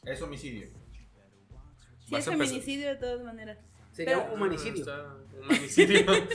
Es 0.05 0.21
homicidio. 0.23 0.69
Sí, 2.09 2.17
es 2.17 2.25
feminicidio 2.25 2.89
de 2.89 2.97
todas 2.97 3.23
maneras. 3.23 3.59
Sería 3.93 4.17
Pero- 4.19 4.35
un 4.35 4.43
humanicidio. 4.43 4.85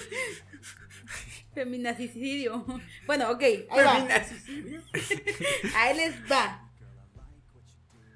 Feminicidio. 1.54 2.66
Bueno, 3.06 3.32
ok, 3.32 3.42
ahí 3.42 3.66
va. 3.70 4.08
Ahí 5.76 5.98
les 5.98 6.32
va. 6.32 6.66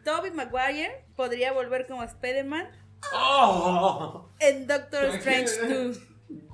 Toby 0.06 0.32
Maguire 0.32 1.06
podría 1.16 1.52
volver 1.54 1.88
como 1.88 2.04
Spider-Man 2.04 2.68
¡Oh! 3.14 4.30
en 4.40 4.68
Doctor 4.68 5.06
Strange 5.16 5.68
2. 5.68 6.00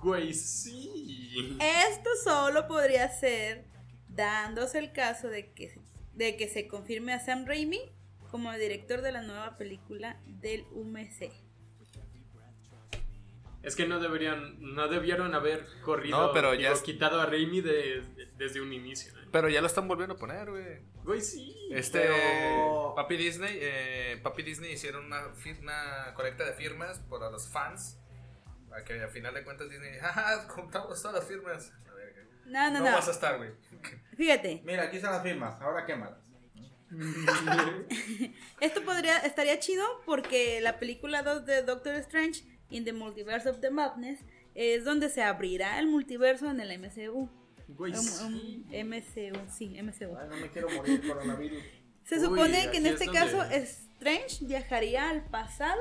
Güey, 0.02 0.34
sí. 0.34 1.58
Esto 1.90 2.10
solo 2.24 2.68
podría 2.68 3.10
ser 3.10 3.66
dándose 4.08 4.80
el 4.80 4.92
caso 4.92 5.28
de 5.28 5.52
que, 5.54 5.80
de 6.14 6.36
que 6.38 6.48
se 6.48 6.68
confirme 6.68 7.14
a 7.14 7.20
Sam 7.20 7.46
Raimi 7.46 7.80
como 8.32 8.52
director 8.54 9.02
de 9.02 9.12
la 9.12 9.22
nueva 9.22 9.58
película 9.58 10.20
del 10.26 10.66
UMC. 10.72 11.32
Es 13.62 13.76
que 13.76 13.86
no 13.88 14.00
deberían, 14.00 14.56
no 14.74 14.88
debieron 14.88 15.36
haber 15.36 15.66
corrido, 15.84 16.28
No, 16.28 16.34
pero 16.34 16.54
ya 16.54 16.60
digo, 16.70 16.74
es- 16.74 16.82
quitado 16.82 17.20
a 17.20 17.26
Raimi 17.26 17.60
de- 17.62 18.02
de- 18.16 18.26
desde 18.38 18.62
un 18.62 18.72
inicio. 18.72 19.12
Pero 19.32 19.50
ya 19.50 19.62
lo 19.62 19.68
están 19.68 19.88
volviendo 19.88 20.16
a 20.16 20.18
poner, 20.18 20.50
güey. 20.50 20.80
Güey, 21.04 21.22
sí. 21.22 21.56
Este. 21.72 22.00
Pero- 22.00 22.94
Papi 22.96 23.18
Disney. 23.18 23.58
eh, 23.62 24.20
Papi 24.24 24.44
Disney 24.44 24.72
hicieron 24.74 25.06
una, 25.06 25.22
una 25.62 26.14
colecta 26.16 26.46
de 26.46 26.54
firmas 26.54 27.00
para 27.10 27.30
los 27.30 27.48
fans. 27.48 27.98
Para 28.70 28.84
que 28.84 29.02
al 29.02 29.10
final 29.10 29.34
de 29.34 29.44
cuentas 29.44 29.70
Disney. 29.70 29.98
¡Jaja! 30.00 30.48
Contamos 30.48 31.02
todas 31.02 31.18
las 31.18 31.26
firmas. 31.28 31.72
A 31.90 31.94
ver, 31.94 32.28
No, 32.46 32.72
no, 32.72 32.80
no 32.80 32.86
no. 32.86 32.92
vas 32.96 33.08
a 33.08 33.12
estar, 33.12 33.38
güey. 33.38 33.52
Fíjate, 34.18 34.62
Mira, 34.66 34.84
aquí 34.84 34.98
están 34.98 35.12
las 35.14 35.24
firmas. 35.24 35.60
Ahora 35.62 35.86
quémalas. 35.86 36.20
esto 38.62 38.84
podría 38.84 39.20
estaría 39.20 39.60
chido 39.60 39.86
porque 40.06 40.60
la 40.62 40.80
película 40.80 41.22
2 41.24 41.46
de 41.46 41.62
Doctor 41.64 41.96
Strange 41.96 42.44
in 42.70 42.84
the 42.86 42.94
Multiverse 42.94 43.48
of 43.50 43.60
the 43.60 43.70
Madness 43.70 44.20
es 44.56 44.84
donde 44.86 45.10
se 45.10 45.22
abrirá 45.24 45.80
el 45.80 45.88
multiverso 45.88 46.50
en 46.50 46.60
el 46.60 46.78
MCU. 46.80 47.30
Güey, 47.70 47.94
sí. 47.96 48.66
MCU, 48.84 49.40
sí, 49.56 49.82
MCU. 49.82 50.18
Ay, 50.18 50.28
no 50.30 50.36
me 50.38 50.50
quiero 50.50 50.70
morir 50.70 51.02
coronavirus. 51.08 51.64
Se 52.04 52.16
Uy, 52.16 52.22
supone 52.26 52.72
que 52.72 52.78
en 52.78 52.86
es 52.88 52.94
este 52.94 53.06
donde- 53.06 53.20
caso 53.20 53.44
Strange 53.44 54.46
viajaría 54.46 55.10
al 55.10 55.24
pasado, 55.26 55.80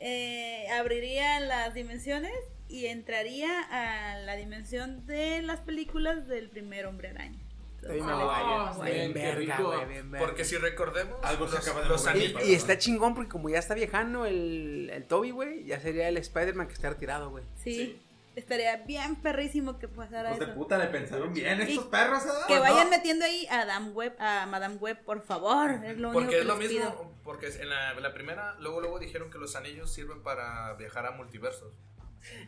eh, 0.00 0.66
abriría 0.78 1.38
las 1.40 1.74
dimensiones 1.74 2.32
y 2.68 2.86
entraría 2.86 3.60
a 3.70 4.18
la 4.20 4.36
dimensión 4.36 5.06
de 5.06 5.42
las 5.42 5.60
películas 5.60 6.26
del 6.26 6.48
primer 6.50 6.86
hombre 6.86 7.08
araña. 7.10 7.38
Tobey 7.82 8.00
Maguire. 8.00 8.92
bien, 8.92 9.12
Bien 9.12 9.12
qué 9.12 9.34
verga, 9.40 9.56
rico. 9.56 9.72
güey, 9.74 9.88
bien 9.88 10.10
verga. 10.10 10.26
Porque 10.26 10.44
si 10.44 10.56
recordemos. 10.56 11.18
Algo 11.22 11.48
se 11.48 11.56
los, 11.56 11.66
acaba 11.68 11.82
de 11.82 11.88
los. 11.88 12.06
Y, 12.46 12.50
y 12.50 12.54
está 12.54 12.78
chingón 12.78 13.14
porque 13.14 13.28
como 13.30 13.48
ya 13.48 13.58
está 13.58 13.74
viejano 13.74 14.24
el, 14.24 14.88
el 14.92 15.04
Toby, 15.04 15.30
güey, 15.32 15.64
ya 15.64 15.80
sería 15.80 16.08
el 16.08 16.16
Spider-Man 16.16 16.68
que 16.68 16.74
está 16.74 16.90
retirado, 16.90 17.30
güey. 17.30 17.44
Sí, 17.62 18.00
estaría 18.36 18.76
bien 18.78 19.16
perrísimo 19.16 19.78
que 19.78 19.88
pasara 19.88 20.30
de 20.36 20.44
eso. 20.44 20.54
puta, 20.54 20.78
le 20.78 20.86
pensaron 20.86 21.32
bien 21.34 21.58
Y- 21.60 21.62
estos 21.72 21.86
perros, 21.86 22.24
¿eh? 22.24 22.28
Que 22.48 22.56
Pues 22.58 22.60
vayan 22.70 22.84
no. 22.84 22.90
metiendo 22.90 23.24
ahí 23.24 23.46
a 23.50 23.58
Madame 23.58 23.90
Web, 23.90 24.16
a 24.18 24.46
Madame 24.46 24.76
Web, 24.76 25.04
por 25.04 25.22
favor. 25.22 25.70
Es 25.84 25.98
lo 25.98 26.08
único 26.08 26.12
Porque 26.12 26.28
que 26.30 26.40
es 26.40 26.46
lo 26.46 26.56
les 26.58 26.68
mismo. 26.70 26.90
pido. 26.90 27.12
Porque 27.22 27.46
en 27.48 27.68
la, 27.68 27.92
en 27.92 28.02
la 28.02 28.12
primera, 28.12 28.54
luego, 28.58 28.80
luego 28.80 28.98
dijeron 28.98 29.30
que 29.30 29.38
los 29.38 29.54
anillos 29.56 29.92
sirven 29.92 30.22
para 30.22 30.72
viajar 30.74 31.06
a 31.06 31.12
multiversos. 31.12 31.72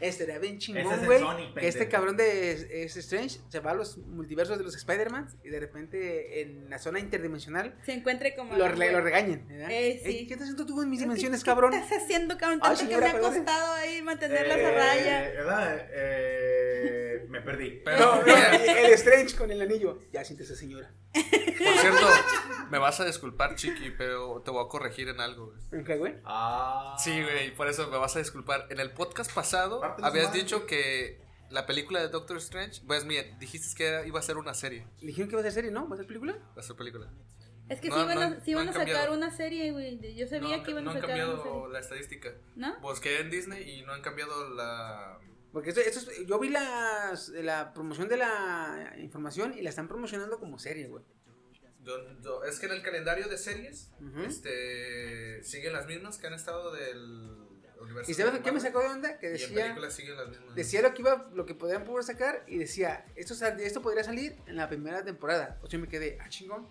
Este 0.01 0.25
era 0.25 0.39
bien 0.39 0.59
chingón, 0.59 1.05
güey. 1.05 1.21
Que 1.55 1.69
este 1.69 1.89
cabrón 1.89 2.17
de 2.17 2.53
es, 2.53 2.67
es 2.71 2.97
Strange 2.97 3.41
se 3.49 3.61
va 3.61 3.73
a 3.73 3.75
los 3.75 3.99
multiversos 3.99 4.57
de 4.59 4.65
los 4.65 4.75
Spider-Man 4.77 5.29
y 5.45 5.49
de 5.51 5.61
repente 5.61 6.43
en 6.43 6.69
la 6.71 6.79
zona 6.79 6.99
interdimensional 7.01 7.75
Se 7.85 7.93
encuentre 7.93 8.35
como. 8.35 8.57
lo, 8.57 8.69
re- 8.69 9.01
regañen. 9.01 9.47
¿verdad? 9.49 9.69
Eh, 9.71 10.01
sí. 10.05 10.09
Ey, 10.11 10.27
¿Qué 10.27 10.35
estás 10.35 10.49
haciendo 10.49 10.67
tú 10.67 10.81
en 10.83 10.91
mis 10.91 10.99
¿Qué- 11.01 11.05
dimensiones, 11.05 11.41
qué- 11.43 11.47
cabrón? 11.51 11.73
¿Qué 11.73 11.79
estás 11.79 12.03
haciendo, 12.03 12.37
cabrón? 12.39 12.61
Ay, 12.63 12.69
Tanto 12.77 12.81
que 12.81 12.87
señora, 12.87 13.13
me 13.13 13.19
ha 13.19 13.21
costado 13.21 13.73
ahí 13.75 14.03
mantenerlas 14.03 14.59
Eh, 14.59 14.67
a 14.67 14.71
raya. 14.71 15.21
¿Verdad? 15.35 15.89
Eh, 15.93 16.64
me 17.29 17.41
perdí. 17.41 17.81
Pero, 17.85 17.99
No, 18.17 18.23
no, 18.23 18.37
el 18.37 18.93
Strange 18.95 19.37
con 19.37 19.51
el 19.51 19.61
anillo. 19.63 19.99
Ya 20.13 20.25
siéntese, 20.25 20.57
señora. 20.57 20.91
por 21.13 21.77
cierto, 21.79 22.07
me 22.71 22.79
vas 22.79 23.01
a 23.01 23.05
disculpar, 23.05 23.55
Chiqui, 23.57 23.91
pero 23.97 24.43
te 24.45 24.51
voy 24.51 24.65
a 24.65 24.69
corregir 24.69 25.09
en 25.09 25.21
algo, 25.21 25.47
güey. 25.47 25.59
¿En 25.73 25.85
qué, 25.85 25.97
güey? 25.97 26.15
Ah. 26.25 26.97
Sí, 26.99 27.23
güey, 27.23 27.55
por 27.55 27.69
eso 27.69 27.89
me 27.89 27.99
vas 27.99 28.17
a 28.17 28.19
disculpar. 28.19 28.67
En 28.71 28.81
el 28.81 28.91
podcast 28.93 29.33
pasado 29.33 29.83
habías 30.03 30.33
dicho 30.33 30.67
que 30.67 31.21
la 31.51 31.67
película 31.67 32.01
de 32.01 32.09
Doctor 32.09 32.39
Strange, 32.39 32.83
pues 32.87 33.05
mira, 33.05 33.23
dijiste 33.39 33.69
que 33.77 33.87
era- 33.87 34.07
iba 34.07 34.19
a 34.19 34.23
ser 34.23 34.37
una 34.39 34.55
serie, 34.55 34.87
Le 35.01 35.09
dijeron 35.09 35.29
que 35.29 35.35
iba 35.35 35.41
a 35.41 35.45
ser 35.45 35.53
serie, 35.53 35.71
¿no? 35.71 35.89
¿Va 35.89 35.95
a 35.95 35.99
ser 35.99 36.07
película? 36.07 36.33
va 36.57 36.61
a 36.61 36.63
ser 36.63 36.75
película. 36.77 37.09
Es 37.69 37.81
que 37.81 37.89
No, 37.89 37.97
sí 37.97 38.03
iban, 38.03 38.15
no 38.17 38.21
a, 38.21 38.25
han- 38.27 38.45
sí 38.45 38.53
no 38.53 38.59
a 38.59 38.63
han 38.63 38.67
sacar 38.69 38.81
cambiado. 38.87 39.15
una 39.15 39.31
serie, 39.31 39.73
güey. 39.73 40.15
Yo 40.17 40.27
sabía 40.27 40.59
no, 40.59 40.63
que 40.65 40.71
iban 40.73 40.85
no 40.85 40.91
a 40.91 40.95
han 40.95 41.01
sacar 41.01 41.17
una 41.17 41.25
cambiado 41.27 41.43
serie. 41.63 41.73
la 41.73 41.79
estadística. 41.79 42.33
¿No? 42.57 42.79
Busqué 42.81 43.21
en 43.21 43.31
Disney 43.31 43.79
y 43.79 43.83
no 43.83 43.93
han 43.93 44.03
cambiado 44.03 44.51
la... 44.51 45.19
Porque 45.55 45.71
esto, 45.71 45.81
esto 45.81 46.11
es- 46.11 46.27
yo 46.27 46.39
vi 46.39 46.51
las, 46.51 47.29
la 47.31 47.73
promoción 47.73 48.09
de 48.09 48.19
la 48.19 48.93
información 48.99 49.57
y 49.57 49.63
la 49.63 49.71
están 49.71 49.89
promocionando 49.89 50.39
como 50.39 50.59
serie, 50.59 50.89
güey. 50.89 51.03
yo- 51.85 52.21
yo- 52.23 52.45
es 52.45 52.59
que 52.59 52.67
en 52.67 52.73
el 52.73 52.83
calendario 52.83 53.29
de 53.29 53.37
series 53.39 53.91
Ujú. 54.01 54.23
este, 54.23 55.43
siguen 55.45 55.73
las 55.75 55.87
mismas 55.87 56.17
que 56.19 56.27
han 56.27 56.33
estado 56.35 56.73
del... 56.73 57.47
universo. 57.79 58.11
¿Y 58.11 58.15
sabes 58.15 58.33
de 58.33 58.41
qué 58.41 58.51
me 58.53 58.61
sacó 58.61 58.81
de 58.81 58.87
onda? 58.87 59.19
Que 59.19 59.27
Y 59.27 59.29
en 59.29 59.33
decía, 59.35 59.63
películas 59.65 59.93
siguen 59.93 60.17
las 60.17 60.29
mismas. 60.29 60.55
decía 60.55 60.81
lo 60.83 60.95
que 60.95 61.03
iba, 61.03 61.31
lo 61.35 61.45
que 61.45 61.55
podían 61.55 61.85
poder 61.85 62.03
sacar 62.05 62.43
y 62.47 62.57
decía, 62.57 63.05
esto, 63.17 63.35
sal- 63.35 63.61
esto 63.61 63.83
podría 63.83 64.03
salir 64.03 64.37
en 64.47 64.57
la 64.57 64.69
primera 64.69 65.05
temporada. 65.05 65.59
O 65.63 65.69
sea, 65.69 65.79
me 65.79 65.87
quedé, 65.89 66.17
ah, 66.23 66.29
chingón. 66.31 66.67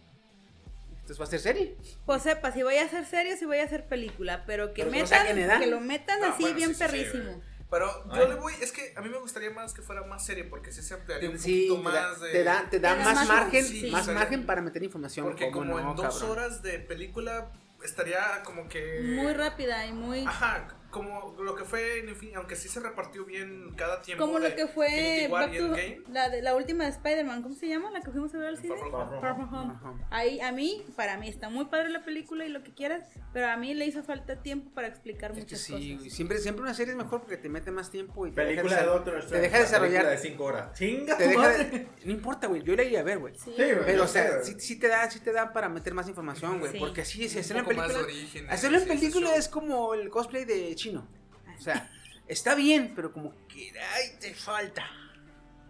Entonces 0.93 1.19
va 1.19 1.25
a 1.25 1.27
ser 1.27 1.39
serie. 1.41 1.77
Pues 2.07 2.23
sepa, 2.23 2.51
si 2.51 2.63
voy 2.63 2.77
a 2.77 2.85
hacer 2.85 3.05
serie, 3.05 3.37
si 3.37 3.45
voy 3.45 3.57
a 3.59 3.65
hacer 3.65 3.87
película, 3.87 4.45
pero 4.47 4.73
que 4.73 4.83
Pero 4.85 4.91
metan, 4.91 5.37
¿edad? 5.37 5.59
que 5.59 5.67
lo 5.67 5.79
metan 5.79 6.19
No, 6.21 6.27
así 6.33 6.41
bueno, 6.43 6.57
bien 6.57 6.69
sí, 6.69 6.75
sí, 6.75 6.79
sí, 6.81 6.85
perrísimo. 6.91 7.23
güey. 7.35 7.52
Pero 7.73 8.15
yo 8.15 8.27
le 8.27 8.35
voy, 8.35 8.53
es 8.61 8.71
que 8.71 8.93
a 8.95 9.01
mí 9.01 9.09
me 9.09 9.17
gustaría 9.17 9.49
más 9.49 9.73
que 9.73 9.81
fuera 9.81 10.03
más 10.03 10.23
serie 10.23 10.43
porque 10.43 10.71
sí 10.71 10.83
se 10.83 10.93
ampliaría 10.93 11.27
un 11.27 11.39
Sí, 11.39 11.67
poquito 11.67 11.89
te 11.89 11.97
da, 11.97 12.07
más 12.09 12.21
de... 12.21 12.31
te 12.31 12.43
da, 12.43 12.69
te 12.69 12.79
da 12.79 12.95
más 12.95 13.15
más 13.15 13.27
margen, 13.27 13.65
sí, 13.65 13.89
más 13.91 14.07
margen 14.09 14.45
para 14.45 14.61
meter 14.61 14.83
información. 14.83 15.25
Porque 15.25 15.49
¿cómo 15.49 15.71
como 15.71 15.81
no, 15.81 15.89
en 15.91 15.95
dos 15.95 16.19
cabrón? 16.19 16.37
horas 16.37 16.61
de 16.61 16.77
película 16.77 17.51
estaría 17.83 18.43
como 18.43 18.69
que... 18.69 19.01
Muy 19.15 19.33
rápida 19.33 19.87
y 19.87 19.91
muy... 19.93 20.23
Ajá, 20.23 20.67
como 20.93 21.35
lo 21.43 21.55
que 21.55 21.65
fue 21.65 21.99
en 21.99 22.07
Infin- 22.07 22.35
aunque 22.35 22.55
sí 22.55 22.69
se 22.69 22.79
repartió 22.79 23.25
bien 23.25 23.73
cada 23.75 24.01
tiempo. 24.01 24.25
Como 24.25 24.39
lo 24.39 24.55
que 24.55 24.67
fue 24.67 25.27
to- 25.29 25.75
la, 26.11 26.29
de, 26.29 26.41
la 26.41 26.55
última 26.55 26.85
de 26.85 26.91
Spider-Man, 26.91 27.41
¿cómo 27.41 27.55
se 27.55 27.67
llama? 27.67 27.91
La 27.91 27.99
que 28.01 28.11
fuimos 28.11 28.33
a 28.35 28.37
ver 28.37 28.47
al 28.47 28.57
cine. 28.57 28.75
Far 28.77 28.89
From 28.89 28.93
Home. 29.09 29.19
Far 29.21 29.35
From 29.35 29.53
Home. 29.53 29.73
Ajá. 29.75 29.93
Ahí, 30.11 30.39
a 30.39 30.51
mí, 30.51 30.85
para 30.95 31.17
mí 31.17 31.27
está 31.27 31.49
muy 31.49 31.65
padre 31.65 31.89
la 31.89 32.05
película 32.05 32.45
y 32.45 32.49
lo 32.49 32.63
que 32.63 32.73
quieras, 32.73 33.03
pero 33.33 33.47
a 33.49 33.57
mí 33.57 33.73
le 33.73 33.85
hizo 33.85 34.03
falta 34.03 34.41
tiempo 34.41 34.69
para 34.73 34.87
explicar 34.87 35.31
Es 35.31 35.37
que 35.37 35.41
muchas 35.43 35.59
sí, 35.59 35.95
cosas. 35.97 36.13
siempre, 36.13 36.37
siempre 36.37 36.61
una 36.63 36.73
serie 36.73 36.91
es 36.93 36.97
mejor 36.97 37.19
porque 37.21 37.37
te 37.37 37.49
mete 37.49 37.71
más 37.71 37.89
tiempo 37.89 38.27
y 38.27 38.29
te 38.31 38.35
Película 38.35 38.75
deja, 38.75 38.81
de 38.85 38.87
Doctor 38.87 39.25
te 39.27 39.39
deja 39.41 39.57
la 39.57 39.63
desarrollar. 39.63 40.05
de 40.07 40.17
5 40.17 40.43
horas. 40.43 40.77
Chinga 40.77 41.17
te 41.17 41.27
deja 41.27 41.49
de- 41.49 41.87
no 42.05 42.11
importa, 42.11 42.47
güey, 42.47 42.61
yo 42.63 42.75
la 42.75 42.83
iría 42.83 42.99
a 42.99 43.03
ver, 43.03 43.17
güey. 43.19 43.33
Sí. 43.35 43.51
Sí, 43.55 43.63
güey. 43.63 43.85
Pero, 43.85 44.03
o 44.03 44.07
sea, 44.07 44.43
sé, 44.43 44.53
sí, 44.53 44.59
sí 44.59 44.79
te 44.79 44.87
da, 44.87 45.09
sí 45.09 45.19
te 45.19 45.31
da 45.31 45.51
para 45.53 45.69
meter 45.69 45.93
más 45.93 46.07
información, 46.07 46.59
güey. 46.59 46.71
Sí. 46.71 46.77
Porque 46.79 47.01
así, 47.01 47.27
si 47.27 47.35
Un 47.37 47.41
hacerlo 47.41 47.59
en 47.61 47.65
poco 47.65 47.77
más 47.77 47.87
de 47.87 47.93
película. 47.95 48.13
origen, 48.21 48.49
Hacerlo 48.51 48.77
en 48.77 48.83
sí, 48.83 48.89
ese 48.91 48.99
película 48.99 49.35
es 49.35 49.47
como 49.47 49.93
el 49.95 50.09
cosplay 50.09 50.45
de 50.45 50.75
chino. 50.83 51.07
O 51.57 51.61
sea, 51.61 51.89
está 52.27 52.55
bien, 52.55 52.93
pero 52.95 53.11
como 53.13 53.33
que. 53.47 53.73
¡Ay, 53.79 54.17
te 54.19 54.33
falta! 54.33 54.85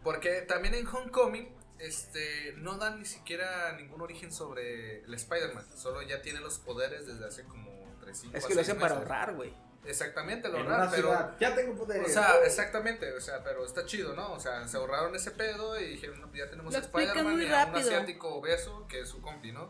Porque 0.03 0.41
también 0.41 0.73
en 0.73 0.87
Homecoming 0.87 1.47
este, 1.79 2.53
no 2.57 2.77
dan 2.77 2.99
ni 2.99 3.05
siquiera 3.05 3.73
ningún 3.73 4.01
origen 4.01 4.31
sobre 4.31 5.03
el 5.03 5.13
Spider-Man. 5.13 5.65
Solo 5.75 6.01
ya 6.01 6.21
tiene 6.21 6.39
los 6.39 6.59
poderes 6.59 7.05
desde 7.05 7.25
hace 7.25 7.43
como 7.43 7.71
3 8.01 8.17
5 8.17 8.37
Es 8.37 8.45
que 8.45 8.55
lo 8.55 8.61
hacen 8.61 8.79
para 8.79 8.95
ahorrar, 8.95 9.35
güey. 9.35 9.53
Exactamente, 9.85 10.47
lo 10.47 10.61
una 10.61 10.89
pero... 10.89 11.09
ciudad. 11.09 11.35
Ya 11.39 11.55
tengo 11.55 11.75
poderes. 11.75 12.07
O 12.07 12.13
sea, 12.13 12.37
exactamente, 12.45 13.11
o 13.11 13.19
sea, 13.19 13.43
pero 13.43 13.65
está 13.65 13.85
chido, 13.85 14.15
¿no? 14.15 14.31
O 14.31 14.39
sea, 14.39 14.65
se 14.67 14.77
ahorraron 14.77 15.13
ese 15.13 15.31
pedo 15.31 15.77
y 15.77 15.89
dijeron, 15.89 16.21
no, 16.21 16.33
ya 16.33 16.49
tenemos 16.49 16.73
Spider-Man 16.73 17.41
y 17.41 17.47
a 17.47 17.65
un 17.65 17.75
asiático 17.75 18.35
obeso 18.35 18.87
que 18.87 19.01
es 19.01 19.09
su 19.09 19.21
compi, 19.21 19.51
¿no? 19.51 19.69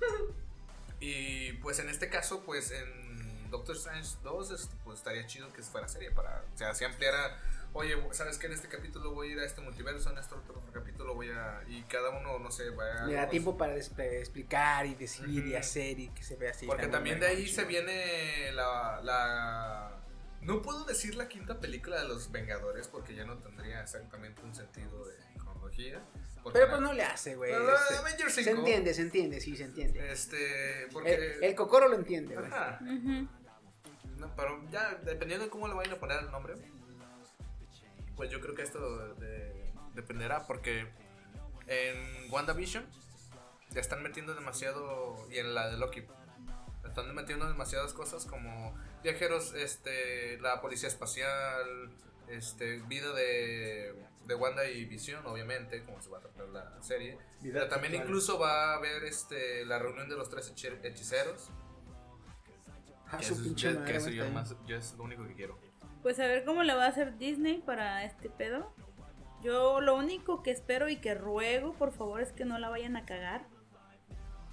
y 1.00 1.52
pues 1.54 1.78
en 1.78 1.88
este 1.88 2.10
caso, 2.10 2.42
pues 2.44 2.72
en 2.72 3.03
Doctor 3.54 3.76
Strange 3.76 4.16
2, 4.24 4.50
este, 4.50 4.74
pues 4.82 4.98
estaría 4.98 5.24
chido 5.26 5.52
que 5.52 5.62
fuera 5.62 5.86
serie 5.86 6.10
para, 6.10 6.42
o 6.52 6.58
sea, 6.58 6.74
si 6.74 6.84
ampliara, 6.84 7.38
oye, 7.72 7.96
¿sabes 8.10 8.36
qué? 8.36 8.48
En 8.48 8.52
este 8.52 8.66
capítulo 8.66 9.12
voy 9.12 9.28
a 9.28 9.32
ir 9.34 9.38
a 9.38 9.44
este 9.44 9.60
multiverso, 9.60 10.10
en 10.10 10.18
este 10.18 10.34
otro 10.34 10.60
capítulo 10.72 11.14
voy 11.14 11.30
a, 11.30 11.62
y 11.68 11.82
cada 11.84 12.10
uno, 12.10 12.40
no 12.40 12.50
sé, 12.50 12.70
va 12.70 13.04
a... 13.04 13.06
Le 13.06 13.14
da 13.14 13.28
tiempo 13.28 13.56
para 13.56 13.76
explicar 13.76 14.86
y 14.86 14.96
decir 14.96 15.28
y 15.28 15.38
Ujú. 15.50 15.56
hacer 15.56 16.00
y 16.00 16.08
que 16.08 16.24
se 16.24 16.34
vea 16.34 16.50
así. 16.50 16.66
Porque 16.66 16.88
también 16.88 17.20
de 17.20 17.28
ahí 17.28 17.46
se 17.46 17.64
viene 17.64 18.50
la, 18.54 19.00
la... 19.04 20.00
No 20.40 20.60
puedo 20.60 20.84
decir 20.84 21.14
la 21.14 21.28
quinta 21.28 21.60
película 21.60 22.02
de 22.02 22.08
los 22.08 22.32
Vengadores 22.32 22.88
porque 22.88 23.14
ya 23.14 23.24
no 23.24 23.38
tendría 23.38 23.80
exactamente 23.82 24.42
un 24.42 24.52
sentido 24.52 25.06
de 25.06 25.14
cronología. 25.38 26.02
Pero 26.52 26.68
pues 26.68 26.80
no 26.82 26.92
le 26.92 27.02
hace, 27.02 27.36
güey. 27.36 27.52
Este, 27.52 27.96
Avengers 27.96 28.34
se 28.34 28.44
5. 28.44 28.58
entiende, 28.58 28.92
se 28.92 29.00
entiende, 29.00 29.40
sí, 29.40 29.56
se 29.56 29.64
entiende. 29.64 30.12
Este, 30.12 30.88
porque... 30.92 31.14
El, 31.14 31.44
el 31.44 31.54
cocoro 31.54 31.88
lo 31.88 31.94
entiende, 31.94 32.34
güey. 32.36 32.50
No, 34.24 34.36
pero 34.36 34.60
ya, 34.70 34.94
dependiendo 35.04 35.44
de 35.44 35.50
cómo 35.50 35.68
le 35.68 35.74
vayan 35.74 35.94
a 35.94 36.00
poner 36.00 36.20
el 36.20 36.30
nombre, 36.30 36.54
pues 38.16 38.30
yo 38.30 38.40
creo 38.40 38.54
que 38.54 38.62
esto 38.62 39.14
de- 39.16 39.72
dependerá 39.94 40.46
porque 40.46 40.86
en 41.66 42.30
WandaVision 42.30 42.84
ya 43.70 43.80
están 43.80 44.02
metiendo 44.02 44.34
demasiado, 44.34 45.16
y 45.30 45.38
en 45.38 45.54
la 45.54 45.68
de 45.68 45.76
Loki, 45.78 46.04
están 46.84 47.12
metiendo 47.14 47.48
demasiadas 47.48 47.92
cosas 47.92 48.24
como 48.24 48.74
viajeros, 49.02 49.52
este, 49.54 50.38
la 50.40 50.60
policía 50.60 50.88
espacial, 50.88 51.90
este, 52.28 52.78
vida 52.82 53.12
de, 53.12 53.94
de 54.26 54.34
Wanda 54.36 54.64
y 54.68 54.84
Vision, 54.84 55.26
obviamente, 55.26 55.82
como 55.82 56.00
se 56.00 56.08
va 56.10 56.18
a 56.18 56.20
tratar 56.20 56.48
la 56.48 56.82
serie. 56.82 57.18
Vida 57.40 57.54
Pero 57.60 57.68
también 57.68 57.94
incluso 57.96 58.38
va 58.38 58.72
a 58.72 58.76
haber 58.76 59.04
este, 59.04 59.64
la 59.66 59.78
reunión 59.78 60.08
de 60.08 60.16
los 60.16 60.30
tres 60.30 60.52
hechi- 60.54 60.78
hechiceros. 60.84 61.50
Ah, 63.14 63.18
Que 63.18 63.24
su 63.24 63.32
eso, 63.34 63.42
es- 63.42 63.48
pinche 63.48 63.68
que 63.68 63.74
madre, 63.78 63.96
eso 63.96 64.06
güey, 64.06 64.16
yo, 64.16 64.28
más, 64.30 64.54
yo 64.66 64.76
es 64.76 64.92
lo 64.94 65.04
único 65.04 65.26
que 65.26 65.34
quiero. 65.34 65.58
Pues 66.02 66.18
a 66.20 66.26
ver 66.26 66.44
cómo 66.44 66.62
le 66.62 66.74
va 66.74 66.84
a 66.84 66.88
hacer 66.88 67.16
Disney 67.18 67.62
para 67.64 68.04
este 68.04 68.28
pedo. 68.30 68.72
Yo 69.42 69.80
lo 69.80 69.94
único 69.96 70.42
que 70.42 70.50
espero 70.50 70.88
y 70.88 70.96
que 70.96 71.14
ruego, 71.14 71.74
por 71.74 71.92
favor, 71.92 72.20
es 72.20 72.32
que 72.32 72.44
no 72.44 72.58
la 72.58 72.68
vayan 72.70 72.96
a 72.96 73.04
cagar. 73.04 73.46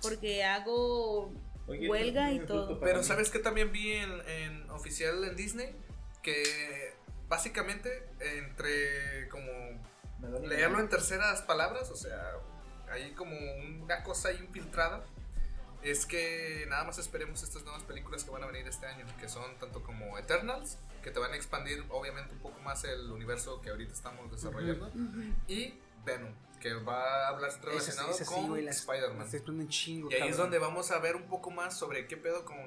Porque 0.02 0.44
hago 0.44 1.32
Oye, 1.68 1.90
huelga 1.90 2.32
y 2.32 2.40
todo. 2.40 2.80
Pero 2.80 3.00
mí. 3.00 3.04
¿sabes 3.04 3.30
qué 3.30 3.40
también 3.40 3.72
vi 3.72 3.92
en, 3.94 4.12
en 4.30 4.70
oficial 4.72 5.24
en 5.24 5.36
Disney? 5.36 5.76
Que 6.24 6.94
básicamente 7.28 8.10
entre 8.20 9.30
como 9.30 9.48
leerlo 10.48 10.80
en 10.80 10.90
terceras 10.90 11.42
palabras, 11.44 11.90
o 11.92 11.96
sea, 11.96 12.20
hay 12.92 13.12
como 13.14 13.36
una 13.84 14.04
cosa 14.04 14.30
ahí 14.30 14.38
infiltrada. 14.38 15.04
Es 15.84 16.06
que 16.06 16.66
nada 16.70 16.84
más 16.84 16.99
esperemos 16.99 17.41
estas 17.44 17.64
nuevas 17.64 17.84
películas 17.84 18.24
que 18.24 18.32
van 18.32 18.44
a 18.44 18.48
venir 18.48 18.68
este 18.68 18.86
año, 18.86 19.06
que 19.20 19.28
son 19.28 19.58
tanto 19.60 19.82
como 19.84 20.18
Eternals, 20.18 20.78
que 21.02 21.10
te 21.10 21.20
van 21.20 21.34
a 21.34 21.36
expandir 21.36 21.84
obviamente 21.90 22.34
un 22.34 22.40
poco 22.40 22.60
más 22.62 22.84
el 22.84 23.12
universo 23.12 23.62
que 23.62 23.72
ahorita 23.72 23.94
estamos 23.94 24.32
desarrollando, 24.32 24.91
y 25.48 25.74
Venom, 26.06 26.34
que 26.60 26.74
va 26.76 27.26
a 27.26 27.28
hablar 27.30 27.52
relacionado 27.64 28.14
sí, 28.14 28.26
con 28.26 28.64
las 28.64 28.78
Spider-Man. 28.78 29.28
Y 30.10 30.14
ahí 30.14 30.30
es 30.30 30.38
donde 30.38 30.60
vamos 30.60 30.91
a 30.91 30.99
ver 30.99 31.16
un 31.16 31.28
poco 31.28 31.49
más 31.49 31.78
sobre 31.78 32.08
qué 32.08 32.18
pedo 32.18 32.45
con 32.45 32.58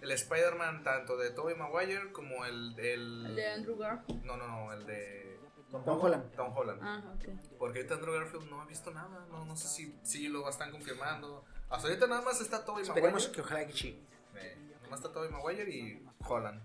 el 0.00 0.10
Spider-Man, 0.10 0.82
tanto 0.82 1.16
de 1.16 1.30
Tobey 1.30 1.54
Maguire 1.54 2.12
como 2.12 2.44
el, 2.44 2.78
el... 2.78 3.26
El 3.26 3.36
de 3.36 3.46
Andrew 3.46 3.76
Garfield. 3.76 4.24
No, 4.24 4.36
no, 4.36 4.46
no, 4.48 4.72
el 4.72 4.86
de 4.86 5.38
Tom 5.70 5.82
Holland. 5.86 6.34
Tom 6.34 6.56
Holland. 6.56 6.80
Ah, 6.82 7.14
ok. 7.14 7.58
Porque 7.58 7.78
ahorita 7.78 7.94
Andrew 7.94 8.14
Garfield 8.14 8.50
no 8.50 8.60
ha 8.60 8.66
visto 8.66 8.90
nada, 8.90 9.26
no, 9.30 9.44
no 9.44 9.56
sé 9.56 9.68
si, 9.68 9.98
si 10.02 10.28
lo 10.28 10.48
están 10.48 10.70
confirmando. 10.70 11.44
Hasta 11.68 11.88
ahorita 11.88 12.06
nada 12.06 12.22
más 12.22 12.40
está 12.40 12.64
Tobey 12.64 12.82
Esperemos 12.82 13.22
Maguire. 13.22 13.32
que 13.34 13.40
ojalá 13.40 13.66
que 13.66 13.72
sí. 13.72 13.98
Eh, 14.36 14.56
nada 14.76 14.88
más 14.88 15.00
está 15.00 15.12
Tobey 15.12 15.30
Maguire 15.30 15.68
y 15.70 16.02
Holland. 16.26 16.60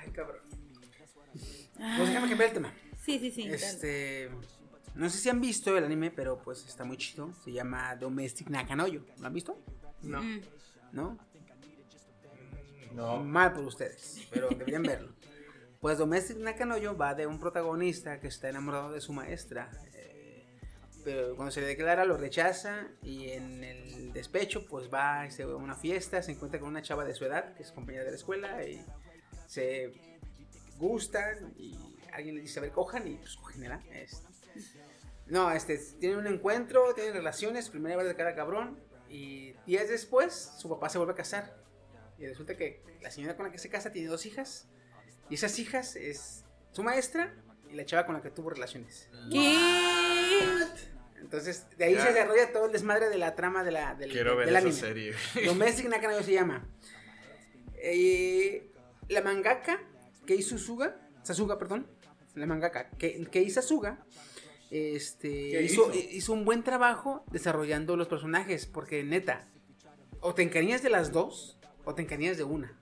Ay, 0.00 0.10
cabrón. 0.10 0.40
Pues 1.74 2.08
déjame 2.08 2.28
cambiar 2.28 2.48
el 2.48 2.54
tema. 2.54 2.74
Sí, 3.04 3.18
sí, 3.18 3.30
sí. 3.30 3.48
Este. 3.48 4.30
No 4.94 5.08
sé 5.08 5.18
si 5.18 5.28
han 5.28 5.40
visto 5.40 5.76
el 5.76 5.84
anime, 5.84 6.10
pero 6.10 6.38
pues 6.42 6.66
está 6.66 6.84
muy 6.84 6.96
chido. 6.96 7.32
Se 7.44 7.52
llama 7.52 7.94
Domestic 7.96 8.48
Nakanoyo. 8.48 9.04
¿Lo 9.20 9.26
han 9.26 9.32
visto? 9.32 9.62
No. 10.02 10.22
Mm. 10.22 10.40
¿No? 10.92 11.18
No. 12.94 13.22
Mal 13.22 13.52
por 13.52 13.64
ustedes, 13.64 14.26
pero 14.30 14.48
deberían 14.50 14.82
verlo. 14.82 15.12
Pues 15.80 15.98
Domestic 15.98 16.38
Nakanoyo 16.38 16.96
va 16.96 17.14
de 17.14 17.26
un 17.26 17.38
protagonista 17.38 18.18
que 18.18 18.26
está 18.26 18.48
enamorado 18.48 18.90
de 18.90 19.00
su 19.00 19.12
maestra. 19.12 19.70
Pero 21.08 21.34
cuando 21.36 21.50
se 21.50 21.62
declara 21.62 22.04
lo 22.04 22.18
rechaza 22.18 22.86
y 23.02 23.30
en 23.30 23.64
el 23.64 24.12
despecho 24.12 24.66
pues 24.66 24.92
va 24.92 25.22
a 25.22 25.56
una 25.56 25.74
fiesta, 25.74 26.22
se 26.22 26.32
encuentra 26.32 26.60
con 26.60 26.68
una 26.68 26.82
chava 26.82 27.06
de 27.06 27.14
su 27.14 27.24
edad 27.24 27.54
que 27.54 27.62
es 27.62 27.72
compañera 27.72 28.04
de 28.04 28.10
la 28.10 28.16
escuela 28.18 28.62
y 28.62 28.84
se 29.46 29.94
gustan 30.76 31.54
y 31.56 31.96
alguien 32.12 32.34
le 32.34 32.42
dice 32.42 32.58
a 32.58 32.62
ver 32.62 32.72
cojan 32.72 33.08
y 33.08 33.14
pues 33.14 33.36
cogen 33.36 33.62
¿verdad? 33.62 33.80
Este, 33.90 34.28
no, 35.28 35.50
este, 35.50 35.78
tienen 35.98 36.18
un 36.18 36.26
encuentro, 36.26 36.92
tienen 36.94 37.14
relaciones, 37.14 37.70
primera 37.70 37.96
vez 37.96 38.06
de 38.06 38.14
cada 38.14 38.34
cabrón 38.34 38.78
y 39.08 39.54
días 39.64 39.88
después 39.88 40.52
su 40.58 40.68
papá 40.68 40.90
se 40.90 40.98
vuelve 40.98 41.14
a 41.14 41.16
casar 41.16 41.56
y 42.18 42.26
resulta 42.26 42.54
que 42.54 42.82
la 43.00 43.10
señora 43.10 43.34
con 43.34 43.46
la 43.46 43.52
que 43.52 43.58
se 43.58 43.70
casa 43.70 43.92
tiene 43.92 44.08
dos 44.08 44.26
hijas. 44.26 44.68
Y 45.30 45.36
esas 45.36 45.58
hijas 45.58 45.96
es 45.96 46.44
su 46.72 46.82
maestra 46.82 47.34
y 47.70 47.76
la 47.76 47.86
chava 47.86 48.04
con 48.04 48.14
la 48.14 48.20
que 48.20 48.30
tuvo 48.30 48.50
relaciones. 48.50 49.08
¿Qué? 49.30 49.56
Entonces, 51.20 51.66
de 51.76 51.84
ahí 51.86 51.94
Ya. 51.94 52.06
se 52.06 52.12
desarrolla 52.12 52.52
todo 52.52 52.66
el 52.66 52.72
desmadre 52.72 53.08
de 53.08 53.18
la 53.18 53.34
trama 53.34 53.64
de 53.64 53.72
la, 53.72 53.94
del, 53.94 54.10
Quiero 54.10 54.36
ver 54.36 54.48
esa 54.48 54.58
anime. 54.58 54.72
serie. 54.72 55.14
Domestic 55.46 55.88
Nakanoyo 55.88 56.22
se 56.22 56.32
llama. 56.32 56.66
Eh, 57.74 58.70
la 59.08 59.20
mangaka 59.22 59.80
Kei 60.26 60.42
Susuga, 60.42 60.96
Sasuga, 61.22 61.58
perdón. 61.58 61.86
La 62.34 62.46
mangaka 62.46 62.90
Kei, 62.90 63.24
Kei 63.26 63.50
Sasuga 63.50 64.04
este, 64.70 65.28
¿Qué 65.28 65.62
hizo, 65.62 65.90
hizo? 65.94 66.08
hizo 66.10 66.32
un 66.34 66.44
buen 66.44 66.62
trabajo 66.62 67.24
desarrollando 67.30 67.96
los 67.96 68.08
personajes. 68.08 68.66
Porque 68.66 69.02
neta, 69.04 69.46
o 70.20 70.34
te 70.34 70.42
encariñas 70.42 70.82
de 70.82 70.90
las 70.90 71.10
dos 71.12 71.58
o 71.84 71.94
te 71.94 72.02
encariñas 72.02 72.36
de 72.36 72.44
una. 72.44 72.78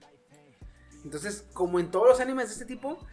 Entonces, 1.03 1.45
como 1.53 1.79
en 1.79 1.89
todos 1.91 2.07
los 2.07 2.19
animes 2.19 2.47
de 2.47 2.53
este 2.53 2.65
tipo, 2.65 3.05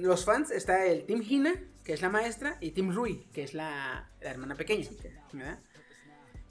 los 0.00 0.24
fans 0.24 0.50
está 0.50 0.86
el 0.86 1.04
Team 1.04 1.22
Hina, 1.28 1.54
que 1.84 1.92
es 1.92 2.02
la 2.02 2.08
maestra, 2.08 2.56
y 2.60 2.72
Team 2.72 2.92
Rui, 2.92 3.26
que 3.32 3.42
es 3.42 3.54
la, 3.54 4.10
la 4.20 4.30
hermana 4.30 4.54
pequeña. 4.54 4.88
¿verdad? 5.32 5.60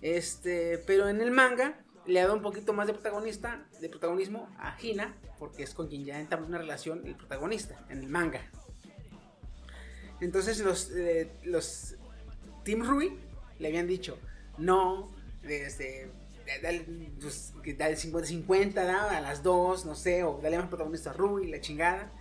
Este, 0.02 0.78
pero 0.80 1.10
en 1.10 1.22
el 1.22 1.32
manga, 1.32 1.84
le 2.06 2.22
da 2.22 2.34
un 2.34 2.42
poquito 2.42 2.74
más 2.74 2.88
de 2.88 2.94
protagonista, 2.94 3.68
de 3.80 3.90
protagonismo 3.90 4.50
a 4.58 4.76
Hina, 4.82 5.16
porque 5.38 5.64
es 5.64 5.74
con 5.74 5.88
quien 5.88 6.06
ya 6.06 6.20
entabla 6.20 6.48
una 6.48 6.58
relación 6.58 7.06
el 7.06 7.16
protagonista 7.16 7.86
en 7.90 8.00
el 8.00 8.08
manga. 8.10 8.42
Entonces 10.20 10.60
los, 10.60 10.92
eh, 10.92 11.32
los 11.44 11.96
Team 12.64 12.84
Rui 12.84 13.18
le 13.60 13.68
habían 13.68 13.88
dicho, 13.88 14.18
no, 14.58 15.12
desde 15.44 16.12
dale, 16.62 16.86
pues, 17.22 17.54
dale 17.78 17.96
50-50, 17.96 18.74
¿da? 18.74 19.18
a 19.18 19.22
las 19.22 19.44
dos, 19.44 19.86
no 19.86 19.96
sé, 19.96 20.24
o 20.24 20.40
dale 20.42 20.58
más 20.58 20.68
protagonista 20.68 21.12
a 21.12 21.14
Rui, 21.14 21.48
la 21.48 21.62
chingada. 21.62 22.12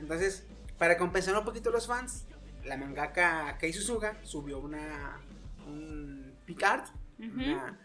Entonces, 0.00 0.44
para 0.78 0.96
compensar 0.96 1.36
un 1.36 1.44
poquito 1.44 1.68
a 1.70 1.72
los 1.72 1.86
fans, 1.86 2.26
la 2.66 2.76
mangaka 2.76 3.56
Kei 3.58 3.72
Suzuga 3.72 4.18
subió 4.22 4.58
una 4.58 5.20
un 5.66 6.34
pic 6.44 6.62
art, 6.62 6.88
una- 7.18 7.78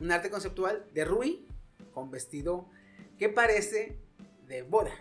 un 0.00 0.10
arte 0.12 0.30
conceptual 0.30 0.86
de 0.92 1.04
Rui 1.04 1.46
con 1.92 2.10
vestido 2.10 2.68
que 3.18 3.28
parece 3.28 3.98
de 4.46 4.62
boda. 4.62 4.92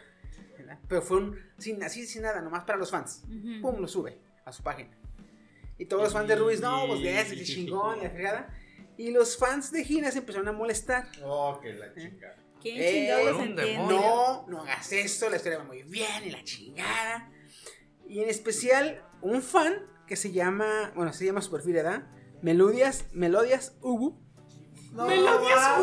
¿verdad? 0.57 0.80
Pero 0.88 1.02
fue 1.02 1.18
un, 1.18 1.40
sin, 1.57 1.84
así 1.84 2.06
sin 2.07 2.22
nada, 2.24 2.41
nomás 2.41 2.64
para 2.64 2.78
los 2.80 2.90
fans. 2.91 3.24
Pum, 3.62 3.80
lo 3.80 3.88
sube 3.88 4.18
a 4.45 4.52
su 4.53 4.64
página. 4.64 4.90
Y 5.78 5.86
todos 5.86 6.03
los 6.03 6.14
fans 6.14 6.28
de 6.30 6.36
Ruiz, 6.38 6.62
no, 6.62 6.88
pues 6.88 7.02
de 7.02 7.20
ese, 7.20 7.44
chingón, 7.44 8.02
la 8.02 8.10
fregada. 8.10 8.57
Y 8.98 9.12
los 9.12 9.38
fans 9.38 9.72
de 9.74 9.84
Gina 9.84 10.10
se 10.12 10.20
empezaron 10.20 10.48
a 10.48 10.53
molestar. 10.53 11.07
Oh, 11.24 11.60
que 11.62 11.74
la 11.74 11.94
chingada. 11.94 12.38
¿Quién 12.62 12.78
Eh, 12.82 13.10
entiende? 13.30 13.66
demonio. 13.66 13.99
No, 13.99 14.45
no 14.48 14.62
hagas 14.62 14.91
esto, 14.94 15.30
la 15.30 15.36
historia 15.36 15.57
va 15.57 15.66
muy 15.66 15.84
bien 15.84 16.24
y 16.26 16.32
la 16.32 16.41
chingada. 16.45 17.30
Y 18.07 18.22
en 18.24 18.30
especial, 18.30 19.03
un 19.21 19.41
fan 19.41 19.73
que 20.07 20.15
se 20.15 20.31
llama, 20.31 20.91
bueno, 20.95 21.13
se 21.13 21.25
llama 21.25 21.41
su 21.41 21.51
perfil, 21.51 21.73
¿verdad? 21.73 22.07
Melodias, 22.41 23.05
Melodias 23.13 23.77
Ubu. 23.81 24.19
Melodias 24.93 25.81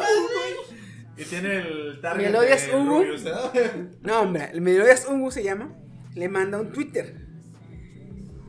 Y 1.16 1.24
tiene 1.24 1.58
el 1.58 2.00
target 2.00 2.26
Melodias 2.26 2.66
de 2.66 2.76
Hugo. 2.76 2.98
Rubius, 2.98 3.24
¿verdad? 3.24 3.52
No, 4.02 4.20
hombre, 4.20 4.50
el 4.52 4.60
Melodias 4.60 5.06
Ubu 5.08 5.30
se 5.30 5.42
llama. 5.42 5.76
Le 6.14 6.28
manda 6.28 6.60
un 6.60 6.72
Twitter 6.72 7.26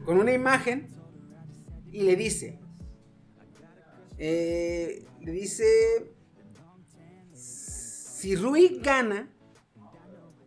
con 0.06 0.18
una 0.18 0.34
imagen 0.34 0.94
y 1.92 2.04
le 2.04 2.16
dice, 2.16 2.60
eh, 4.18 5.06
le 5.22 5.32
dice, 5.32 6.14
si 7.34 8.36
Rui 8.36 8.80
gana, 8.82 9.34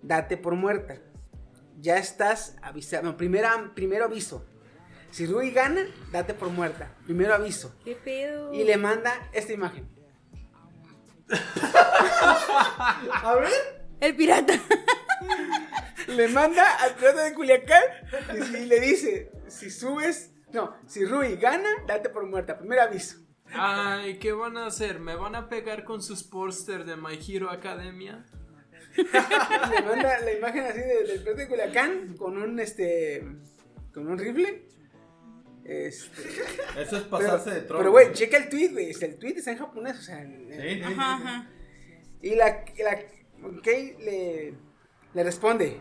date 0.03 0.37
por 0.37 0.55
muerta. 0.55 1.01
Ya 1.79 1.99
estás 1.99 2.57
avisado. 2.63 3.03
No, 3.05 3.17
primera- 3.17 3.73
primero 3.75 4.05
aviso. 4.07 4.45
Si 5.11 5.27
Rui 5.27 5.51
gana, 5.51 5.83
date 6.13 6.35
por 6.35 6.49
muerta. 6.49 6.95
Primero 7.05 7.35
aviso. 7.35 7.75
¿Qué 7.85 7.95
pedo? 7.95 8.53
Y 8.53 8.65
le 8.65 8.77
manda 8.77 9.13
esta 9.33 9.53
imagen. 9.53 9.89
A 13.23 13.35
ver. 13.41 13.51
El 14.01 14.15
pirata. 14.15 14.55
Le 16.09 16.29
manda 16.29 16.77
al 16.77 16.95
pirata 16.95 17.25
de 17.25 17.35
Culiacán 17.35 17.83
y 18.55 18.67
le 18.67 18.79
dice, 18.81 19.33
si 19.49 19.71
subes, 19.71 20.33
no, 20.53 20.77
si 20.87 21.05
Rui 21.05 21.37
gana, 21.37 21.69
date 21.87 22.11
por 22.11 22.27
muerta. 22.27 22.59
Primer 22.59 22.79
aviso. 22.81 23.17
Ay, 23.53 24.19
¿qué 24.19 24.33
van 24.33 24.57
a 24.59 24.67
hacer? 24.67 24.99
¿Me 25.01 25.17
van 25.17 25.35
a 25.35 25.49
pegar 25.49 25.85
con 25.85 26.03
sus 26.03 26.23
póster 26.25 26.85
de 26.85 26.97
My 26.97 27.19
Hero 27.27 27.51
Academia? 27.51 28.25
Le 29.71 29.83
manda 29.83 30.21
la 30.21 30.33
imagen 30.33 30.65
así 30.65 30.81
de- 30.81 31.05
del 31.05 31.21
pirata 31.21 31.41
de 31.43 31.49
Culiacán 31.49 32.17
con 32.17 32.37
un 32.39 32.59
este 32.61 33.23
con 33.93 34.09
un 34.09 34.19
rifle. 34.19 34.67
Este, 35.65 36.29
Eso 36.81 36.97
es 36.97 37.03
pero, 37.03 37.11
pasarse 37.11 37.51
de 37.51 37.61
trono. 37.63 37.79
pero 37.81 37.91
güey, 37.91 38.13
checa 38.13 38.37
el 38.37 38.49
tweet, 38.49 38.69
güey. 38.69 38.93
El 39.01 39.19
tweet 39.19 39.35
está 39.37 39.51
en 39.51 39.59
japonés, 39.59 39.99
o 39.99 40.03
sea, 40.03 40.23
el- 40.23 40.49
Sí, 40.53 40.81
Ajá, 40.83 40.89
sí. 40.91 40.95
ajá. 40.99 41.51
Y 42.23 42.35
la, 42.37 42.65
la 42.79 43.03
Kay 43.63 43.97
le, 43.99 44.55
le 45.13 45.25
responde: 45.25 45.81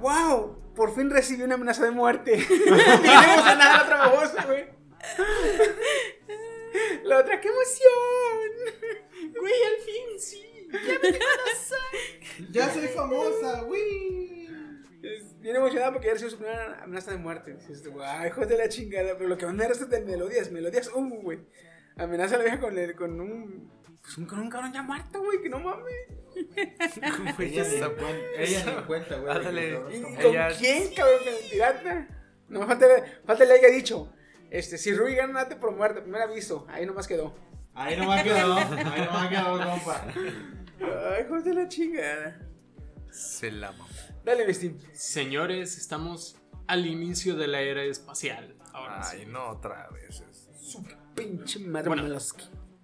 ¡Wow! 0.00 0.60
Por 0.74 0.94
fin 0.94 1.10
recibí 1.10 1.42
una 1.42 1.54
amenaza 1.54 1.84
de 1.84 1.90
muerte. 1.92 2.32
Bien 2.48 3.22
emocionada 3.24 3.76
la 3.76 3.82
otra 3.82 3.96
babosa, 3.98 4.44
güey. 4.46 4.64
La 7.04 7.18
otra, 7.18 7.40
¡qué 7.40 7.48
emoción! 7.48 9.32
Güey, 9.38 9.52
al 9.52 9.84
fin 9.84 10.18
sí. 10.20 10.44
Ya 10.72 10.78
me 12.38 12.48
Ya 12.50 12.70
soy 12.72 12.88
famosa, 12.88 13.62
güey. 13.62 14.48
Es 15.02 15.38
bien 15.40 15.56
emocionada 15.56 15.92
porque 15.92 16.06
ya 16.06 16.12
recibió 16.12 16.30
su 16.30 16.38
primera 16.38 16.82
amenaza 16.82 17.10
de 17.10 17.16
muerte. 17.18 17.54
Dices, 17.54 17.82
tú, 17.82 18.00
ay, 18.02 18.28
hijo 18.28 18.46
de 18.46 18.56
la 18.56 18.68
chingada. 18.68 19.16
Pero 19.16 19.28
lo 19.28 19.36
que 19.36 19.46
más 19.46 19.54
me 19.54 19.66
resta 19.66 19.84
es 19.84 19.90
de 19.90 20.00
melodías. 20.00 20.50
Melodías, 20.50 20.90
uh, 20.94 21.20
güey. 21.22 21.40
Amenaza 21.96 22.36
a 22.36 22.38
la 22.38 22.44
vieja 22.44 22.60
con, 22.60 22.78
el, 22.78 22.94
con 22.94 23.20
un. 23.20 23.70
Pues 24.00 24.18
un, 24.18 24.26
con 24.26 24.40
un 24.40 24.50
cabrón 24.50 24.72
ya 24.72 24.82
muerto, 24.82 25.22
güey, 25.22 25.40
que 25.42 25.48
no 25.48 25.60
mames. 25.60 25.92
Ella 27.38 27.64
ni 27.68 27.76
en 27.76 27.94
cuenta, 27.94 28.16
ella 28.38 28.86
cuenta, 28.86 29.16
güey. 29.18 29.36
Ándale. 29.36 29.62
que 29.68 29.72
cabrón 29.72 29.92
¿Y 29.92 29.96
está 29.96 30.22
con 30.22 30.30
Ella- 30.30 30.48
quién, 30.58 30.94
cabrón? 30.94 31.18
Con 31.18 31.28
el 31.34 31.50
pirata. 31.50 32.08
No, 32.48 32.66
falta, 32.66 32.86
falta 33.24 33.44
le 33.44 33.54
haya 33.54 33.68
dicho. 33.68 34.12
Este, 34.50 34.78
si 34.78 34.92
Rui 34.94 35.14
gana, 35.14 35.44
date 35.44 35.56
por 35.56 35.72
muerto. 35.72 36.02
Primer 36.02 36.22
aviso. 36.22 36.66
Ahí 36.68 36.84
nomás 36.86 37.06
quedó. 37.06 37.34
Ahí 37.74 37.96
nomás 37.96 38.22
quedó, 38.22 38.54
ahí 38.54 39.00
nomás 39.06 39.28
quedó, 39.28 39.70
compa. 39.70 40.06
Ay, 40.80 41.24
hijo 41.24 41.40
de 41.40 41.54
la 41.54 41.68
chingada. 41.68 42.40
Se 43.10 43.50
la 43.50 43.72
mamó. 43.72 43.86
Dale, 44.24 44.52
Steam. 44.54 44.78
Señores, 44.92 45.76
estamos 45.76 46.36
al 46.66 46.86
inicio 46.86 47.36
de 47.36 47.46
la 47.48 47.60
era 47.60 47.82
espacial. 47.84 48.56
Ahora 48.72 49.02
sí. 49.02 49.18
Ay, 49.20 49.26
no 49.26 49.50
otra 49.50 49.88
vez. 49.90 50.22
Su 50.60 50.84
pinche 51.14 51.58
madre 51.58 51.88
Bueno. 51.88 52.18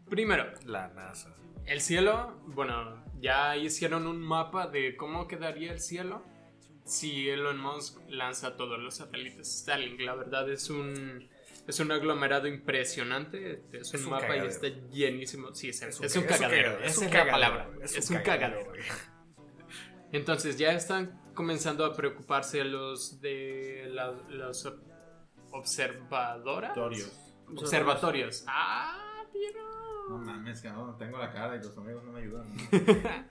Primero, 0.09 0.53
la 0.65 0.89
NASA. 0.89 1.35
el 1.67 1.81
cielo, 1.81 2.41
bueno, 2.47 3.05
ya 3.21 3.57
hicieron 3.57 4.07
un 4.07 4.21
mapa 4.21 4.67
de 4.67 4.97
cómo 4.97 5.29
quedaría 5.29 5.73
el 5.73 5.81
cielo 5.81 6.23
si 6.85 7.29
Elon 7.29 7.61
Musk 7.61 7.99
lanza 8.09 8.57
todos 8.57 8.79
los 8.79 8.97
satélites 8.97 9.61
Starlink. 9.61 10.01
La 10.01 10.15
verdad 10.15 10.51
es 10.51 10.71
un 10.71 11.29
es 11.69 11.79
un 11.81 11.93
aglomerado 11.93 12.49
impresionante, 12.49 13.63
es 13.73 13.91
un, 13.93 13.97
Es 14.01 14.05
un 14.05 14.11
mapa 14.11 14.23
cagadero. 14.23 14.47
y 14.47 14.49
está 14.49 14.69
llenísimo. 14.91 15.55
Sí, 15.55 15.69
es, 15.69 15.81
Es 15.83 15.99
un 16.01 16.07
es 16.07 16.17
un 16.17 16.23
cagadero, 16.25 16.71
cagadero, 16.73 16.85
es 16.85 16.93
es 16.93 16.99
un 16.99 17.05
la 17.05 17.11
cagadero, 17.11 17.33
palabra, 17.33 17.71
es, 17.85 17.97
es 17.97 18.11
un 18.11 18.17
un 18.17 18.23
cagadero. 18.23 18.61
cagadero, 18.67 18.85
Entonces 20.13 20.57
ya 20.59 20.73
están 20.73 21.21
comenzando 21.35 21.85
a 21.85 21.95
preocuparse 21.95 22.65
los 22.65 23.21
de 23.21 23.87
la- 23.91 24.11
los 24.31 24.67
ob- 24.67 24.81
observadoras. 25.53 26.75
Torios. 26.75 27.13
Observatorios. 27.57 28.45
Ah, 28.47 29.23
pero. 29.33 30.09
No 30.11 30.19
mames, 30.19 30.61
que 30.63 30.71
no, 30.71 30.97
tengo 30.97 31.19
la 31.19 31.31
cara 31.33 31.57
y 31.57 31.59
los 31.59 31.77
amigos 31.77 32.03
no 32.05 32.13
me 32.13 32.21
ayudan. 32.21 32.49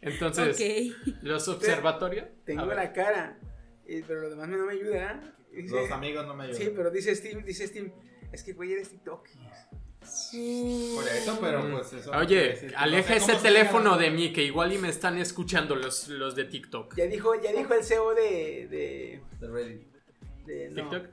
Entonces, 0.00 0.94
los 1.22 1.48
observatorios. 1.48 2.26
Tengo 2.44 2.66
la 2.66 2.92
cara. 2.92 3.38
y- 3.86 4.02
pero 4.02 4.22
lo 4.22 4.30
demás 4.30 4.48
no 4.48 4.66
me 4.66 4.72
ayuda. 4.72 5.34
Dice- 5.52 5.74
Los 5.74 5.90
amigos 5.90 6.26
no 6.26 6.34
me 6.34 6.44
ayudan. 6.44 6.60
Sí, 6.62 6.72
pero 6.74 6.90
dice 6.90 7.14
Steam, 7.14 7.44
dice 7.44 7.66
Steam. 7.66 7.92
Es 8.32 8.42
que 8.42 8.52
güey 8.52 8.72
eres 8.72 8.90
TikTok. 8.90 9.26
Por 10.94 11.04
eso, 11.08 11.38
pero 11.40 11.70
pues 11.70 11.92
eso. 11.92 12.10
Oye, 12.12 12.68
no 12.72 12.78
aleja 12.78 13.08
sé 13.08 13.16
ese 13.32 13.34
teléfono 13.42 13.98
de 13.98 14.10
mí, 14.10 14.32
que 14.32 14.42
igual 14.42 14.72
y 14.72 14.78
me 14.78 14.88
están 14.88 15.18
escuchando 15.18 15.74
los, 15.76 16.08
los 16.08 16.34
de 16.34 16.44
TikTok. 16.44 16.94
Ya 16.96 17.06
dijo, 17.06 17.34
ya 17.40 17.52
dijo 17.52 17.74
el 17.74 17.84
CEO 17.84 18.14
de. 18.14 18.68
de, 18.70 19.20
De 19.40 19.46
Reddit. 19.48 19.82
de- 20.46 20.70
no, 20.70 20.88
TikTok. 20.90 21.08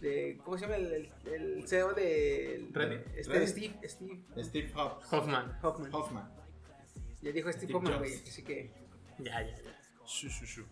de- 0.00 0.38
¿Cómo 0.44 0.58
se 0.58 0.62
llama 0.64 0.76
el, 0.76 0.92
el, 0.92 1.10
el 1.32 1.68
CEO 1.68 1.94
de. 1.94 2.66
Reddit. 2.72 3.00
Este, 3.16 3.32
Reddit. 3.32 3.48
Steve, 3.48 3.88
Steve 3.88 4.44
Steve. 4.44 4.72
Hoffman. 4.74 5.58
Hoffman. 5.62 5.94
Hoffman. 5.94 6.30
Ya 7.22 7.32
dijo 7.32 7.48
Steve, 7.50 7.64
Steve 7.66 7.74
Hoffman, 7.78 7.98
güey. 7.98 8.14
Así 8.14 8.42
que. 8.42 8.70
Ya, 9.20 9.40
ya, 9.42 9.56
ya. 9.56 9.80
Shu, 10.06 10.28
shu, 10.28 10.44
shu. 10.44 10.64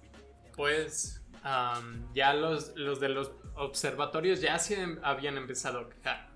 Pues 0.61 1.25
am, 1.43 2.13
ya 2.13 2.35
los, 2.35 2.77
los 2.77 3.01
de 3.01 3.09
los 3.09 3.33
observatorios 3.55 4.43
ya 4.43 4.59
se 4.59 4.79
em- 4.79 5.01
habían 5.03 5.39
empezado 5.39 5.81
a 5.81 5.89
quejar. 5.89 6.29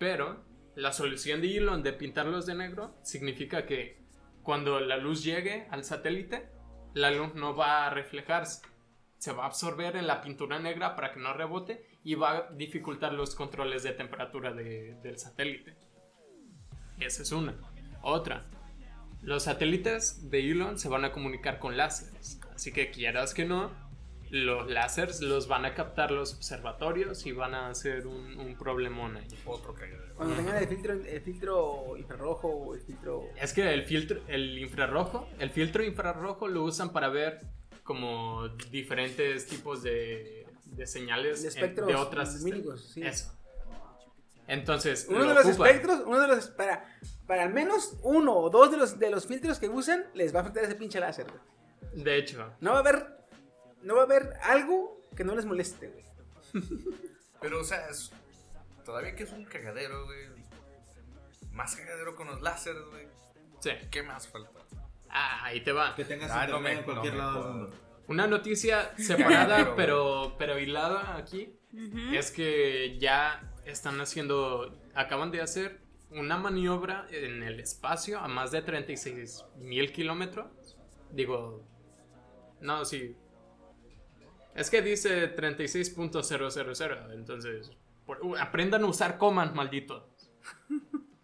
Pero 0.00 0.42
la 0.74 0.92
solución 0.92 1.40
de 1.40 1.56
Elon 1.58 1.84
de 1.84 1.92
pintarlos 1.92 2.44
de 2.44 2.56
negro 2.56 2.96
significa 3.04 3.66
que 3.66 4.02
cuando 4.42 4.80
la 4.80 4.96
luz 4.96 5.22
llegue 5.22 5.68
al 5.70 5.84
satélite, 5.84 6.48
la 6.94 7.12
luz 7.12 7.36
no 7.36 7.54
va 7.54 7.86
a 7.86 7.90
reflejarse. 7.90 8.62
Se 9.18 9.30
va 9.30 9.44
a 9.44 9.46
absorber 9.46 9.94
en 9.94 10.08
la 10.08 10.22
pintura 10.22 10.58
negra 10.58 10.96
para 10.96 11.12
que 11.12 11.20
no 11.20 11.32
rebote 11.32 11.86
y 12.02 12.16
va 12.16 12.36
a 12.36 12.50
dificultar 12.50 13.12
los 13.12 13.36
controles 13.36 13.84
de 13.84 13.92
temperatura 13.92 14.52
de- 14.52 14.94
del 15.04 15.20
satélite. 15.20 15.76
Esa 16.98 17.22
es 17.22 17.30
una. 17.30 17.54
Otra. 18.02 18.44
Los 19.22 19.44
satélites 19.44 20.30
de 20.30 20.50
Elon 20.50 20.80
se 20.80 20.88
van 20.88 21.04
a 21.04 21.12
comunicar 21.12 21.60
con 21.60 21.76
láseres. 21.76 22.40
Así 22.58 22.72
que 22.72 22.90
quieras 22.90 23.34
que 23.34 23.44
no, 23.44 23.70
los 24.30 24.68
láseres 24.68 25.20
los 25.20 25.46
van 25.46 25.64
a 25.64 25.74
captar 25.76 26.10
los 26.10 26.34
observatorios 26.34 27.24
y 27.24 27.30
van 27.30 27.54
a 27.54 27.68
hacer 27.70 28.08
un, 28.08 28.36
un 28.40 28.58
problemón 28.58 29.16
ahí. 29.16 29.28
Otro 29.46 29.74
cagadero. 29.74 30.12
Cuando 30.16 30.34
tengan 30.34 30.56
el 30.56 30.66
filtro, 30.66 30.92
el 30.94 31.20
filtro 31.20 31.96
infrarrojo 31.96 32.48
o 32.48 32.74
el 32.74 32.80
filtro. 32.80 33.28
Es 33.40 33.52
que 33.52 33.72
el 33.72 33.84
filtro, 33.84 34.22
el 34.26 34.58
infrarrojo, 34.58 35.28
el 35.38 35.50
filtro 35.50 35.84
infrarrojo 35.84 36.48
lo 36.48 36.64
usan 36.64 36.92
para 36.92 37.08
ver 37.10 37.42
como 37.84 38.48
diferentes 38.72 39.46
tipos 39.46 39.84
de, 39.84 40.44
de 40.64 40.86
señales 40.88 41.42
De 41.42 41.48
en- 41.50 41.54
espectros 41.54 41.86
de 41.86 41.94
otras 41.94 42.40
lumínicos, 42.42 42.90
sí. 42.92 43.02
Eso. 43.06 43.32
Entonces, 44.48 45.06
Uno 45.08 45.20
lo 45.20 45.28
de 45.28 45.34
los 45.34 45.46
ocupan. 45.46 45.66
espectros, 45.68 46.00
uno 46.06 46.20
de 46.22 46.26
los. 46.26 46.48
Para, 46.48 46.84
para 47.28 47.44
al 47.44 47.52
menos 47.52 47.96
uno 48.02 48.34
o 48.36 48.50
dos 48.50 48.70
de 48.72 48.78
los, 48.78 48.98
de 48.98 49.10
los 49.10 49.26
filtros 49.26 49.58
que 49.60 49.68
usan, 49.68 50.06
les 50.14 50.34
va 50.34 50.38
a 50.40 50.42
afectar 50.42 50.64
ese 50.64 50.74
pinche 50.74 50.98
láser, 50.98 51.26
güey. 51.26 51.38
De 51.94 52.16
hecho, 52.16 52.52
No 52.60 52.70
va 52.72 52.76
a 52.78 52.80
haber. 52.80 53.06
No 53.82 53.94
va 53.94 54.02
a 54.02 54.04
haber 54.04 54.34
algo 54.42 55.00
que 55.16 55.24
no 55.24 55.34
les 55.34 55.44
moleste, 55.44 55.88
güey. 55.88 56.04
Pero, 57.40 57.60
o 57.60 57.64
sea, 57.64 57.88
es- 57.88 58.10
todavía 58.84 59.14
que 59.14 59.22
es 59.24 59.32
un 59.32 59.44
cagadero, 59.44 60.04
güey. 60.06 60.26
Más 61.52 61.74
cagadero 61.76 62.14
con 62.14 62.26
los 62.28 62.40
láseres, 62.42 62.82
güey. 62.90 63.06
sí. 63.60 63.70
¿Qué 63.90 64.02
más 64.02 64.28
falta? 64.28 64.50
Ah, 65.08 65.44
ahí 65.44 65.62
te 65.62 65.72
va. 65.72 65.94
Que 65.94 66.04
tengas 66.04 66.30
Ah, 66.30 66.46
no 66.46 66.60
me- 66.60 66.72
en 66.72 66.82
cualquier 66.84 67.14
no 67.14 67.18
lado 67.18 67.42
del 67.44 67.52
mundo. 67.54 67.76
Una 68.08 68.26
noticia 68.26 68.92
separada, 68.98 69.56
Pero- 69.58 69.76
pero, 69.76 70.36
pero 70.38 70.58
hilada 70.58 71.16
aquí, 71.16 71.54
es 72.12 72.30
que 72.30 72.98
ya 72.98 73.52
están 73.64 74.00
haciendo, 74.00 74.78
acaban 74.94 75.30
de 75.30 75.40
hacer 75.42 75.80
una 76.10 76.38
maniobra 76.38 77.06
en 77.10 77.42
el 77.42 77.60
espacio 77.60 78.18
a 78.20 78.28
más 78.28 78.50
de 78.50 78.62
36 78.62 79.44
mil 79.56 79.92
kilómetros. 79.92 80.46
Digo, 81.10 81.62
no, 82.60 82.84
sí. 82.84 83.16
Es 84.54 84.70
que 84.70 84.82
dice 84.82 85.34
36.000, 85.36 87.14
entonces, 87.14 87.70
por- 88.04 88.24
uh, 88.24 88.36
aprendan 88.36 88.82
a 88.82 88.86
usar 88.86 89.18
comas, 89.18 89.54
malditos. 89.54 90.02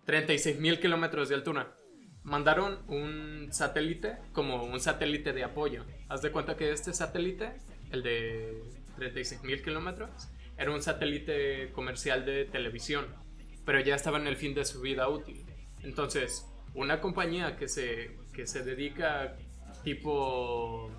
36 0.05 0.61
mil 0.61 0.79
kilómetros 0.81 1.29
de 1.29 1.35
altura. 1.35 1.77
Mandaron 2.23 2.85
un 2.89 3.49
satélite 3.53 4.19
como 4.33 4.65
un 4.65 4.79
satélite 4.81 5.33
de 5.33 5.45
apoyo. 5.45 5.85
Haz 6.09 6.23
de 6.23 6.31
cuenta 6.31 6.57
que 6.57 6.71
este 6.73 6.93
satélite, 6.93 7.55
el 7.91 8.03
de 8.03 8.63
36 8.97 9.43
mil 9.43 9.63
kilómetros, 9.63 10.29
era 10.57 10.71
un 10.71 10.83
satélite 10.83 11.73
comercial 11.73 12.25
de 12.25 12.45
televisión, 12.45 13.07
pero 13.65 13.81
ya 13.81 13.95
estaba 13.95 14.19
en 14.19 14.27
el 14.27 14.37
fin 14.37 14.55
de 14.55 14.65
su 14.65 14.81
vida 14.81 15.09
útil. 15.09 15.45
Entonces, 15.83 16.47
una 16.75 17.01
compañía 17.01 17.57
que 17.57 17.69
se, 17.69 18.17
que 18.33 18.47
se 18.47 18.63
dedica 18.63 19.37
tipo... 19.83 20.91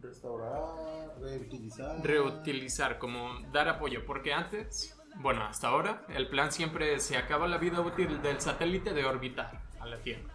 Restaurar, 0.00 1.18
reutilizar. 1.20 2.04
reutilizar, 2.04 2.98
como 2.98 3.40
dar 3.52 3.68
apoyo, 3.68 4.04
porque 4.06 4.32
antes, 4.32 4.96
bueno, 5.16 5.42
hasta 5.44 5.68
ahora, 5.68 6.04
el 6.14 6.28
plan 6.28 6.52
siempre 6.52 7.00
se 7.00 7.16
acaba 7.16 7.48
la 7.48 7.58
vida 7.58 7.80
útil 7.80 8.20
del 8.22 8.40
satélite 8.40 8.92
de 8.92 9.04
orbitar 9.04 9.62
a 9.80 9.86
la 9.86 9.98
Tierra. 9.98 10.34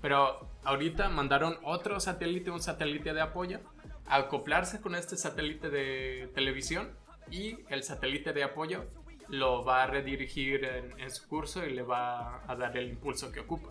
Pero 0.00 0.48
ahorita 0.64 1.08
mandaron 1.08 1.58
otro 1.62 2.00
satélite, 2.00 2.50
un 2.50 2.60
satélite 2.60 3.14
de 3.14 3.22
apoyo, 3.22 3.60
a 4.06 4.16
acoplarse 4.16 4.80
con 4.80 4.94
este 4.94 5.16
satélite 5.16 5.70
de 5.70 6.30
televisión 6.34 6.90
y 7.30 7.58
el 7.70 7.82
satélite 7.82 8.32
de 8.32 8.44
apoyo 8.44 8.84
lo 9.28 9.64
va 9.64 9.84
a 9.84 9.86
redirigir 9.86 10.64
en, 10.64 11.00
en 11.00 11.10
su 11.10 11.26
curso 11.28 11.64
y 11.64 11.72
le 11.72 11.82
va 11.82 12.42
a 12.46 12.56
dar 12.56 12.76
el 12.76 12.90
impulso 12.90 13.32
que 13.32 13.40
ocupa. 13.40 13.70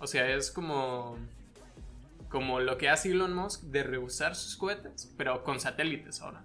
O 0.00 0.06
sea, 0.06 0.28
es 0.34 0.50
como 0.50 1.16
como 2.32 2.58
lo 2.60 2.78
que 2.78 2.88
hace 2.88 3.10
Elon 3.10 3.34
Musk 3.34 3.62
de 3.64 3.82
reusar 3.84 4.34
sus 4.34 4.56
cohetes, 4.56 5.12
pero 5.16 5.44
con 5.44 5.60
satélites 5.60 6.20
ahora. 6.22 6.42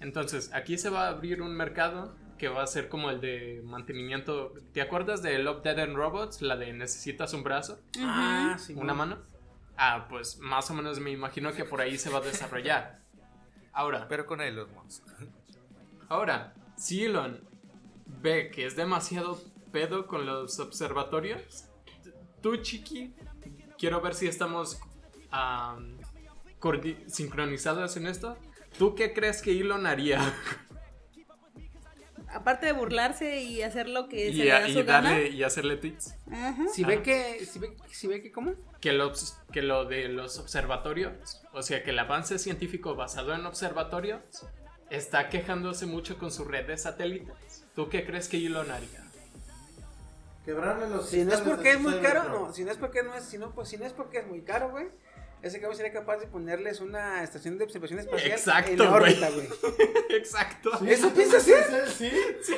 Entonces, 0.00 0.50
aquí 0.52 0.76
se 0.78 0.88
va 0.90 1.04
a 1.06 1.08
abrir 1.10 1.40
un 1.42 1.54
mercado 1.54 2.16
que 2.38 2.48
va 2.48 2.62
a 2.62 2.66
ser 2.66 2.88
como 2.88 3.10
el 3.10 3.20
de 3.20 3.62
mantenimiento. 3.64 4.52
¿Te 4.72 4.80
acuerdas 4.80 5.22
de 5.22 5.38
Love, 5.38 5.62
Dead 5.62 5.78
and 5.78 5.94
Robots? 5.94 6.42
La 6.42 6.56
de 6.56 6.72
necesitas 6.72 7.32
un 7.34 7.42
brazo, 7.44 7.78
Ah, 8.00 8.56
sí. 8.58 8.74
una 8.74 8.92
mano. 8.94 9.18
Ah, 9.76 10.06
pues 10.08 10.38
más 10.38 10.70
o 10.70 10.74
menos 10.74 10.98
me 11.00 11.10
imagino 11.10 11.52
que 11.52 11.64
por 11.64 11.80
ahí 11.80 11.98
se 11.98 12.10
va 12.10 12.18
a 12.18 12.22
desarrollar. 12.22 12.98
Ahora, 13.72 14.06
Pero 14.08 14.24
con 14.26 14.40
Elon 14.40 14.68
Musk. 14.74 15.04
Ahora, 16.08 16.54
si 16.76 17.04
Elon 17.04 17.40
ve 18.22 18.50
que 18.50 18.66
es 18.66 18.76
demasiado 18.76 19.40
pedo 19.72 20.06
con 20.06 20.26
los 20.26 20.58
observatorios, 20.60 21.64
tú, 22.40 22.56
chiqui, 22.58 23.14
quiero 23.78 24.00
ver 24.00 24.14
si 24.14 24.26
estamos 24.28 24.78
am, 25.34 25.98
coordi- 26.60 27.06
sincronizados 27.08 27.96
en 27.96 28.06
esto. 28.06 28.36
¿Tú 28.78 28.94
qué 28.94 29.12
crees 29.12 29.42
que 29.42 29.58
Elon 29.60 29.86
haría? 29.86 30.20
Aparte 32.32 32.66
de 32.66 32.72
burlarse 32.72 33.42
y 33.42 33.62
hacer 33.62 33.88
lo 33.88 34.08
que 34.08 34.16
se 34.26 34.30
y, 34.30 34.34
le 34.44 34.52
a- 34.52 34.60
da 34.60 34.68
y 34.68 34.72
su 34.74 34.84
gana. 34.84 35.10
darle 35.10 35.28
y 35.28 35.42
hacerle 35.44 35.76
tweets. 35.76 36.16
Si 36.72 36.82
ve 36.82 37.00
que. 37.02 37.44
Si 37.46 37.58
ve, 37.60 37.76
si 37.92 38.06
ve 38.08 38.22
que, 38.22 38.32
¿cómo? 38.32 38.54
Que 38.80 38.92
lo, 38.92 39.12
que 39.52 39.62
lo 39.62 39.84
de 39.84 40.08
los 40.08 40.38
observatorios, 40.38 41.42
o 41.52 41.62
sea, 41.62 41.84
que 41.84 41.90
el 41.90 41.98
avance 41.98 42.38
científico 42.40 42.96
basado 42.96 43.34
en 43.34 43.46
observatorios 43.46 44.20
está 44.90 45.28
quejándose 45.28 45.86
mucho 45.86 46.18
con 46.18 46.32
su 46.32 46.44
red 46.44 46.66
de 46.66 46.76
satélites. 46.76 47.64
¿Tú 47.76 47.88
qué 47.88 48.04
crees 48.04 48.28
que 48.28 48.44
Elon 48.44 48.70
haría? 48.70 49.04
Quebrarle 50.44 50.88
los 50.90 51.08
Si 51.08 51.24
no 51.24 51.32
es 51.32 51.40
porque 51.40 51.70
es 51.72 51.80
muy 51.80 51.94
caro, 52.00 52.24
no. 52.28 52.52
Si 52.52 52.64
no 52.64 52.72
es 52.72 52.76
porque 52.78 53.02
no 53.04 53.14
es, 53.14 53.24
si 53.24 53.38
no, 53.38 53.52
pues, 53.54 53.68
si 53.68 53.76
no 53.78 53.86
es 53.86 53.92
porque 53.92 54.18
es 54.18 54.26
muy 54.26 54.42
caro, 54.42 54.70
güey. 54.70 54.88
Ese 55.44 55.60
cabrón 55.60 55.76
sería 55.76 55.92
capaz 55.92 56.16
de 56.16 56.26
ponerles 56.26 56.80
una 56.80 57.22
estación 57.22 57.58
de 57.58 57.64
observación 57.64 58.00
espacial 58.00 58.32
Exacto, 58.32 58.70
en 58.72 58.78
la 58.78 58.92
órbita, 58.92 59.30
güey. 59.30 59.48
Exacto. 60.10 60.70
¿Eso 60.86 61.12
piensas 61.12 61.42
hacer? 61.42 61.90
Sí, 61.90 62.10
sí. 62.42 62.56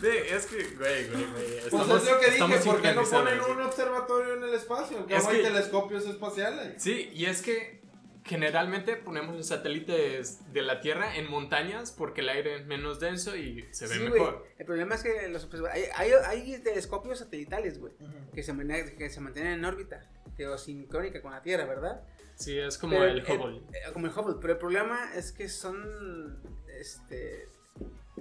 Ve, 0.00 0.32
es 0.34 0.46
que, 0.46 0.56
güey, 0.76 1.08
güey, 1.08 1.24
güey. 1.32 1.60
Pues 1.70 1.82
es 1.82 2.10
lo 2.10 2.20
que 2.20 2.30
dije, 2.30 2.58
¿por 2.64 2.80
qué 2.80 2.92
no 2.92 3.02
ponen 3.02 3.40
sí. 3.44 3.50
un 3.50 3.60
observatorio 3.62 4.34
en 4.34 4.44
el 4.44 4.54
espacio? 4.54 5.04
Es 5.08 5.18
Como 5.24 5.30
hay 5.30 5.36
que- 5.38 5.42
telescopios 5.48 6.06
espaciales. 6.06 6.80
Sí, 6.80 7.10
y 7.12 7.24
es 7.26 7.42
que 7.42 7.78
generalmente 8.24 8.94
ponemos 8.96 9.34
los 9.34 9.48
satélites 9.48 10.52
de 10.52 10.62
la 10.62 10.80
Tierra 10.80 11.16
en 11.16 11.28
montañas 11.30 11.90
porque 11.92 12.20
el 12.20 12.28
aire 12.28 12.56
es 12.56 12.66
menos 12.66 13.00
denso 13.00 13.34
y 13.34 13.66
se 13.72 13.86
ve 13.88 13.94
Sí, 13.94 14.00
güey. 14.00 14.12
mejor. 14.12 14.46
El 14.58 14.66
problema 14.66 14.94
es 14.94 15.02
que 15.02 15.28
los 15.28 15.48
hay, 15.72 15.84
hay, 15.96 16.12
hay 16.26 16.58
telescopios 16.58 17.18
satelitales, 17.18 17.80
güey, 17.80 17.94
que, 18.34 18.42
se 18.42 18.54
que 18.96 19.10
se 19.10 19.20
mantienen 19.20 19.54
en 19.54 19.64
órbita, 19.64 20.06
geosincrónica 20.38 21.20
con 21.20 21.32
la 21.32 21.42
Tierra, 21.42 21.66
¿verdad? 21.66 22.00
Sí, 22.36 22.56
es 22.58 22.78
como 22.78 22.92
Pero 22.92 23.04
el 23.06 23.20
Hubble. 23.22 23.58
eh, 23.72 23.92
como 23.92 24.06
el 24.06 24.12
Hubble, 24.16 24.36
pero 24.40 24.52
el 24.54 24.58
problema 24.58 25.12
es 25.14 25.32
que 25.32 25.48
son 25.48 26.40
este 26.80 27.48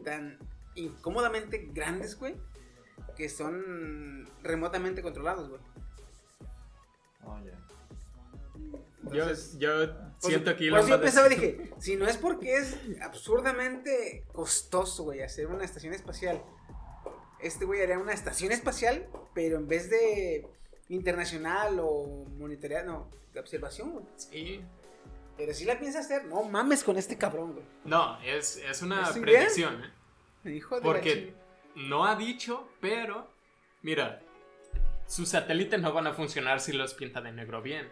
tan 0.03 0.37
incómodamente 0.75 1.69
grandes, 1.71 2.17
güey, 2.17 2.35
que 3.15 3.29
son 3.29 4.27
remotamente 4.43 5.01
controlados, 5.03 5.47
güey. 5.49 5.61
Oh, 7.23 7.37
ya. 7.45 7.51
yo, 9.13 9.21
Entonces, 9.23 9.57
yo 9.59 9.69
Por 10.19 10.31
siento 10.31 10.49
eso- 10.51 10.57
que 10.59 10.69
por 10.69 10.79
Elon 10.79 10.89
yo 10.89 11.01
pensaba, 11.01 11.29
dije, 11.29 11.71
si 11.79 11.95
no 11.95 12.07
es 12.07 12.17
porque 12.17 12.57
es 12.57 12.75
absurdamente 13.01 14.23
costoso, 14.33 15.03
güey, 15.03 15.21
hacer 15.21 15.47
una 15.47 15.63
estación 15.63 15.93
espacial, 15.93 16.41
este 17.39 17.65
güey 17.65 17.81
haría 17.83 17.99
una 17.99 18.13
estación 18.13 18.51
espacial, 18.51 19.07
pero 19.35 19.57
en 19.57 19.67
vez 19.67 19.89
de 19.91 20.47
internacional 20.89 21.79
o 21.81 22.25
monitorear, 22.37 22.85
no, 22.85 23.09
de 23.33 23.39
observación, 23.39 23.91
güey. 23.91 24.05
Sí. 24.15 24.61
Pero 25.35 25.53
si 25.53 25.65
la 25.65 25.79
piensa 25.79 25.99
hacer, 25.99 26.25
no 26.25 26.43
mames 26.43 26.83
con 26.83 26.97
este 26.97 27.17
cabrón, 27.17 27.53
güey. 27.53 27.65
No, 27.85 28.19
es, 28.21 28.57
es 28.57 28.81
una 28.81 29.11
predicción, 29.11 29.83
¿eh? 29.83 30.51
Hijo 30.51 30.75
de 30.75 30.81
Porque 30.81 31.33
no 31.75 32.05
ha 32.05 32.15
dicho, 32.15 32.69
pero 32.79 33.29
mira, 33.81 34.21
sus 35.05 35.29
satélites 35.29 35.79
no 35.79 35.93
van 35.93 36.07
a 36.07 36.13
funcionar 36.13 36.59
si 36.59 36.73
los 36.73 36.93
pinta 36.93 37.21
de 37.21 37.31
negro 37.31 37.61
bien. 37.61 37.87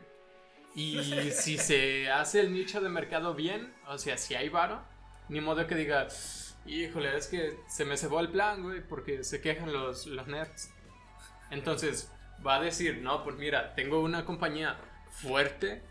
Y 0.74 1.32
si 1.32 1.58
se 1.58 2.10
hace 2.10 2.42
el 2.42 2.54
nicho 2.54 2.82
de 2.82 2.90
mercado 2.90 3.34
bien, 3.34 3.74
o 3.88 3.98
sea, 3.98 4.18
si 4.18 4.36
hay 4.36 4.50
varo, 4.50 4.82
ni 5.30 5.42
modo 5.42 5.68
que 5.68 5.76
diga, 5.76 6.08
híjole, 6.66 7.16
es 7.16 7.28
que 7.28 7.58
se 7.68 7.86
me 7.86 7.98
cebó 7.98 8.20
el 8.20 8.30
plan, 8.30 8.64
güey, 8.64 8.82
porque 8.82 9.24
se 9.24 9.42
quejan 9.42 9.72
los, 9.72 10.08
los 10.08 10.28
nerds. 10.28 10.72
Entonces, 11.52 12.12
va 12.45 12.56
a 12.56 12.62
decir, 12.62 12.99
no, 13.02 13.24
pues 13.24 13.36
mira, 13.36 13.76
tengo 13.76 14.02
una 14.02 14.26
compañía 14.26 14.78
fuerte, 15.12 15.82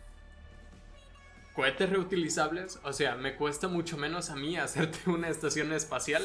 cohetes 1.55 1.91
reutilizables, 1.91 2.79
o 2.83 2.93
sea, 2.93 3.15
me 3.17 3.37
cuesta 3.37 3.69
mucho 3.69 3.97
menos 3.97 4.31
a 4.31 4.37
mí 4.37 4.57
hacerte 4.57 4.99
una 5.11 5.29
estación 5.29 5.73
espacial 5.73 6.23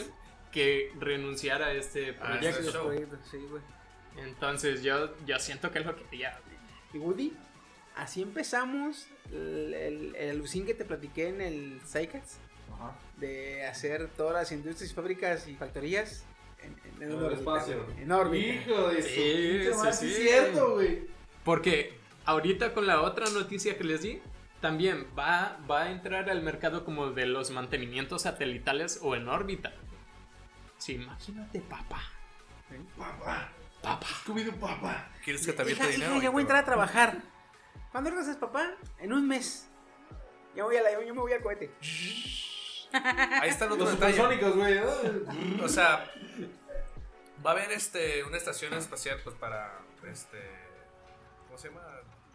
que 0.51 0.91
renunciar 0.99 1.61
a 1.61 1.71
este 1.73 2.15
Ah, 2.19 2.37
proyecto. 2.39 2.91
Entonces 4.17 4.81
yo, 4.83 5.15
yo 5.25 5.39
siento 5.39 5.71
que 5.71 5.79
es 5.79 5.85
lo 5.85 5.95
que 5.95 6.05
haría. 6.07 6.39
Y 6.93 6.97
Woody, 6.97 7.33
así 7.95 8.21
empezamos 8.23 9.05
el, 9.31 9.73
el, 9.75 10.15
el 10.15 10.29
alucín 10.31 10.65
que 10.65 10.73
te 10.73 10.83
platiqué 10.85 11.27
en 11.29 11.41
el 11.41 11.79
Psycats, 11.85 12.37
Ajá. 12.73 12.95
de 13.17 13.65
hacer 13.67 14.07
todas 14.17 14.33
las 14.33 14.51
industrias, 14.51 14.93
fábricas 14.93 15.47
y 15.47 15.55
factorías 15.55 16.25
en, 16.63 16.75
en, 16.83 17.03
En 17.03 17.11
en 17.19 17.25
el 17.25 17.33
espacio. 17.33 17.85
En 17.97 18.11
órbita. 18.11 18.71
Hijo 18.71 18.87
de 18.89 19.01
su 19.01 19.09
Sí, 19.09 19.93
sí, 19.99 20.05
es 20.07 20.15
cierto, 20.17 20.73
güey. 20.75 21.07
Porque 21.43 21.97
ahorita 22.25 22.73
con 22.73 22.87
la 22.87 23.01
otra 23.01 23.29
noticia 23.29 23.77
que 23.77 23.83
les 23.83 24.01
di, 24.01 24.21
también 24.61 25.07
va, 25.17 25.57
va 25.69 25.83
a 25.83 25.91
entrar 25.91 26.29
al 26.29 26.41
mercado 26.43 26.83
como 26.83 27.11
de 27.11 27.25
los 27.25 27.51
mantenimientos 27.51 28.23
satelitales 28.23 28.99
o 29.01 29.15
en 29.15 29.27
órbita. 29.29 29.73
Sí, 30.77 30.93
imagínate, 30.93 31.61
papá. 31.61 32.01
Papá. 32.97 33.49
Papá. 33.81 34.07
Scooby-Doo, 34.25 34.53
papá. 34.59 35.09
¿Quieres 35.23 35.45
que 35.45 35.53
te 35.53 35.71
Hija, 35.71 35.87
dinero? 35.87 36.11
hija, 36.15 36.23
ya 36.23 36.29
voy 36.29 36.41
a 36.41 36.43
entrar 36.43 36.63
a 36.63 36.65
trabajar. 36.65 37.17
¿Cuándo 37.91 38.09
regresas, 38.09 38.37
papá? 38.37 38.71
En 38.99 39.13
un 39.13 39.27
mes. 39.27 39.67
Ya 40.55 40.63
voy 40.65 40.75
a 40.75 40.83
la, 40.83 40.91
yo 41.05 41.13
me 41.15 41.21
voy 41.21 41.31
al 41.33 41.41
cohete. 41.41 41.71
Ahí 42.93 43.49
está 43.49 43.65
el 43.65 43.71
otro 43.73 43.85
Los 43.85 43.99
detalle. 43.99 44.37
güey. 44.51 45.61
O 45.63 45.67
sea, 45.69 46.09
va 47.45 47.51
a 47.51 47.53
haber 47.53 47.71
este 47.71 48.23
una 48.23 48.37
estación 48.37 48.73
espacial 48.73 49.19
pues 49.23 49.35
para 49.35 49.79
este 50.11 50.37
¿cómo 51.47 51.57
se 51.57 51.69
llama? 51.69 51.81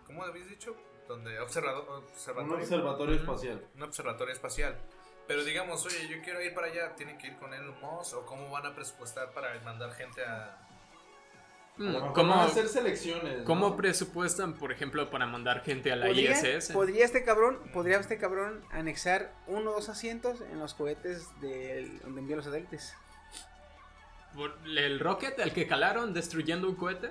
¿Cómo 0.06 0.22
habéis 0.24 0.48
dicho? 0.48 0.76
Donde 1.08 1.38
observador, 1.40 1.84
Un 1.88 1.96
observatorio. 2.04 2.56
observatorio 2.56 3.14
espacial. 3.16 3.66
un 3.74 3.82
observatorio 3.82 4.32
espacial. 4.32 4.78
Pero 5.26 5.42
digamos, 5.44 5.84
oye, 5.86 6.06
yo 6.08 6.20
quiero 6.22 6.40
ir 6.42 6.54
para 6.54 6.66
allá, 6.66 6.94
¿tienen 6.96 7.16
que 7.18 7.28
ir 7.28 7.36
con 7.38 7.52
Elon 7.54 7.78
Musk? 7.80 8.14
¿O 8.16 8.26
cómo 8.26 8.50
van 8.50 8.66
a 8.66 8.74
presupuestar 8.74 9.30
para 9.32 9.58
mandar 9.60 9.92
gente 9.94 10.24
a...? 10.24 10.58
¿Cómo, 11.76 12.30
van 12.30 12.30
a 12.38 12.44
hacer 12.44 12.68
selecciones. 12.68 13.38
¿no? 13.38 13.44
¿Cómo 13.44 13.76
presupuestan, 13.76 14.54
por 14.54 14.70
ejemplo, 14.70 15.10
para 15.10 15.26
mandar 15.26 15.62
gente 15.64 15.90
a 15.90 15.96
la 15.96 16.06
¿Podría, 16.06 16.30
ISS? 16.58 16.70
podría 16.70 17.04
este 17.04 17.24
cabrón, 17.24 17.58
podría 17.72 17.98
este 17.98 18.16
cabrón 18.16 18.62
anexar 18.70 19.32
uno 19.48 19.70
o 19.70 19.74
dos 19.74 19.88
asientos 19.88 20.40
en 20.52 20.60
los 20.60 20.74
cohetes 20.74 21.28
del, 21.40 21.98
donde 22.00 22.20
envía 22.20 22.36
los 22.36 22.44
satélites. 22.44 22.94
El 24.66 25.00
rocket 25.00 25.38
al 25.40 25.52
que 25.52 25.66
calaron 25.66 26.12
destruyendo 26.14 26.68
un 26.68 26.76
cohete, 26.76 27.10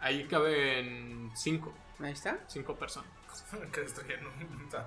ahí 0.00 0.26
caben 0.26 1.30
cinco, 1.34 1.74
Ahí 2.00 2.12
está. 2.12 2.38
cinco 2.46 2.74
personas. 2.76 3.10
que 3.72 3.80
destruyen 3.80 4.20
un. 4.26 4.62
Está 4.64 4.86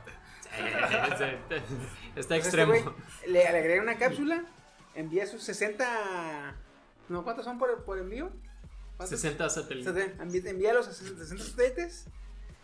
Pues 1.50 1.64
este 2.16 2.36
extremo. 2.38 2.74
le, 3.28 3.48
agrega 3.48 3.82
una 3.82 3.98
cápsula, 3.98 4.46
envía 4.96 5.28
sus 5.28 5.44
60. 5.44 6.56
No, 7.10 7.24
¿cuántos 7.24 7.46
son 7.46 7.60
por, 7.60 7.84
por 7.84 7.98
envío? 8.00 8.32
¿Cuántos? 8.98 9.20
60 9.20 9.50
satélites. 9.50 9.88
Entonces, 9.88 10.20
envía, 10.22 10.52
envía 10.52 10.74
los 10.74 10.86
60 10.86 11.26
satélites 11.46 12.06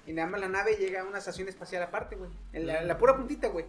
y 0.08 0.14
nada 0.14 0.28
más 0.30 0.42
la 0.42 0.48
nave 0.50 0.76
llega 0.76 1.02
a 1.02 1.04
una 1.06 1.18
estación 1.20 1.48
espacial 1.48 1.84
aparte, 1.84 2.16
güey. 2.16 2.30
En 2.54 2.68
la, 2.68 2.82
la 2.84 2.98
pura 2.98 3.16
puntita, 3.16 3.48
güey. 3.50 3.66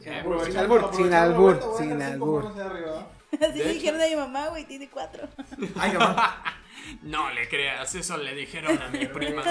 Sin 0.00 0.12
Eh, 0.12 0.18
albur, 0.20 0.44
sin 0.46 0.56
albur, 0.56 0.90
sin 0.94 1.12
albur, 1.12 1.56
a 1.74 1.78
sin 1.78 2.02
albur. 2.02 2.46
Así 3.40 3.58
le 3.58 3.72
dijeron 3.72 4.00
a 4.00 4.06
mi 4.06 4.16
mamá, 4.16 4.48
güey, 4.48 4.64
tiene 4.64 4.88
cuatro. 4.88 5.28
Ay, 5.76 5.92
mamá. 5.92 6.54
No 7.02 7.30
le 7.32 7.46
creas, 7.50 7.94
eso 7.96 8.16
le 8.16 8.34
dijeron 8.34 8.80
a 8.80 8.88
mi 8.88 9.04
prima. 9.06 9.42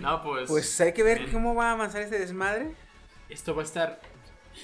No, 0.00 0.22
pues, 0.22 0.48
Pues 0.48 0.80
hay 0.80 0.92
que 0.94 1.02
ver 1.02 1.18
Bien. 1.18 1.32
cómo 1.32 1.54
va 1.54 1.70
a 1.70 1.72
avanzar 1.72 2.00
este 2.00 2.18
desmadre. 2.18 2.70
esto 3.28 3.54
va 3.54 3.62
a 3.62 3.64
estar 3.66 4.00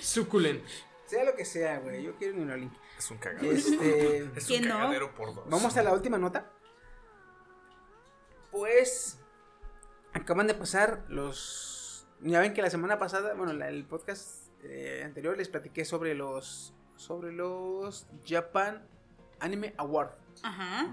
suculento. 0.01 0.65
Sea 1.07 1.25
lo 1.25 1.35
que 1.35 1.45
sea, 1.45 1.81
güey. 1.81 2.03
Yo 2.03 2.15
quiero 2.17 2.35
un 2.35 2.47
Neuralink. 2.47 2.73
Es 2.99 3.11
un 3.11 3.19
cagadero. 3.19 3.53
Este. 3.53 4.19
Es 4.37 4.47
¿Quién 4.47 4.63
un 4.65 4.69
no? 4.71 4.75
cagadero 4.77 5.15
por 5.15 5.35
dos. 5.35 5.49
Vamos 5.49 5.77
a 5.77 5.83
la 5.83 5.93
última 5.93 6.19
nota. 6.19 6.51
Pues 8.51 9.19
acaban 10.13 10.47
de 10.47 10.55
pasar 10.55 11.05
los. 11.09 12.07
Ya 12.21 12.41
ven 12.41 12.55
que 12.55 12.63
la 12.63 12.71
semana 12.71 12.99
pasada, 12.99 13.35
bueno, 13.35 13.53
la- 13.53 13.69
el 13.69 13.85
podcast 13.85 14.49
eh, 14.63 15.03
anterior 15.05 15.37
les 15.37 15.49
platiqué 15.49 15.85
sobre 15.85 16.15
los 16.15 16.73
sobre 16.97 17.33
los 17.33 18.07
Japan 18.27 18.87
Anime 19.41 19.75
Award. 19.77 20.13
Ajá. 20.43 20.89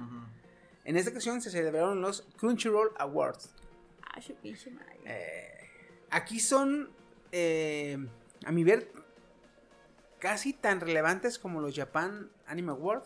En 0.84 0.98
esta 0.98 1.12
ocasión 1.12 1.42
se 1.42 1.50
celebraron 1.50 2.02
los 2.02 2.28
Crunchyroll 2.38 2.92
Awards. 2.98 3.56
Ah, 4.14 4.22
su 4.22 4.36
pinche 4.36 4.70
madre. 4.72 5.00
Eh, 5.06 5.70
aquí 6.12 6.42
son, 6.42 6.92
eh, 7.32 7.98
a 8.46 8.52
mi 8.52 8.66
ver, 8.66 8.92
casi 10.24 10.54
tan 10.54 10.80
relevantes 10.80 11.38
como 11.38 11.60
los 11.60 11.76
Japan 11.76 12.32
Anime 12.48 12.72
Award, 12.72 13.04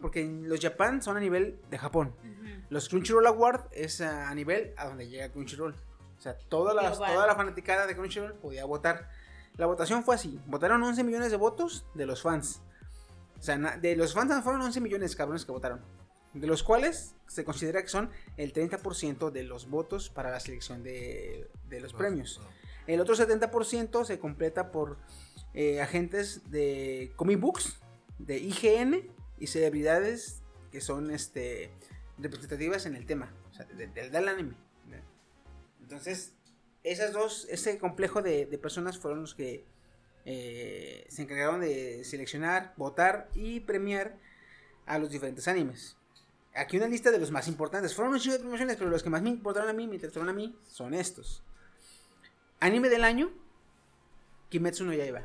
porque 0.00 0.24
los 0.24 0.60
Japan 0.60 1.02
son 1.02 1.16
a 1.16 1.20
nivel 1.20 1.58
de 1.68 1.78
Japón. 1.78 2.14
Los 2.68 2.88
Crunchyroll 2.88 3.26
Award 3.26 3.64
es 3.72 4.00
a, 4.00 4.32
nivel 4.36 4.72
a 4.76 4.86
donde 4.86 5.08
llega 5.08 5.30
Crunchyroll. 5.30 5.74
O 6.16 6.22
sea, 6.22 6.38
toda 6.38 6.72
la, 6.72 6.90
Global. 6.90 7.12
toda 7.12 7.26
la 7.26 7.34
fanaticada 7.34 7.88
de 7.88 7.96
Crunchyroll 7.96 8.34
podía 8.34 8.66
votar. 8.66 9.10
La 9.56 9.66
votación 9.66 10.04
fue 10.04 10.14
así. 10.14 10.40
Votaron 10.46 10.80
11 10.80 11.02
millones 11.02 11.32
de 11.32 11.38
votos 11.38 11.86
de 11.94 12.06
los 12.06 12.22
fans. 12.22 12.62
O 13.40 13.42
sea, 13.42 13.58
de 13.58 13.96
los 13.96 14.14
fans 14.14 14.32
fueron 14.44 14.62
11 14.62 14.80
millones 14.80 15.10
de 15.10 15.16
cabrones 15.16 15.44
que 15.44 15.50
votaron. 15.50 15.80
De 16.34 16.46
los 16.46 16.62
cuales 16.62 17.16
se 17.26 17.44
considera 17.44 17.82
que 17.82 17.88
son 17.88 18.10
el 18.36 18.52
30% 18.52 19.32
de 19.32 19.42
los 19.42 19.68
votos 19.68 20.08
para 20.08 20.30
la 20.30 20.38
selección 20.38 20.84
de, 20.84 21.50
de 21.68 21.80
los 21.80 21.94
premios. 21.94 22.40
El 22.86 23.00
otro 23.00 23.16
70% 23.16 24.04
se 24.04 24.20
completa 24.20 24.70
por 24.70 24.98
eh, 25.54 25.80
agentes 25.80 26.50
de 26.50 27.12
comic 27.16 27.40
books, 27.40 27.80
de 28.18 28.38
IGN 28.38 29.10
y 29.38 29.46
celebridades 29.46 30.42
que 30.70 30.80
son 30.80 31.10
este, 31.10 31.70
representativas 32.18 32.86
en 32.86 32.94
el 32.94 33.06
tema, 33.06 33.32
del 33.94 34.28
anime. 34.28 34.54
Entonces, 35.82 36.34
esas 36.84 37.12
dos, 37.12 37.46
ese 37.50 37.78
complejo 37.78 38.22
de, 38.22 38.46
personas 38.62 38.98
fueron 38.98 39.22
los 39.22 39.34
que 39.34 39.64
eh, 40.24 41.04
se 41.08 41.22
encargaron 41.22 41.60
de 41.60 42.04
seleccionar, 42.04 42.74
votar 42.76 43.28
y 43.34 43.60
premiar 43.60 44.16
a 44.86 44.98
los 44.98 45.10
diferentes 45.10 45.48
animes. 45.48 45.96
Aquí 46.54 46.76
una 46.76 46.88
lista 46.88 47.10
de 47.10 47.18
los 47.18 47.30
más 47.30 47.48
importantes. 47.48 47.94
Fueron 47.94 48.12
un 48.12 48.20
chingo 48.20 48.34
de 48.34 48.40
promociones, 48.40 48.76
pero 48.76 48.90
los 48.90 49.02
que 49.02 49.10
más 49.10 49.22
me 49.22 49.30
importaron 49.30 49.68
a 49.68 49.72
mí, 49.72 49.86
me 49.86 49.94
interesaron 49.94 50.28
a 50.28 50.32
mí, 50.32 50.56
son 50.68 50.94
estos. 50.94 51.42
Anime 52.60 52.88
del 52.88 53.04
año, 53.04 53.30
Kimetsu 54.48 54.84
no 54.84 54.92
Yaiba. 54.92 55.22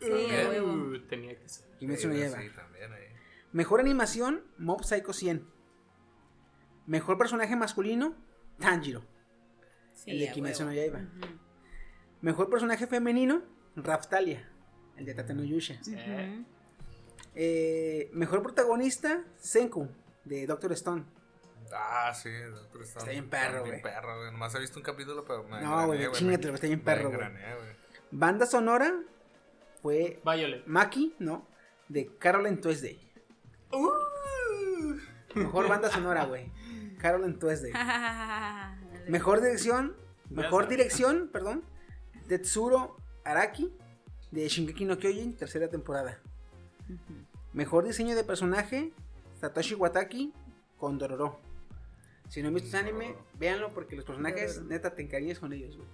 Uh, 0.00 0.98
tenía 1.08 1.38
que 1.38 1.48
ser. 1.48 1.66
Sí, 1.78 1.86
también. 2.54 2.98
Mejor 3.52 3.80
animación, 3.80 4.42
Mob 4.58 4.84
Psycho 4.84 5.12
100. 5.12 5.46
Mejor 6.86 7.18
personaje 7.18 7.56
masculino, 7.56 8.14
Tanjiro, 8.58 9.04
Sí, 9.92 10.12
el 10.12 10.20
de 10.20 10.32
Kimetsu 10.32 10.64
no. 10.64 10.72
Yaiba. 10.72 11.00
Mejor 12.20 12.50
personaje 12.50 12.86
femenino, 12.86 13.42
Raftalia, 13.76 14.48
el 14.96 15.04
de 15.04 15.14
Tateno 15.14 15.44
Yusha. 15.44 15.80
Ujú. 15.80 16.44
Eh, 17.34 18.10
mejor 18.12 18.42
protagonista, 18.42 19.24
Senku, 19.36 19.88
de 20.24 20.46
Doctor 20.46 20.72
Stone. 20.72 21.04
Ah, 21.72 22.12
sí, 22.14 22.30
Doctor 22.30 22.82
Stone. 22.82 23.00
Está 23.00 23.10
bien 23.10 23.28
perro, 23.28 23.64
güey. 23.64 23.82
perro, 23.82 24.18
güey. 24.18 24.32
Nomás 24.32 24.54
he 24.54 24.60
visto 24.60 24.78
un 24.78 24.82
capítulo, 24.84 25.24
pero 25.24 25.44
me 25.44 25.60
No, 25.60 25.86
güey, 25.86 26.10
chingatelo, 26.12 26.54
está 26.54 26.66
bien 26.66 26.80
perro, 26.80 27.10
güey. 27.10 27.28
Banda 28.10 28.46
sonora 28.46 28.94
fue 29.82 30.20
Violet. 30.24 30.66
Maki, 30.66 31.14
¿no? 31.18 31.46
De 31.88 32.06
Carolyn 32.18 32.60
Tuesday. 32.60 32.98
Mejor 35.34 35.68
banda 35.68 35.90
sonora, 35.90 36.24
güey. 36.24 36.50
Carolyn 36.98 37.38
Tuesday. 37.38 37.72
Mejor 39.08 39.40
dirección, 39.40 39.96
mejor 40.30 40.68
dirección, 40.68 41.28
perdón, 41.32 41.64
Tetsuro 42.28 42.96
Araki 43.24 43.72
de 44.30 44.48
Shingeki 44.48 44.84
no 44.84 44.98
Kyojin, 44.98 45.36
tercera 45.36 45.68
temporada. 45.68 46.20
Mejor 47.52 47.84
diseño 47.84 48.14
de 48.14 48.24
personaje, 48.24 48.92
Satoshi 49.40 49.74
Wataki 49.74 50.32
con 50.76 50.98
Dororo. 50.98 51.40
Si 52.28 52.42
no 52.42 52.48
han 52.48 52.54
visto 52.54 52.68
ese 52.68 52.76
anime, 52.76 53.16
véanlo 53.38 53.70
porque 53.70 53.96
los 53.96 54.04
personajes, 54.04 54.62
neta, 54.62 54.94
te 54.94 55.02
encariñas 55.02 55.38
con 55.38 55.52
ellos, 55.52 55.76
güey. 55.76 55.88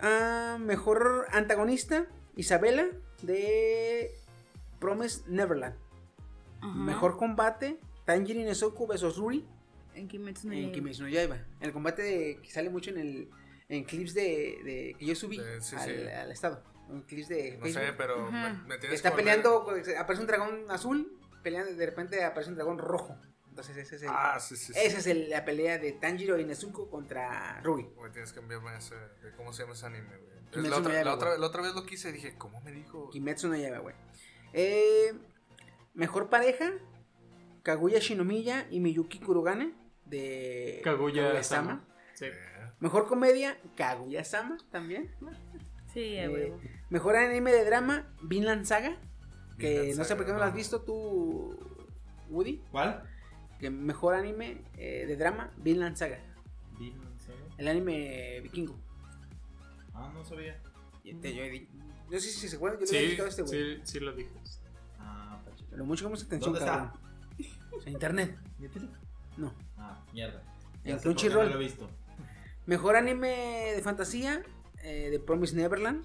Ah, 0.00 0.58
mejor 0.60 1.26
antagonista, 1.32 2.06
Isabela 2.36 2.86
de 3.22 4.12
Promise 4.78 5.22
Neverland. 5.28 5.74
Ajá. 6.60 6.74
Mejor 6.74 7.16
combate, 7.16 7.78
Tanjiro 8.04 8.40
Nezuko 8.40 8.86
vs 8.86 9.16
Ruri 9.16 9.46
En 9.94 10.08
Kimetsu 10.08 10.48
no 10.48 10.52
en 10.52 10.60
Yaiba. 10.60 10.72
Kimetsu 10.74 11.02
no 11.04 11.08
Yaiba. 11.08 11.38
El 11.60 11.72
combate 11.72 12.02
de- 12.02 12.40
que 12.42 12.50
sale 12.50 12.68
mucho 12.70 12.90
en 12.90 12.98
el 12.98 13.30
en 13.68 13.84
clips 13.84 14.14
de, 14.14 14.58
de- 14.64 14.96
que 14.98 15.06
yo 15.06 15.14
subí 15.16 15.38
De- 15.38 15.60
sí, 15.60 15.74
al, 15.76 15.84
sí. 15.90 16.06
al 16.08 16.30
estado. 16.30 16.62
En 16.90 17.00
clips 17.02 17.28
de 17.28 17.58
No 17.58 17.66
sé, 17.66 17.80
pero 17.96 18.30
me, 18.30 18.78
tienes 18.78 18.96
está 18.98 19.16
peleando, 19.16 19.66
aparece 19.98 20.20
un 20.20 20.26
dragón 20.28 20.70
azul, 20.70 21.18
peleando, 21.42 21.72
de 21.74 21.86
repente 21.86 22.22
aparece 22.24 22.50
un 22.50 22.56
dragón 22.56 22.78
rojo. 22.78 23.16
Entonces 23.56 23.78
ese 23.78 23.96
es 23.96 24.02
el, 24.02 24.10
Ah, 24.12 24.38
sí, 24.38 24.54
sí. 24.54 24.74
sí. 24.74 24.78
esa 24.84 24.98
es 24.98 25.06
el- 25.06 25.30
la 25.30 25.42
pelea 25.46 25.78
de 25.78 25.92
Tanjiro 25.92 26.38
y 26.38 26.44
Nezuko 26.44 26.90
contra 26.90 27.58
Ruby. 27.62 27.84
Güey, 27.96 28.12
tienes 28.12 28.30
que 28.34 28.40
enviarme 28.40 28.76
ese. 28.76 28.94
de 28.94 29.32
¿Cómo 29.34 29.50
se 29.54 29.62
llama 29.62 29.72
ese 29.72 29.86
anime, 29.86 30.08
güey? 30.18 30.62
La 30.62 30.68
no 30.68 30.76
otra, 30.76 31.02
la, 31.02 31.14
otra, 31.14 31.28
güey. 31.30 31.40
la 31.40 31.46
otra 31.46 31.62
vez 31.62 31.74
lo 31.74 31.86
quise 31.86 32.10
y 32.10 32.12
dije, 32.12 32.34
¿cómo 32.36 32.60
me 32.60 32.70
dijo? 32.70 33.08
Kimetsu 33.08 33.48
no 33.48 33.56
Yaiba, 33.56 33.78
güey. 33.78 33.94
Eh, 34.52 35.14
mejor 35.94 36.28
pareja, 36.28 36.70
Kaguya 37.62 37.98
Shinomiya 37.98 38.66
y 38.70 38.80
Miyuki 38.80 39.20
Kurogane 39.20 39.72
de 40.04 40.82
Kaguya-sama. 40.84 41.82
Sí. 42.14 42.26
Eh, 42.26 42.32
Mejor 42.78 43.06
comedia, 43.08 43.58
Kaguya-sama 43.74 44.58
también. 44.70 45.10
Sí, 45.94 46.18
a 46.18 46.24
Eh, 46.24 46.28
huevo. 46.28 46.60
mejor 46.90 47.16
anime 47.16 47.52
de 47.52 47.64
drama, 47.64 48.14
Vinland 48.22 48.66
Saga. 48.66 48.98
Que 49.58 49.70
Vinland 49.80 49.98
no 49.98 50.04
sé 50.04 50.08
Saga, 50.10 50.16
por 50.18 50.26
qué 50.26 50.32
no 50.32 50.38
lo 50.40 50.44
has 50.44 50.54
visto 50.54 50.82
tú, 50.82 51.58
Woody. 52.28 52.62
¿Cuál? 52.70 53.02
Que 53.58 53.70
mejor 53.70 54.14
anime 54.14 54.62
eh, 54.76 55.04
de 55.06 55.16
drama, 55.16 55.50
Vinland 55.56 55.96
Saga. 55.96 56.18
El 57.58 57.68
anime 57.68 58.40
vikingo. 58.42 58.76
Ah, 59.94 60.10
no 60.12 60.22
sabía. 60.24 60.60
Y 61.02 61.14
te- 61.14 61.34
yo, 61.34 61.42
no 62.10 62.20
sé 62.20 62.30
si 62.30 62.48
se 62.48 62.56
acuerdan, 62.56 62.80
yo 62.80 62.86
había 62.86 62.98
Sí, 63.00 63.04
indicado 63.04 63.26
a 63.26 63.30
este 63.30 63.42
güey. 63.42 63.76
sí, 63.76 63.80
sí 63.84 64.00
lo 64.00 64.12
dije. 64.12 64.30
Ah, 64.98 65.40
chido. 65.56 65.68
Pero 65.70 65.84
mucho 65.86 66.04
que 66.04 66.10
mucha 66.10 66.24
atención, 66.26 66.52
¿Dónde 66.52 66.66
está? 66.66 66.92
cabrón. 66.92 67.00
En 67.86 67.92
internet. 67.92 68.38
No. 69.38 69.54
Ah, 69.78 70.04
mierda. 70.12 70.42
En 70.84 70.98
Crunchyroll. 70.98 71.46
No 71.46 71.54
lo 71.54 71.60
he 71.60 71.64
visto. 71.64 71.88
Mejor 72.66 72.96
anime 72.96 73.72
de 73.74 73.80
fantasía, 73.82 74.42
eh, 74.82 75.08
de 75.10 75.18
Promise 75.18 75.56
Neverland. 75.56 76.04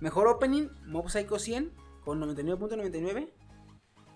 Mejor 0.00 0.26
opening, 0.28 0.68
Mob 0.86 1.10
Psycho 1.10 1.38
100 1.38 1.72
con 2.04 2.20
99.99. 2.20 3.30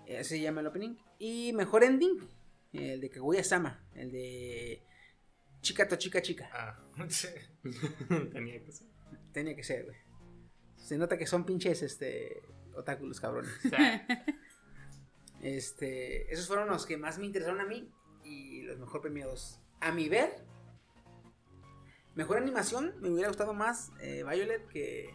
Ese 0.07 0.23
se 0.23 0.41
llama 0.41 0.61
el 0.61 0.67
opening. 0.67 0.95
Y 1.19 1.51
mejor 1.53 1.83
ending, 1.83 2.17
el 2.73 3.01
de 3.01 3.09
Kaguya 3.09 3.43
Sama, 3.43 3.85
el 3.93 4.11
de 4.11 4.83
Chica 5.61 5.87
to 5.87 5.95
Chica 5.95 6.21
Chica. 6.21 6.49
Ah, 6.53 6.77
sí. 7.09 7.29
Tenía 8.31 8.63
que 8.63 8.71
ser. 8.71 8.87
Tenía 9.31 9.55
que 9.55 9.63
ser, 9.63 9.85
güey. 9.85 9.97
Se 10.75 10.97
nota 10.97 11.17
que 11.17 11.25
son 11.25 11.45
pinches 11.45 11.81
este 11.81 12.41
otáculos 12.75 13.19
cabrones. 13.19 13.51
Este, 15.41 16.33
esos 16.33 16.47
fueron 16.47 16.69
los 16.69 16.85
que 16.85 16.95
más 16.95 17.17
me 17.17 17.25
interesaron 17.25 17.59
a 17.59 17.65
mí 17.65 17.91
y 18.23 18.61
los 18.61 18.79
mejor 18.79 19.01
premiados. 19.01 19.59
A 19.81 19.91
mi 19.91 20.07
ver, 20.07 20.45
mejor 22.15 22.37
animación, 22.37 22.95
me 23.01 23.09
hubiera 23.09 23.27
gustado 23.27 23.53
más 23.53 23.91
eh, 23.99 24.23
Violet 24.23 24.65
que 24.67 25.13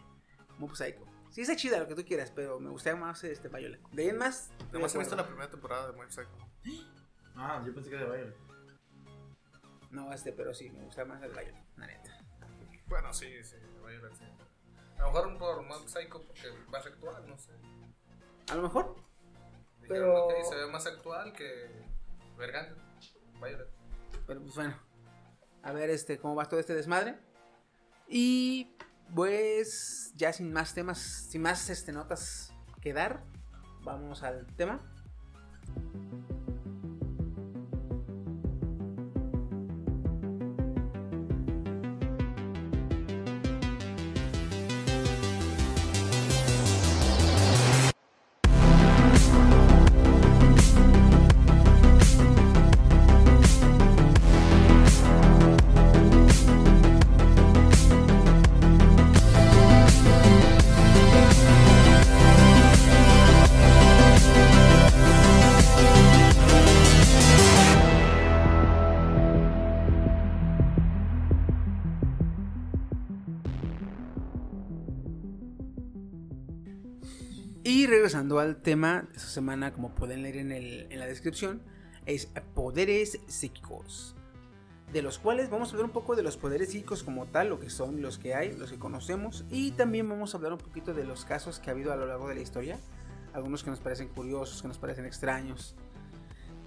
Mob 0.59 0.75
Psycho. 0.75 1.03
Sí, 1.31 1.41
está 1.41 1.55
chida 1.55 1.79
lo 1.79 1.87
que 1.87 1.95
tú 1.95 2.05
quieras, 2.05 2.31
pero 2.35 2.59
me 2.59 2.69
gustaría 2.69 2.99
más 2.99 3.23
este 3.23 3.49
Violet. 3.49 3.81
De 3.91 4.03
ahí 4.03 4.09
en 4.09 4.17
más. 4.17 4.51
Nomás 4.71 4.93
he 4.93 4.99
visto 4.99 5.15
la 5.15 5.25
primera 5.25 5.49
temporada 5.49 5.91
de 5.91 5.97
Mob 5.97 6.11
Psycho. 6.11 6.29
Ah, 7.41 7.63
yo 7.65 7.73
pensé 7.73 7.89
que 7.89 7.95
era 7.95 8.05
de 8.09 8.17
Violet. 8.17 8.37
No, 9.91 10.11
este, 10.13 10.33
pero 10.33 10.53
sí, 10.53 10.69
me 10.69 10.83
gusta 10.83 11.05
más 11.05 11.21
el 11.23 11.31
Violet, 11.31 11.55
la 11.77 11.87
neta. 11.87 12.17
Bueno, 12.87 13.13
sí, 13.13 13.43
sí, 13.43 13.55
de 13.55 13.79
Violet, 13.87 14.13
sí. 14.13 14.25
A 14.97 15.01
lo 15.03 15.07
mejor 15.13 15.37
por 15.37 15.61
Mob 15.63 15.87
Psycho 15.87 16.21
porque 16.21 16.51
más 16.69 16.85
actual, 16.85 17.25
no 17.27 17.37
sé. 17.37 17.51
A 18.51 18.55
lo 18.55 18.63
mejor. 18.63 18.95
Dijeron, 19.81 20.27
Pero- 20.27 20.49
se 20.49 20.55
ve 20.55 20.67
más 20.67 20.85
actual 20.85 21.31
que 21.33 21.85
Vergante. 22.37 22.75
Violet. 23.35 23.69
Pero 24.27 24.41
pues 24.41 24.55
bueno. 24.55 24.75
A 25.63 25.71
ver 25.71 25.89
este 25.89 26.17
cómo 26.19 26.35
va 26.35 26.45
todo 26.49 26.59
este 26.59 26.73
desmadre. 26.75 27.17
Y 28.07 28.75
pues 29.15 30.11
ya 30.15 30.33
sin 30.33 30.51
más 30.51 30.73
temas, 30.73 30.99
sin 30.99 31.41
más 31.41 31.69
este 31.69 31.91
notas 31.93 32.53
que 32.81 32.93
dar, 32.93 33.23
vamos 33.83 34.23
al 34.23 34.45
tema. 34.55 34.79
Al 78.37 78.61
tema 78.61 79.07
de 79.09 79.17
esta 79.17 79.29
semana, 79.29 79.73
como 79.73 79.95
pueden 79.95 80.21
leer 80.21 80.37
en, 80.37 80.51
el- 80.51 80.87
en 80.91 80.99
la 80.99 81.07
descripción, 81.07 81.63
es 82.05 82.27
poderes 82.53 83.19
psíquicos. 83.27 84.15
De 84.93 85.01
los 85.01 85.19
cuales 85.19 85.49
vamos 85.49 85.69
a 85.69 85.71
hablar 85.71 85.85
un 85.85 85.91
poco 85.91 86.15
de 86.15 86.23
los 86.23 86.35
poderes 86.37 86.69
psíquicos 86.71 87.03
como 87.03 87.27
tal, 87.27 87.49
lo 87.49 87.59
que 87.59 87.69
son, 87.69 88.01
los 88.01 88.17
que 88.17 88.33
hay, 88.35 88.55
los 88.57 88.71
que 88.71 88.79
conocemos. 88.79 89.45
Y 89.49 89.71
también 89.71 90.09
vamos 90.09 90.33
a 90.33 90.37
hablar 90.37 90.51
un 90.53 90.57
poquito 90.59 90.93
de 90.93 91.05
los 91.05 91.25
casos 91.25 91.59
que 91.59 91.69
ha 91.69 91.73
habido 91.73 91.93
a 91.93 91.95
lo 91.95 92.05
largo 92.07 92.27
de 92.27 92.35
la 92.35 92.41
historia. 92.41 92.79
Algunos 93.33 93.63
que 93.63 93.69
nos 93.69 93.79
parecen 93.79 94.07
curiosos, 94.09 94.61
que 94.61 94.67
nos 94.67 94.79
parecen 94.79 95.05
extraños. 95.05 95.75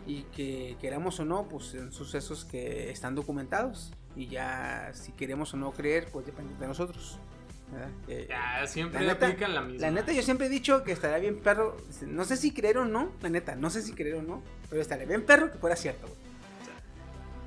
Y 0.06 0.22
que 0.24 0.76
queramos 0.80 1.18
o 1.20 1.24
no, 1.24 1.48
pues 1.48 1.66
son 1.66 1.92
sucesos 1.92 2.44
que 2.44 2.90
están 2.90 3.14
documentados. 3.16 3.92
Y 4.14 4.28
ya 4.28 4.92
si 4.94 5.10
queremos 5.12 5.52
o 5.54 5.56
no 5.56 5.72
creer, 5.72 6.08
pues 6.12 6.24
depende 6.24 6.54
de 6.60 6.66
nosotros. 6.68 7.18
Eh, 8.08 8.26
ya 8.28 8.66
siempre 8.66 9.00
la 9.04 9.14
neta- 9.14 9.26
aplican 9.26 9.54
la 9.54 9.60
misma. 9.62 9.80
la 9.86 9.90
neta, 9.92 10.12
yo 10.12 10.22
siempre 10.22 10.46
he 10.46 10.50
dicho 10.50 10.84
que 10.84 10.92
estaría 10.92 11.18
bien 11.18 11.38
perro. 11.40 11.76
No 12.02 12.24
sé 12.24 12.36
si 12.36 12.52
creer 12.52 12.78
o 12.78 12.84
no, 12.84 13.12
la 13.22 13.28
neta, 13.28 13.54
no 13.56 13.70
sé 13.70 13.82
si 13.82 13.92
creer 13.92 14.16
o 14.16 14.22
no, 14.22 14.42
pero 14.68 14.82
estaría 14.82 15.06
bien 15.06 15.24
perro 15.24 15.50
que 15.50 15.58
fuera 15.58 15.76
cierto, 15.76 16.06
güey. 16.06 16.18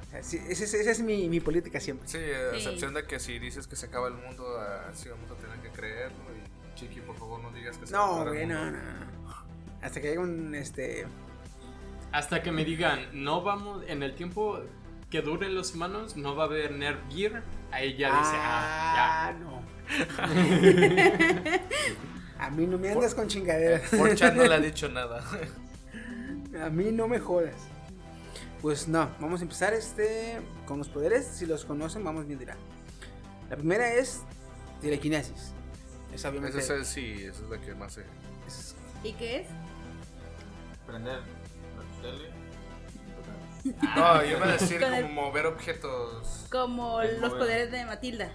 O 0.08 0.12
sea, 0.12 0.24
sí, 0.24 0.40
esa 0.50 0.64
es, 0.64 0.74
esa 0.74 0.92
es 0.92 1.02
mi, 1.02 1.28
mi 1.30 1.40
política 1.40 1.80
siempre. 1.80 2.08
Sí, 2.08 2.18
a 2.18 2.52
Sí. 2.52 2.58
excepción 2.58 2.94
de 2.94 3.06
que 3.06 3.20
si 3.20 3.38
dices 3.40 3.68
que 3.68 3.76
se 3.76 3.86
acaba 3.88 4.08
el 4.08 4.14
mundo, 4.16 4.46
así 4.92 5.10
vamos 5.10 5.30
a 5.32 5.36
tener 5.36 5.58
que 5.60 5.70
creerlo. 5.70 6.18
Y 6.34 6.80
Chiqui, 6.80 7.02
por 7.02 7.16
favor, 7.18 7.42
no 7.42 7.52
digas 7.52 7.78
que 7.78 7.88
se 7.88 7.94
va 7.94 8.04
a 8.04 8.08
No, 8.08 8.14
acabar 8.22 8.36
el 8.38 8.48
no, 8.48 8.64
mundo. 8.64 8.80
no, 8.80 8.94
no. 9.30 9.36
Hasta 9.82 10.02
que 10.02 10.10
haya 10.10 10.20
un, 10.20 10.56
este... 10.56 11.06
Hasta 12.12 12.42
que 12.42 12.52
me 12.52 12.64
digan, 12.66 13.10
no 13.14 13.42
vamos, 13.44 13.84
en 13.88 14.02
el 14.02 14.16
tiempo 14.16 14.60
que 15.10 15.22
duren 15.22 15.54
los 15.54 15.76
humanos, 15.76 16.16
no 16.16 16.36
va 16.36 16.44
a 16.44 16.46
haber 16.48 16.72
Nerf 16.72 16.98
Gear. 17.14 17.44
Ahí 17.72 17.98
ya 17.98 18.08
dice, 18.08 18.36
ah, 18.36 19.28
Ah, 19.28 19.34
no. 19.34 19.62
A 22.40 22.50
mí 22.50 22.68
no 22.68 22.78
me 22.78 22.92
andas 22.92 23.16
con 23.16 23.28
chingaderas. 23.28 23.84
Forchan 23.90 24.36
no 24.38 24.44
le 24.44 24.54
ha 24.56 24.60
dicho 24.60 24.90
nada. 24.90 25.24
A 26.64 26.70
mí 26.70 26.92
no 26.92 27.08
me 27.08 27.20
jodas. 27.20 27.56
Pues 28.62 28.88
no, 28.88 29.10
vamos 29.20 29.42
a 29.42 29.44
empezar 29.44 29.74
este 29.74 30.40
con 30.66 30.78
los 30.80 30.90
poderes. 30.90 31.26
Si 31.26 31.46
los 31.46 31.66
conocen, 31.66 32.04
vamos 32.04 32.26
bien 32.28 32.40
dirá. 32.40 32.56
La 33.50 33.56
primera 33.56 33.94
es 33.94 34.22
telequinesis. 34.82 35.54
Es 36.14 36.26
obviamente. 36.26 36.60
Esa 36.60 36.76
es, 36.76 36.88
sí, 36.88 37.14
esa 37.24 37.44
es 37.44 37.50
la 37.50 37.60
que 37.62 37.76
más 37.76 37.94
se. 37.94 38.02
es- 38.48 38.76
¿Y 39.04 39.14
qué 39.14 39.42
es? 39.42 39.48
Prender 40.88 41.20
la 41.20 42.02
tele. 42.02 42.30
No, 43.96 44.24
yo 44.24 44.38
iba 44.38 44.46
a 44.48 44.52
decir 44.54 44.80
como 44.80 44.96
el- 44.96 45.10
mover 45.10 45.46
objetos. 45.48 46.48
Como 46.52 47.02
los 47.02 47.20
mover. 47.20 47.38
poderes 47.38 47.72
de 47.72 47.86
Matilda. 47.86 48.32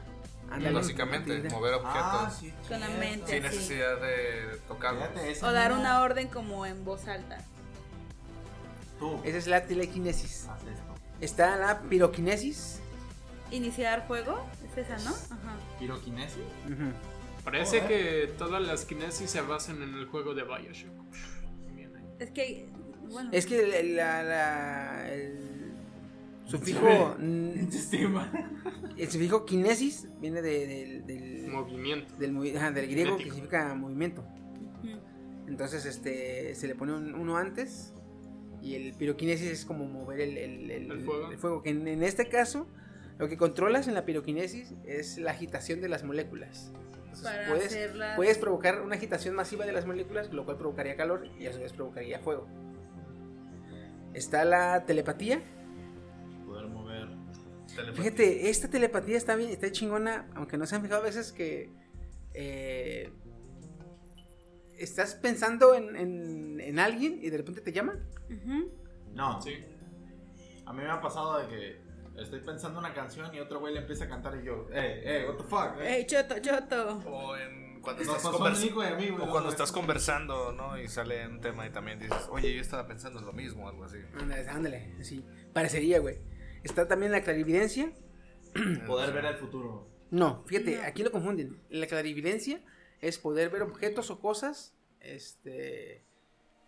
Ándale, 0.51 0.75
Básicamente, 0.75 1.49
mover 1.51 1.75
objetos. 1.75 2.03
Ah, 2.03 2.31
sí. 2.39 2.53
Con 2.69 2.81
la 2.81 2.89
mente. 2.89 3.27
sin 3.33 3.43
sí. 3.43 3.49
necesidad 3.49 4.01
de 4.01 4.59
tocarlos. 4.69 5.09
O 5.43 5.53
dar 5.53 5.73
una 5.73 6.01
orden 6.03 6.29
como 6.29 6.67
en 6.67 6.85
voz 6.85 7.07
alta. 7.09 7.39
Tú. 8.99 9.21
Esa 9.25 9.39
es 9.39 9.47
la 9.47 9.65
telequinesis. 9.67 10.47
Esto. 10.71 10.95
Está 11.21 11.57
la 11.57 11.81
piroquinesis. 11.83 12.81
Iniciar 13.51 14.07
juego, 14.07 14.45
es 14.71 14.79
esa, 14.87 14.97
¿no? 15.09 15.15
Ajá. 15.15 15.57
Piroquinesis. 15.79 16.39
Parece 17.45 17.81
Joder. 17.81 17.89
que 18.27 18.33
todas 18.39 18.63
las 18.63 18.85
kinesis 18.85 19.31
se 19.31 19.41
basan 19.41 19.83
en 19.83 19.95
el 19.95 20.07
juego 20.07 20.35
de 20.35 20.45
Bioshock. 20.45 20.93
Bien. 21.75 21.91
Es 22.19 22.31
que, 22.31 22.69
bueno. 23.09 23.31
Es 23.33 23.47
que 23.47 23.83
la, 23.95 24.23
la- 24.23 25.09
el 25.11 25.50
sufijo. 26.51 27.17
El 28.97 29.11
sufijo 29.11 29.45
kinesis 29.47 30.09
viene 30.21 30.43
de- 30.43 30.67
del, 30.67 31.07
del, 31.07 31.49
Movimiento. 31.51 32.15
del, 32.17 32.57
ajá, 32.57 32.71
del 32.73 32.89
griego 32.89 33.17
que 33.17 33.25
significa 33.25 33.75
movimiento. 33.75 34.25
Entonces, 35.47 35.85
este, 35.87 36.55
se 36.55 36.67
le 36.69 36.75
pone 36.75 36.93
un- 36.95 37.15
uno 37.15 37.37
antes 37.37 37.93
y 38.63 38.75
el 38.75 38.95
piroquinesis 38.95 39.51
es 39.51 39.65
como 39.65 39.85
mover 39.87 40.21
el, 40.21 40.37
el- 40.39 40.71
el- 40.71 40.91
El 40.93 41.01
fuego. 41.01 41.31
el 41.31 41.39
fuego, 41.39 41.63
Que 41.63 41.71
en, 41.71 41.89
en 41.89 42.03
este 42.03 42.29
caso, 42.29 42.67
lo 43.19 43.29
que 43.29 43.37
controlas 43.37 43.89
en 43.89 43.95
la 43.95 44.05
piroquinesis 44.05 44.75
es 44.85 45.19
la 45.19 45.33
agitación 45.33 45.81
de 45.81 45.89
las 45.89 46.05
moléculas. 46.05 46.73
Entonces, 46.95 47.25
Para 47.25 47.49
puedes, 47.49 47.67
hacerlas- 47.67 48.17
puedes 48.17 48.39
provocar 48.39 48.83
una 48.83 48.95
agitación 48.95 49.35
masiva 49.35 49.67
de 49.67 49.73
las 49.73 49.87
moléculas, 49.87 50.33
lo 50.33 50.45
cual 50.45 50.57
provocaría 50.59 50.95
calor 50.97 51.27
y 51.39 51.47
a 51.47 51.53
su 51.53 51.59
vez 51.61 51.73
provocaría 51.73 52.21
fuego. 52.21 52.47
Está 54.15 54.45
la 54.45 54.85
telepatía. 54.87 55.43
Fíjate, 57.95 58.51
esta 58.51 58.69
telepatía 58.69 59.17
está 59.17 59.37
bien, 59.37 59.51
está 59.51 59.71
chingona, 59.73 60.29
aunque 60.35 60.57
no 60.59 60.67
se 60.67 60.77
han 60.77 60.83
fijado 60.83 61.01
a 61.01 61.05
veces 61.05 61.33
que 61.33 61.71
eh, 62.35 63.11
estás 64.79 65.15
pensando 65.15 65.75
en, 65.75 65.97
en- 65.97 66.61
en 66.61 66.79
alguien 66.79 67.19
y 67.23 67.31
de 67.31 67.37
repente 67.39 67.61
te 67.61 67.73
llaman. 67.73 67.99
No. 69.13 69.41
Sí. 69.43 69.55
A 70.67 70.73
mí 70.73 70.83
me 70.83 70.91
ha 70.91 71.01
pasado 71.01 71.39
de 71.39 71.49
que 71.49 71.81
estoy 72.23 72.41
pensando 72.41 72.79
una 72.79 72.95
canción 72.95 73.35
y 73.35 73.41
otro 73.41 73.61
güey 73.61 73.75
le 73.75 73.81
empieza 73.81 74.05
a 74.05 74.09
cantar 74.09 74.39
y 74.41 74.45
yo, 74.47 74.69
eh, 74.73 75.03
eh, 75.05 75.25
what 75.29 75.37
the 75.37 75.45
fuck. 75.45 75.81
eh?" 75.81 75.97
Ey, 75.97 76.07
Choto, 76.07 76.37
Choto. 76.41 76.99
O 77.09 77.37
en 77.37 77.81
cuando 77.83 78.03
estás, 78.03 78.23
convers- 78.39 78.39
o 79.25 79.31
cuando 79.31 79.49
estás 79.51 79.73
conversando, 79.73 80.53
¿no? 80.53 80.79
Y 80.79 80.87
sale 80.89 81.27
un 81.27 81.41
tema 81.41 81.67
y 81.67 81.71
también 81.71 81.99
dices, 81.99 82.29
oye, 82.31 82.55
yo 82.55 82.61
estaba 82.61 82.87
pensando 82.87 83.19
en 83.21 83.27
lo 83.27 83.33
mismo, 83.33 83.69
algo 83.69 83.85
así. 83.85 83.97
Ándale, 84.19 84.49
ándale, 84.49 85.05
sí. 85.05 85.25
Parecería, 85.53 85.99
güey. 85.99 86.19
Está 86.65 86.87
también 86.89 87.13
la 87.13 87.23
clarividencia. 87.23 87.93
Poder 88.87 89.13
ver 89.13 89.25
el 89.27 89.37
futuro. 89.37 89.87
No, 90.11 90.43
fíjate, 90.47 90.77
No. 90.77 90.83
aquí 90.83 91.03
lo 91.03 91.13
confunden. 91.13 91.61
La 91.71 91.87
clarividencia 91.87 92.61
es 93.01 93.17
poder 93.19 93.49
ver 93.51 93.63
objetos 93.63 94.11
o 94.11 94.21
cosas, 94.21 94.75
este, 95.01 96.03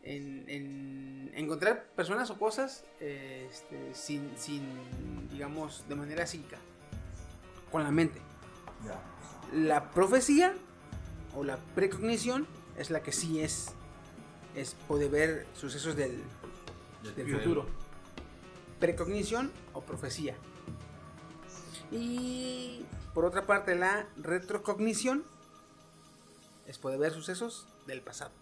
en, 0.02 0.48
en- 0.48 1.31
encontrar 1.35 1.89
personas 1.97 2.31
o 2.31 2.39
cosas, 2.39 2.85
este, 3.01 3.93
sin, 3.94 4.31
sin, 4.39 5.28
digamos, 5.31 5.85
de 5.89 5.94
manera 5.97 6.27
psíquica, 6.27 6.59
con 7.70 7.82
la 7.82 7.90
mente. 7.90 8.20
Ya. 8.86 9.02
La 9.52 9.90
profecía 9.90 10.55
o 11.35 11.43
la 11.44 11.56
precognición 11.74 12.47
es 12.78 12.90
la 12.90 13.02
que 13.02 13.12
sí 13.12 13.40
es, 13.40 13.73
es 14.55 14.74
poder 14.89 15.10
ver 15.10 15.47
sucesos 15.55 15.97
del, 15.97 16.23
del 17.16 17.36
futuro. 17.39 17.66
Precognición 18.83 19.53
o 19.75 19.81
profecía. 19.83 20.35
Y 21.93 22.85
por 23.15 23.25
otra 23.25 23.47
parte, 23.47 23.77
la 23.77 24.07
retrocognición 24.17 25.23
es 26.67 26.79
poder 26.79 26.99
ver 26.99 27.13
sucesos 27.13 27.69
del 27.87 28.01
pasado. 28.01 28.33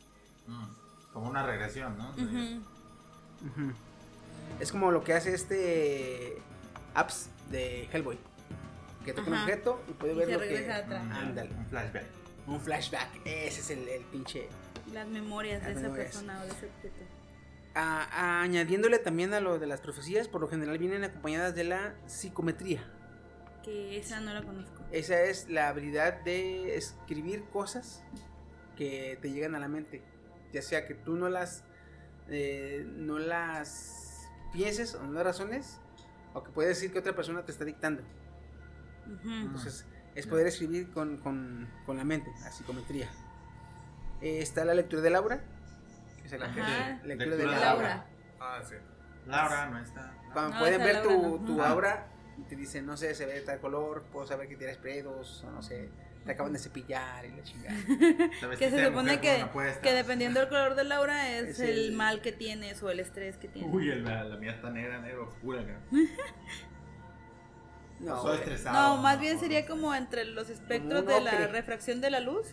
Mm, 0.47 0.65
Como 1.13 1.29
una 1.29 1.45
regresión, 1.45 1.99
¿no? 1.99 2.15
Es 4.61 4.73
como 4.73 4.91
lo 4.91 5.05
que 5.05 5.13
hace 5.13 5.35
este 5.35 6.39
apps 6.95 7.29
de 7.51 7.85
Hellboy. 7.93 8.19
Que 9.05 9.13
toca 9.13 9.29
un 9.31 9.37
objeto 9.37 9.83
y 9.89 9.93
puede 9.93 10.15
Y 10.15 10.17
ver 10.17 10.27
se 10.29 10.33
lo 10.33 10.39
que. 10.41 10.47
regresa 10.47 10.77
atrás. 10.77 11.05
Mm, 11.05 11.13
Ándale. 11.13 11.51
Un 11.55 11.67
flashback. 11.67 12.05
Un 12.47 12.61
flashback. 12.63 13.09
Ese 13.27 13.61
es 13.61 13.71
el, 13.71 13.87
el 13.91 14.03
pinche. 14.05 14.49
Las 14.95 15.07
memorias 15.07 15.63
de 15.67 15.73
esa 15.73 15.93
persona 15.93 16.41
o 16.41 16.45
de 16.47 16.49
ese 16.53 16.67
objeto. 16.67 17.05
A- 17.75 18.03
a- 18.05 18.43
añadiéndole 18.43 18.99
también 18.99 19.33
a 19.33 19.41
lo 19.41 19.59
de 19.59 19.67
las 19.67 19.81
profecías, 19.81 20.27
por 20.29 20.41
lo 20.41 20.49
general 20.49 20.77
vienen 20.79 21.05
acompañadas 21.05 21.55
de 21.55 21.65
la 21.65 21.95
psicometría. 22.07 22.83
Que 23.63 23.97
esa 23.99 24.21
no 24.21 24.33
la 24.35 24.43
conozco. 24.43 24.83
Esa 24.91 25.23
es 25.23 25.49
la 25.49 25.69
habilidad 25.69 26.21
de 26.23 26.77
escribir 26.77 27.45
cosas 27.53 28.03
que 28.77 29.19
te 29.23 29.31
llegan 29.31 29.55
a 29.55 29.59
la 29.61 29.69
mente. 29.69 30.03
Ya 30.53 30.63
sea 30.63 30.87
que 30.87 30.95
tú 30.95 31.15
no 31.17 31.29
las 31.29 31.63
eh, 32.29 32.85
no 32.87 33.19
las 33.19 34.29
pienses 34.53 34.95
o 34.95 35.03
no 35.03 35.13
las 35.13 35.25
razones, 35.25 35.81
o 36.33 36.43
que 36.45 36.51
puedes 36.51 36.77
decir 36.77 36.93
que 36.93 36.99
otra 37.01 37.15
persona 37.15 37.45
te 37.45 37.53
está 37.53 37.65
dictando. 37.65 38.03
Entonces, 39.25 39.85
es 40.15 40.27
poder 40.27 40.47
escribir 40.47 40.91
con, 40.93 41.19
con- 41.19 41.69
con 41.87 41.97
la 41.97 42.05
mente, 42.05 42.31
la 42.43 42.51
psicometría. 42.53 43.11
Eh, 44.21 44.41
está 44.41 44.65
la 44.65 44.75
lectura 44.75 45.03
de 45.03 45.11
Laura. 45.11 45.41
Que 46.39 46.61
es 46.61 46.67
la 46.67 46.77
Ajá. 46.77 47.01
lectura 47.05 47.31
de 47.31 47.37
de 47.37 47.45
Laura. 47.47 47.61
Laura. 47.65 48.07
Ah, 48.41 48.61
sí. 48.63 48.75
Laura 49.27 49.67
no 49.71 49.79
está. 49.79 50.13
Cuando 50.33 50.53
No, 50.55 50.59
pueden 50.61 50.81
ver 50.83 50.95
Laura 50.97 51.09
tu, 51.09 51.39
no. 51.39 51.47
tu 51.47 51.63
aura, 51.63 52.07
y 52.39 52.43
te 52.45 52.57
dicen, 52.57 52.87
no 52.87 52.97
sé, 52.97 53.15
se 53.15 53.27
ve 53.27 53.35
de 53.35 53.41
tal 53.43 53.61
color, 53.61 54.05
puedo 54.13 54.27
saber 54.27 54.49
que 54.49 54.57
tienes 54.57 54.77
pedos, 54.79 55.45
o 55.45 55.51
no 55.51 55.63
sé, 55.63 55.91
te 56.25 56.33
acaban 56.33 56.53
de 56.53 56.59
cepillar 56.59 57.25
y 57.25 57.31
la 57.33 57.43
chingada. 57.43 57.77
Que 58.59 58.71
se 58.71 58.87
supone 58.87 59.21
que, 59.21 59.45
que 59.83 59.93
dependiendo 59.93 60.41
del 60.41 60.49
color 60.49 60.75
de 60.75 60.85
Laura 60.85 61.31
es, 61.31 61.49
Es 61.49 61.61
el, 61.61 61.79
el- 61.87 61.93
mal 61.93 62.21
que 62.23 62.33
tienes 62.33 62.83
o 62.83 62.91
el 62.91 63.01
estrés 63.01 63.37
que 63.37 63.49
tienes. 63.49 63.73
Uy, 63.75 63.87
la, 63.87 64.25
la 64.25 64.37
mía 64.37 64.53
está 64.53 64.71
negra, 64.71 64.99
negra, 65.01 65.23
oscura. 65.23 65.61
acá. 65.61 65.79
No, 68.01 68.23
Soy 68.23 68.37
estresado. 68.39 68.97
No, 68.97 69.03
más 69.03 69.21
bien 69.21 69.39
sería 69.39 69.67
como 69.67 69.95
entre 69.95 70.25
los 70.25 70.49
espectros 70.49 71.05
de 71.07 71.21
la 71.21 71.33
refracción 71.49 72.01
de 72.01 72.11
la 72.11 72.21
luz. 72.21 72.47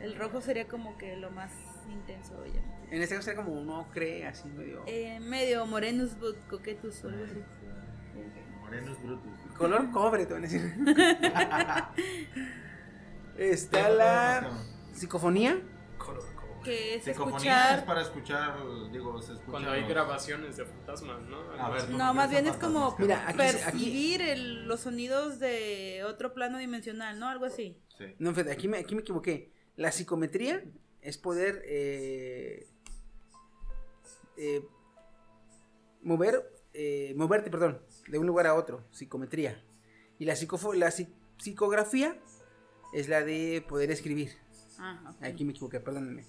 El 0.00 0.16
rojo 0.16 0.40
sería 0.40 0.66
como 0.66 0.98
que 0.98 1.16
lo 1.16 1.30
más 1.30 1.52
intenso, 1.88 2.34
ya. 2.46 2.60
En 2.90 3.02
este 3.02 3.14
caso 3.16 3.26
sería 3.26 3.42
como 3.44 3.58
un 3.60 3.68
ocre, 3.70 4.26
así 4.26 4.48
medio... 4.48 4.82
Eh, 4.86 5.18
medio 5.20 5.66
morenus 5.66 6.18
but 6.18 6.36
coquetus 6.48 7.04
o 7.04 7.08
algo 7.08 7.24
así. 7.24 7.42
Morenos 8.60 9.02
brutos. 9.02 9.30
Color 9.58 9.90
cobre, 9.90 10.26
te 10.26 10.32
van 10.34 10.44
a 10.44 10.48
decir. 10.48 10.74
Está 13.38 13.88
la 13.90 14.50
psicofonía. 14.94 15.60
Color, 15.98 16.24
color. 16.34 16.62
Que 16.64 16.96
es 16.96 17.04
Psicofonía 17.04 17.36
es 17.36 17.44
escuchar. 17.66 17.84
para 17.86 18.00
escuchar, 18.02 18.56
digo, 18.92 19.20
se 19.22 19.32
escucha. 19.34 19.50
Cuando 19.50 19.70
hay 19.70 19.80
los- 19.82 19.90
grabaciones 19.90 20.56
de 20.56 20.64
fantasmas, 20.64 21.20
¿no? 21.22 21.38
A 21.60 21.70
ver. 21.70 21.90
No, 21.90 22.12
más 22.14 22.30
bien 22.30 22.46
es 22.46 22.56
como 22.56 22.96
Mira, 22.98 23.28
aquí, 23.28 23.40
aquí, 23.42 23.52
percibir 23.58 24.22
el- 24.22 24.66
los 24.66 24.80
sonidos 24.80 25.38
de 25.38 26.02
otro 26.06 26.32
plano 26.34 26.58
dimensional, 26.58 27.18
¿no? 27.20 27.28
Algo 27.28 27.44
así. 27.44 27.78
Sí. 27.98 28.14
no, 28.18 28.30
fíjate, 28.30 28.52
aquí 28.52 28.68
me, 28.68 28.78
aquí 28.78 28.94
me 28.94 29.02
equivoqué. 29.02 29.52
La 29.76 29.92
psicometría 29.92 30.64
es 31.02 31.18
poder 31.18 31.62
eh, 31.66 32.66
eh, 34.36 34.62
mover, 36.02 36.50
eh, 36.74 37.14
moverte, 37.16 37.50
perdón, 37.50 37.82
de 38.08 38.18
un 38.18 38.26
lugar 38.26 38.46
a 38.46 38.54
otro, 38.54 38.84
psicometría. 38.90 39.62
Y 40.18 40.24
la, 40.24 40.34
psicofo- 40.34 40.74
la 40.74 40.88
psi- 40.88 41.12
psicografía 41.38 42.16
es 42.94 43.08
la 43.08 43.22
de 43.22 43.64
poder 43.68 43.90
escribir. 43.90 44.32
Ah, 44.78 45.12
ok. 45.16 45.22
Aquí 45.24 45.44
me 45.44 45.52
equivoqué, 45.52 45.80
perdónenme. 45.80 46.24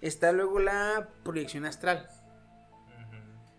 Está 0.00 0.32
luego 0.32 0.58
la 0.58 1.08
proyección 1.24 1.64
astral. 1.64 2.08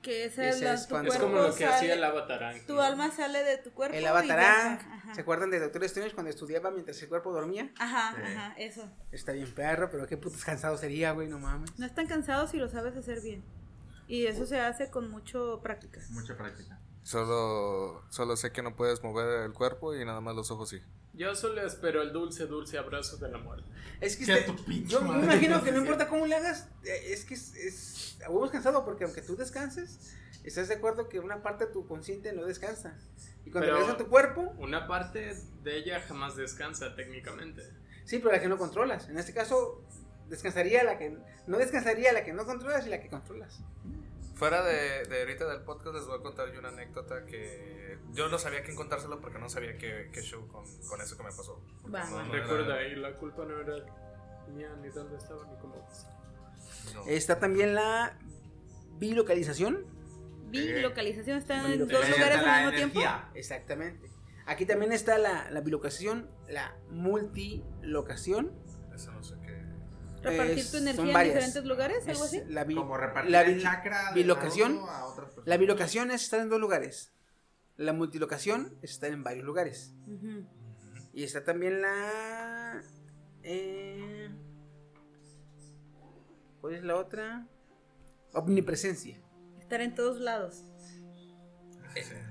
Que 0.02 0.26
esa 0.26 0.48
es 0.48 0.62
Esa 0.62 0.88
cuando- 0.90 1.12
Es 1.12 1.18
como 1.20 1.36
lo 1.38 1.54
que 1.54 1.64
sale- 1.66 1.76
hacía 1.76 1.94
el 1.96 2.04
Avatar. 2.04 2.42
Ang, 2.44 2.66
Tu 2.66 2.76
¿no? 2.76 2.82
alma 2.82 3.12
sale 3.12 3.44
de 3.44 3.58
tu 3.58 3.72
cuerpo. 3.74 3.96
El 3.98 4.06
avatarán. 4.06 4.80
¿Se 5.14 5.22
acuerdan 5.22 5.50
de 5.50 5.60
Doctor 5.60 5.84
Strange 5.86 6.14
cuando 6.14 6.30
estudiaba 6.30 6.72
mientras 6.72 7.02
el 7.02 7.10
cuerpo 7.10 7.34
dormía? 7.34 7.72
Ajá, 7.80 8.16
Sí. 8.16 8.22
ajá, 8.24 8.54
eso. 8.58 8.90
Está 9.12 9.32
bien 9.34 9.54
perro, 9.54 9.90
pero 9.92 10.08
qué 10.08 10.16
putos 10.16 10.46
cansado 10.46 10.78
sería, 10.78 11.12
güey, 11.12 11.28
no 11.28 11.40
mames. 11.40 11.78
No 11.78 11.86
están 11.86 12.08
cansados 12.08 12.52
si 12.52 12.58
lo 12.58 12.70
sabes 12.70 12.96
hacer 12.96 13.22
bien. 13.22 13.44
Y 14.08 14.26
eso 14.26 14.46
se 14.46 14.60
hace 14.60 14.90
con 14.90 15.10
mucho 15.10 15.60
práctica. 15.62 16.02
Mucha 16.12 16.36
práctica. 16.38 16.80
Solo, 17.04 18.04
solo 18.10 18.36
sé 18.36 18.52
que 18.52 18.62
no 18.62 18.76
puedes 18.76 19.02
mover 19.04 19.44
el 19.46 19.54
cuerpo 19.54 19.96
y 19.96 20.04
nada 20.06 20.22
más 20.22 20.36
los 20.36 20.52
ojos 20.52 20.70
sí. 20.70 20.80
Yo 21.14 21.34
solo 21.36 21.66
espero 21.66 22.02
el 22.02 22.14
dulce, 22.14 22.46
dulce 22.46 22.78
abrazo 22.78 23.18
de 23.18 23.30
la 23.30 23.38
muerte. 23.38 23.68
Es 24.02 24.18
que 24.18 24.26
Sea 24.26 24.38
este- 24.38 24.52
tu 24.54 24.64
pinche 24.66 24.92
yo 24.94 25.02
me 25.02 25.18
imagino 25.24 25.64
que 25.64 25.72
no 25.72 25.78
importa 25.82 26.08
cómo 26.10 26.26
le 26.28 26.36
hagas, 26.36 26.68
eh, 26.84 27.12
es 27.14 27.26
que 27.26 27.34
es, 27.34 27.56
es 27.56 28.18
cansado 28.52 28.86
porque 28.86 29.06
aunque 29.06 29.22
tú 29.22 29.36
descanses, 29.36 30.14
estás 30.44 30.68
de 30.68 30.76
acuerdo 30.76 31.10
que 31.10 31.20
una 31.20 31.42
parte 31.42 31.66
de 31.66 31.72
tu 31.74 31.88
consciente 31.88 32.34
no 32.34 32.46
descansa. 32.46 32.96
Y 33.46 33.52
cuando 33.52 33.68
Pero- 33.68 33.78
regresa 33.80 33.94
a 33.94 33.98
tu 33.98 34.08
cuerpo, 34.10 34.54
Una 34.58 34.88
parte 34.88 35.34
de 35.64 35.78
ella 35.78 36.02
jamás 36.02 36.36
descansa 36.36 36.96
técnicamente. 36.96 37.64
sí, 38.06 38.20
pero 38.20 38.32
la 38.34 38.42
que 38.42 38.48
no 38.50 38.58
controlas. 38.58 39.10
En 39.10 39.18
este 39.18 39.34
caso, 39.34 39.82
descansaría 40.30 40.84
la 40.84 40.98
que 40.98 41.18
no 41.48 41.58
descansaría 41.58 42.12
la 42.14 42.24
que 42.24 42.34
no 42.34 42.46
controlas 42.46 42.86
y 42.88 42.90
la 42.90 43.02
que 43.02 43.10
controlas. 43.10 43.60
Fuera 44.36 44.64
de, 44.64 45.04
de 45.06 45.20
ahorita 45.22 45.48
del 45.48 45.62
podcast 45.64 45.96
les 45.96 46.06
voy 46.06 46.20
a 46.20 46.22
contar 46.22 46.52
yo 46.54 46.60
una 46.60 46.70
anécdota 46.70 47.26
que 47.26 47.98
yo 48.14 48.30
no 48.30 48.38
sabía 48.38 48.62
quién 48.62 48.76
contárselo 48.76 49.20
porque 49.20 49.40
no 49.40 49.50
sabía 49.50 49.78
qué, 49.78 50.10
qué 50.14 50.22
show 50.22 50.48
con, 50.48 50.64
con 50.88 51.02
eso 51.02 51.18
que 51.18 51.24
me 51.24 51.30
pasó. 51.30 51.60
No- 51.88 52.24
no 52.24 52.32
Recuerda, 52.32 52.80
era- 52.82 52.88
y 52.88 52.96
la 52.98 53.14
culpa 53.18 53.46
no 53.46 53.60
era 53.60 53.84
mía, 54.54 54.70
ni 54.82 54.90
dónde 54.90 55.18
estaba, 55.18 55.44
ni 55.48 55.58
cómo. 55.60 55.76
no. 56.94 57.06
Está 57.08 57.40
también 57.40 57.74
la 57.74 58.18
bilocalización. 59.00 59.86
Bilocalización 60.50 61.38
está 61.40 61.72
en 61.74 61.80
dos 61.80 61.90
lugares 62.10 62.38
al 62.38 62.62
mismo 62.62 62.72
tiempo. 62.76 63.00
Exactamente. 63.34 64.10
Aquí 64.46 64.66
también 64.66 64.92
está 64.94 65.18
la, 65.18 65.50
la 65.52 65.62
bilocalización, 65.62 66.30
la 66.48 66.76
multilocación. 66.92 68.52
Eso 68.96 69.12
no 69.12 69.24
sé 69.24 69.36
qué. 69.46 69.67
Repartir 70.22 70.58
Es- 70.60 70.72
tu 70.72 70.78
son 70.78 70.82
energía 70.88 71.06
en 71.06 71.14
varias. 71.14 71.36
diferentes 71.36 71.66
lugares, 71.66 72.08
algo 72.08 72.24
así. 72.24 72.42
La, 72.48 72.64
bi- 72.64 72.76
Como 72.76 72.98
repartir 72.98 73.32
la 73.32 73.42
el 73.42 73.62
chakra 73.62 74.10
de 74.10 74.16
bilocación. 74.16 74.74
Naruto 74.76 74.92
a 74.92 75.06
otras 75.06 75.26
personas. 75.28 75.48
La 75.48 75.58
bilocación 75.58 76.12
es 76.12 76.24
estar 76.24 76.40
en 76.40 76.50
dos 76.50 76.60
lugares. 76.60 77.14
La 77.78 77.94
multilocación 77.94 78.78
es 78.82 78.92
estar 78.92 79.12
en 79.12 79.24
varios 79.24 79.46
lugares. 79.46 79.94
Y 81.14 81.24
está 81.24 81.44
también 81.44 81.82
la. 81.82 82.82
eh, 83.44 84.30
¿Cuál 86.62 86.74
es 86.76 86.84
la 86.84 86.96
otra? 86.96 87.48
Omnipresencia. 88.34 89.20
Estar 89.60 89.82
en 89.82 89.96
todos 89.96 90.20
lados. 90.20 90.64
Sí. 90.80 91.04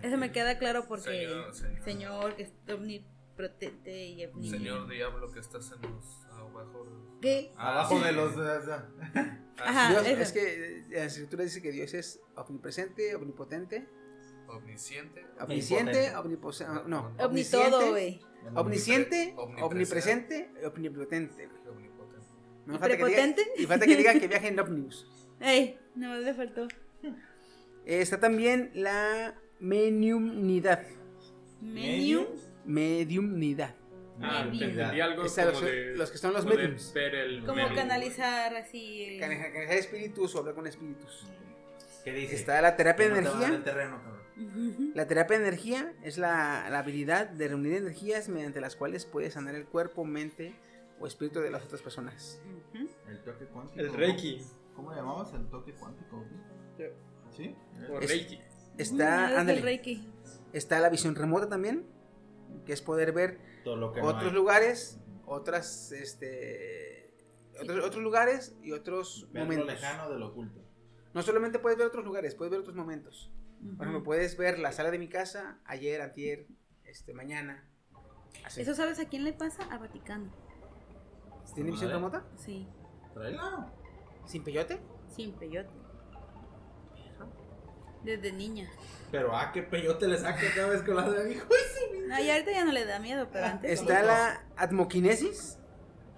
Eso 0.03 0.17
me 0.17 0.31
queda 0.33 0.59
claro 0.59 0.87
porque 0.87 1.05
Señor, 1.11 1.55
señor. 1.55 1.85
señor 1.85 2.37
que 2.37 2.43
es 2.45 2.53
omnipotente 2.73 4.07
y 4.07 4.25
omni... 4.27 4.51
Señor 4.51 4.89
diablo 4.89 5.33
que 5.33 5.41
estás 5.41 5.73
en 5.73 5.83
los 5.91 6.26
abajo. 6.59 6.87
¿Qué? 7.21 7.53
Abajo 7.57 7.99
sí. 7.99 8.05
de 8.05 8.13
los. 8.13 8.35
Ajá, 9.59 9.91
Dios- 10.03 10.07
es 10.21 10.33
que 10.33 10.85
la 10.91 11.05
escritura 11.05 11.45
dice 11.45 11.63
que 11.63 11.73
Dios 11.73 11.95
es 11.95 12.21
omnipresente, 12.37 13.15
omnipotente, 13.15 13.87
Omnisciente. 14.49 15.25
omnisciente, 15.41 16.15
Omnipotente. 16.17 16.73
No, 16.87 17.07
Omni 17.07 17.23
omnisciente, 17.25 17.91
güey. 17.91 18.21
Omnisciente, 18.55 19.35
Omnipresente. 19.37 20.51
omnipotente. 20.65 21.49
Omnipotente. 21.69 22.27
No 22.67 22.75
¿Y 22.75 22.79
falta 22.79 22.97
que 22.97 23.03
diga- 23.03 23.07
prepotente? 23.07 23.43
y 23.57 23.67
falta 23.67 23.87
que 23.87 23.97
viaje 24.29 24.49
en 24.49 24.61
ómnibus. 24.61 25.07
Ey, 25.41 25.79
no 25.95 26.15
le 26.17 26.35
faltó. 26.35 26.69
Está 27.87 28.21
también 28.21 28.71
la 28.75 29.35
mediumnidad. 29.59 30.83
Medium. 31.61 32.27
Mediumnidad. 32.65 33.75
Ah, 34.21 34.45
Medium. 34.45 34.71
entendí 34.71 35.01
algo 35.01 35.23
como 35.25 35.51
los- 35.51 35.61
de 35.63 35.95
los 35.97 36.11
que 36.11 36.19
son 36.19 36.33
los 36.33 36.47
mediums. 36.47 36.93
ver 36.95 37.15
el 37.15 37.41
Como 37.41 37.57
medium. 37.57 37.75
canalizar 37.75 38.55
así. 38.57 39.17
Canalizar 39.21 39.53
canalizar 39.53 39.77
espíritus 39.79 40.35
o 40.35 40.39
hablar 40.39 40.55
con 40.55 40.67
espíritus. 40.67 41.27
¿Qué 42.05 42.13
dice? 42.13 42.35
Está 42.37 42.61
la 42.63 42.77
terapia 42.77 43.09
de 43.11 43.19
energía. 43.19 43.63
terreno. 43.65 44.01
La 44.95 45.07
terapia 45.07 45.39
de 45.39 45.47
energía 45.49 45.93
es 46.03 46.19
la, 46.19 46.69
la 46.71 46.79
habilidad 46.81 47.27
de 47.29 47.49
reunir 47.49 47.75
energías 47.75 48.29
mediante 48.29 48.61
las 48.61 48.77
cuales 48.77 49.05
puedes 49.07 49.35
sanar 49.35 49.55
el 49.55 49.67
cuerpo, 49.67 50.05
mente 50.05 50.55
o 51.01 51.07
espíritu 51.07 51.41
de 51.41 51.51
las 51.51 51.65
otras 51.65 51.83
personas. 51.83 52.41
El 53.09 53.23
toque 53.23 53.47
cuántico. 53.47 53.81
El. 53.81 53.93
Reiki. 53.93 54.43
¿Cómo 54.75 54.91
le 54.93 54.97
llamabas? 54.99 55.33
El 55.35 55.47
toque 55.49 55.73
cuántico. 55.75 56.25
¿Sí? 57.35 57.55
O 57.91 57.99
Es- 58.01 58.09
Reiki. 58.11 58.37
No, 58.39 58.43
Está, 58.79 59.31
es 59.33 59.39
ándale, 59.39 59.61
Reiki. 59.63 60.07
está 60.53 60.81
la 60.81 60.91
visión 60.91 61.15
remota 61.15 61.49
también. 61.49 61.87
Que 62.65 62.73
es 62.73 62.83
poder 62.83 63.13
ver 63.13 63.39
Todo 63.65 63.77
lo 63.77 63.93
que 63.93 64.01
no 64.01 64.09
otros 64.09 64.25
hay. 64.25 64.33
lugares, 64.33 65.01
otras, 65.25 65.93
este, 65.93 67.15
otros, 67.61 67.85
otros 67.85 68.03
lugares 68.03 68.57
y 68.63 68.73
otros 68.73 69.29
Ver 69.33 69.43
lo 69.45 69.49
momentos. 69.51 69.67
lejano 69.81 70.11
de 70.11 70.19
lo 70.19 70.29
oculto. 70.29 70.61
No 71.15 71.23
solamente 71.23 71.59
puedes 71.59 71.79
ver 71.79 71.87
otros 71.87 72.05
lugares, 72.05 72.35
puedes 72.35 72.51
ver 72.51 72.61
otros 72.61 72.77
momentos. 72.77 73.33
Por 73.77 73.87
ejemplo, 73.87 74.03
puedes 74.03 74.37
ver 74.37 74.59
la 74.59 74.71
sala 74.73 74.91
de 74.91 74.99
mi 74.99 75.09
casa 75.09 75.59
ayer, 75.65 76.03
antier, 76.03 76.47
este, 76.85 77.15
mañana. 77.15 77.67
Así. 78.45 78.61
¿Eso 78.61 78.75
sabes 78.75 79.01
a 79.01 79.09
quién 79.09 79.25
le 79.25 79.33
pasa? 79.33 79.65
A 79.73 79.79
Vaticano. 79.79 80.31
¿Tiene 81.55 81.71
visión 81.71 81.91
remota? 81.91 82.27
Sí, 82.37 82.69
Tráela. 83.15 83.73
¿Sin 84.27 84.45
peyote? 84.45 84.79
sin 85.09 85.33
peyote. 85.33 85.71
Desde 88.07 88.33
niña. 88.33 88.71
Pero 89.11 89.37
ah, 89.37 89.51
qué 89.53 89.63
peyote 89.63 90.07
le 90.09 90.17
saca 90.19 90.41
cada 90.55 90.69
vez 90.69 90.83
que 90.83 90.91
lo 90.93 91.01
hace, 91.01 91.33
hijo. 91.33 91.47
No, 92.09 92.21
y 92.21 92.31
ahorita 92.31 92.53
ya 92.53 92.65
no 92.65 92.73
le 92.73 92.85
da 92.85 92.99
miedo, 93.01 93.29
pero 93.33 93.47
antes. 93.47 93.81
Está 93.81 94.03
la 94.03 94.45
atmoquinesis. 94.57 95.59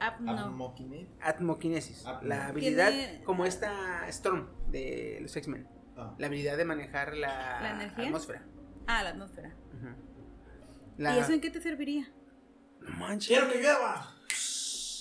Ah, 0.00 0.16
no. 0.20 0.38
Amokine. 0.38 1.08
Atmoquinesis. 1.20 2.06
Atmo. 2.06 2.28
La 2.28 2.46
habilidad 2.48 2.90
Tiene- 2.90 3.24
como 3.24 3.44
esta 3.46 4.06
Storm 4.08 4.48
de 4.70 5.18
los 5.22 5.34
X-Men. 5.36 5.66
Ah. 5.96 6.14
La 6.18 6.26
habilidad 6.28 6.56
de 6.56 6.64
manejar 6.64 7.14
la, 7.16 7.60
¿La 7.60 7.70
energía? 7.72 8.04
atmósfera. 8.06 8.44
Ah, 8.86 9.02
la 9.02 9.10
atmósfera. 9.10 9.54
La... 10.98 11.16
¿Y 11.16 11.18
eso 11.20 11.32
en 11.32 11.40
qué 11.40 11.50
te 11.50 11.60
serviría? 11.60 12.10
No 12.80 12.90
manches. 12.90 13.28
¡Quiero 13.28 13.52
que 13.52 13.58
llueva! 13.60 14.14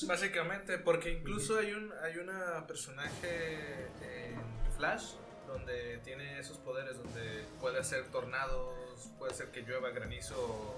Básicamente, 0.08 0.78
porque 0.78 1.12
incluso 1.12 1.58
hay 1.58 1.74
un 1.74 1.92
hay 2.04 2.18
una 2.18 2.66
personaje 2.68 3.88
en 4.02 4.72
Flash 4.78 5.14
donde 5.48 6.00
tiene 6.04 6.40
esos 6.40 6.58
poderes, 6.58 6.98
donde 6.98 7.44
puede 7.60 7.80
hacer 7.80 8.06
tornados, 8.12 8.74
puede 9.18 9.32
hacer 9.34 9.48
que 9.52 9.62
llueva 9.62 9.90
granizo. 9.92 10.76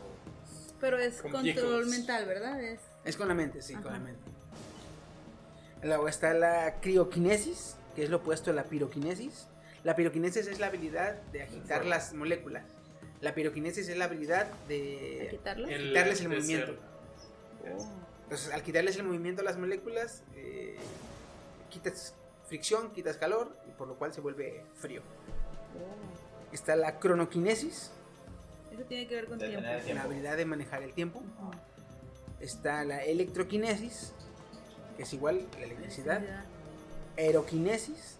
Pero 0.80 0.98
es 0.98 1.22
Con 1.22 1.32
control 1.32 1.88
mental, 1.88 2.26
¿verdad? 2.26 2.62
Es. 2.64 2.80
Es 3.04 3.18
con 3.18 3.28
la 3.28 3.34
mente, 3.34 3.62
sí, 3.62 3.74
con 3.74 3.88
Ajá. 3.88 3.94
la 3.94 4.00
mente. 4.00 4.22
Luego 5.84 6.08
está 6.08 6.34
la 6.34 6.76
crioquinesis, 6.82 7.76
que 7.96 8.04
es 8.04 8.10
lo 8.10 8.18
opuesto 8.18 8.52
a 8.52 8.54
la 8.54 8.64
piroquinesis. 8.64 9.48
La 9.84 9.96
piroquinesis 9.96 10.48
es 10.48 10.60
la 10.60 10.68
habilidad 10.68 11.16
de 11.32 11.44
agitar 11.44 11.86
las 11.86 12.14
moléculas. 12.14 12.64
La 13.22 13.34
piroquinesis 13.34 13.88
es 13.90 13.98
la 13.98 14.06
habilidad 14.06 14.48
¿A 14.52 14.68
de 14.68 15.28
quitarlo? 15.32 15.68
El 15.68 15.90
quitarles 15.90 16.22
el 16.22 16.30
movimiento. 16.30 16.76
ser- 17.64 17.76
Entonces, 18.24 18.54
al 18.54 18.64
quitarles 18.64 18.96
el 18.98 19.04
movimiento 19.04 19.42
a 19.42 19.46
las 19.46 19.58
moléculas, 19.58 20.24
eh, 20.36 20.78
quitas 21.70 22.14
fricción, 22.50 22.92
quitas 22.92 23.16
calor, 23.18 23.56
y 23.68 23.72
por 23.72 23.88
lo 23.88 23.96
cual 23.98 24.12
se 24.14 24.20
vuelve 24.22 24.66
frío. 24.76 25.02
Está 26.52 26.76
la 26.76 27.00
cronoquinesis, 27.00 27.92
Eso 28.74 28.84
tiene 28.84 29.08
que 29.08 29.16
ver 29.16 29.26
con 29.28 29.38
tiempo. 29.40 29.62
la 29.62 30.02
habilidad 30.04 30.36
de 30.36 30.46
manejar 30.46 30.82
el 30.84 30.94
tiempo. 30.94 31.22
Está 32.40 32.84
la 32.86 33.04
electroquinesis, 33.06 34.14
que 34.98 35.04
es 35.04 35.14
igual 35.14 35.48
a 35.56 35.60
la 35.60 35.66
electricidad. 35.66 36.46
Aeroquinesis. 37.18 38.18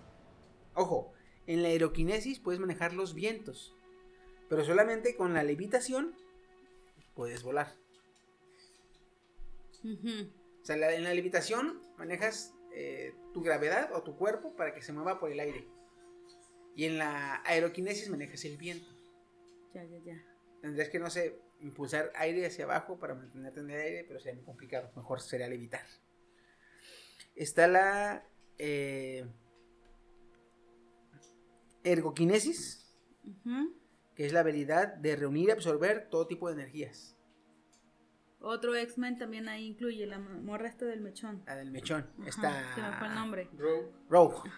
Ojo, 0.76 1.12
en 1.48 1.64
la 1.64 1.70
aeroquinesis 1.70 2.40
puedes 2.40 2.60
manejar 2.60 2.94
los 2.94 3.14
vientos, 3.16 3.74
pero 4.50 4.64
solamente 4.64 5.16
con 5.16 5.34
la 5.34 5.44
levitación 5.44 6.14
puedes 7.16 7.42
volar. 7.44 7.74
O 9.84 10.66
sea, 10.66 10.76
la- 10.78 10.94
en 10.94 11.04
la 11.04 11.14
levitación 11.14 11.82
manejas 11.98 12.54
eh, 12.76 13.16
tu 13.34 13.42
gravedad 13.42 13.92
o 13.94 14.04
tu 14.04 14.16
cuerpo 14.16 14.56
para 14.56 14.74
que 14.74 14.82
se 14.82 14.94
mueva 14.94 15.20
por 15.20 15.32
el 15.32 15.40
aire. 15.40 15.68
Y 16.76 16.86
en 16.86 16.98
la 16.98 17.42
aeroquinesis 17.46 18.10
manejas 18.10 18.46
el 18.46 18.58
viento. 18.58 18.90
Ya, 19.74 19.84
ya, 19.84 19.98
ya. 20.00 20.26
Tendrías 20.62 20.90
que, 20.90 21.00
no 21.00 21.10
sé, 21.10 21.40
impulsar 21.62 22.12
aire 22.16 22.46
hacia 22.46 22.66
abajo 22.66 23.00
para 23.00 23.16
mantenerte 23.16 23.60
en 23.60 23.70
el 23.70 23.80
aire, 23.80 24.06
pero 24.08 24.20
sería 24.20 24.36
muy 24.36 24.46
complicado. 24.46 24.92
Mejor 24.96 25.22
sería 25.22 25.48
levitar. 25.48 25.86
Está 27.36 27.68
la 27.68 28.26
eh, 28.58 29.26
ergoquinesis, 31.84 32.98
que 34.16 34.26
es 34.26 34.34
la 34.34 34.42
habilidad 34.42 34.96
de 34.96 35.16
reunir 35.16 35.50
y 35.50 35.52
absorber 35.52 36.10
todo 36.10 36.28
tipo 36.28 36.48
de 36.48 36.56
energías. 36.56 37.16
Otro 38.42 38.74
X-Men 38.76 39.18
también 39.18 39.50
ahí 39.50 39.66
incluye 39.66 40.06
la 40.08 40.18
mo- 40.20 40.42
morra 40.42 40.70
esta 40.70 40.86
del 40.86 41.02
mechón. 41.02 41.44
La 41.46 41.56
del 41.58 41.72
mechón. 41.72 42.08
Ajá, 42.20 42.30
Está 42.30 42.76
Se 42.76 42.82
me 42.82 42.94
fue 42.94 43.08
el 43.08 43.16
nombre. 43.16 43.50
Rogue. 43.58 43.92
Rogue. 44.10 44.50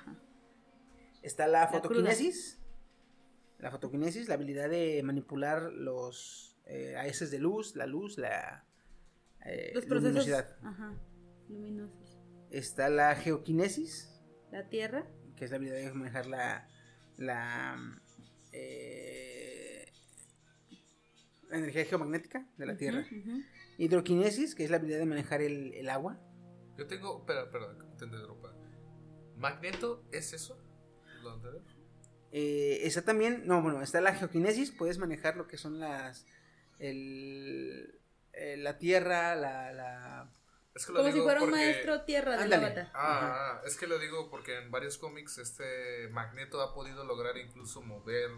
Está 1.23 1.47
la 1.47 1.61
La 1.61 1.67
fotoquinesis. 1.67 2.59
La 3.59 3.71
fotoquinesis, 3.71 4.27
la 4.27 4.35
habilidad 4.35 4.69
de 4.69 5.01
manipular 5.03 5.63
los 5.73 6.57
eh, 6.65 6.95
de 7.29 7.39
luz, 7.39 7.75
la 7.75 7.85
luz, 7.85 8.17
la 8.17 8.65
eh, 9.45 9.71
Los 9.73 9.85
procesos. 9.85 10.13
luminosidad. 10.27 10.57
Ajá. 10.63 10.93
Luminosos. 11.49 12.17
Está 12.49 12.89
la 12.89 13.15
geoquinesis, 13.15 14.19
La 14.51 14.67
Tierra. 14.69 15.05
que 15.35 15.45
es 15.45 15.51
la 15.51 15.57
habilidad 15.57 15.77
de 15.77 15.93
manejar 15.93 16.25
la 16.27 16.67
la, 17.17 17.77
eh, 18.51 19.85
la 21.49 21.57
energía 21.57 21.85
geomagnética 21.85 22.47
de 22.57 22.65
la 22.65 22.77
Tierra. 22.77 22.99
Ujú. 23.01 23.41
Hidroquinesis, 23.81 24.53
que 24.55 24.63
es 24.63 24.69
la 24.69 24.77
habilidad 24.77 24.99
de 24.99 25.05
manejar 25.05 25.41
el, 25.41 25.73
el 25.73 25.89
agua. 25.89 26.19
Yo 26.77 26.87
tengo, 26.87 27.19
espera, 27.19 27.43
espera, 27.43 27.67
que 27.77 27.97
te 27.97 28.05
interrumpa. 28.05 28.53
¿Magneto 29.37 30.03
es 30.11 30.33
eso? 30.33 30.57
¿Lo 31.23 31.31
anterior? 31.31 31.63
Eh, 32.31 32.81
está 32.83 33.03
también, 33.03 33.43
no, 33.45 33.61
bueno, 33.61 33.81
está 33.81 33.99
la 34.01 34.13
geoquinesis, 34.15 34.71
puedes 34.71 34.97
manejar 34.97 35.35
lo 35.35 35.47
que 35.47 35.57
son 35.57 35.79
las, 35.79 36.25
el, 36.79 37.99
eh, 38.33 38.57
la 38.57 38.77
tierra, 38.77 39.35
la, 39.35 39.73
la, 39.73 40.31
Es 40.75 40.85
que 40.85 40.93
lo 40.93 40.99
Como 40.99 41.11
si 41.11 41.19
fuera 41.19 41.41
un 41.43 41.49
porque- 41.49 41.63
maestro 41.65 42.01
tierra 42.03 42.31
del 42.33 42.41
Ándale. 42.53 42.65
avatar. 42.65 42.91
Ah, 42.93 43.57
ah, 43.59 43.61
es 43.65 43.75
que 43.77 43.87
lo 43.87 43.99
digo 43.99 44.29
porque 44.29 44.57
en 44.59 44.71
varios 44.71 44.97
cómics 44.97 45.37
este 45.39 46.07
Magneto 46.11 46.61
ha 46.61 46.73
podido 46.73 47.03
lograr 47.03 47.37
incluso 47.37 47.81
mover 47.81 48.29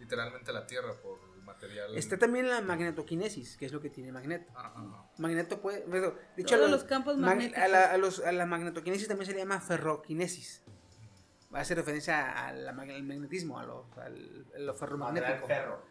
literalmente 0.00 0.52
la 0.52 0.66
Tierra 0.66 0.94
por 1.02 1.18
material. 1.48 1.96
Está 1.96 2.16
también 2.18 2.48
la 2.48 2.60
magnetoquinesis, 2.60 3.56
que 3.56 3.66
es 3.66 3.72
lo 3.72 3.80
que 3.80 3.90
tiene 3.90 4.12
Magneto. 4.12 4.50
Ah, 4.54 4.72
ah, 4.76 5.10
Magneto 5.18 5.60
puede, 5.60 5.84
bueno, 5.86 6.12
de 6.36 6.42
hecho, 6.42 6.56
Todos 6.56 6.68
a 6.68 6.70
los 6.70 6.84
campos 6.84 7.16
mag- 7.16 7.26
magnéticos. 7.26 7.62
a, 7.62 7.68
la, 7.68 7.84
a 7.92 7.96
los- 7.98 8.20
a 8.20 8.32
la 8.32 8.46
magnetoquinesis 8.46 9.08
también 9.08 9.26
se 9.26 9.32
le 9.32 9.38
llama 9.40 9.60
ferroquinesis. 9.60 10.62
Va 11.52 11.58
a 11.58 11.62
hacer 11.62 11.76
referencia 11.78 12.46
al 12.46 12.74
magnetismo, 12.74 13.58
a 13.58 13.64
lo, 13.64 13.86
al, 13.96 14.46
a 14.54 14.58
lo 14.58 14.74
ferromagnético. 14.74 15.46
ferro. 15.46 15.82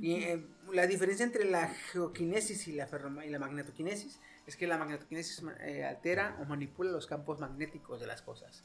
Y 0.00 0.14
eh, 0.24 0.46
la 0.72 0.86
diferencia 0.86 1.24
entre 1.24 1.44
la 1.44 1.68
geoquinesis 1.68 2.66
y 2.68 2.72
la, 2.72 2.86
ferroma- 2.88 3.24
y 3.24 3.30
la 3.30 3.38
magnetoquinesis 3.38 4.18
es 4.46 4.56
que 4.56 4.66
la 4.66 4.76
magnetoquinesis 4.78 5.42
ma- 5.42 5.56
eh, 5.60 5.84
altera 5.84 6.36
o 6.40 6.44
manipula 6.46 6.90
los 6.90 7.06
campos 7.06 7.38
magnéticos 7.40 8.00
de 8.00 8.06
las 8.06 8.22
cosas. 8.22 8.64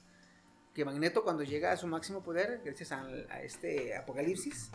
Que 0.79 0.85
Magneto 0.85 1.25
cuando 1.25 1.43
llega 1.43 1.73
a 1.73 1.75
su 1.75 1.87
máximo 1.87 2.23
poder, 2.23 2.61
gracias 2.63 2.93
a, 2.93 3.03
este 3.43 3.97
apocalipsis, 3.97 4.71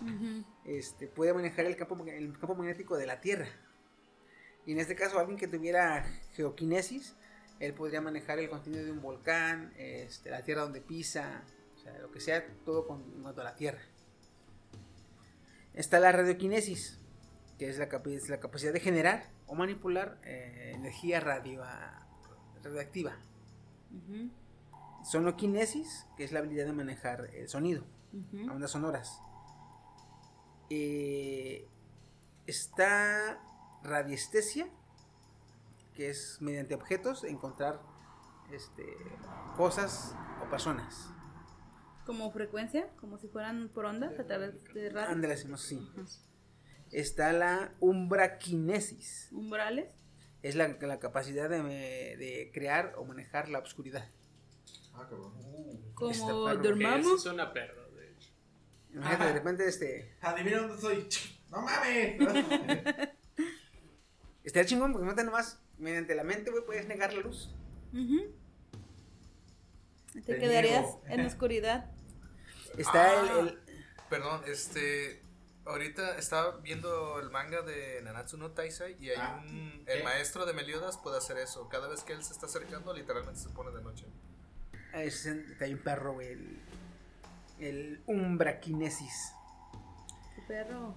este, 0.67 1.09
puede 1.09 1.33
manejar 1.33 1.65
el 1.65 1.77
campo, 1.77 1.97
el 2.07 2.39
campo 2.39 2.55
magnético 2.55 2.99
de 2.99 3.07
la 3.07 3.23
Tierra. 3.23 3.49
Y 4.67 4.73
en 4.73 4.81
este 4.81 4.97
caso 4.97 5.19
alguien 5.19 5.39
que 5.39 5.49
tuviera 5.49 6.05
geoquinesis, 6.35 7.17
él 7.59 7.73
podría 7.73 8.03
manejar 8.03 8.39
el 8.39 8.51
contenido 8.51 8.85
de 8.85 8.93
un 8.93 9.01
volcán, 9.01 9.73
este, 9.79 10.29
la 10.29 10.43
Tierra 10.43 10.61
donde 10.61 10.83
pisa, 10.83 11.43
o 11.75 11.79
sea, 11.79 11.97
lo 11.97 12.11
que 12.11 12.21
sea, 12.21 12.47
todo 12.67 12.87
con, 12.87 13.01
en 13.17 13.23
cuanto 13.23 13.41
a 13.41 13.45
la 13.45 13.55
Tierra. 13.55 13.81
Está 15.73 16.01
la 16.01 16.13
radioquinesis, 16.13 16.99
que 17.59 17.71
es 17.71 17.79
la, 17.79 17.85
es 17.87 18.29
la 18.29 18.41
capacidad 18.41 18.75
de 18.75 18.81
generar 18.81 19.31
o 19.47 19.55
manipular 19.55 20.19
eh, 20.23 20.73
energía 20.75 21.21
radio- 21.21 21.65
radioactiva. 22.63 23.17
Sonoquinesis, 25.05 26.07
que 26.17 26.25
es 26.25 26.33
la 26.33 26.39
habilidad 26.41 26.67
de 26.67 26.73
manejar 26.73 27.29
el 27.35 27.49
sonido, 27.49 27.85
Ujú. 28.13 28.51
ondas 28.51 28.71
sonoras. 28.71 29.21
Eh, 30.71 31.69
está 32.47 33.41
radiestesia, 33.83 34.67
que 35.95 36.11
es 36.11 36.39
mediante 36.41 36.75
objetos 36.75 37.23
encontrar 37.25 37.81
este, 38.51 38.85
cosas 39.57 40.17
o 40.45 40.51
personas. 40.51 41.11
Como 42.07 42.31
frecuencia, 42.33 42.89
como 42.97 43.19
si 43.19 43.29
fueran 43.29 43.69
por 43.69 43.85
ondas 43.87 44.19
a 44.19 44.25
través 44.27 44.63
de 44.75 44.91
radio. 44.91 45.17
Decimos 45.29 45.65
así. 45.65 45.91
Está 46.93 47.33
la 47.33 47.75
umbraquinesis, 47.81 49.29
Umbrales. 49.33 49.89
es 50.43 50.55
la, 50.55 50.69
la 50.69 50.99
capacidad 50.99 51.49
de, 51.49 51.63
de 51.63 52.51
crear 52.53 52.95
o 52.97 53.05
manejar 53.05 53.49
la 53.49 53.59
oscuridad. 53.59 54.09
Ah, 54.95 55.07
cabrón. 55.09 55.33
Como 55.95 56.55
dormamos. 56.57 57.23
suena 57.23 57.53
perro, 57.53 57.89
de 57.91 58.11
hecho. 58.13 58.31
Imagínate, 58.93 59.25
de 59.27 59.33
repente 59.33 59.69
este, 59.69 60.17
Adivina 60.21 60.59
dónde 60.63 60.81
soy. 60.81 61.09
¡No 61.51 61.63
mames! 61.63 62.19
estaría 64.45 64.67
chingón 64.69 64.93
porque 64.93 65.07
no 65.07 65.15
te 65.15 65.25
nomás 65.25 65.61
mediante 65.79 66.15
la 66.15 66.25
mente, 66.25 66.51
güey, 66.51 66.65
puedes 66.65 66.87
negar 66.89 67.13
la 67.13 67.21
luz. 67.21 67.51
Te, 70.13 70.21
Te 70.21 70.39
quedarías 70.39 70.83
niego. 70.83 71.03
en 71.09 71.27
oscuridad. 71.27 71.91
Está 72.77 73.11
Ah. 73.11 73.41
el, 73.41 73.49
el- 73.49 73.59
Perdón, 74.09 74.43
este. 74.47 75.23
Ahorita 75.67 76.19
estaba 76.19 76.59
viendo 76.59 77.19
el 77.21 77.31
manga 77.31 77.63
de 77.63 78.03
Nanatsu 78.03 78.37
no 78.37 78.51
Taisai 78.51 78.97
y 79.03 79.09
hay 79.11 79.17
Ah, 79.19 79.43
un... 79.43 79.83
¿qué? 79.87 79.95
El 79.95 80.05
maestro 80.05 80.45
de 80.45 80.53
Meliodas 80.53 80.99
puede 80.99 81.17
hacer 81.17 81.39
eso. 81.39 81.71
Cada 81.71 81.89
vez 81.89 82.03
que 82.05 82.13
él 82.13 82.23
se 82.23 82.35
está 82.35 82.45
acercando, 82.47 82.93
literalmente 82.93 83.41
se 83.41 83.49
pone 83.49 83.71
de 83.75 83.83
noche. 83.83 84.05
Es, 84.95 85.27
está 85.27 85.65
bien 85.67 85.83
perro, 85.83 86.15
güey. 86.15 86.29
El, 86.29 86.59
el 87.59 88.03
umbraquinesis. 88.07 89.33
Tu 90.37 90.47
perro. 90.47 90.95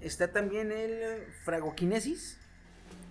Está 0.00 0.32
también 0.32 0.72
el 0.72 1.26
fragoquinesis. 1.44 2.38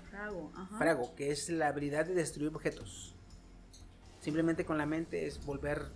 Frago. 0.09 0.51
Ajá. 0.55 0.77
Frago, 0.77 1.15
que 1.15 1.31
es 1.31 1.49
la 1.49 1.67
habilidad 1.67 2.05
de 2.05 2.13
destruir 2.13 2.53
objetos. 2.53 3.15
Simplemente 4.19 4.65
con 4.65 4.77
la 4.77 4.85
mente 4.85 5.25
es 5.25 5.43
volver 5.45 5.91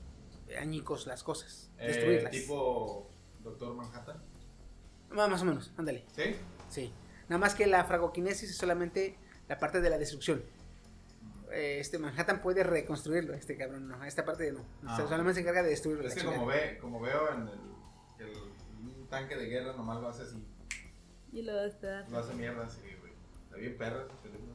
añicos 0.60 1.06
las 1.07 1.23
cosas. 1.23 1.69
Eh, 1.77 1.88
Destruirlas. 1.88 2.32
tipo 2.32 3.10
Doctor 3.44 3.76
Manhattan. 3.76 4.22
Ah, 5.11 5.27
Más 5.27 5.41
o 5.41 5.45
menos, 5.45 5.72
ándale. 5.77 6.06
¿Sí? 6.15 6.36
Sí. 6.69 6.94
Nada 7.30 7.40
más 7.40 7.56
que 7.56 7.68
la 7.68 7.84
fragoquinesis 7.86 8.49
es 8.49 8.57
solamente 8.57 9.18
la 9.48 9.60
parte 9.60 9.82
de 9.82 9.90
la 9.90 9.98
destrucción. 9.98 10.44
Eh, 11.56 11.80
Este 11.80 11.98
Manhattan 11.99 12.41
puede 12.41 12.64
reconstruirlo, 12.64 13.34
este 13.34 13.56
cabrón 13.57 13.88
no. 13.88 14.03
Esta 14.03 14.26
parte 14.26 14.52
no. 14.52 14.60
Ah, 14.86 14.94
O 14.94 14.95
sea, 14.95 15.06
ok. 15.06 15.11
solamente 15.11 15.36
se 15.36 15.41
encarga 15.41 15.64
de 15.64 15.69
destruirlo. 15.69 16.07
Es 16.07 16.14
que 16.15 16.23
como, 16.26 16.45
ve, 16.45 16.77
como 16.82 16.99
veo 16.99 17.32
en 17.34 17.41
el, 17.48 18.27
el 18.27 18.38
un 18.82 19.07
tanque 19.10 19.36
de 19.36 19.45
guerra 19.45 19.73
nomás 19.73 20.02
lo 20.02 20.10
hace 20.10 20.23
así, 20.23 20.44
Y 21.32 21.41
lo 21.44 21.56
despedaza. 21.56 22.10
lo 22.11 22.19
hace 22.19 22.34
mierda 22.34 22.65
así, 22.65 22.82
güey. 22.99 23.14
Está 23.45 23.57
bien 23.57 23.77
perra 23.77 24.03
esa 24.06 24.15
película. 24.22 24.53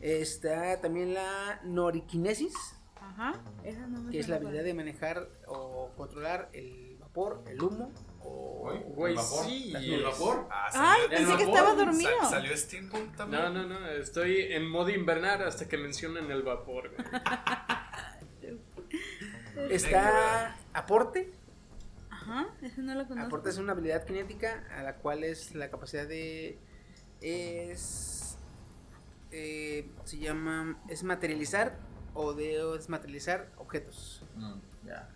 Está 0.00 0.80
también 0.80 1.14
la 1.14 1.60
noriquinesis, 1.64 2.54
Ajá. 3.00 3.40
Esa 3.64 3.86
no 3.88 4.00
me 4.02 4.10
que 4.12 4.18
es 4.20 4.28
la 4.28 4.36
habilidad 4.36 4.64
de 4.64 4.74
manejar 4.74 5.28
o 5.46 5.90
controlar 5.96 6.48
el 6.52 6.96
vapor, 7.00 7.42
el 7.46 7.60
humo 7.62 7.90
o... 8.24 8.70
Uy, 8.70 8.78
Güey, 8.94 9.12
¿el 9.12 9.16
vapor? 9.18 9.44
sí. 9.44 9.72
¿Y 9.80 9.94
el 9.94 10.02
vapor? 10.04 10.46
Ah, 10.50 10.68
Ay, 10.72 11.00
pensé 11.08 11.24
que 11.36 11.44
vapor. 11.44 11.48
estaba 11.48 11.74
dormido. 11.74 12.10
Sa- 12.20 12.30
salió 12.30 12.56
Steampunk 12.56 13.16
también. 13.16 13.42
No, 13.42 13.50
no, 13.50 13.66
no, 13.80 13.88
estoy 13.88 14.52
en 14.52 14.68
modo 14.68 14.90
invernar 14.90 15.42
hasta 15.42 15.68
que 15.68 15.76
mencionen 15.78 16.30
el 16.30 16.42
vapor. 16.42 16.90
güey. 16.94 17.04
Está 19.70 20.56
aporte. 20.72 21.30
Ajá. 22.10 22.46
Esa 22.62 22.82
no 22.82 22.94
la 22.94 23.06
conozco. 23.06 23.26
Aporte 23.26 23.50
es 23.50 23.58
una 23.58 23.72
habilidad 23.72 24.06
cinética 24.06 24.64
a 24.76 24.82
la 24.82 24.96
cual 24.96 25.24
es 25.24 25.54
la 25.54 25.70
capacidad 25.70 26.06
de... 26.06 26.58
Es... 27.20 28.36
eh, 29.30 29.90
se 30.04 30.18
llama... 30.18 30.78
Es 30.88 31.02
materializar 31.02 31.76
o 32.14 32.32
de 32.34 32.58
desmaterializar 32.76 33.50
objetos. 33.56 34.24
Mm, 34.36 34.54
ya. 34.86 35.08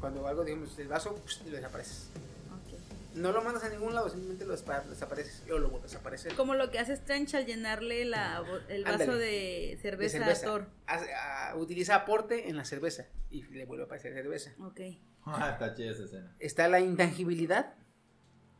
Cuando 0.00 0.26
algo, 0.26 0.44
digamos, 0.44 0.78
el 0.78 0.88
vaso, 0.88 1.18
y 1.46 1.50
lo 1.50 1.56
desapareces. 1.56 2.10
Ok. 2.50 2.78
No 3.14 3.32
lo 3.32 3.42
mandas 3.42 3.64
a 3.64 3.68
ningún 3.70 3.94
lado, 3.94 4.08
simplemente 4.10 4.44
lo 4.44 4.52
desapareces. 4.54 5.42
O 5.50 5.58
lo 5.58 5.70
vuelves 5.70 5.94
a 5.94 5.98
aparecer. 5.98 6.34
Como 6.34 6.54
lo 6.54 6.70
que 6.70 6.78
hace 6.78 6.92
Strange 6.92 7.36
al 7.36 7.46
llenarle 7.46 8.04
la, 8.04 8.42
el 8.68 8.84
vaso 8.84 9.02
Ándale. 9.04 9.18
de 9.18 9.26
De 9.26 9.78
cerveza, 9.80 10.26
a 10.30 10.34
Thor. 10.34 10.68
Hace- 10.86 11.14
ah, 11.14 11.54
utiliza 11.56 11.94
aporte 11.94 12.48
en 12.50 12.56
la 12.56 12.64
cerveza 12.64 13.06
y 13.30 13.42
le 13.44 13.64
vuelve 13.64 13.84
a 13.84 13.86
aparecer 13.86 14.12
cerveza. 14.14 14.52
Ok. 14.60 14.80
Ah, 15.28 15.50
está 15.54 15.74
chida 15.74 15.90
esa 15.90 16.04
escena. 16.04 16.36
Está 16.38 16.68
la 16.68 16.78
intangibilidad 16.78 17.74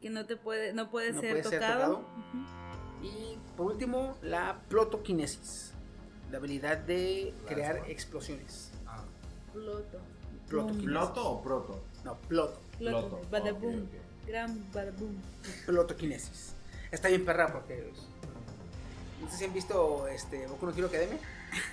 Que 0.01 0.11
no 0.11 0.27
te 0.27 0.37
puede, 0.37 0.73
no 0.73 0.91
puede, 0.91 1.13
No 1.13 1.21
ser, 1.21 1.31
puede 1.31 1.45
ser 1.45 1.61
tocado. 1.61 2.05
y 3.03 3.39
por 3.57 3.67
último 3.71 4.19
la 4.21 4.63
plotoquinesis, 4.69 5.71
la 6.33 6.39
habilidad 6.39 6.79
de 6.79 7.33
crear 7.47 7.75
Plasma. 7.77 7.93
explosiones. 7.93 8.73
Ah, 8.85 9.05
Ploto. 9.53 10.01
Plotoquinesis. 10.49 10.87
¿Ploto 10.91 11.31
o 11.31 11.43
proto? 11.43 11.85
No, 12.05 12.17
ploto. 12.29 12.61
Ploto. 12.79 13.09
Ploto. 13.09 13.29
Badaboom. 13.31 13.87
Gran 14.27 14.73
badaboom. 14.73 15.15
Plotoquinesis. 15.67 16.53
Está 16.91 17.09
bien 17.09 17.25
perra 17.25 17.53
porque 17.53 17.91
pues, 17.93 18.03
no 19.21 19.31
sé 19.31 19.37
si 19.39 19.45
han 19.45 19.53
visto 19.53 20.07
este 20.09 20.47
Boku 20.47 20.67
no 20.67 20.73
Hero 20.77 20.87
Academia, 20.87 21.19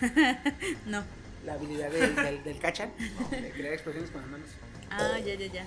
No. 0.87 1.03
la 1.45 1.53
habilidad 1.53 1.91
del, 1.91 2.15
del, 2.15 2.43
del 2.43 2.59
Kachan, 2.59 2.91
de 3.31 3.51
crear 3.51 3.73
explosiones 3.73 4.09
con 4.11 4.21
las 4.21 4.29
manos. 4.31 4.49
Ah, 4.89 5.17
ya, 5.19 5.35
ya, 5.35 5.47
ya. 5.47 5.65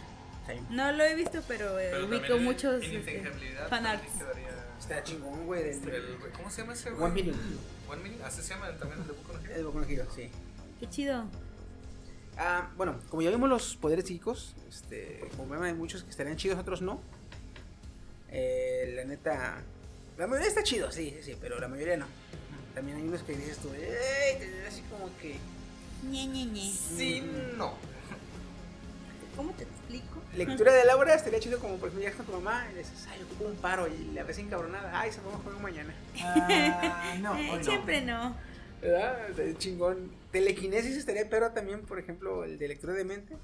Bien. 0.48 0.64
No 0.70 0.92
lo 0.92 1.02
he 1.04 1.14
visto, 1.16 1.42
pero, 1.48 1.78
eh, 1.80 1.88
pero 1.92 2.06
ubico 2.06 2.38
muchos 2.38 2.82
en 2.84 2.96
este, 2.96 3.22
fanarts. 3.68 4.04
Está 4.78 5.02
chingón, 5.02 5.46
güey, 5.46 5.64
del, 5.64 5.88
el- 5.88 6.16
¿Cómo 6.36 6.50
se 6.50 6.60
llama 6.60 6.74
ese? 6.74 6.90
One 6.90 6.98
güey? 7.00 7.12
Million. 7.14 7.38
One 7.88 8.02
Million. 8.02 8.22
Así 8.24 8.42
se 8.42 8.50
llama 8.54 8.68
el- 8.68 8.78
también 8.78 9.00
el 9.00 9.06
de 9.08 9.12
Boku 9.14 9.32
no 9.32 9.40
Hero. 9.40 9.54
El 9.56 9.64
Boku 9.64 9.78
no 9.80 9.84
Hero, 9.86 10.06
sí. 10.14 10.30
Qué 10.78 10.88
chido. 10.88 11.24
Ah, 12.38 12.70
bueno, 12.76 12.96
como 13.08 13.22
ya 13.22 13.30
vimos 13.30 13.48
los 13.48 13.76
poderes 13.76 14.04
psíquicos, 14.06 14.54
este, 14.68 15.20
como 15.36 15.48
ven 15.48 15.62
hay 15.62 15.74
muchos 15.74 16.02
que 16.02 16.10
estarían 16.10 16.36
chidos, 16.36 16.58
otros 16.58 16.82
no. 16.82 17.00
Eh, 18.30 18.92
la 18.96 19.04
neta, 19.04 19.62
la 20.18 20.26
mayoría 20.26 20.48
está 20.48 20.62
chido, 20.62 20.90
sí, 20.92 21.10
sí, 21.16 21.32
sí, 21.32 21.36
pero 21.40 21.58
la 21.58 21.68
mayoría 21.68 21.96
no. 21.96 22.06
También 22.74 22.98
hay 22.98 23.04
unos 23.04 23.22
que 23.22 23.34
dices 23.34 23.56
tú, 23.58 23.68
da 23.68 24.68
así 24.68 24.82
como 24.90 25.10
que. 25.20 25.36
Ñe, 26.10 26.26
Ñe, 26.26 26.44
Ñe. 26.44 26.72
Sí, 26.72 27.22
no. 27.56 27.72
¿Cómo 29.34 29.52
te 29.52 29.64
explico? 29.64 30.20
Lectura 30.34 30.72
de 30.74 30.84
Laura 30.84 31.14
estaría 31.14 31.40
chido 31.40 31.58
como 31.58 31.76
por 31.76 31.88
ejemplo 31.88 32.00
llegas 32.00 32.16
con 32.16 32.26
tu 32.26 32.32
mamá 32.32 32.66
y 32.70 32.74
le 32.74 32.78
dices, 32.80 33.06
ay, 33.10 33.22
ocupo 33.22 33.44
un 33.44 33.56
paro 33.56 33.86
y 33.86 34.12
la 34.14 34.22
ves 34.24 34.38
encabronada, 34.38 34.98
ay, 34.98 35.12
se 35.12 35.20
vamos 35.20 35.40
a 35.40 35.42
jugar 35.42 35.60
mañana. 35.60 35.94
Ah, 36.20 37.14
no, 37.20 37.36
Eh, 37.36 37.50
hoy 37.50 37.58
no. 37.58 37.64
siempre 37.64 38.00
no. 38.02 38.34
¿Verdad? 38.80 39.30
Está 39.30 39.58
chingón. 39.58 40.10
Telequinesis 40.32 40.96
estaría 40.96 41.28
perro 41.28 41.52
también, 41.52 41.82
por 41.86 41.98
ejemplo, 41.98 42.44
el 42.44 42.58
de 42.58 42.68
lectura 42.68 42.92
de 42.92 43.04
mente. 43.04 43.36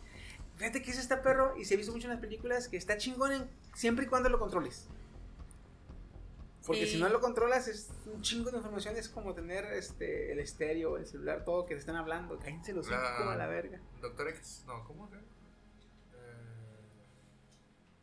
Fíjate 0.56 0.82
que 0.82 0.90
ese 0.90 1.00
está 1.00 1.22
perro 1.22 1.54
y 1.56 1.64
se 1.64 1.74
ha 1.74 1.76
visto 1.76 1.92
mucho 1.92 2.06
en 2.06 2.12
las 2.12 2.20
películas 2.20 2.68
que 2.68 2.76
está 2.76 2.96
chingón 2.98 3.32
en- 3.32 3.50
siempre 3.74 4.04
y 4.04 4.08
cuando 4.08 4.28
lo 4.28 4.38
controles. 4.38 4.86
Porque 6.66 6.86
Sí. 6.86 6.92
si 6.92 7.00
no 7.00 7.08
lo 7.08 7.20
controlas 7.20 7.66
es 7.66 7.90
un 8.06 8.22
chingo 8.22 8.50
de 8.52 8.58
información, 8.58 8.94
es 8.96 9.08
como 9.08 9.34
tener 9.34 9.64
este 9.72 10.30
el 10.30 10.38
estéreo, 10.38 10.96
el 10.96 11.06
celular, 11.06 11.44
todo 11.44 11.66
que 11.66 11.74
te 11.74 11.80
están 11.80 11.96
hablando. 11.96 12.38
Cállense 12.38 12.72
los 12.72 12.86
ojos 12.88 13.02
La- 13.02 13.16
como 13.16 13.30
a 13.30 13.36
la 13.36 13.46
verga. 13.48 13.80
Doctor 14.00 14.28
X. 14.28 14.62
No, 14.68 14.84
¿cómo? 14.84 15.10
Eh, 15.12 15.18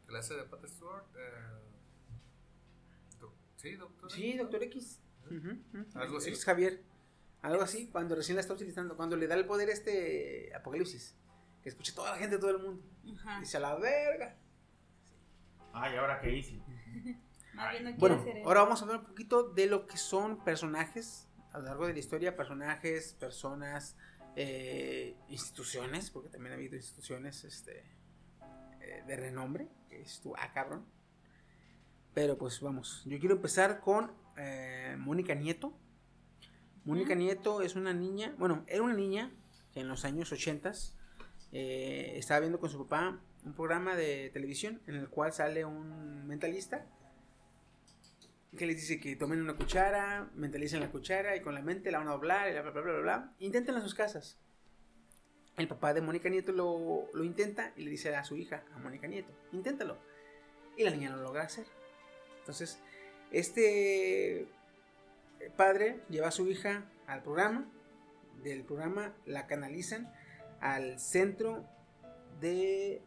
clase 0.07 0.33
de 0.35 0.43
Pat 0.43 0.65
Stewart. 0.67 1.05
Eh, 1.15 1.61
doc- 3.21 3.33
sí, 3.55 3.75
Doctor 3.75 4.11
Sí, 4.11 4.37
Doctor 4.37 4.63
X. 4.63 4.99
Ujú, 5.27 5.37
ujú. 5.79 5.85
Algo 5.99 6.17
así. 6.17 6.31
Es 6.31 6.43
Javier. 6.43 6.81
Algo 7.41 7.61
así, 7.63 7.87
cuando 7.87 8.15
recién 8.15 8.35
la 8.35 8.41
está 8.41 8.53
utilizando, 8.53 8.97
cuando 8.97 9.15
le 9.15 9.27
da 9.27 9.35
el 9.35 9.45
poder 9.45 9.69
este 9.69 10.51
Apocalipsis, 10.55 11.15
que 11.61 11.69
escuche 11.69 11.93
toda 11.93 12.11
la 12.11 12.17
gente, 12.17 12.37
todo 12.37 12.51
el 12.51 12.59
mundo. 12.59 12.83
Ajá. 13.15 13.39
Dice 13.39 13.57
a 13.57 13.61
la 13.61 13.75
verga. 13.75 14.35
Ay, 15.73 15.95
¿ahora 15.95 16.19
qué 16.19 16.35
hice? 16.35 16.59
No 17.53 17.65
Bueno, 17.97 18.23
ahora 18.45 18.61
vamos 18.61 18.79
a 18.79 18.85
hablar 18.85 18.99
un 19.01 19.05
poquito 19.07 19.43
de 19.43 19.65
lo 19.65 19.85
que 19.85 19.97
son 19.97 20.41
personajes 20.45 21.27
a 21.51 21.59
lo 21.59 21.65
largo 21.65 21.87
de 21.87 21.93
la 21.93 21.99
historia, 21.99 22.35
personajes, 22.35 23.13
personas, 23.13 23.97
eh, 24.35 25.15
instituciones, 25.27 26.11
porque 26.11 26.29
también 26.29 26.53
ha 26.53 26.55
habido 26.55 26.75
instituciones 26.75 27.43
este, 27.43 27.83
eh, 28.81 29.03
de 29.05 29.15
renombre, 29.15 29.67
que 29.89 30.01
es 30.01 30.21
tu, 30.21 30.35
ah, 30.35 30.51
cabrón. 30.53 30.85
Pero 32.13 32.37
pues 32.37 32.59
vamos, 32.61 33.03
yo 33.05 33.19
quiero 33.19 33.35
empezar 33.35 33.79
con 33.79 34.13
eh, 34.37 34.95
Mónica 34.97 35.33
Nieto. 35.33 35.73
Mónica 36.89 37.13
Nieto 37.13 37.61
es 37.61 37.75
una 37.75 37.93
niña, 37.93 38.33
bueno, 38.39 38.63
era 38.67 38.81
una 38.81 38.95
niña 38.95 39.31
que 39.71 39.81
en 39.81 39.87
los 39.87 40.05
años 40.05 40.31
80 40.31 40.73
eh, 41.51 42.13
estaba 42.15 42.39
viendo 42.39 42.59
con 42.59 42.71
su 42.71 42.79
papá 42.79 43.21
un 43.45 43.53
programa 43.53 43.95
de 43.95 44.31
televisión 44.33 44.81
en 44.87 44.95
el 44.95 45.07
cual 45.07 45.31
sale 45.31 45.65
un 45.65 46.25
mentalista 46.25 46.87
que 48.57 48.65
les 48.65 48.77
dice 48.77 48.99
que 48.99 49.15
tomen 49.15 49.39
una 49.39 49.55
cuchara, 49.55 50.31
mentalicen 50.33 50.79
la 50.79 50.89
cuchara 50.89 51.35
y 51.35 51.43
con 51.43 51.53
la 51.53 51.61
mente 51.61 51.91
la 51.91 51.99
van 51.99 52.07
a 52.07 52.11
doblar 52.13 52.49
y 52.49 52.53
bla 52.53 52.63
bla 52.63 52.71
bla 52.71 52.81
bla 52.81 53.01
bla. 53.01 53.35
Inténtenlo 53.37 53.81
en 53.81 53.83
sus 53.83 53.93
casas. 53.93 54.39
El 55.57 55.67
papá 55.67 55.93
de 55.93 56.01
Mónica 56.01 56.27
Nieto 56.27 56.53
lo, 56.53 57.07
lo 57.13 57.23
intenta 57.23 57.71
y 57.77 57.83
le 57.83 57.91
dice 57.91 58.15
a 58.15 58.23
su 58.23 58.35
hija, 58.35 58.63
a 58.73 58.79
Mónica 58.79 59.05
Nieto, 59.05 59.31
inténtalo. 59.51 59.99
Y 60.75 60.83
la 60.83 60.89
niña 60.89 61.11
no 61.11 61.17
lo 61.17 61.23
logra 61.23 61.43
hacer. 61.43 61.67
Entonces, 62.39 62.81
este 63.29 64.47
padre 65.55 66.01
lleva 66.09 66.27
a 66.27 66.31
su 66.31 66.47
hija 66.47 66.85
al 67.07 67.21
programa. 67.23 67.65
Del 68.43 68.63
programa 68.63 69.13
la 69.25 69.47
canalizan 69.47 70.11
al 70.61 70.97
centro 70.99 71.65
de 72.39 73.01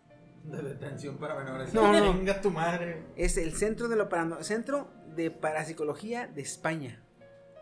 De 0.44 0.62
detención 0.62 1.16
para 1.18 1.34
menores. 1.36 1.72
No, 1.72 1.92
no. 1.92 2.12
Venga 2.14 2.40
tu 2.40 2.50
madre. 2.50 3.02
es 3.16 3.36
el 3.38 3.54
centro 3.54 3.88
de 3.88 3.96
lo 3.96 4.09
parano- 4.09 4.42
centro 4.42 4.88
de 5.14 5.30
parapsicología 5.30 6.26
de 6.26 6.42
España, 6.42 7.02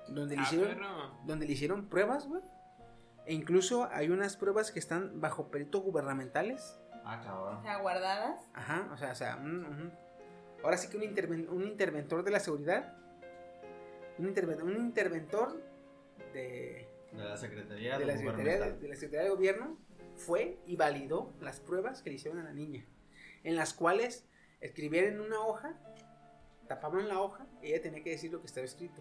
donde 0.09 0.35
le 0.37 0.43
Ah, 0.43 0.45
hicieron, 0.47 0.69
perro. 0.75 1.15
donde 1.27 1.47
le 1.47 1.53
hicieron 1.53 1.87
pruebas, 1.89 2.27
güey. 2.27 2.43
E 3.27 3.35
incluso 3.35 3.89
hay 3.93 4.09
unas 4.09 4.37
pruebas 4.37 4.73
que 4.73 4.79
están 4.79 5.21
bajo 5.21 5.51
peritos 5.51 5.83
gubernamentales. 5.83 6.81
Ah, 7.05 7.21
O 7.21 7.25
cabrón. 7.25 7.63
sea, 7.63 7.77
guardadas. 7.79 8.41
Ajá, 8.55 8.89
o 8.93 8.97
sea, 8.97 9.13
o 9.13 9.15
sea, 9.15 9.37
un- 9.37 9.65
un- 9.65 9.93
ahora 10.65 10.77
sí 10.77 10.89
que 10.89 10.97
un, 10.97 11.03
interven- 11.05 11.49
un 11.51 11.63
interventor 11.67 12.25
de 12.25 12.31
la 12.31 12.41
seguridad, 12.41 12.97
un, 14.21 14.35
interven- 14.35 14.63
un 14.63 14.77
interventor 14.77 15.61
de, 16.33 16.87
De 17.13 17.25
la 17.25 17.37
Secretaría 17.37 17.99
de 17.99 18.07
la 18.07 18.17
Secretaría 18.17 18.53
de, 18.61 18.89
la 18.89 18.95
Secretaría 18.95 19.25
de 19.25 19.31
Gobierno 19.31 19.79
fue 20.17 20.59
y 20.67 20.77
validó 20.77 21.33
las 21.41 21.61
pruebas 21.61 22.03
que 22.03 22.11
le 22.11 22.17
hicieron 22.17 22.39
a 22.41 22.45
la 22.45 22.53
niña. 22.53 22.85
en 23.43 23.57
las 23.57 23.73
cuales 23.75 24.27
escribían 24.61 25.07
en 25.07 25.21
una 25.21 25.41
hoja, 25.41 25.75
tapaban 26.69 27.09
la 27.09 27.21
hoja 27.21 27.47
y 27.63 27.69
ella 27.69 27.81
tenía 27.83 28.03
que 28.03 28.11
decir 28.11 28.31
lo 28.31 28.41
que 28.41 28.47
estaba 28.47 28.67
escrito. 28.67 29.01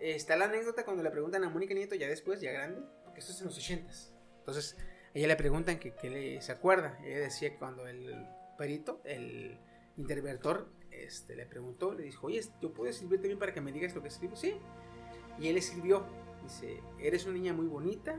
Está 0.00 0.36
la 0.36 0.46
anécdota 0.46 0.84
cuando 0.84 1.02
le 1.02 1.10
preguntan 1.10 1.44
a 1.44 1.50
Mónica 1.50 1.74
Nieto, 1.74 1.94
ya 1.94 2.08
después, 2.08 2.40
ya 2.40 2.50
grande, 2.52 2.82
porque 3.04 3.20
esto 3.20 3.32
es 3.32 3.40
en 3.40 3.46
los 3.46 3.58
80s. 3.58 4.10
Entonces, 4.38 4.76
a 4.78 5.10
ella 5.18 5.28
le 5.28 5.36
preguntan 5.36 5.78
que, 5.78 5.94
que 5.94 6.08
le, 6.10 6.40
se 6.40 6.52
acuerda. 6.52 6.98
Ella 7.04 7.20
decía 7.20 7.50
que 7.50 7.58
cuando 7.58 7.86
el 7.86 8.26
perito, 8.56 9.00
el 9.04 9.58
interventor, 9.98 10.72
este, 11.04 11.36
le 11.36 11.46
preguntó, 11.46 11.94
le 11.94 12.04
dijo, 12.04 12.26
oye, 12.26 12.40
¿yo 12.60 12.72
puedo 12.72 12.90
escribir 12.90 13.20
también 13.20 13.38
para 13.38 13.52
que 13.52 13.60
me 13.60 13.72
digas 13.72 13.94
lo 13.94 14.02
que 14.02 14.08
escribo? 14.08 14.36
Sí. 14.36 14.54
Y 15.38 15.48
él 15.48 15.56
escribió, 15.56 16.04
dice, 16.42 16.82
eres 16.98 17.24
una 17.24 17.34
niña 17.34 17.52
muy 17.52 17.66
bonita, 17.66 18.18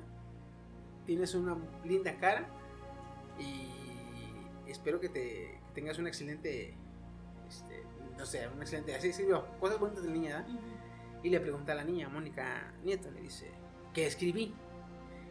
tienes 1.05 1.35
una 1.35 1.57
linda 1.83 2.17
cara 2.17 2.47
y 3.39 4.69
espero 4.69 4.99
que, 4.99 5.09
te, 5.09 5.59
que 5.65 5.71
tengas 5.73 5.99
un 5.99 6.07
excelente, 6.07 6.75
este, 7.47 7.83
no 8.17 8.25
sé, 8.25 8.47
un 8.47 8.61
excelente, 8.61 8.95
así 8.95 9.09
escribió, 9.09 9.45
cosas 9.59 9.79
bonitas 9.79 10.03
de 10.03 10.09
la 10.09 10.15
niña. 10.15 10.47
Y 11.23 11.29
le 11.29 11.39
pregunta 11.39 11.73
a 11.73 11.75
la 11.75 11.83
niña, 11.83 12.09
Mónica 12.09 12.73
Nieto, 12.83 13.11
le 13.11 13.21
dice, 13.21 13.51
¿qué 13.93 14.07
escribí? 14.07 14.55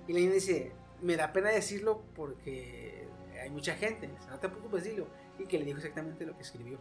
Y 0.06 0.12
la 0.12 0.20
niña 0.20 0.34
dice, 0.34 0.72
me 1.02 1.16
da 1.16 1.32
pena 1.32 1.50
decirlo 1.50 2.04
porque 2.14 3.08
hay 3.40 3.50
mucha 3.50 3.74
gente, 3.74 4.08
no 4.28 4.38
te 4.38 4.48
preocupes, 4.48 4.84
dilo. 4.84 5.08
Y 5.38 5.46
que 5.46 5.58
le 5.58 5.64
dijo 5.64 5.78
exactamente 5.78 6.26
lo 6.26 6.36
que 6.36 6.42
escribió. 6.42 6.78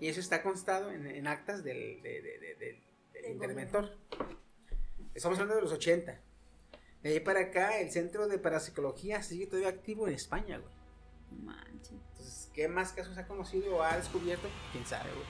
Y 0.00 0.08
eso 0.08 0.20
está 0.20 0.42
constado 0.42 0.90
en, 0.90 1.06
en 1.06 1.26
actas 1.26 1.64
del, 1.64 2.02
de- 2.02 2.22
de- 2.22 2.38
de- 2.38 2.54
del- 2.56 2.82
del 3.12 3.32
interventor. 3.32 3.96
Estamos 5.14 5.38
hablando 5.38 5.56
de 5.56 5.62
los 5.62 5.72
80. 5.72 6.20
De 7.02 7.10
ahí 7.10 7.20
para 7.20 7.40
acá, 7.40 7.78
el 7.78 7.90
centro 7.90 8.28
de 8.28 8.38
parapsicología 8.38 9.22
sigue 9.22 9.46
todavía 9.46 9.68
activo 9.70 10.06
en 10.08 10.14
España, 10.14 10.58
güey. 10.58 10.74
Manches. 11.44 11.92
Entonces, 12.12 12.50
¿qué 12.54 12.68
más 12.68 12.92
casos 12.92 13.16
ha 13.18 13.26
conocido 13.26 13.76
o 13.76 13.82
ha 13.82 13.96
descubierto? 13.96 14.48
¿Quién 14.72 14.84
sabe, 14.86 15.10
güey? 15.12 15.26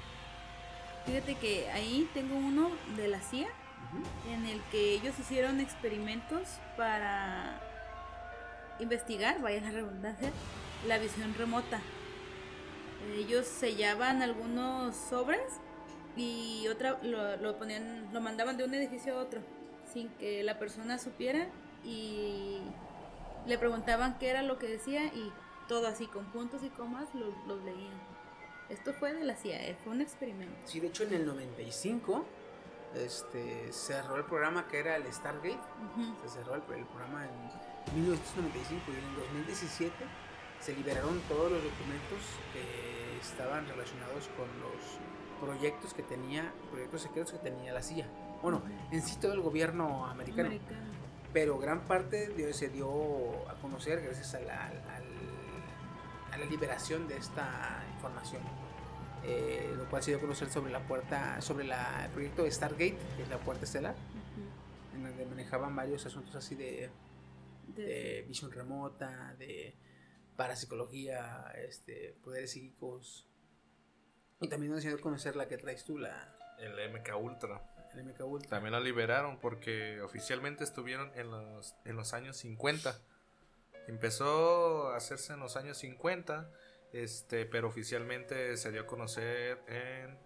Fíjate 1.06 1.36
que 1.36 1.68
ahí 1.70 2.08
tengo 2.14 2.34
uno 2.36 2.70
de 2.96 3.06
la 3.08 3.20
CIA 3.20 3.48
en 4.28 4.46
el 4.46 4.60
que 4.72 4.94
ellos 4.94 5.16
hicieron 5.20 5.60
experimentos 5.60 6.48
para 6.76 7.60
investigar, 8.80 9.40
vaya 9.40 9.60
la 9.60 9.70
redundancia, 9.70 10.30
la 10.86 10.98
visión 10.98 11.32
remota. 11.34 11.80
Ellos 13.14 13.46
sellaban 13.46 14.22
algunos 14.22 14.96
sobres 14.96 15.60
y 16.16 16.66
otra 16.68 16.98
lo, 17.02 17.36
lo 17.36 17.58
ponían, 17.58 18.08
lo 18.12 18.20
mandaban 18.20 18.56
de 18.56 18.64
un 18.64 18.74
edificio 18.74 19.18
a 19.18 19.22
otro 19.22 19.40
sin 19.92 20.08
que 20.10 20.42
la 20.42 20.58
persona 20.58 20.98
supiera 20.98 21.46
y 21.84 22.60
le 23.46 23.58
preguntaban 23.58 24.18
qué 24.18 24.30
era 24.30 24.42
lo 24.42 24.58
que 24.58 24.66
decía 24.66 25.06
y 25.06 25.32
todo 25.68 25.86
así 25.86 26.06
con 26.06 26.26
puntos 26.26 26.62
y 26.64 26.68
comas 26.70 27.08
los 27.14 27.34
los 27.46 27.62
leían. 27.64 27.98
Esto 28.68 28.92
fue 28.92 29.14
de 29.14 29.24
la 29.24 29.36
CIA, 29.36 29.68
eh, 29.68 29.76
fue 29.84 29.92
un 29.92 30.00
experimento. 30.00 30.56
Sí, 30.64 30.80
de 30.80 30.88
hecho, 30.88 31.04
en 31.04 31.14
el 31.14 31.26
95 31.26 32.24
este, 32.96 33.72
cerró 33.72 34.16
el 34.16 34.24
programa 34.24 34.66
que 34.66 34.78
era 34.78 34.96
el 34.96 35.12
Stargate. 35.12 35.60
Ujú. 35.94 36.16
Se 36.22 36.28
cerró 36.38 36.54
el, 36.54 36.62
el 36.76 36.84
programa 36.86 37.26
en 37.26 38.02
1995 38.02 38.82
y 38.88 38.90
en 38.90 39.04
el 39.04 39.16
2017 39.46 39.94
se 40.60 40.74
liberaron 40.74 41.20
todos 41.28 41.52
los 41.52 41.62
documentos 41.62 42.18
que 42.52 42.95
estaban 43.20 43.66
relacionados 43.68 44.28
con 44.36 44.46
los 44.60 44.98
proyectos 45.40 45.92
que 45.94 46.02
tenía, 46.02 46.52
proyectos 46.70 47.02
secretos 47.02 47.32
que 47.32 47.38
tenía 47.38 47.72
la 47.72 47.82
CIA. 47.82 48.06
Bueno, 48.42 48.62
en 48.90 49.02
sí 49.02 49.16
todo 49.20 49.32
el 49.32 49.40
gobierno 49.40 50.06
americano, 50.06 50.48
Americano. 50.48 50.78
pero 51.32 51.58
gran 51.58 51.80
parte 51.82 52.28
de- 52.28 52.52
se 52.54 52.68
dio 52.68 53.48
a 53.48 53.54
conocer 53.60 54.00
gracias 54.02 54.34
a 54.34 54.40
la, 54.40 54.66
al- 54.66 56.32
a 56.32 56.38
la 56.38 56.44
liberación 56.46 57.08
de 57.08 57.16
esta 57.16 57.82
información. 57.94 58.42
Eh, 59.24 59.74
lo 59.76 59.84
cual 59.86 60.02
se 60.02 60.10
dio 60.12 60.18
a 60.18 60.20
conocer 60.20 60.48
sobre 60.50 60.70
la 60.70 60.80
puerta, 60.86 61.40
sobre 61.40 61.64
la, 61.64 62.04
el 62.04 62.10
proyecto 62.12 62.44
de 62.44 62.50
Stargate, 62.50 62.96
que 63.16 63.22
es 63.22 63.28
la 63.28 63.38
puerta 63.38 63.64
estelar, 63.64 63.94
Ujú. 63.94 64.96
en 64.96 65.02
donde 65.02 65.26
manejaban 65.26 65.74
varios 65.74 66.06
asuntos 66.06 66.34
así 66.36 66.54
de, 66.54 66.90
De- 67.74 67.82
de 67.82 68.24
visión 68.28 68.52
remota, 68.52 69.34
de 69.38 69.74
parapsicología, 70.36 71.52
este, 71.56 72.16
poderes 72.22 72.52
psíquicos. 72.52 73.28
Y 74.40 74.48
también 74.48 74.72
nos 74.72 74.82
dio 74.82 74.94
a 74.94 74.98
conocer 74.98 75.34
la 75.36 75.48
que 75.48 75.56
traes 75.56 75.84
tú, 75.84 75.98
la 75.98 76.36
El 76.58 76.92
MK 76.92 77.16
Ultra. 77.18 77.62
el 77.94 78.04
MK 78.04 78.20
Ultra. 78.20 78.50
También 78.50 78.72
la 78.72 78.80
liberaron 78.80 79.38
porque 79.40 80.00
oficialmente 80.02 80.64
estuvieron 80.64 81.10
en 81.14 81.30
los, 81.30 81.74
en 81.84 81.96
los 81.96 82.12
años 82.12 82.36
50. 82.36 83.00
Empezó 83.88 84.88
a 84.88 84.96
hacerse 84.96 85.32
en 85.32 85.40
los 85.40 85.56
años 85.56 85.78
50, 85.78 86.50
este, 86.92 87.46
pero 87.46 87.68
oficialmente 87.68 88.56
se 88.56 88.72
dio 88.72 88.82
a 88.82 88.86
conocer 88.86 89.62
en, 89.68 90.18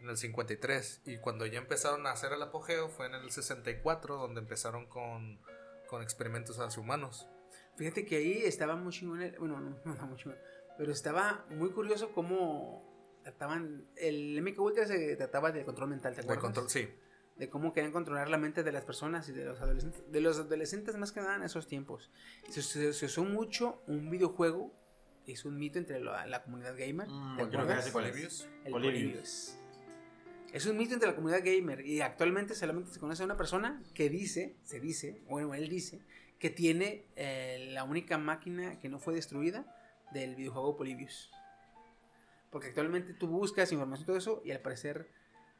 en 0.00 0.08
el 0.08 0.16
53. 0.16 1.02
Y 1.04 1.18
cuando 1.18 1.44
ya 1.44 1.58
empezaron 1.58 2.06
a 2.06 2.12
hacer 2.12 2.32
el 2.32 2.42
apogeo 2.42 2.88
fue 2.88 3.06
en 3.06 3.14
el 3.14 3.30
64, 3.30 4.16
donde 4.16 4.40
empezaron 4.40 4.86
con, 4.86 5.40
con 5.86 6.02
experimentos 6.02 6.58
hacia 6.60 6.80
humanos. 6.80 7.28
Fíjate 7.76 8.04
que 8.04 8.16
ahí 8.16 8.42
estaba 8.44 8.74
muy 8.76 8.92
chingón, 8.92 9.22
el- 9.22 9.38
bueno, 9.38 9.60
no, 9.60 9.70
no, 9.84 9.94
no 9.94 10.06
muy 10.06 10.16
chingón, 10.16 10.38
pero 10.78 10.92
estaba 10.92 11.44
muy 11.50 11.70
curioso 11.70 12.12
cómo 12.12 12.84
trataban, 13.22 13.84
el 13.96 14.40
MK 14.40 14.58
Ultra 14.60 14.86
se 14.86 15.16
trataba 15.16 15.50
de 15.52 15.64
control 15.64 15.90
mental, 15.90 16.12
¿te 16.14 16.18
De 16.20 16.22
acuerdas? 16.22 16.44
control, 16.44 16.70
sí. 16.70 16.88
de 17.36 17.50
cómo 17.50 17.72
querían 17.72 17.92
controlar 17.92 18.30
la 18.30 18.38
mente 18.38 18.62
de 18.62 18.72
las 18.72 18.84
personas 18.84 19.28
y 19.28 19.32
de 19.32 19.44
los 19.44 19.60
adolescentes, 19.60 20.10
de 20.10 20.20
los 20.20 20.38
adolescentes 20.38 20.96
más 20.96 21.12
que 21.12 21.20
nada 21.20 21.36
en 21.36 21.42
esos 21.42 21.66
tiempos. 21.66 22.10
Se, 22.48 22.62
se- 22.62 22.92
se 22.92 23.06
usó 23.06 23.24
mucho 23.24 23.82
un 23.88 24.08
videojuego, 24.10 24.72
es 25.26 25.44
un 25.44 25.58
mito 25.58 25.78
entre 25.78 26.00
la, 26.00 26.24
la 26.26 26.42
comunidad 26.44 26.76
gamer. 26.78 27.08
Mm, 27.08 27.36
¿te 27.36 27.42
creo 27.48 27.50
que 27.50 27.56
acuerdas? 27.72 27.90
Polybius. 27.90 28.48
El 28.64 28.72
Polybius. 28.72 29.02
Polybius. 29.02 29.58
Es 30.52 30.64
un 30.66 30.76
mito 30.78 30.94
entre 30.94 31.08
la 31.10 31.16
comunidad 31.16 31.40
gamer 31.44 31.84
y 31.84 32.00
actualmente 32.00 32.54
solamente 32.54 32.90
se 32.92 33.00
conoce 33.00 33.22
a 33.22 33.26
una 33.26 33.36
persona 33.36 33.82
que 33.92 34.08
dice, 34.08 34.56
se 34.62 34.78
dice, 34.80 35.20
bueno, 35.28 35.52
él 35.52 35.68
dice, 35.68 36.00
que 36.38 36.50
tiene 36.50 37.06
eh, 37.16 37.70
la 37.72 37.84
única 37.84 38.18
máquina 38.18 38.78
que 38.78 38.88
no 38.88 38.98
fue 38.98 39.14
destruida 39.14 39.64
del 40.12 40.34
videojuego 40.34 40.76
Polybius. 40.76 41.30
Porque 42.50 42.68
actualmente 42.68 43.14
tú 43.14 43.26
buscas 43.26 43.72
información 43.72 44.04
y 44.04 44.06
todo 44.06 44.16
eso 44.16 44.42
y 44.44 44.50
al 44.50 44.60
parecer 44.60 45.10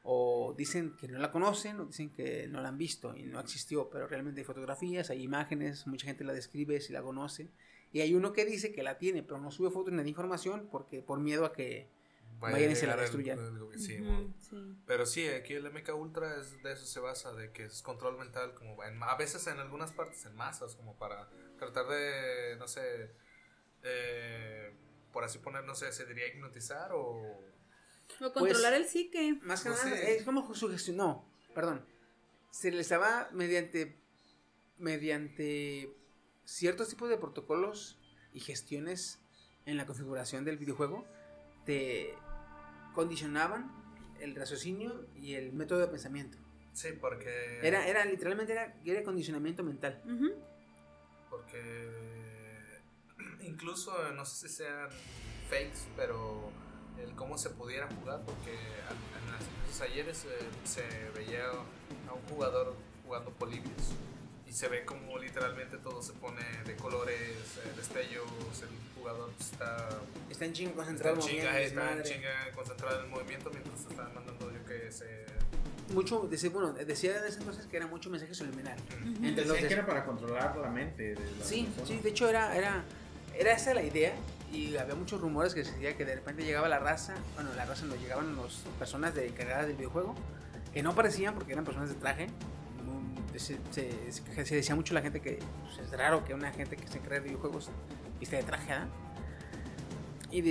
o 0.03 0.53
dicen 0.57 0.95
que 0.97 1.07
no 1.07 1.19
la 1.19 1.31
conocen 1.31 1.79
o 1.79 1.85
dicen 1.85 2.09
que 2.11 2.47
no 2.47 2.61
la 2.61 2.69
han 2.69 2.77
visto 2.77 3.15
y 3.15 3.23
no 3.23 3.39
existió, 3.39 3.89
pero 3.89 4.07
realmente 4.07 4.41
hay 4.41 4.45
fotografías, 4.45 5.09
hay 5.09 5.21
imágenes, 5.21 5.85
mucha 5.85 6.05
gente 6.05 6.23
la 6.23 6.33
describe 6.33 6.79
si 6.79 6.93
la 6.93 7.01
conoce. 7.01 7.49
Y 7.91 8.01
hay 8.01 8.13
uno 8.13 8.33
que 8.33 8.45
dice 8.45 8.71
que 8.71 8.83
la 8.83 8.97
tiene, 8.97 9.23
pero 9.23 9.39
no 9.39 9.51
sube 9.51 9.69
fotos 9.69 9.93
ni 9.93 10.09
información 10.09 10.67
porque 10.71 11.01
por 11.01 11.19
miedo 11.19 11.45
a 11.45 11.53
que 11.53 11.89
Vayan 12.39 12.69
a 12.69 12.73
y 12.73 12.75
se 12.75 12.87
la 12.87 12.95
destruyan. 12.95 13.39
el- 13.39 13.79
sí. 13.79 13.97
Pero 14.85 15.05
sí, 15.05 15.27
aquí 15.27 15.53
el 15.53 15.65
MK 15.71 15.93
Ultra 15.95 16.35
es, 16.39 16.61
de 16.63 16.73
eso 16.73 16.85
se 16.85 16.99
basa, 16.99 17.33
de 17.33 17.51
que 17.51 17.65
es 17.65 17.81
control 17.81 18.17
mental, 18.17 18.53
como 18.53 18.83
en- 18.83 19.01
a 19.03 19.15
veces 19.15 19.45
en 19.47 19.59
algunas 19.59 19.91
partes 19.91 20.25
en 20.25 20.35
masas, 20.35 20.75
como 20.75 20.95
para 20.97 21.29
tratar 21.57 21.87
de, 21.87 22.55
no 22.57 22.67
sé, 22.67 23.11
eh, 23.83 24.71
por 25.11 25.23
así 25.23 25.39
poner, 25.39 25.63
no 25.63 25.73
sé, 25.75 25.91
se 25.91 26.05
diría 26.05 26.27
hipnotizar 26.27 26.91
o... 26.93 27.41
O 28.21 28.33
controlar 28.33 28.73
Pues, 28.73 28.81
el 28.81 28.85
psique. 28.85 29.37
Más 29.41 29.63
que 29.63 29.69
No 29.69 29.75
nada, 29.75 29.89
sé. 29.95 30.15
es 30.17 30.23
como 30.23 30.53
sugestión. 30.53 30.95
No, 30.97 31.29
perdón. 31.53 31.85
Se 32.51 32.71
les 32.71 32.87
daba 32.89 33.29
mediante. 33.33 33.99
mediante 34.77 35.93
ciertos 36.45 36.87
tipos 36.89 37.09
de 37.09 37.17
protocolos 37.17 37.99
y 38.31 38.39
gestiones 38.39 39.19
en 39.65 39.75
la 39.77 39.85
configuración 39.85 40.45
del 40.45 40.57
videojuego. 40.57 41.05
Te 41.65 42.13
condicionaban 42.97 43.71
el 44.19 44.35
raciocinio 44.35 45.05
y 45.15 45.35
el 45.35 45.53
método 45.53 45.79
de 45.81 45.87
pensamiento. 45.87 46.35
Sí, 46.73 46.89
porque... 46.99 47.59
Era, 47.61 47.87
era 47.87 48.03
literalmente 48.05 48.53
era, 48.53 48.75
era 48.83 49.03
condicionamiento 49.03 49.63
mental. 49.63 50.01
Porque 51.29 52.79
incluso 53.41 53.91
no 54.13 54.25
sé 54.25 54.47
si 54.47 54.55
sean 54.55 54.89
fakes, 55.49 55.81
pero 55.95 56.49
el 56.99 57.13
cómo 57.15 57.37
se 57.37 57.51
pudiera 57.51 57.87
jugar, 57.87 58.23
porque 58.25 58.51
a- 58.89 59.17
en, 59.19 59.27
ayeres 59.91 60.25
eh, 60.25 60.29
se 60.63 60.81
veía 61.15 61.45
a 62.09 62.13
un 62.13 62.21
jugador 62.29 62.73
jugando 63.05 63.29
Polybius 63.31 63.93
y 64.47 64.51
se 64.53 64.67
ve 64.69 64.85
como 64.85 65.17
literalmente 65.17 65.77
todo 65.77 66.01
se 66.01 66.13
pone 66.13 66.41
de 66.65 66.75
colores, 66.75 67.17
eh, 67.19 67.71
destellos, 67.75 68.23
el 68.61 68.69
jugador 68.97 69.31
está, 69.39 69.89
Está 70.29 70.45
en 70.45 70.53
chingo 70.53 70.69
está 70.71 70.83
concentrado 70.85 71.15
en 71.15 71.21
chinga, 71.21 71.59
está 71.59 71.91
en 71.93 72.03
chinga 72.03 72.51
concentrado 72.55 72.99
en 72.99 73.05
el 73.05 73.11
movimiento 73.11 73.49
mientras 73.51 73.79
está 73.81 74.03
mandando 74.13 74.51
yo 74.51 74.65
que 74.65 74.91
se... 74.91 75.25
Mucho, 75.93 76.27
decía, 76.29 76.49
bueno, 76.49 76.73
decía 76.73 77.17
en 77.17 77.25
ese 77.25 77.39
entonces 77.39 77.65
que 77.65 77.77
era 77.77 77.87
mucho 77.87 78.09
mensaje 78.09 78.33
subliminal. 78.33 78.77
Entre 79.23 79.45
los 79.45 79.53
Decían 79.55 79.61
des- 79.61 79.67
que 79.67 79.73
era 79.73 79.85
para 79.85 80.05
controlar 80.05 80.57
la 80.57 80.69
mente 80.69 81.15
de 81.15 81.31
la 81.39 81.45
Sí, 81.45 81.63
persona. 81.63 81.87
sí, 81.87 81.99
de 82.03 82.09
hecho 82.09 82.29
era, 82.29 82.55
era, 82.57 82.83
era 83.37 83.53
esa 83.53 83.73
la 83.73 83.83
idea 83.83 84.13
y 84.51 84.75
había 84.77 84.95
muchos 84.95 85.21
rumores 85.21 85.53
que 85.53 85.63
se 85.63 85.71
decía 85.71 85.95
que 85.95 86.03
de 86.05 86.15
repente 86.15 86.43
llegaba 86.43 86.67
la 86.67 86.79
raza, 86.79 87.15
bueno, 87.35 87.53
la 87.55 87.65
raza 87.65 87.85
no 87.85 87.95
llegaban 87.95 88.35
las 88.35 88.53
personas 88.79 89.13
de 89.15 89.27
encargadas 89.27 89.67
del 89.67 89.77
videojuego, 89.77 90.13
que 90.73 90.83
no 90.83 90.91
aparecían 90.91 91.33
porque 91.35 91.53
eran 91.53 91.63
personas 91.63 91.87
de 91.89 91.95
traje. 91.95 92.27
Se, 93.39 93.57
decía 94.55 94.75
mucho 94.75 94.93
la 94.93 95.01
gente 95.01 95.21
que 95.21 95.39
pues, 95.63 95.79
es 95.79 95.91
raro 95.97 96.23
que 96.25 96.33
una 96.33 96.51
gente 96.51 96.75
que 96.75 96.87
se 96.87 96.97
encarga 96.97 97.19
de 97.19 97.25
videojuegos 97.25 97.69
viste 98.19 98.35
de 98.35 98.43
traje, 98.43 98.69
¿verdad? 98.69 98.87
Y 100.29 100.41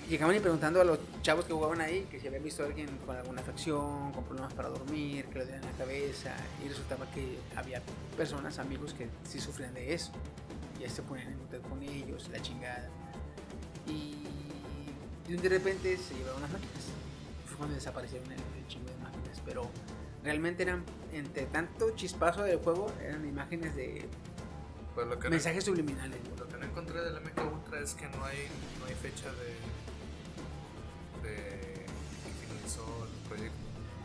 llegaban 0.00 0.36
y 0.36 0.40
preguntando 0.40 0.82
a 0.82 0.84
los 0.84 0.98
chavos 1.22 1.46
que 1.46 1.54
jugaban 1.54 1.80
ahí 1.80 2.06
que 2.10 2.20
si 2.20 2.26
habían 2.26 2.42
visto 2.42 2.62
a 2.62 2.66
alguien 2.66 2.88
con 3.06 3.16
alguna 3.16 3.40
afección, 3.40 4.12
con 4.12 4.24
problemas 4.24 4.52
para 4.52 4.68
dormir, 4.68 5.24
que 5.26 5.38
le 5.38 5.44
dolían 5.46 5.62
la 5.62 5.72
cabeza. 5.72 6.34
Y 6.62 6.68
resultaba 6.68 7.10
que 7.10 7.38
había 7.56 7.80
personas, 8.18 8.58
amigos 8.58 8.92
que 8.92 9.08
sí 9.26 9.40
sufrían 9.40 9.72
de 9.72 9.94
eso. 9.94 10.12
Y 10.78 10.82
ya 10.82 10.90
se 10.90 11.00
ponían 11.02 11.28
en 11.28 11.38
contacto 11.38 11.68
con 11.70 11.82
ellos, 11.82 12.28
la 12.30 12.42
chingada. 12.42 12.90
Y 13.86 14.26
un 15.32 15.40
de 15.40 15.48
repente 15.48 15.96
se 15.96 16.14
llevaron 16.14 16.42
las 16.42 16.50
máquinas. 16.50 16.84
Fue 17.46 17.56
cuando 17.56 17.76
desaparecieron 17.76 18.30
el, 18.30 18.38
el 18.38 18.68
chingo 18.68 18.90
de 18.90 18.96
máquinas. 19.02 19.40
Pero 19.46 19.70
realmente 20.24 20.62
eran, 20.62 20.82
entre 21.12 21.44
tanto 21.46 21.90
chispazo 21.94 22.42
del 22.42 22.58
juego, 22.58 22.90
eran 23.02 23.28
imágenes 23.28 23.76
de 23.76 24.06
Pues 24.94 25.06
lo 25.06 25.18
que, 25.18 25.24
no, 25.24 25.30
mensajes 25.30 25.64
subliminales. 25.64 26.18
lo 26.38 26.48
que 26.48 26.56
no 26.56 26.64
encontré 26.64 27.02
del 27.02 27.20
MK 27.20 27.52
Ultra 27.52 27.80
es 27.80 27.94
que 27.94 28.08
no 28.08 28.24
hay, 28.24 28.38
no 28.80 28.86
hay 28.86 28.94
fecha 28.94 29.30
de. 29.32 31.28
de. 31.28 31.84
que 31.84 32.46
finalizó 32.46 32.84
el 33.04 33.28
proyecto. 33.28 33.58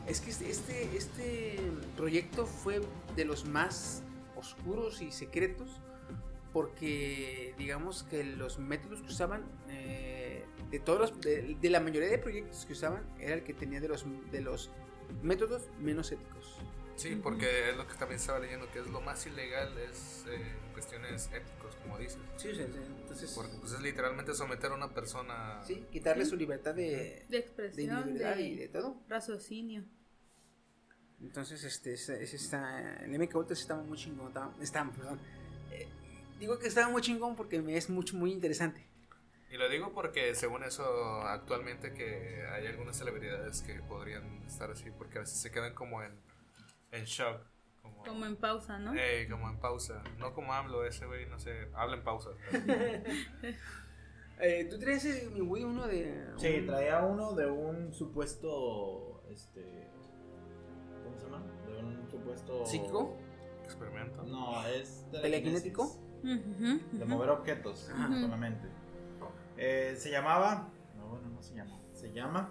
Es 0.07 0.21
que 0.21 0.31
este, 0.31 0.49
este, 0.49 0.97
este 0.97 1.59
proyecto 1.95 2.45
fue 2.45 2.81
de 3.15 3.25
los 3.25 3.45
más 3.45 4.03
oscuros 4.35 5.01
y 5.01 5.11
secretos 5.11 5.81
porque 6.51 7.53
digamos 7.59 8.03
que 8.03 8.23
los 8.23 8.57
métodos 8.57 9.01
que 9.01 9.07
usaban 9.07 9.43
eh, 9.69 10.43
de 10.71 10.79
todos 10.79 10.99
los, 10.99 11.21
de, 11.21 11.55
de 11.61 11.69
la 11.69 11.79
mayoría 11.79 12.09
de 12.09 12.17
proyectos 12.17 12.65
que 12.65 12.73
usaban 12.73 13.03
era 13.19 13.35
el 13.35 13.43
que 13.43 13.53
tenía 13.53 13.79
de 13.79 13.87
los 13.87 14.03
de 14.31 14.41
los 14.41 14.71
métodos 15.21 15.67
menos 15.79 16.11
éticos. 16.11 16.57
Sí, 16.95 17.15
porque 17.15 17.69
es 17.69 17.77
lo 17.77 17.87
que 17.87 17.93
también 17.95 18.19
estaba 18.19 18.39
leyendo, 18.39 18.69
que 18.71 18.79
es 18.79 18.87
lo 18.87 18.99
más 18.99 19.25
ilegal, 19.25 19.77
es 19.77 20.25
eh, 20.29 20.37
cuestiones 20.73 21.29
éticos, 21.33 21.75
como 21.77 21.97
dices. 21.97 22.17
Sí, 22.35 22.49
o 22.49 22.55
sea, 22.55 22.65
entonces 22.65 23.31
Porque 23.33 23.53
pues, 23.61 23.71
es 23.71 23.81
literalmente 23.81 24.33
someter 24.35 24.71
a 24.71 24.75
una 24.75 24.93
persona. 24.93 25.61
sí, 25.65 25.85
quitarle 25.91 26.25
su 26.25 26.35
libertad 26.35 26.75
de, 26.75 26.83
De 26.83 27.25
de 27.29 27.37
expresión, 27.37 27.99
individualidad 27.99 28.35
de, 28.35 28.41
y 28.43 28.55
de 28.57 28.67
todo. 28.67 29.01
raciocinio. 29.07 29.85
Entonces, 31.21 31.63
este, 31.63 31.93
ese 31.93 32.35
está, 32.35 32.97
el 33.03 33.17
MK 33.17 33.35
Ultra 33.35 33.55
sí 33.55 33.61
estaba 33.61 33.83
muy 33.83 33.97
chingón, 33.97 34.27
estaba, 34.27 34.53
estaba, 34.61 34.91
perdón. 34.91 35.19
Eh, 35.71 35.87
digo 36.39 36.59
que 36.59 36.67
estaba 36.67 36.89
muy 36.89 37.01
chingón 37.01 37.35
porque 37.37 37.61
me 37.61 37.77
es 37.77 37.89
mucho, 37.89 38.15
muy 38.17 38.31
interesante. 38.33 38.88
Y 39.51 39.57
lo 39.57 39.67
digo 39.67 39.91
porque 39.93 40.35
según 40.35 40.63
eso, 40.63 41.21
actualmente 41.23 41.93
que 41.93 42.45
hay 42.53 42.67
algunas 42.67 42.97
celebridades 42.97 43.61
que 43.61 43.81
podrían 43.81 44.43
estar 44.45 44.69
así, 44.69 44.91
porque 44.91 45.17
a 45.17 45.21
veces 45.21 45.39
se 45.39 45.51
quedan 45.51 45.73
como 45.73 46.03
en, 46.03 46.11
en 46.91 47.05
shock. 47.05 47.41
Como, 47.81 48.03
Como 48.03 48.25
en 48.25 48.35
pausa, 48.35 48.77
¿no? 48.77 48.93
Ey, 48.93 49.27
como 49.27 49.49
en 49.49 49.57
pausa. 49.57 50.03
No 50.17 50.33
como 50.33 50.53
hablo 50.53 50.85
ese 50.85 51.05
güey, 51.07 51.25
no 51.27 51.39
sé, 51.39 51.69
habla 51.73 51.97
en 51.97 52.03
pausa. 52.03 52.29
Eh, 54.41 54.67
¿Tú 54.69 54.79
traes 54.79 55.03
ese, 55.03 55.29
mi 55.31 55.41
Wii 55.41 55.65
uno 55.65 55.85
de... 55.85 56.31
Sí, 56.37 56.63
traía 56.65 57.01
uno 57.01 57.33
de 57.33 57.45
un 57.51 57.93
supuesto. 57.93 59.21
Este. 59.29 59.89
¿Cómo 61.03 61.19
se 61.19 61.25
llama? 61.25 61.43
De 61.67 61.75
un 61.75 62.09
supuesto. 62.09 62.65
¿Psíquico? 62.65 63.17
Experimento. 63.65 64.23
No, 64.23 64.65
es. 64.65 65.05
¿Telequinético? 65.11 65.93
De 66.23 67.05
mover 67.05 67.31
objetos 67.31 67.89
Ajá. 67.93 68.07
con 68.07 68.31
la 68.31 68.37
mente. 68.37 68.69
Eh, 69.61 69.95
se 69.97 70.09
llamaba. 70.09 70.69
No, 70.97 71.07
bueno, 71.09 71.29
no 71.29 71.41
se 71.41 71.53
llama. 71.53 71.77
Se 71.91 72.13
llama. 72.13 72.49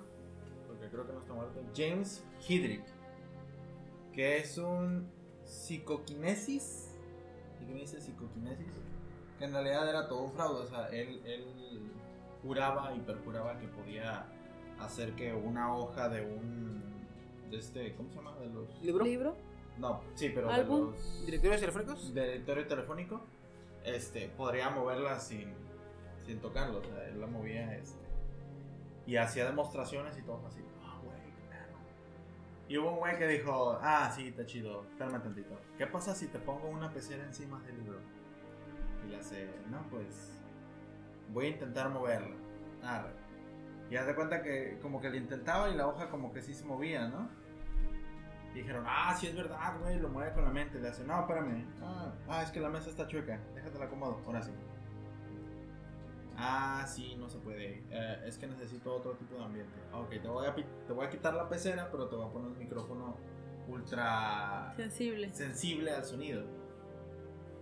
Porque 0.67 0.89
creo 0.89 1.07
que 1.07 1.13
no 1.15 1.21
está 1.21 1.33
muerto. 1.33 1.61
James 1.75 2.23
Hidrick. 2.47 2.85
Que 4.13 4.37
es 4.37 4.59
un 4.59 5.09
psicoquinesis. 5.45 6.95
¿Y 7.63 7.65
qué 7.65 7.73
me 7.73 7.81
dice 7.81 7.99
psicoquinesis? 8.01 8.75
Que 9.39 9.47
en 9.47 9.53
realidad 9.53 9.89
era 9.89 10.07
todo 10.07 10.25
un 10.25 10.33
fraude. 10.33 10.61
O 10.61 10.67
sea, 10.67 10.89
él, 10.89 11.23
él 11.25 11.91
juraba 12.43 12.95
y 12.95 13.01
perjuraba 13.01 13.59
que 13.59 13.69
podía 13.69 14.27
hacer 14.79 15.15
que 15.15 15.33
una 15.33 15.75
hoja 15.75 16.11
de 16.11 16.21
un. 16.21 16.83
De 17.51 17.57
este. 17.57 17.95
¿Cómo 17.95 18.11
se 18.11 18.17
llama? 18.17 18.37
De 18.37 18.49
los. 18.51 18.83
¿Libro? 18.83 19.05
¿Libro? 19.05 19.35
No, 19.79 20.03
sí, 20.15 20.31
pero 20.35 20.51
¿Álbum? 20.51 20.91
de 20.91 20.97
los 20.99 21.25
¿Directorios 21.25 21.61
telefónicos? 21.61 22.15
directorio 22.15 22.67
telefónico, 22.67 23.21
este, 23.85 24.29
podría 24.29 24.71
moverla 24.71 25.21
sin, 25.21 25.55
sin 26.29 26.41
tocarlo, 26.41 26.79
o 26.81 26.85
sea, 26.85 27.09
él 27.09 27.19
la 27.19 27.27
movía, 27.27 27.75
este, 27.75 27.99
y 29.07 29.17
hacía 29.17 29.47
demostraciones 29.47 30.17
y 30.19 30.23
todo 30.23 30.47
así, 30.47 30.63
ah, 30.85 31.01
güey, 31.03 31.17
qué 31.19 31.49
perro". 31.49 31.79
Y 32.69 32.77
hubo 32.77 32.93
un 32.93 32.99
güey 32.99 33.17
que 33.17 33.27
dijo, 33.27 33.79
ah, 33.81 34.13
sí, 34.15 34.29
está 34.29 34.45
chido, 34.45 34.85
espérame 34.91 35.23
tantito, 35.23 35.59
¿qué 35.79 35.87
pasa 35.87 36.15
si 36.15 36.29
te 36.29 36.39
pongo 36.39 36.69
una 36.69 36.93
pecera 36.93 37.25
encima 37.25 37.61
del 37.63 37.79
libro? 37.79 37.99
Y 39.07 39.09
le 39.09 39.17
hace, 39.17 39.49
no, 39.71 39.83
pues, 39.89 40.39
voy 41.33 41.47
a 41.47 41.49
intentar 41.49 41.89
moverla, 41.89 42.37
Arre. 42.83 43.13
Y 43.91 43.97
haz 43.97 44.07
de 44.07 44.15
cuenta 44.15 44.43
que 44.43 44.79
como 44.83 45.01
que 45.01 45.09
le 45.09 45.17
intentaba 45.17 45.71
y 45.71 45.75
la 45.75 45.89
hoja 45.89 46.11
como 46.11 46.31
que 46.31 46.43
sí 46.43 46.53
se 46.53 46.67
movía, 46.67 47.09
¿no? 47.09 47.31
Y 48.53 48.59
dijeron, 48.59 48.85
ah, 48.87 49.17
sí 49.19 49.29
es 49.29 49.35
verdad, 49.35 49.79
güey, 49.81 49.99
lo 49.99 50.11
mueve 50.11 50.33
con 50.35 50.45
la 50.45 50.51
mente. 50.51 50.79
Le 50.79 50.89
hace, 50.89 51.05
no, 51.05 51.21
espérame. 51.21 51.65
Ah, 51.83 52.13
ah, 52.29 52.43
es 52.43 52.51
que 52.51 52.61
la 52.61 52.69
mesa 52.69 52.91
está 52.91 53.07
chueca. 53.07 53.41
Déjatela 53.55 53.87
acomodo. 53.87 54.21
Ahora 54.27 54.43
sí. 54.43 54.51
Ah, 56.41 56.85
sí, 56.87 57.17
no 57.17 57.29
se 57.29 57.39
puede. 57.39 57.83
Eh, 57.91 58.23
es 58.25 58.39
que 58.39 58.47
necesito 58.47 58.95
otro 58.95 59.13
tipo 59.17 59.35
de 59.35 59.45
ambiente. 59.45 59.75
Ok, 59.93 60.11
te 60.11 60.29
voy, 60.29 60.47
a, 60.47 60.55
te 60.55 60.93
voy 60.93 61.05
a 61.05 61.11
quitar 61.11 61.35
la 61.35 61.49
pecera, 61.49 61.89
pero 61.91 62.09
te 62.09 62.15
voy 62.15 62.27
a 62.27 62.33
poner 62.33 62.53
un 62.53 62.59
micrófono 62.59 63.17
ultra 63.67 64.73
Sensible. 64.77 65.33
sensible 65.35 65.91
al 65.91 66.05
sonido. 66.05 66.45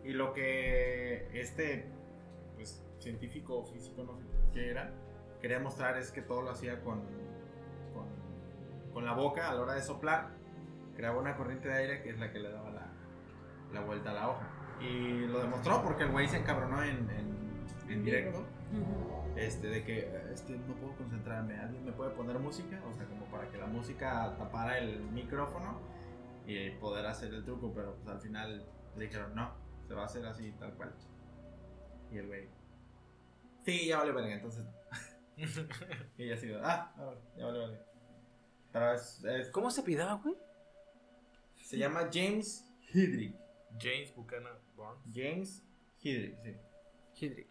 Y 0.05 0.13
lo 0.13 0.33
que 0.35 1.29
este 1.33 1.91
pues, 2.55 2.85
científico 2.99 3.59
o 3.61 3.65
físico, 3.65 4.05
no 4.05 4.15
sé 4.17 4.25
qué 4.53 4.71
era, 4.71 4.93
quería 5.41 5.59
mostrar 5.59 5.97
es 5.97 6.13
que 6.13 6.23
todo 6.23 6.43
lo 6.43 6.51
hacía 6.51 6.81
con, 6.83 7.01
con, 7.95 8.93
con 8.93 9.05
la 9.05 9.15
boca 9.15 9.51
a 9.51 9.55
la 9.55 9.63
hora 9.63 9.75
de 9.75 9.83
soplar. 9.83 10.29
Creaba 10.95 11.19
una 11.19 11.35
corriente 11.37 11.69
de 11.69 11.75
aire 11.75 12.03
que 12.03 12.11
es 12.11 12.19
la 12.19 12.31
que 12.31 12.39
le 12.41 12.51
daba 12.51 12.71
la, 12.71 12.87
la 13.73 13.81
vuelta 13.81 14.11
a 14.11 14.15
la 14.15 14.29
hoja. 14.31 14.49
Y 14.81 15.27
lo 15.27 15.41
demostró 15.41 15.83
porque 15.83 16.05
el 16.05 16.11
güey 16.13 16.29
se 16.29 16.37
encabronó 16.37 16.83
en, 16.83 17.09
en, 17.11 17.65
en 17.89 18.05
directo. 18.05 18.45
Este, 19.37 19.69
de 19.69 19.85
que 19.85 20.11
es 20.33 20.41
que 20.43 20.57
no 20.57 20.75
puedo 20.77 20.97
concentrarme. 20.97 21.59
¿Alguien 21.59 21.85
me 21.85 21.93
puede 21.93 22.11
poner 22.13 22.39
música? 22.39 22.83
O 22.87 22.93
sea, 22.95 23.07
como 23.07 23.27
para 23.27 23.51
que 23.51 23.59
la 23.59 23.67
música 23.67 24.35
tapara 24.39 24.79
el 24.79 25.01
micrófono 25.11 25.79
y 26.47 26.71
poder 26.71 27.07
hacer 27.07 27.35
el 27.35 27.45
truco. 27.45 27.73
Pero 27.75 27.95
pues 27.97 28.09
al 28.09 28.21
final 28.21 28.65
le 28.97 29.05
dijeron, 29.05 29.35
no, 29.35 29.53
se 29.87 29.95
va 29.95 30.03
a 30.03 30.07
hacer 30.07 30.25
así, 30.27 30.53
tal 30.53 30.73
cual. 30.75 30.95
Y 32.11 32.19
el 32.19 32.27
güey, 32.29 32.49
sí, 33.65 33.87
ya 33.87 33.99
vale 33.99 34.13
verga, 34.13 34.35
entonces. 34.35 34.65
y 36.17 36.23
ella 36.23 36.35
así, 36.35 36.51
ah, 36.63 36.95
ah, 36.97 37.15
ya 37.37 37.45
vale 37.47 37.59
verga. 37.59 37.85
Pero 38.73 38.93
es, 38.95 39.25
es- 39.25 39.51
¿Cómo 39.51 39.71
se 39.71 39.83
pidaba, 39.83 40.15
güey? 40.15 40.35
se 41.63 41.77
llama 41.79 42.09
James 42.13 42.65
Hidrick. 42.95 43.35
James 43.81 44.15
Buchanan 44.15 44.57
Barnes. 44.77 45.03
James 45.13 45.63
Hidrick, 46.01 46.39
sí. 46.43 46.57
Hidrick. 47.17 47.49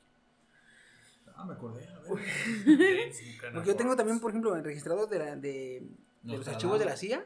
Ah, 1.38 1.45
me 1.45 1.53
acordé, 1.53 1.86
a 1.88 1.99
ver. 1.99 2.26
James 2.66 3.22
Buchanan 3.26 3.53
Porque 3.53 3.68
yo 3.70 3.76
tengo 3.76 3.95
también, 3.95 4.20
por 4.20 4.32
ejemplo, 4.32 4.56
registrados 4.62 5.10
de, 5.10 5.20
la, 5.20 5.36
de, 5.36 5.88
de 6.24 6.38
los 6.38 6.48
archivos 6.48 6.80
de 6.80 6.86
la 6.86 6.95
CIA. 6.98 7.26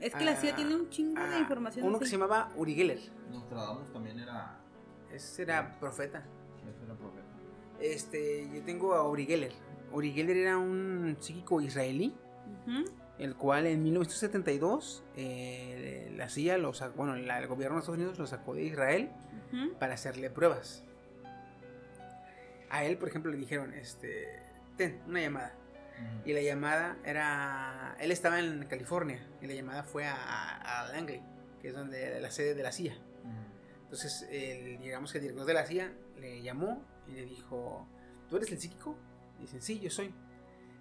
Es 0.00 0.14
que 0.14 0.24
la 0.24 0.36
CIA 0.36 0.52
Ah, 0.52 0.56
tiene 0.56 0.74
un 0.74 0.88
chingo 0.90 1.20
de 1.20 1.34
ah, 1.34 1.38
información. 1.38 1.86
Uno 1.86 1.98
que 1.98 2.06
se 2.06 2.12
llamaba 2.12 2.50
Uri 2.56 2.74
Geller. 2.74 2.98
Nostradamus 3.30 3.92
también 3.92 4.18
era, 4.18 4.58
Ese 5.12 5.42
era 5.42 5.78
profeta. 5.78 6.26
ese 6.68 6.84
era 6.84 6.94
profeta. 6.94 7.24
Este, 7.80 8.48
yo 8.54 8.62
tengo 8.64 8.94
a 8.94 9.08
Uri 9.08 9.26
Geller. 9.26 9.52
Uri 9.92 10.12
Geller 10.12 10.36
era 10.36 10.58
un 10.58 11.16
psíquico 11.20 11.60
israelí, 11.60 12.14
el 13.18 13.36
cual 13.36 13.66
en 13.66 13.82
1972 13.84 15.04
eh, 15.16 16.12
la 16.16 16.28
CIA, 16.28 16.58
lo 16.58 16.72
sacó- 16.74 16.96
bueno, 16.96 17.14
la- 17.16 17.38
el 17.40 17.46
gobierno 17.46 17.76
de 17.76 17.80
Estados 17.80 17.98
Unidos 17.98 18.18
lo 18.18 18.26
sacó 18.26 18.54
de 18.54 18.64
Israel 18.64 19.10
para 19.78 19.94
hacerle 19.94 20.30
pruebas. 20.30 20.84
A 22.70 22.84
él, 22.84 22.98
por 22.98 23.08
ejemplo, 23.08 23.30
le 23.30 23.38
dijeron, 23.38 23.72
este, 23.74 24.40
ten, 24.76 25.00
una 25.06 25.20
llamada. 25.20 25.54
Y 26.24 26.32
la 26.32 26.40
llamada 26.40 26.96
era, 27.04 27.96
él 28.00 28.10
estaba 28.10 28.40
en 28.40 28.66
California 28.66 29.24
y 29.40 29.46
la 29.46 29.54
llamada 29.54 29.84
fue 29.84 30.06
a, 30.06 30.82
a 30.82 30.88
Langley, 30.88 31.22
que 31.62 31.68
es 31.68 31.74
donde 31.74 32.20
la 32.20 32.30
sede 32.30 32.54
de 32.54 32.62
la 32.62 32.72
CIA. 32.72 32.96
Entonces, 33.84 34.26
el, 34.30 34.80
digamos 34.80 35.12
que 35.12 35.18
el 35.18 35.22
director 35.22 35.46
de 35.46 35.54
la 35.54 35.66
CIA 35.66 35.92
le 36.18 36.42
llamó 36.42 36.84
y 37.06 37.12
le 37.12 37.26
dijo, 37.26 37.86
¿tú 38.28 38.36
eres 38.36 38.50
el 38.50 38.58
psíquico? 38.58 38.96
Y 39.38 39.42
dicen, 39.42 39.62
sí, 39.62 39.78
yo 39.78 39.88
soy. 39.88 40.12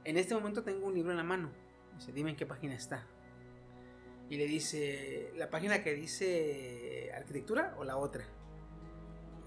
En 0.04 0.18
este 0.18 0.34
momento 0.34 0.64
tengo 0.64 0.88
un 0.88 0.96
libro 0.96 1.12
en 1.12 1.18
la 1.18 1.24
mano. 1.24 1.52
Dice, 1.96 2.12
dime 2.12 2.32
en 2.32 2.36
qué 2.36 2.48
página 2.48 2.74
está. 2.74 3.06
Y 4.30 4.38
le 4.38 4.48
dice, 4.48 5.32
¿la 5.36 5.50
página 5.50 5.84
que 5.84 5.94
dice 5.94 7.12
arquitectura 7.16 7.76
o 7.78 7.84
la 7.84 7.98
otra? 7.98 8.26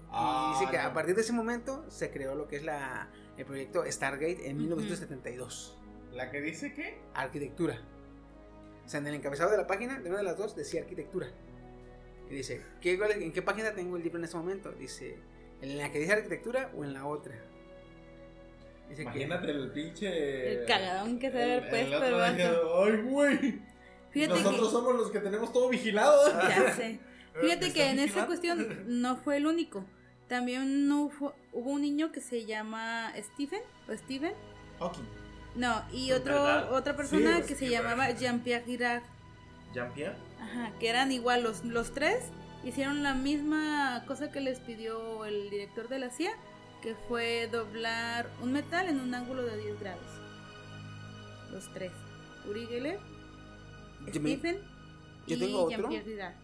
Ah, 0.09 0.53
y 0.55 0.59
dice 0.59 0.71
que 0.71 0.77
a 0.77 0.93
partir 0.93 1.15
de 1.15 1.21
ese 1.21 1.33
momento 1.33 1.85
se 1.89 2.11
creó 2.11 2.35
lo 2.35 2.47
que 2.47 2.57
es 2.57 2.63
la, 2.63 3.09
el 3.37 3.45
proyecto 3.45 3.83
Stargate 3.89 4.49
en 4.49 4.57
1972. 4.57 5.77
¿La 6.13 6.31
que 6.31 6.41
dice 6.41 6.73
qué? 6.73 6.99
Arquitectura. 7.13 7.79
O 8.85 8.89
sea, 8.89 8.99
en 9.01 9.07
el 9.07 9.15
encabezado 9.15 9.51
de 9.51 9.57
la 9.57 9.67
página, 9.67 9.99
de 9.99 10.09
una 10.09 10.19
de 10.19 10.23
las 10.23 10.37
dos, 10.37 10.55
decía 10.55 10.81
arquitectura. 10.81 11.27
Y 12.29 12.35
dice, 12.35 12.61
¿qué, 12.81 12.93
¿en 12.93 13.31
qué 13.33 13.41
página 13.41 13.73
tengo 13.73 13.97
el 13.97 14.03
libro 14.03 14.17
en 14.17 14.25
este 14.25 14.37
momento? 14.37 14.71
Dice, 14.71 15.17
¿en 15.61 15.77
la 15.77 15.91
que 15.91 15.99
dice 15.99 16.13
arquitectura 16.13 16.71
o 16.75 16.83
en 16.83 16.93
la 16.93 17.05
otra? 17.05 17.35
Dice 18.89 18.97
que- 19.03 19.23
Imagínate 19.23 19.51
el 19.51 19.71
pinche. 19.71 20.53
El 20.61 20.65
cagadón 20.65 21.19
que 21.19 21.29
se 21.31 21.37
debe 21.37 21.53
haber 21.57 21.63
el 21.63 21.69
puesto 21.69 21.95
otro 21.97 22.25
el 22.25 22.37
dije, 22.37 22.49
vato. 22.51 22.83
Ay, 22.83 23.01
güey. 23.03 23.61
Fíjate 24.11 24.33
Nosotros 24.41 24.67
que- 24.67 24.71
somos 24.71 24.95
los 24.95 25.11
que 25.11 25.19
tenemos 25.19 25.53
todo 25.53 25.69
vigilado. 25.69 26.31
Ya 26.49 26.73
sé. 26.73 26.99
Fíjate 27.41 27.67
¿Me 27.67 27.73
que 27.73 27.83
en 27.89 27.99
están 27.99 28.19
esa 28.19 28.25
cuestión 28.25 29.01
no 29.01 29.17
fue 29.17 29.37
el 29.37 29.45
único. 29.45 29.85
También 30.27 30.87
no 30.87 31.09
fu- 31.09 31.31
hubo 31.53 31.71
un 31.71 31.81
niño 31.81 32.11
que 32.11 32.19
se 32.21 32.45
llama 32.45 33.11
Stephen 33.17 33.61
o 33.89 33.93
Steven. 33.95 34.33
Hawking. 34.79 35.03
No, 35.55 35.81
y 35.91 36.11
¿Es 36.11 36.19
otro 36.19 36.33
verdad? 36.43 36.73
otra 36.73 36.95
persona 36.95 37.37
Sí, 37.41 37.47
que 37.47 37.55
se 37.55 37.69
llamaba 37.69 38.11
Jean-Pierre 38.11 38.65
Girard. 38.65 39.03
¿Jean-Pierre? 39.73 40.15
Ajá, 40.41 40.71
que 40.79 40.89
eran 40.89 41.11
igual 41.11 41.43
los, 41.43 41.63
los 41.65 41.93
tres. 41.93 42.25
Hicieron 42.63 43.01
la 43.03 43.13
misma 43.13 44.03
cosa 44.07 44.31
que 44.31 44.41
les 44.41 44.59
pidió 44.59 45.25
el 45.25 45.49
director 45.49 45.87
de 45.87 45.99
la 45.99 46.09
CIA, 46.09 46.31
que 46.81 46.95
fue 47.07 47.47
doblar 47.51 48.29
un 48.41 48.51
metal 48.51 48.87
en 48.89 48.99
un 48.99 49.13
ángulo 49.15 49.43
de 49.43 49.57
10 49.57 49.79
grados. 49.79 50.05
Los 51.51 51.71
tres. 51.73 51.91
Uri 52.49 52.65
Geller, 52.67 52.99
Stephen 54.09 54.59
Yo 55.27 55.35
y 55.35 55.39
tengo 55.39 55.63
otro. 55.63 55.89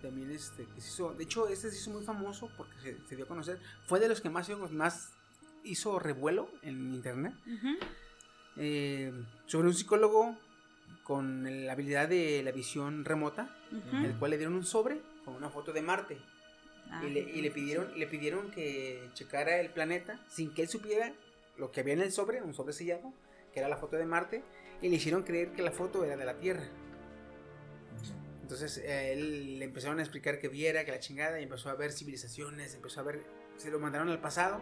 También 0.02 0.32
este, 0.32 0.66
que 0.66 0.82
se 0.82 0.90
hizo. 0.90 1.14
De 1.14 1.24
hecho, 1.24 1.48
este 1.48 1.72
se 1.72 1.78
hizo 1.78 1.92
muy 1.92 2.04
famoso 2.04 2.50
porque 2.58 2.74
se, 2.82 3.08
se 3.08 3.16
dio 3.16 3.26
a 3.26 3.28
conocer. 3.28 3.60
Fue 3.86 4.00
de 4.00 4.10
los 4.10 4.22
que 4.22 4.30
más, 4.30 4.50
más 4.72 5.12
hizo 5.64 6.00
revuelo 6.00 6.50
en 6.62 6.94
internet. 6.94 7.34
Eh, 8.58 9.12
sobre 9.46 9.70
un 9.70 9.74
psicólogo 9.74 10.38
con 11.04 11.66
la 11.66 11.72
habilidad 11.74 12.08
de 12.08 12.44
la 12.44 12.52
visión 12.52 13.04
remota, 13.04 13.56
Ujú. 13.72 14.06
el 14.06 14.14
cual 14.18 14.32
le 14.32 14.38
dieron 14.38 14.56
un 14.56 14.66
sobre 14.66 15.02
con 15.26 15.36
una 15.36 15.50
foto 15.50 15.74
de 15.74 15.82
Marte. 15.82 16.18
Ah, 16.90 17.04
y 17.06 17.10
le, 17.10 17.20
y 17.22 17.42
le 17.42 17.50
pidieron, 17.50 17.98
le 17.98 18.06
pidieron 18.08 18.52
que 18.52 19.10
checara 19.14 19.60
el 19.60 19.70
planeta 19.70 20.20
sin 20.30 20.54
que 20.54 20.64
él 20.64 20.68
supiera 20.70 21.14
lo 21.58 21.72
que 21.72 21.80
había 21.80 21.94
en 21.94 22.02
el 22.02 22.12
sobre, 22.12 22.42
un 22.42 22.54
sobre 22.54 22.74
sellado, 22.74 23.14
que 23.54 23.60
era 23.60 23.70
la 23.70 23.78
foto 23.78 23.96
de 23.96 24.06
Marte, 24.06 24.44
y 24.82 24.90
le 24.90 24.98
hicieron 24.98 25.24
creer 25.24 25.54
que 25.54 25.62
la 25.62 25.72
foto 25.72 26.04
era 26.04 26.18
de 26.18 26.26
la 26.26 26.38
Tierra. 26.38 26.68
Entonces 28.44 28.78
eh, 28.78 29.14
él 29.14 29.58
le 29.60 29.66
empezaron 29.66 30.00
a 30.00 30.02
explicar 30.02 30.38
que 30.38 30.50
viera, 30.50 30.84
que 30.84 30.92
la 30.92 31.00
chingada, 31.00 31.40
y 31.40 31.44
empezó 31.44 31.70
a 31.70 31.76
ver 31.76 31.94
civilizaciones, 31.94 32.76
empezó 32.76 33.00
a 33.00 33.04
ver, 33.04 33.24
se 33.56 33.72
lo 33.72 33.80
mandaron 33.80 34.10
al 34.10 34.20
pasado, 34.20 34.62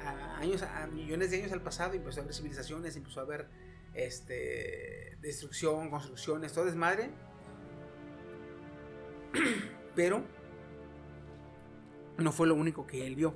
a 0.00 0.38
años, 0.38 0.62
a 0.62 0.86
millones 0.86 1.32
de 1.32 1.38
años 1.38 1.52
al 1.52 1.60
pasado, 1.60 1.94
y 1.94 1.96
empezó 1.98 2.20
a 2.20 2.24
ver 2.24 2.32
civilizaciones, 2.32 2.96
empezó 2.96 3.20
a 3.20 3.24
ver 3.24 3.48
este 3.94 5.18
destrucción, 5.20 5.90
construcciones, 5.90 6.52
todo 6.52 6.66
desmadre. 6.66 7.10
Pero 9.96 10.24
no 12.18 12.30
fue 12.30 12.46
lo 12.46 12.54
único 12.54 12.86
que 12.86 13.08
él 13.08 13.16
vio. 13.16 13.34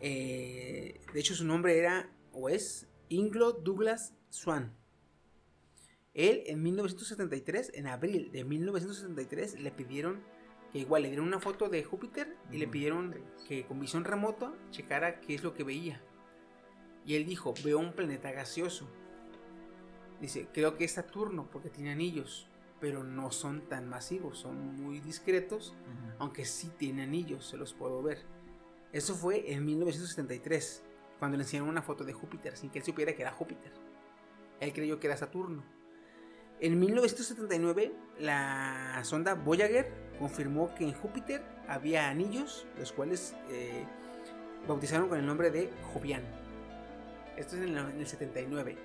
Eh, 0.00 1.00
de 1.12 1.20
hecho, 1.20 1.34
su 1.34 1.44
nombre 1.44 1.76
era, 1.76 2.08
o 2.30 2.48
es, 2.48 2.88
Inglo 3.08 3.52
Douglas 3.52 4.14
Swan. 4.30 4.75
Él 6.16 6.44
en 6.46 6.62
1973, 6.62 7.72
en 7.74 7.86
abril 7.88 8.32
de 8.32 8.42
1973, 8.42 9.60
le 9.60 9.70
pidieron 9.70 10.22
que 10.72 10.78
igual 10.78 11.02
le 11.02 11.08
dieron 11.08 11.26
una 11.26 11.40
foto 11.40 11.68
de 11.68 11.84
Júpiter 11.84 12.34
y 12.50 12.56
le 12.56 12.66
pidieron 12.66 13.14
que 13.46 13.66
con 13.66 13.78
visión 13.78 14.02
remota 14.02 14.54
checara 14.70 15.20
qué 15.20 15.34
es 15.34 15.44
lo 15.44 15.52
que 15.52 15.62
veía. 15.62 16.02
Y 17.04 17.16
él 17.16 17.26
dijo, 17.26 17.52
veo 17.62 17.78
un 17.78 17.92
planeta 17.92 18.32
gaseoso. 18.32 18.88
Dice, 20.18 20.48
creo 20.54 20.78
que 20.78 20.84
es 20.84 20.92
Saturno 20.92 21.50
porque 21.50 21.68
tiene 21.68 21.92
anillos, 21.92 22.48
pero 22.80 23.04
no 23.04 23.30
son 23.30 23.68
tan 23.68 23.86
masivos, 23.86 24.38
son 24.38 24.74
muy 24.74 25.00
discretos, 25.00 25.74
aunque 26.18 26.46
sí 26.46 26.72
tiene 26.78 27.02
anillos, 27.02 27.46
se 27.46 27.58
los 27.58 27.74
puedo 27.74 28.02
ver. 28.02 28.24
Eso 28.90 29.14
fue 29.14 29.52
en 29.52 29.66
1973, 29.66 30.82
cuando 31.18 31.36
le 31.36 31.42
enseñaron 31.42 31.68
una 31.68 31.82
foto 31.82 32.04
de 32.04 32.14
Júpiter, 32.14 32.56
sin 32.56 32.70
que 32.70 32.78
él 32.78 32.84
supiera 32.86 33.14
que 33.14 33.20
era 33.20 33.32
Júpiter. 33.32 33.72
Él 34.60 34.72
creyó 34.72 34.98
que 34.98 35.08
era 35.08 35.18
Saturno. 35.18 35.75
En 36.60 36.78
1979, 36.78 37.92
la 38.18 39.00
sonda 39.04 39.34
Voyager 39.34 39.90
confirmó 40.18 40.74
que 40.74 40.84
en 40.84 40.92
Júpiter 40.94 41.42
había 41.68 42.08
anillos, 42.08 42.66
los 42.78 42.92
cuales 42.92 43.34
eh, 43.50 43.84
bautizaron 44.66 45.08
con 45.08 45.18
el 45.18 45.26
nombre 45.26 45.50
de 45.50 45.70
Jovian. 45.92 46.22
Esto 47.36 47.56
es 47.56 47.62
en 47.62 47.76
el, 47.76 47.78
en 47.90 48.00
el 48.00 48.06
79. 48.06 48.76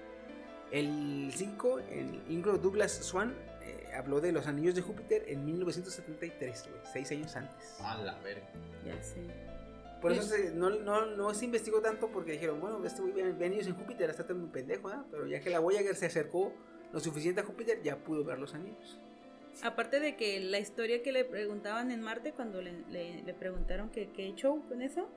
El 0.71 1.31
5, 1.33 1.79
el 1.79 2.21
Ingrid 2.29 2.59
Douglas 2.59 2.91
Swan, 2.91 3.33
eh, 3.61 3.87
habló 3.95 4.19
de 4.19 4.31
los 4.33 4.47
anillos 4.47 4.75
de 4.75 4.81
Júpiter 4.81 5.23
en 5.27 5.45
1973, 5.45 6.65
güey, 6.69 6.81
seis 6.91 7.11
años 7.11 7.35
antes. 7.35 7.75
A 7.81 7.97
la 7.97 8.17
verga. 8.19 8.47
Ya 8.85 9.01
sé. 9.01 9.21
Por 10.01 10.11
eso 10.11 10.23
se- 10.23 10.51
no, 10.51 10.69
no, 10.71 11.05
no 11.05 11.33
se 11.33 11.45
investigó 11.45 11.79
tanto 11.81 12.07
porque 12.09 12.31
dijeron, 12.33 12.59
bueno, 12.59 12.83
este 12.85 13.01
güey 13.01 13.13
ve 13.13 13.31
ve 13.33 13.45
anillos 13.45 13.67
en 13.67 13.75
Júpiter, 13.75 14.09
está 14.09 14.25
tan 14.25 14.39
muy 14.39 14.49
pendejo, 14.49 14.89
¿ah? 14.89 15.05
Pero 15.11 15.27
ya 15.27 15.39
que 15.39 15.49
la 15.49 15.59
Voyager 15.59 15.95
se 15.95 16.07
acercó 16.07 16.53
lo 16.91 16.99
suficiente 16.99 17.41
a 17.41 17.43
Júpiter, 17.43 17.81
ya 17.83 17.97
pudo 17.97 18.23
ver 18.23 18.39
los 18.39 18.53
anillos. 18.53 18.99
Aparte 19.63 19.99
de 19.99 20.15
que 20.15 20.39
la 20.39 20.59
historia 20.59 21.03
que 21.03 21.11
le 21.11 21.25
preguntaban 21.25 21.91
en 21.91 22.01
Marte, 22.01 22.31
cuando 22.31 22.61
le, 22.61 23.33
preguntaron 23.39 23.89
que 23.89 24.09
qué 24.11 24.33
show 24.33 24.63
con 24.67 24.81
eso, 24.81 25.09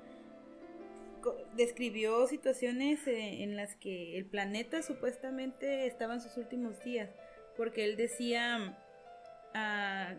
describió 1.56 2.26
situaciones 2.26 3.06
eh, 3.06 3.42
en 3.42 3.56
las 3.56 3.76
que 3.76 4.18
el 4.18 4.26
planeta 4.26 4.82
supuestamente 4.82 5.86
estaba 5.86 6.14
en 6.14 6.20
sus 6.20 6.36
últimos 6.36 6.82
días, 6.84 7.10
porque 7.56 7.84
él 7.84 7.96
decía, 7.96 8.76
ah, 9.54 10.14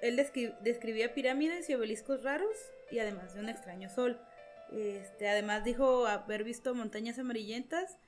él 0.00 0.16
descri- 0.16 0.56
describía 0.60 1.12
pirámides 1.12 1.68
y 1.68 1.74
obeliscos 1.74 2.22
raros 2.22 2.56
y 2.90 2.98
además 3.00 3.34
de 3.34 3.40
un 3.40 3.48
extraño 3.48 3.90
sol. 3.90 4.18
Este, 4.72 5.28
además 5.28 5.64
dijo 5.64 6.06
haber 6.06 6.44
visto 6.44 6.74
montañas 6.74 7.18
amarillentas 7.18 7.98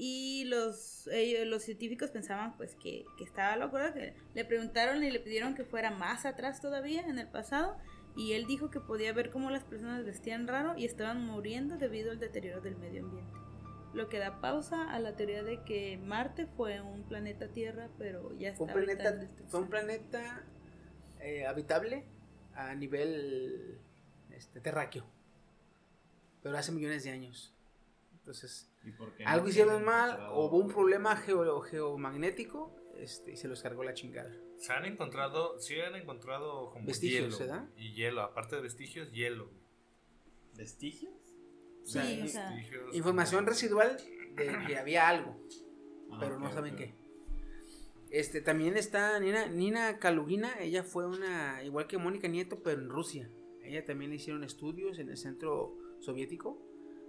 y 0.00 0.44
los, 0.44 1.08
ellos- 1.08 1.46
los 1.46 1.64
científicos 1.64 2.10
pensaban 2.10 2.56
pues 2.56 2.76
que, 2.76 3.04
que 3.18 3.24
estaba 3.24 3.56
loco. 3.56 3.76
Que 3.92 4.14
le 4.32 4.44
preguntaron 4.44 5.02
y 5.04 5.10
le 5.10 5.18
pidieron 5.20 5.54
que 5.54 5.64
fuera 5.64 5.90
más 5.90 6.24
atrás 6.24 6.60
todavía 6.62 7.02
en 7.02 7.18
el 7.18 7.26
pasado 7.28 7.76
y 8.16 8.32
él 8.32 8.46
dijo 8.46 8.70
que 8.70 8.80
podía 8.80 9.12
ver 9.12 9.30
cómo 9.30 9.50
las 9.50 9.64
personas 9.64 10.04
vestían 10.04 10.46
raro 10.46 10.74
y 10.76 10.84
estaban 10.84 11.24
muriendo 11.24 11.76
debido 11.76 12.12
al 12.12 12.20
deterioro 12.20 12.60
del 12.60 12.76
medio 12.76 13.04
ambiente. 13.04 13.32
Lo 13.92 14.08
que 14.08 14.18
da 14.18 14.40
pausa 14.40 14.88
a 14.92 15.00
la 15.00 15.16
teoría 15.16 15.42
de 15.42 15.64
que 15.64 15.98
Marte 15.98 16.46
fue 16.46 16.80
un 16.80 17.02
planeta 17.08 17.48
Tierra, 17.48 17.88
pero 17.98 18.36
ya 18.38 18.50
está 18.50 18.66
Fue 18.72 18.82
un 18.82 18.86
planeta, 18.86 19.28
fue 19.48 19.60
un 19.60 19.68
planeta 19.68 20.44
eh, 21.20 21.44
habitable 21.46 22.04
a 22.54 22.74
nivel 22.74 23.80
este, 24.30 24.60
terráqueo. 24.60 25.04
Pero 26.42 26.56
hace 26.56 26.70
millones 26.70 27.02
de 27.02 27.10
años. 27.10 27.52
Entonces, 28.12 28.68
¿Y 28.88 28.92
por 28.92 29.14
qué 29.14 29.24
algo 29.24 29.44
no 29.44 29.50
hicieron 29.50 29.84
mal, 29.84 30.18
o 30.32 30.46
hubo 30.46 30.58
un 30.58 30.68
problema 30.68 31.14
geo- 31.16 31.60
geomagnético 31.62 32.74
este, 32.96 33.32
y 33.32 33.36
se 33.36 33.46
los 33.48 33.62
cargó 33.62 33.84
la 33.84 33.94
chingada. 33.94 34.34
Se 34.56 34.72
han 34.72 34.84
encontrado, 34.84 35.58
sí 35.60 35.78
han 35.80 35.94
encontrado 35.94 36.70
como 36.70 36.84
Vestigios, 36.86 37.38
hielo. 37.38 37.38
¿verdad? 37.38 37.68
Y 37.76 37.92
hielo, 37.94 38.22
aparte 38.22 38.56
de 38.56 38.62
vestigios, 38.62 39.12
hielo. 39.12 39.50
¿Vestigios? 40.56 41.14
O 41.82 41.86
sea, 41.86 42.04
Sí, 42.04 42.20
o 42.20 42.24
i- 42.24 42.28
sea, 42.28 42.50
Vestigios 42.50 42.94
información 42.96 43.46
residual 43.46 43.96
de 44.34 44.66
que 44.66 44.76
había 44.76 45.08
algo, 45.08 45.36
Ah, 46.10 46.16
pero 46.20 46.38
no 46.38 46.50
saben 46.52 46.74
qué. 46.76 46.94
Este, 48.10 48.40
también 48.40 48.76
está 48.76 49.20
Nina, 49.20 49.46
Nina 49.48 49.98
Kalugina, 49.98 50.58
ella 50.60 50.82
fue 50.82 51.06
una, 51.06 51.62
igual 51.62 51.86
que 51.86 51.98
Mónica 51.98 52.26
Nieto, 52.26 52.62
pero 52.62 52.80
en 52.80 52.88
Rusia. 52.88 53.30
Ella 53.62 53.84
también 53.84 54.10
le 54.10 54.16
hicieron 54.16 54.44
estudios 54.44 54.98
en 54.98 55.10
el 55.10 55.18
centro 55.18 55.76
soviético 56.00 56.58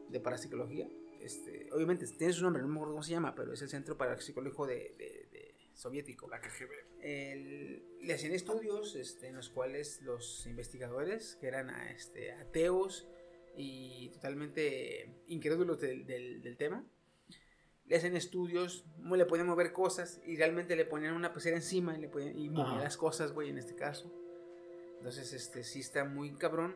de 0.10 0.20
parapsicología. 0.20 0.90
Este, 1.22 1.70
obviamente 1.74 2.06
tiene 2.08 2.34
su 2.34 2.44
nombre, 2.44 2.62
no 2.62 2.68
me 2.70 2.76
acuerdo 2.76 2.94
cómo 2.94 3.04
se 3.04 3.12
llama, 3.12 3.36
pero 3.36 3.54
es 3.54 3.62
el 3.62 3.70
centro 3.70 3.98
parapsicológico 3.98 4.66
de, 4.68 4.96
de- 4.98 5.28
de 5.32 5.56
soviético. 5.74 6.30
La 6.30 6.40
KGB. 6.42 6.72
El- 7.02 7.84
le 8.02 8.14
hacían 8.14 8.32
estudios 8.34 8.96
este, 8.96 9.28
en 9.28 9.36
los 9.36 9.50
cuales 9.50 10.02
los 10.04 10.46
investigadores, 10.48 11.36
que 11.40 11.48
eran 11.48 11.70
ah, 11.70 11.92
este, 11.92 12.32
ateos 12.32 13.08
y 13.56 14.10
totalmente 14.10 15.24
incrédulos 15.28 15.80
del, 15.82 16.06
del- 16.06 16.42
del 16.42 16.56
tema, 16.58 16.86
le 17.86 17.96
hacen 17.96 18.16
estudios, 18.16 18.86
le 19.04 19.26
podían 19.26 19.48
mover 19.48 19.74
cosas 19.74 20.22
y 20.26 20.38
realmente 20.38 20.76
le 20.76 20.86
ponían 20.86 21.14
una 21.16 21.34
pecera 21.34 21.56
encima 21.58 21.98
y, 21.98 22.02
le 22.02 22.08
podían, 22.08 22.38
y 22.38 22.48
movía 22.50 22.74
Ajá. 22.76 22.84
las 22.84 22.98
cosas, 22.98 23.32
güey, 23.34 23.50
en 23.50 23.58
este 23.58 23.76
caso. 23.76 24.14
Entonces, 24.98 25.34
este, 25.34 25.64
sí 25.64 25.80
está 25.80 26.06
muy 26.06 26.34
cabrón. 26.36 26.76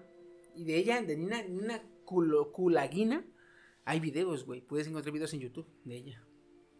Y 0.55 0.65
de 0.65 0.75
ella, 0.77 1.01
de 1.01 1.15
Nina, 1.15 1.43
Nina 1.43 1.83
Kulo- 2.05 2.51
Kulagina, 2.51 3.23
hay 3.85 3.99
videos, 3.99 4.45
güey. 4.45 4.61
Puedes 4.61 4.87
encontrar 4.87 5.13
videos 5.13 5.33
en 5.33 5.39
YouTube 5.41 5.67
de 5.83 5.95
ella. 5.95 6.23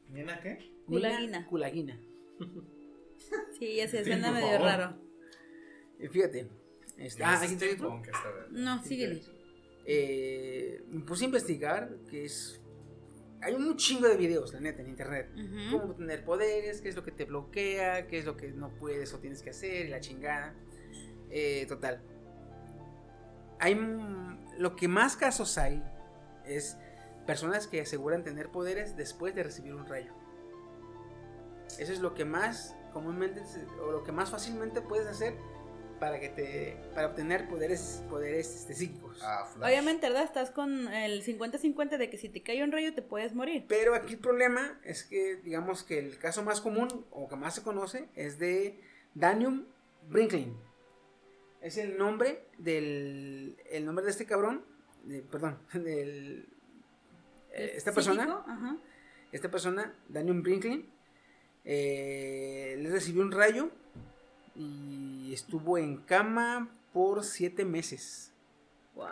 ¿Nina 0.10 0.40
qué? 0.42 0.74
Kulagina. 0.86 1.20
Nina 1.22 1.48
Kulagina. 1.48 2.00
Sí, 3.58 3.76
ya 3.78 3.88
se 3.88 4.00
Sí, 4.04 4.12
suena 4.12 4.32
medio 4.32 4.48
favor. 4.48 4.62
raro. 4.62 4.98
Eh, 6.00 6.10
Fíjate. 6.10 6.48
este- 6.98 7.24
ah, 7.24 7.40
¿alguien 7.40 7.58
trae 7.60 7.74
otro? 7.74 8.02
No, 8.52 8.84
síguele. 8.84 9.22
Eh, 9.86 10.84
me 10.90 11.02
puse 11.02 11.24
a 11.24 11.28
investigar 11.28 11.98
que 12.10 12.26
es... 12.26 12.60
Hay 13.42 13.54
un 13.56 13.76
chingo 13.76 14.08
de 14.08 14.16
videos, 14.16 14.54
la 14.54 14.62
neta, 14.62 14.82
en 14.82 14.90
internet. 14.90 15.30
Cómo 15.70 15.96
tener 15.96 16.24
poderes, 16.24 16.80
qué 16.82 16.88
es 16.90 16.96
lo 16.96 17.04
que 17.04 17.12
te 17.12 17.26
bloquea, 17.26 18.08
qué 18.08 18.20
es 18.20 18.26
lo 18.26 18.38
que 18.38 18.52
no 18.52 18.70
puedes 18.76 19.14
o 19.14 19.20
tienes 19.20 19.42
que 19.42 19.50
hacer, 19.50 19.86
y 19.88 19.90
la 19.90 20.00
chingada. 20.00 20.56
Eh, 21.30 21.66
total. 21.68 22.02
Hay... 23.60 23.76
mm, 23.76 24.60
Lo 24.60 24.76
que 24.76 24.88
más 24.88 25.18
casos 25.18 25.58
hay 25.58 25.84
es 26.46 26.78
personas 27.26 27.68
que 27.68 27.82
aseguran 27.82 28.24
tener 28.24 28.50
poderes 28.50 28.96
después 28.96 29.34
de 29.36 29.44
recibir 29.44 29.74
un 29.74 29.86
rayo. 29.88 30.14
Eso 31.80 31.92
es 31.92 32.00
lo 32.00 32.14
que 32.14 32.26
más 32.26 32.76
comúnmente 32.92 33.42
o 33.82 33.92
lo 33.92 34.04
que 34.04 34.12
más 34.12 34.30
fácilmente 34.30 34.82
puedes 34.82 35.08
hacer 35.08 35.36
para 36.00 36.20
que 36.20 36.30
te 36.30 36.78
para 36.94 37.08
obtener 37.08 37.48
poderes 37.48 38.04
poderes 38.10 38.54
este, 38.56 38.74
psíquicos. 38.76 39.20
Ah. 39.24 39.50
Obviamente, 39.62 40.08
¿verdad? 40.08 40.24
Estás 40.26 40.52
con 40.52 40.88
el 40.90 41.24
50-50 41.24 41.98
de 41.98 42.10
que 42.10 42.18
si 42.18 42.30
te 42.30 42.44
cae 42.44 42.64
un 42.64 42.72
rayo 42.72 42.94
te 42.94 43.02
puedes 43.02 43.34
morir. 43.34 43.66
Pero 43.70 43.96
aquí 43.96 44.14
el 44.14 44.20
problema 44.20 44.80
es 44.84 45.04
que 45.04 45.38
digamos 45.38 45.84
que 45.84 46.00
el 46.00 46.18
caso 46.20 46.44
más 46.44 46.62
común 46.62 47.06
o 47.12 47.28
que 47.30 47.36
más 47.36 47.56
se 47.56 47.64
conoce 47.64 48.10
es 48.16 48.38
de 48.38 48.82
Danium 49.16 49.66
Brinklin. 50.10 50.56
Es 51.62 51.78
el 51.78 51.98
nombre 51.98 52.46
del 52.58 53.58
el 53.72 53.86
nombre 53.86 54.04
de 54.04 54.12
este 54.12 54.26
cabrón, 54.26 54.66
de- 55.06 55.22
perdón, 55.22 55.58
del 55.74 56.50
esta 57.54 57.92
persona 57.92 58.44
Ajá. 58.48 58.78
esta 59.32 59.50
persona, 59.50 59.94
Daniel 60.10 60.42
Brinkley, 60.42 60.90
eh, 61.66 62.76
le 62.80 62.90
recibió 62.90 63.22
un 63.22 63.32
rayo 63.32 63.70
y 64.56 65.32
estuvo 65.34 65.78
en 65.78 65.98
cama 65.98 66.70
por 66.92 67.24
siete 67.24 67.66
meses. 67.66 68.34
Wow. 68.96 69.08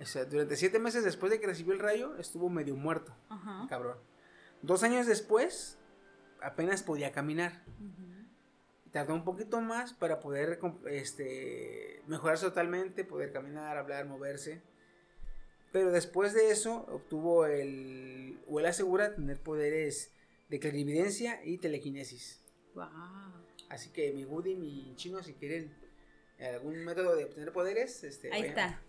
O 0.00 0.06
sea, 0.06 0.24
durante 0.24 0.56
siete 0.56 0.78
meses 0.78 1.02
después 1.04 1.32
de 1.32 1.40
que 1.40 1.46
recibió 1.46 1.72
el 1.72 1.80
rayo, 1.80 2.16
estuvo 2.18 2.48
medio 2.48 2.76
muerto, 2.76 3.12
Ajá. 3.28 3.66
cabrón. 3.68 3.96
Dos 4.62 4.82
años 4.82 5.06
después, 5.06 5.78
apenas 6.40 6.82
podía 6.82 7.12
caminar. 7.12 7.62
Tardó 8.92 9.14
un 9.14 9.24
poquito 9.24 9.60
más 9.60 9.92
para 9.92 10.20
poder 10.20 10.60
este, 10.86 12.00
mejorarse 12.06 12.46
totalmente, 12.46 13.04
poder 13.04 13.32
caminar, 13.32 13.76
hablar, 13.76 14.06
moverse. 14.06 14.62
Pero 15.74 15.90
después 15.90 16.34
de 16.34 16.52
eso 16.52 16.86
obtuvo 16.88 17.46
el, 17.46 18.38
o 18.46 18.60
él 18.60 18.66
asegura 18.66 19.12
tener 19.16 19.40
poderes 19.40 20.12
de 20.48 20.60
clarividencia 20.60 21.44
y 21.44 21.58
telequinesis. 21.58 22.40
Wow. 22.76 22.86
Así 23.70 23.90
que 23.90 24.12
mi 24.12 24.24
Woody, 24.24 24.54
mi 24.54 24.94
chino, 24.94 25.20
si 25.24 25.34
quieren 25.34 25.76
algún 26.38 26.84
método 26.84 27.16
de 27.16 27.24
obtener 27.24 27.52
poderes, 27.52 28.04
este, 28.04 28.32
Ahí 28.32 28.42
vayan. 28.42 28.48
está. 28.50 28.82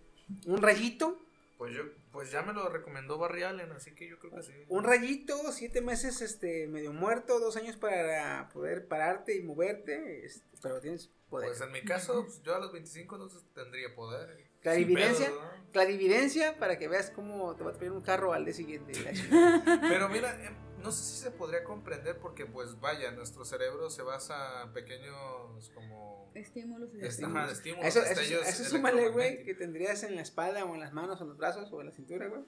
Un 0.45 0.61
rayito, 0.61 1.19
Pues 1.57 1.73
yo, 1.73 1.85
pues 2.11 2.29
ya 2.31 2.43
me 2.43 2.53
lo 2.53 2.69
recomendó 2.69 3.17
Barry 3.17 3.41
Allen, 3.41 3.71
así 3.71 3.95
que 3.95 4.07
yo 4.07 4.19
creo 4.19 4.35
que 4.35 4.43
sí. 4.43 4.53
un 4.67 4.83
rayito, 4.83 5.51
siete 5.53 5.81
meses 5.81 6.21
este, 6.21 6.67
medio 6.67 6.93
muerto, 6.93 7.39
dos 7.39 7.57
años 7.57 7.77
para 7.77 8.47
poder 8.49 8.87
pararte 8.87 9.35
y 9.35 9.41
moverte, 9.41 10.23
este, 10.23 10.45
pero 10.61 10.79
tienes 10.79 11.09
poder. 11.31 11.49
Pues 11.49 11.61
en 11.61 11.71
mi 11.71 11.81
caso, 11.81 12.25
pues, 12.25 12.43
yo 12.43 12.53
a 12.53 12.59
los 12.59 12.71
25 12.71 13.15
entonces 13.15 13.43
tendría 13.55 13.95
poder. 13.95 14.44
Clarividencia, 14.65 15.25
Sin 15.27 15.35
pedos, 15.35 15.43
¿no? 15.43 15.71
clarividencia 15.71 16.57
para 16.59 16.77
que 16.79 16.87
veas 16.87 17.09
cómo 17.11 17.55
te 17.55 17.63
va 17.63 17.71
a 17.71 17.73
traer 17.73 17.91
un 17.91 18.01
carro 18.01 18.33
al 18.33 18.45
día 18.45 18.53
siguiente. 18.53 18.93
Pero 19.81 20.09
mira, 20.09 20.37
eh, 20.43 20.49
no 20.81 20.91
sé 20.91 21.03
si 21.03 21.21
se 21.23 21.31
podría 21.31 21.63
comprender 21.63 22.17
porque 22.19 22.45
pues 22.45 22.79
vaya, 22.79 23.11
nuestro 23.11 23.43
cerebro 23.45 23.89
se 23.89 24.01
basa 24.01 24.63
en 24.63 24.73
pequeños 24.73 25.69
como... 25.73 26.31
Estímulos 26.33 26.89
y 26.93 27.05
Est- 27.05 27.23
ajá, 27.23 27.51
estímulos, 27.51 27.85
eso, 27.85 28.03
eso, 28.03 28.41
eso 28.41 28.63
súmale, 28.65 29.09
güey, 29.09 29.43
que 29.43 29.53
tendrías 29.53 30.03
en 30.03 30.15
la 30.15 30.21
espalda 30.21 30.65
o 30.65 30.73
en 30.73 30.79
las 30.81 30.91
manos 30.93 31.19
o 31.21 31.23
en 31.23 31.29
los 31.29 31.37
brazos 31.37 31.71
o 31.71 31.79
en 31.81 31.87
la 31.87 31.93
cintura, 31.93 32.27
güey. 32.27 32.41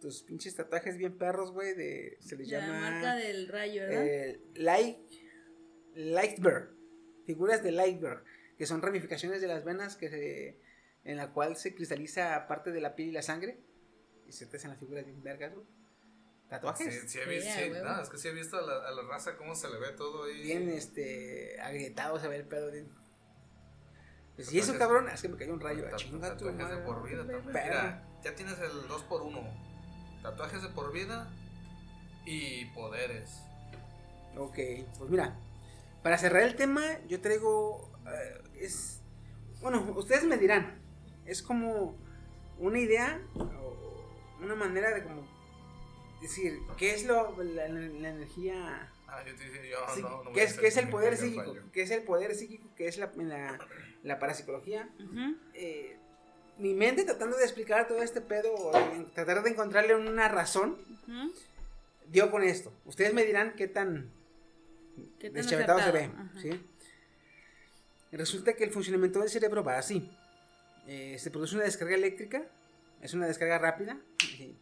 Tus 0.00 0.22
pinches 0.22 0.56
tatuajes 0.56 0.96
bien 0.96 1.16
perros, 1.18 1.52
güey, 1.52 1.74
de... 1.74 2.16
Se 2.20 2.36
les 2.36 2.48
La 2.48 2.60
llama... 2.60 2.80
marca 2.80 3.16
del 3.16 3.48
rayo, 3.48 3.82
¿verdad? 3.82 4.06
eh, 4.06 4.40
light, 4.54 4.98
Lightberg. 5.94 6.70
Figuras 7.26 7.62
de 7.62 7.70
Lightberg, 7.72 8.24
que 8.58 8.66
son 8.66 8.82
ramificaciones 8.82 9.40
de 9.40 9.46
las 9.46 9.64
venas 9.64 9.96
que 9.96 10.08
se, 10.08 10.58
en 11.04 11.16
la 11.16 11.32
cual 11.32 11.56
se 11.56 11.74
cristaliza 11.74 12.46
parte 12.46 12.72
de 12.72 12.80
la 12.80 12.94
piel 12.94 13.08
y 13.08 13.12
la 13.12 13.22
sangre. 13.22 13.60
Y 14.26 14.32
se 14.32 14.46
te 14.46 14.56
hacen 14.56 14.70
las 14.70 14.78
figuras 14.78 15.04
bien 15.04 15.22
vergas, 15.22 15.54
güey. 15.54 15.66
Tatuajes. 16.48 17.02
Sí, 17.02 17.08
sí 17.08 17.18
he 17.20 17.28
visto, 17.28 17.50
Sí, 17.52 17.70
no, 17.82 18.02
es 18.02 18.08
que 18.08 18.18
sí 18.18 18.28
he 18.28 18.32
visto 18.32 18.56
a 18.58 18.62
la, 18.62 18.88
a 18.88 18.90
la 18.90 19.02
raza 19.02 19.36
cómo 19.36 19.54
se 19.54 19.68
le 19.70 19.78
ve 19.78 19.92
todo 19.92 20.24
ahí. 20.24 20.42
Bien, 20.42 20.68
este, 20.70 21.60
agrietado 21.60 22.18
se 22.18 22.26
ve 22.28 22.36
el 22.36 22.44
pedo. 22.44 22.70
Bien. 22.72 22.90
Pues, 24.34 24.52
y 24.52 24.58
eso, 24.58 24.76
cabrón, 24.78 25.08
es 25.08 25.22
que 25.22 25.28
me 25.28 25.36
cayó 25.36 25.52
un 25.52 25.60
rayo. 25.60 25.84
chinga 25.96 26.36
tu 26.36 26.46
tatuajes 26.46 26.58
de 26.58 26.64
madre. 26.64 26.84
por 26.86 27.08
vida 27.08 27.18
también. 27.18 27.46
Mira, 27.46 28.04
ya 28.24 28.34
tienes 28.34 28.58
el 28.58 28.88
2 28.88 29.02
por 29.04 29.22
1 29.22 29.40
Tatuajes 30.22 30.62
de 30.62 30.68
por 30.70 30.92
vida 30.92 31.30
y 32.24 32.64
poderes. 32.66 33.42
Ok, 34.36 34.58
pues 34.98 35.10
mira, 35.10 35.36
para 36.02 36.18
cerrar 36.18 36.42
el 36.42 36.56
tema, 36.56 36.82
yo 37.06 37.20
traigo. 37.20 37.92
eh, 38.06 38.42
es. 38.60 39.02
Bueno, 39.60 39.92
ustedes 39.96 40.24
me 40.24 40.36
dirán. 40.36 40.79
Es 41.30 41.42
como 41.42 41.96
una 42.58 42.78
idea 42.78 43.20
o 43.36 44.04
una 44.42 44.54
manera 44.54 44.92
de 44.94 45.04
como 45.04 45.26
decir, 46.20 46.58
¿qué 46.76 46.92
es 46.94 47.04
lo, 47.06 47.34
la, 47.42 47.68
la- 47.68 47.80
la 47.80 48.08
energía? 48.10 48.90
Ah, 49.06 49.22
yo 49.26 49.34
te 49.34 49.44
dije, 49.44 49.70
yo 49.70 49.78
sí, 49.94 50.02
no, 50.02 50.08
no 50.08 50.24
voy 50.24 50.32
¿qué, 50.34 50.40
a 50.40 50.44
es, 50.44 50.50
hacer 50.50 50.60
qué 50.60 50.66
es 50.68 50.76
el 50.76 50.88
poder 50.88 51.16
psíquico? 51.16 51.56
¿Qué 51.72 51.82
es 51.82 51.90
el 51.90 52.02
poder 52.02 52.34
psíquico? 52.34 52.68
¿Qué 52.76 52.88
es 52.88 52.98
la, 52.98 53.10
la, 53.16 53.58
la 54.02 54.18
parapsicología? 54.18 54.88
Eh, 55.54 55.96
mi 56.58 56.74
mente 56.74 57.04
tratando 57.04 57.36
de 57.36 57.44
explicar 57.44 57.88
todo 57.88 58.02
este 58.02 58.20
pedo, 58.20 58.52
o 58.54 58.72
de 58.72 59.04
tratar 59.14 59.42
de 59.42 59.50
encontrarle 59.50 59.94
una 59.96 60.28
razón, 60.28 60.76
dio 62.08 62.30
con 62.30 62.42
esto. 62.42 62.72
Ustedes 62.84 63.14
me 63.14 63.24
dirán 63.24 63.54
qué 63.56 63.66
tan 63.68 64.10
¿Qué 65.18 65.28
tan 65.30 65.34
deschavetado 65.34 65.80
se 65.80 65.92
ve. 65.92 66.10
¿sí? 66.42 66.50
Resulta 68.12 68.54
que 68.54 68.64
el 68.64 68.70
funcionamiento 68.72 69.20
del 69.20 69.30
cerebro 69.30 69.62
va 69.64 69.78
así. 69.78 70.10
Eh, 70.86 71.16
se 71.18 71.30
produce 71.30 71.56
una 71.56 71.64
descarga 71.64 71.94
eléctrica, 71.94 72.46
es 73.00 73.14
una 73.14 73.26
descarga 73.26 73.58
rápida, 73.58 74.00
eh, 74.38 74.54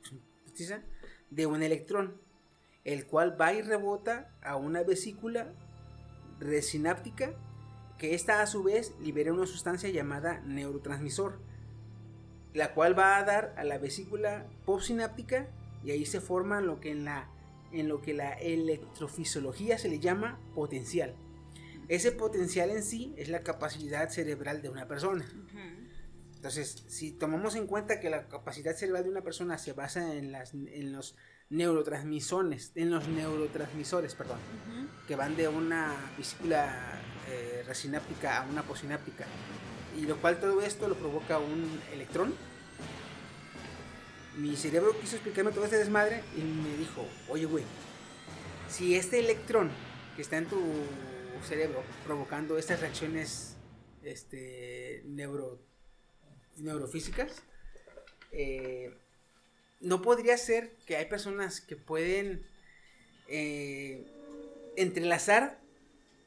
de 1.30 1.46
un 1.46 1.62
electrón, 1.62 2.20
el 2.84 3.06
cual 3.06 3.40
va 3.40 3.52
y 3.52 3.62
rebota 3.62 4.30
a 4.42 4.56
una 4.56 4.82
vesícula 4.82 5.52
resináptica, 6.40 7.34
que 7.96 8.14
esta 8.14 8.42
a 8.42 8.46
su 8.46 8.62
vez 8.62 8.94
libera 9.00 9.32
una 9.32 9.46
sustancia 9.46 9.88
llamada 9.88 10.40
neurotransmisor, 10.40 11.40
la 12.54 12.74
cual 12.74 12.98
va 12.98 13.16
a 13.16 13.24
dar 13.24 13.54
a 13.56 13.64
la 13.64 13.78
vesícula 13.78 14.46
postsináptica 14.64 15.48
y 15.84 15.92
ahí 15.92 16.06
se 16.06 16.20
forma 16.20 16.60
lo 16.60 16.80
que 16.80 16.90
en 16.90 17.04
la 17.04 17.28
en 17.72 17.88
lo 17.88 18.00
que 18.00 18.14
la 18.14 18.32
electrofisiología 18.32 19.78
se 19.78 19.88
le 19.88 19.98
llama 19.98 20.38
potencial. 20.54 21.14
Ese 21.88 22.12
potencial 22.12 22.70
en 22.70 22.82
sí 22.82 23.14
es 23.16 23.28
la 23.28 23.42
capacidad 23.42 24.08
cerebral 24.10 24.62
de 24.62 24.68
una 24.68 24.86
persona. 24.86 25.26
Entonces, 26.38 26.84
si 26.86 27.10
tomamos 27.10 27.56
en 27.56 27.66
cuenta 27.66 27.98
que 27.98 28.10
la 28.10 28.28
capacidad 28.28 28.76
cerebral 28.76 29.02
de 29.02 29.10
una 29.10 29.22
persona 29.22 29.58
se 29.58 29.72
basa 29.72 30.14
en, 30.14 30.30
las, 30.30 30.54
en 30.54 30.92
los 30.92 31.16
neurotransmisores, 31.50 32.70
en 32.76 32.90
los 32.92 33.08
neurotransmisores, 33.08 34.14
perdón, 34.14 34.38
que 35.08 35.16
van 35.16 35.34
de 35.34 35.48
una 35.48 35.96
vesícula 36.16 37.02
eh, 37.26 37.64
resináptica 37.66 38.38
a 38.40 38.46
una 38.46 38.62
posináptica, 38.62 39.26
y 40.00 40.02
lo 40.02 40.16
cual 40.18 40.38
todo 40.38 40.62
esto 40.62 40.86
lo 40.86 40.94
provoca 40.94 41.40
un 41.40 41.80
electrón. 41.92 42.32
Mi 44.36 44.54
cerebro 44.54 44.96
quiso 45.00 45.16
explicarme 45.16 45.50
todo 45.50 45.64
este 45.64 45.78
desmadre 45.78 46.22
y 46.36 46.42
me 46.42 46.76
dijo, 46.76 47.04
oye 47.28 47.46
güey, 47.46 47.64
si 48.68 48.94
este 48.94 49.18
electrón 49.18 49.72
que 50.14 50.22
está 50.22 50.36
en 50.36 50.46
tu 50.46 50.60
cerebro 51.48 51.82
provocando 52.06 52.58
estas 52.58 52.78
reacciones 52.78 53.56
este, 54.04 55.02
neuro, 55.04 55.66
neurofísicas, 56.60 57.42
eh, 58.32 58.94
no 59.80 60.02
podría 60.02 60.36
ser 60.36 60.72
que 60.86 60.96
hay 60.96 61.06
personas 61.06 61.60
que 61.60 61.76
pueden 61.76 62.44
eh, 63.28 64.04
entrelazar 64.76 65.58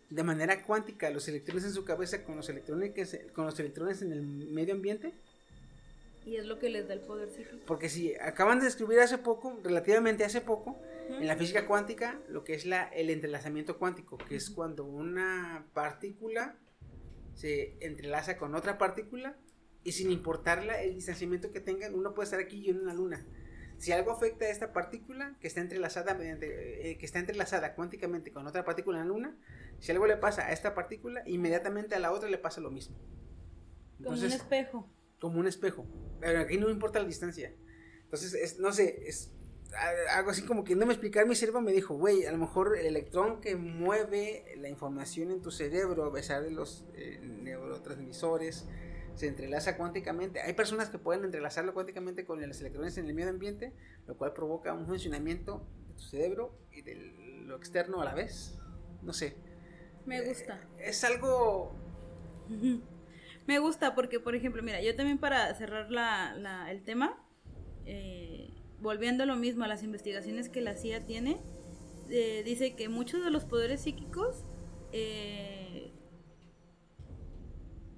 de 0.10 0.24
manera 0.24 0.64
cuántica 0.64 1.10
los 1.10 1.28
electrones 1.28 1.64
en 1.64 1.74
su 1.74 1.86
cabeza 1.86 2.24
con 2.24 2.36
los 2.36 2.49
electrones, 2.49 2.91
con 3.34 3.45
los 3.45 3.60
electrones 3.60 4.02
en 4.02 4.12
el 4.12 4.22
medio 4.22 4.74
ambiente. 4.74 5.14
Y 6.26 6.36
es 6.36 6.45
lo 6.45 6.60
que 6.60 6.70
les 6.70 6.88
da 6.88 6.94
el 6.94 6.99
poder 6.99 7.30
psíquico. 7.30 7.58
Porque 7.66 7.90
si 7.90 8.14
acaban 8.16 8.60
de 8.60 8.66
descubrir 8.66 8.99
hace 8.99 9.18
poco, 9.18 9.60
relativamente 9.64 10.24
hace 10.24 10.41
poco, 10.41 10.78
en 11.10 11.28
la 11.28 11.36
física 11.36 11.66
cuántica, 11.66 12.20
lo 12.30 12.44
que 12.44 12.53
es 12.53 12.66
la, 12.66 12.84
el 12.90 13.10
entrelazamiento 13.10 13.78
cuántico, 13.78 14.18
que 14.18 14.36
es 14.36 14.49
cuando 14.49 14.84
una 14.84 15.66
partícula 15.74 16.56
se 17.36 17.76
entrelaza 17.80 18.38
con 18.38 18.53
otra 18.53 18.78
partícula 18.78 19.36
y 19.84 19.94
sin 19.94 20.12
importarla 20.12 20.82
el 20.82 20.95
distanciamiento 20.95 21.52
que 21.52 21.60
tengan, 21.60 21.95
uno 21.95 22.14
puede 22.14 22.26
estar 22.26 22.40
aquí 22.40 22.66
y 22.66 22.72
uno 22.72 22.82
en 22.82 22.86
la 22.88 22.94
luna. 22.94 23.26
Si 23.78 23.91
algo 23.91 24.12
afecta 24.12 24.45
a 24.45 24.49
esta 24.49 24.74
partícula 24.74 25.36
que 25.40 25.48
está 25.48 25.60
entrelazada 25.60 26.14
mediante, 26.14 26.91
eh, 26.91 26.98
que 26.98 27.06
está 27.06 27.18
entrelazada 27.18 27.74
cuánticamente 27.74 28.32
con 28.32 28.45
otra 28.45 28.64
partícula 28.64 28.99
en 28.99 29.08
la 29.08 29.14
luna, 29.14 29.38
si 29.80 29.91
algo 29.91 30.06
le 30.06 30.18
pasa 30.18 30.45
a 30.45 30.52
esta 30.52 30.76
partícula, 30.76 31.24
inmediatamente 31.26 31.95
a 31.95 31.99
la 31.99 32.12
otra 32.12 32.30
le 32.30 32.38
pasa 32.38 32.62
lo 32.62 32.70
mismo. 32.70 32.95
Como 33.98 34.10
un 34.10 34.16
Entonces, 34.16 34.36
espejo. 34.36 34.88
como 35.20 35.40
un 35.40 35.48
espejo. 35.48 35.88
Pero 36.20 36.41
aquí 36.41 36.58
no 36.58 36.70
importa 36.70 36.99
la 36.99 37.08
distancia. 37.08 37.56
Entonces, 38.03 38.36
es, 38.36 38.60
no 38.60 38.72
sé, 38.72 39.08
es 39.08 39.32
algo 40.14 40.32
así 40.32 40.44
como 40.44 40.64
que 40.64 40.76
no 40.76 40.86
me 40.86 40.94
explicar 40.94 41.26
mi 41.26 41.36
cerebro 41.36 41.62
me 41.62 41.72
dijo, 41.72 41.95
güey, 41.95 42.26
a 42.26 42.32
lo 42.32 42.38
mejor 42.38 42.78
el 42.78 42.86
electrón 42.86 43.41
que 43.41 43.56
mueve 43.56 44.45
la 44.58 44.70
información 44.70 45.32
en 45.32 45.41
tu 45.41 45.49
cerebro 45.49 46.06
a 46.06 46.12
pesar 46.12 46.44
de 46.44 46.52
los 46.52 46.86
eh, 46.94 47.20
neurotransmisores 47.22 48.68
se 49.16 49.28
entrelaza 49.28 49.78
cuánticamente. 49.78 50.42
Hay 50.42 50.54
personas 50.54 50.90
que 50.90 50.98
pueden 50.98 51.24
entrelazarlo 51.26 51.74
cuánticamente 51.74 52.26
con 52.26 52.46
los 52.46 52.60
electrones 52.62 52.98
en 52.98 53.08
el 53.08 53.14
medio 53.14 53.30
ambiente, 53.30 53.74
lo 54.08 54.16
cual 54.18 54.34
provoca 54.34 54.74
un 54.74 54.86
funcionamiento 54.88 55.66
de 55.88 55.94
tu 55.96 56.02
cerebro 56.02 56.56
y 56.72 56.82
de 56.82 56.96
lo 57.46 57.56
externo 57.58 58.02
a 58.02 58.06
la 58.06 58.14
vez. 58.14 58.58
No 59.02 59.14
sé. 59.14 59.36
Me 60.06 60.22
gusta. 60.22 60.60
Es 60.80 61.04
algo 61.04 61.74
Me 63.48 63.60
gusta 63.60 63.96
porque, 63.96 64.20
por 64.20 64.36
ejemplo, 64.36 64.62
mira, 64.64 64.82
yo 64.82 64.96
también 64.96 65.18
para 65.18 65.54
cerrar 65.56 65.92
la, 65.92 66.34
la- 66.36 66.72
el 66.72 66.84
tema, 66.84 67.18
eh, 67.86 68.50
volviendo 68.80 69.24
a 69.24 69.26
lo 69.26 69.36
mismo, 69.36 69.64
a 69.64 69.68
las 69.68 69.84
investigaciones 69.84 70.48
que 70.50 70.62
la 70.62 70.76
CIA 70.76 71.06
tiene, 71.06 71.42
eh, 72.10 72.44
dice 72.46 72.76
que 72.76 72.88
muchos 72.90 73.24
de 73.24 73.32
los 73.32 73.46
poderes 73.46 73.82
psíquicos, 73.82 74.46
eh, 74.92 75.61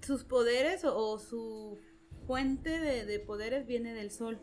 sus 0.04 0.24
poderes 0.24 0.84
o, 0.84 0.98
o 0.98 1.20
su 1.20 1.80
fuente 2.28 2.80
de, 2.80 3.06
de 3.06 3.20
poderes 3.20 3.66
viene 3.66 3.94
del 3.94 4.12
sol. 4.12 4.40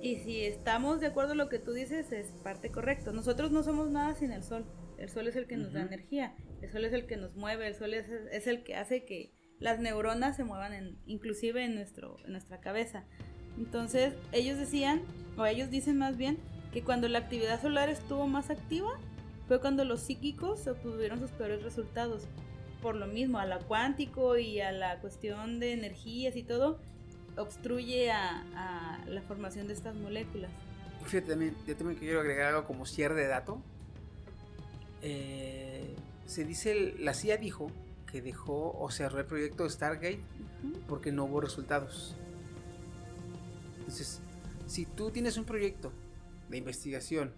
Y 0.00 0.16
si 0.16 0.44
estamos 0.44 1.00
de 1.00 1.06
acuerdo 1.06 1.32
en 1.32 1.38
lo 1.38 1.48
que 1.48 1.58
tú 1.58 1.72
dices, 1.72 2.10
es 2.12 2.28
parte 2.42 2.70
correcto. 2.70 3.12
Nosotros 3.12 3.52
no 3.52 3.62
somos 3.62 3.90
nada 3.90 4.14
sin 4.14 4.32
el 4.32 4.42
sol. 4.42 4.66
El 4.98 5.08
sol 5.08 5.26
es 5.26 5.34
el 5.34 5.46
que 5.46 5.56
nos 5.56 5.72
da 5.72 5.82
energía, 5.82 6.36
el 6.60 6.70
sol 6.70 6.84
es 6.84 6.92
el 6.92 7.06
que 7.06 7.16
nos 7.16 7.34
mueve, 7.34 7.66
el 7.66 7.74
sol 7.74 7.92
es, 7.92 8.08
es 8.08 8.46
el 8.46 8.62
que 8.62 8.76
hace 8.76 9.04
que 9.04 9.32
las 9.58 9.80
neuronas 9.80 10.36
se 10.36 10.44
muevan 10.44 10.72
en, 10.72 10.98
inclusive 11.06 11.64
en, 11.64 11.74
nuestro, 11.74 12.18
en 12.24 12.30
nuestra 12.30 12.60
cabeza. 12.60 13.04
Entonces, 13.58 14.14
ellos 14.30 14.58
decían, 14.58 15.02
o 15.36 15.44
ellos 15.44 15.70
dicen 15.70 15.98
más 15.98 16.16
bien, 16.16 16.38
que 16.72 16.84
cuando 16.84 17.08
la 17.08 17.18
actividad 17.18 17.60
solar 17.60 17.88
estuvo 17.88 18.28
más 18.28 18.50
activa, 18.50 18.90
fue 19.48 19.60
cuando 19.60 19.84
los 19.84 20.00
psíquicos 20.00 20.66
obtuvieron 20.68 21.18
sus 21.18 21.32
peores 21.32 21.64
resultados. 21.64 22.28
Por 22.82 22.96
lo 22.96 23.06
mismo, 23.06 23.38
a 23.38 23.46
la 23.46 23.58
cuántico 23.60 24.36
y 24.36 24.60
a 24.60 24.72
la 24.72 25.00
cuestión 25.00 25.60
de 25.60 25.72
energías 25.72 26.36
y 26.36 26.42
todo, 26.42 26.80
obstruye 27.36 28.10
a, 28.10 28.42
a 28.54 29.04
la 29.06 29.22
formación 29.22 29.68
de 29.68 29.74
estas 29.74 29.94
moléculas. 29.94 30.50
Fíjate, 31.04 31.30
también, 31.30 31.56
yo 31.66 31.76
también 31.76 31.98
quiero 31.98 32.20
agregar 32.20 32.48
algo 32.48 32.66
como 32.66 32.84
cierre 32.84 33.14
de 33.14 33.28
dato. 33.28 33.62
Eh, 35.02 35.94
se 36.26 36.44
dice, 36.44 36.94
la 36.98 37.14
CIA 37.14 37.36
dijo 37.36 37.70
que 38.10 38.20
dejó 38.22 38.76
o 38.78 38.90
cerró 38.90 39.18
el 39.20 39.26
proyecto 39.26 39.68
Stargate 39.68 40.20
Ujú. 40.62 40.80
porque 40.88 41.12
no 41.12 41.24
hubo 41.24 41.40
resultados. 41.40 42.14
Entonces, 43.78 44.20
si 44.66 44.86
tú 44.86 45.10
tienes 45.10 45.36
un 45.36 45.44
proyecto 45.44 45.92
de 46.48 46.58
investigación 46.58 47.32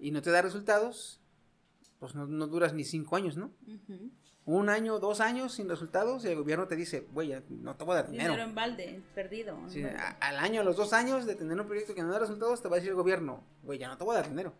y 0.00 0.10
no 0.10 0.20
te 0.22 0.30
da 0.30 0.42
resultados, 0.42 1.20
pues 1.98 2.14
no, 2.14 2.26
no 2.26 2.46
duras 2.46 2.72
ni 2.74 2.84
cinco 2.84 3.16
años, 3.16 3.36
¿no? 3.36 3.52
Un 4.44 4.68
año, 4.68 4.98
dos 5.00 5.20
años 5.20 5.54
sin 5.54 5.68
resultados 5.68 6.24
y 6.24 6.28
el 6.28 6.36
gobierno 6.36 6.68
te 6.68 6.76
dice, 6.76 7.06
güey, 7.12 7.28
ya 7.28 7.42
no 7.48 7.74
te 7.76 7.82
voy 7.84 7.94
a 7.94 8.02
dar 8.02 8.10
dinero. 8.10 8.30
Dinero 8.32 8.48
en 8.48 8.54
balde, 8.54 9.02
perdido. 9.14 9.56
en 9.58 9.70
Sí, 9.70 9.82
balde. 9.82 9.98
a- 9.98 10.10
al 10.20 10.36
año, 10.38 10.60
a 10.60 10.64
los 10.64 10.76
dos 10.76 10.92
años 10.92 11.26
de 11.26 11.34
tener 11.34 11.58
un 11.60 11.66
proyecto 11.66 11.94
que 11.94 12.02
no 12.02 12.12
da 12.12 12.18
resultados, 12.20 12.62
te 12.62 12.68
va 12.68 12.76
a 12.76 12.78
decir 12.78 12.90
el 12.90 12.96
gobierno, 12.96 13.42
güey, 13.64 13.78
ya 13.78 13.88
no 13.88 13.96
te 13.98 14.04
voy 14.04 14.14
a 14.14 14.20
dar 14.20 14.28
dinero. 14.28 14.54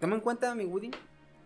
Toma 0.00 0.14
en 0.16 0.20
cuenta, 0.20 0.54
mi 0.54 0.64
Woody, 0.64 0.90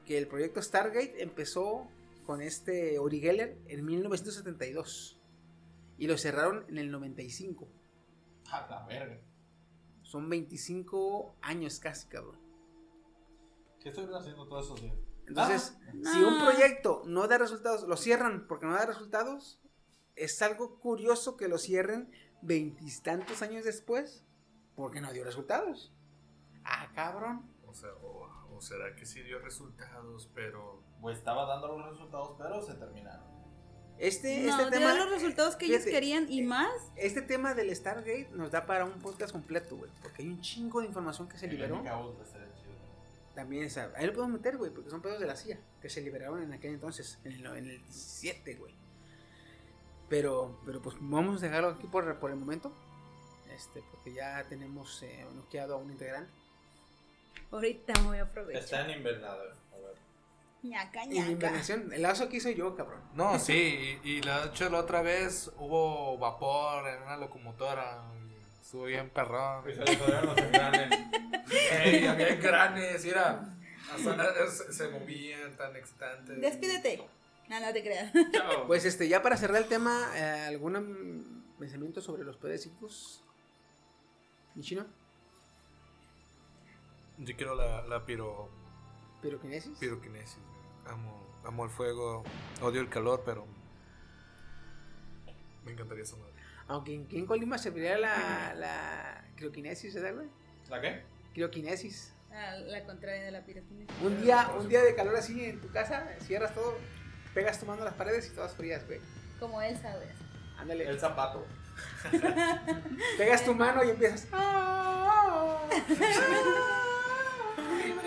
que 0.07 0.19
el 0.19 0.27
proyecto 0.29 0.61
Stargate 0.63 1.23
empezó 1.23 1.89
con 2.27 2.41
este 2.43 2.99
Uri 3.01 3.21
Geller 3.21 3.59
en 3.67 3.85
1972 3.85 5.19
y 5.99 6.07
lo 6.07 6.17
cerraron 6.19 6.65
en 6.69 6.79
el 6.79 6.91
95. 6.91 7.69
A 8.51 8.67
la 8.69 8.87
verga. 8.87 9.19
Son 10.03 10.29
25 10.29 11.37
años 11.43 11.79
casi, 11.81 12.07
cabrón. 12.09 12.37
¿Qué 13.83 13.89
estuvieron 13.89 14.17
haciendo 14.21 14.47
todos 14.47 14.67
esos 14.67 14.81
días? 14.81 14.95
Entonces, 15.27 15.77
Ah. 15.87 16.13
si 16.13 16.23
un 16.23 16.39
proyecto 16.41 17.03
no 17.07 17.27
da 17.29 17.39
resultados, 17.39 17.83
lo 17.89 17.97
cierran 17.97 18.47
porque 18.47 18.67
no 18.67 18.75
da 18.75 18.87
resultados, 18.87 19.61
es 20.17 20.41
algo 20.43 20.79
curioso 20.79 21.37
que 21.37 21.49
lo 21.49 21.59
cierren 21.59 22.11
veintitantos 22.43 23.41
años 23.43 23.65
después 23.65 24.25
porque 24.77 25.01
no 25.01 25.13
dio 25.13 25.25
resultados. 25.25 25.93
Ah, 26.65 26.91
cabrón. 26.95 27.51
O, 27.67 27.75
sea, 27.75 27.91
o, 28.03 28.29
o 28.55 28.61
será 28.61 28.95
que 28.95 29.07
sí 29.07 29.23
dio 29.23 29.39
resultados, 29.39 30.31
pero. 30.35 30.83
Pues 31.01 31.19
estaba 31.19 31.47
dando 31.47 31.77
los 31.79 31.91
resultados, 31.91 32.37
pero 32.39 32.63
se 32.63 32.75
terminaron. 32.75 33.33
Este, 33.99 34.43
No, 34.43 34.51
este 34.61 34.79
dio 34.79 34.89
tema. 34.89 34.95
los 34.95 35.11
resultados 35.11 35.57
que 35.57 35.67
ellos 35.67 35.85
querían 35.85 36.31
y 36.31 36.43
más. 36.43 36.73
Este 36.97 37.23
tema 37.23 37.55
del 37.55 37.75
Stargate 37.75 38.29
nos 38.33 38.51
da 38.51 38.67
para 38.67 38.85
un 38.85 38.99
podcast 39.01 39.33
completo, 39.33 39.77
güey. 39.77 39.91
Porque 40.03 40.23
hay 40.23 40.29
un 40.29 40.41
chingo 40.41 40.81
de 40.81 40.87
información 40.89 41.29
que 41.29 41.39
se 41.39 41.47
liberó. 41.47 41.77
El. 41.81 42.52
También, 43.35 43.65
esa- 43.65 43.91
ahí 43.97 44.07
lo 44.07 44.13
podemos 44.13 44.35
meter, 44.39 44.57
güey, 44.59 44.71
porque 44.71 44.91
son 44.91 45.01
pedos 45.01 45.19
de 45.21 45.27
la 45.27 45.37
CIA 45.37 45.59
que 45.81 45.89
se 45.89 46.03
liberaron 46.03 46.43
en 46.43 46.53
aquel 46.53 46.75
entonces, 46.75 47.19
en 47.25 47.33
el, 47.33 47.47
en 47.47 47.71
el 47.71 47.83
17, 47.83 48.55
güey. 48.57 48.75
Pero, 50.09 50.61
pero 50.67 50.83
pues 50.83 50.97
vamos 51.01 51.43
a 51.43 51.47
dejarlo 51.47 51.71
aquí 51.71 51.87
por, 51.87 52.19
por 52.19 52.31
el 52.31 52.37
momento. 52.37 52.73
Este, 53.55 53.83
porque 53.91 54.13
ya 54.15 54.45
tenemos 54.49 55.03
eh, 55.03 55.27
noqueado 55.35 55.75
a 55.75 55.79
un 55.79 55.91
integrante. 55.91 56.31
Ahorita 57.51 57.93
me 58.01 58.07
voy 58.07 58.19
a 58.19 58.23
aprovechar. 58.23 58.63
Está 58.63 58.85
en 58.91 58.99
invernadero. 58.99 59.55
A 59.73 59.77
ver. 59.77 59.97
Ñaca, 60.63 61.05
Y 61.05 61.09
la 61.09 61.15
ñaca. 61.21 61.31
invernación, 61.33 61.93
el 61.93 62.03
lazo 62.03 62.25
aquí 62.25 62.41
soy 62.41 62.55
yo, 62.55 62.75
cabrón. 62.77 63.01
No, 63.15 63.39
sí, 63.39 63.99
y, 64.05 64.09
y 64.11 64.23
la, 64.23 64.43
de 64.43 64.49
hecho 64.51 64.69
la 64.71 64.79
otra 64.81 65.03
vez 65.03 65.51
hubo 65.57 66.19
vapor 66.19 66.87
en 66.89 67.03
una 67.03 67.17
locomotora. 67.17 68.03
Estuvo 68.63 68.85
bien 68.85 69.11
perrón. 69.11 69.69
Y 69.69 69.75
se 69.75 69.81
los 69.85 70.39
engranes. 70.39 70.99
Ey, 71.73 72.07
había 72.07 72.37
granes, 72.37 73.05
y 73.05 73.11
era. 73.11 73.43
hasta- 73.93 74.51
se, 74.51 74.73
se 74.73 74.89
movían 74.89 75.55
tan 75.57 75.77
excitantes. 75.77 76.41
Despídete. 76.41 77.07
No, 77.49 77.61
no 77.61 77.73
te 77.73 77.83
creas. 77.83 78.13
Chao. 78.33 78.67
Pues 78.67 78.85
este, 78.87 79.09
ya 79.09 79.21
para 79.21 79.37
cerrar 79.37 79.61
el 79.61 79.69
tema, 79.69 80.11
eh, 80.15 80.47
¿algún 80.49 81.45
pensamiento 81.59 82.01
sobre 82.01 82.25
los 82.25 82.37
poderes 82.37 82.63
psíquicos? 82.63 83.23
¿Nichino? 84.55 84.87
Yo 87.19 87.37
quiero 87.37 87.55
la, 87.55 87.83
la 87.87 88.07
piro, 88.07 88.49
¿Piroquinesis? 89.21 89.79
piroquinesis. 89.79 90.39
Amo, 90.87 91.41
amo 91.45 91.65
el 91.65 91.71
fuego, 91.71 92.23
odio 92.63 92.81
el 92.81 92.89
calor, 92.89 93.23
pero. 93.27 93.47
Me 95.65 95.73
encantaría 95.73 96.05
esa 96.05 96.17
madre. 96.17 96.32
Aunque 96.69 96.95
en, 96.95 97.07
en 97.11 97.27
Colima 97.27 97.59
serviría 97.59 97.99
la, 97.99 98.55
la 98.57 99.25
crioquinesis, 99.37 99.95
¿verdad, 99.95 100.15
güey? 100.15 100.27
¿La 100.71 100.81
qué? 100.81 101.03
Crioquinesis. 101.35 102.13
Ah, 102.33 102.55
la 102.57 102.85
contraria 102.85 103.25
de 103.25 103.31
la 103.31 103.45
piroquinesis. 103.45 103.95
Un 104.03 104.23
día, 104.23 104.49
un 104.59 104.69
día 104.69 104.83
de 104.83 104.95
calor 104.95 105.17
así 105.17 105.45
en 105.45 105.61
tu 105.61 105.71
casa, 105.71 106.07
cierras 106.23 106.55
todo, 106.55 106.79
pegas 107.35 107.59
tu 107.61 107.67
mano 107.67 107.83
a 107.83 107.85
las 107.87 107.95
paredes 107.95 108.27
y 108.31 108.35
todas 108.35 108.55
frías, 108.55 108.87
güey. 108.87 109.01
Como 109.39 109.61
Elsa, 109.61 109.95
güey. 109.97 110.09
Ándale. 110.59 110.89
El 110.89 110.99
zapato. 110.99 111.45
Pegas 113.19 113.45
tu 113.45 113.55
mano 113.55 113.83
y 113.85 113.91
empiezas. 113.91 114.29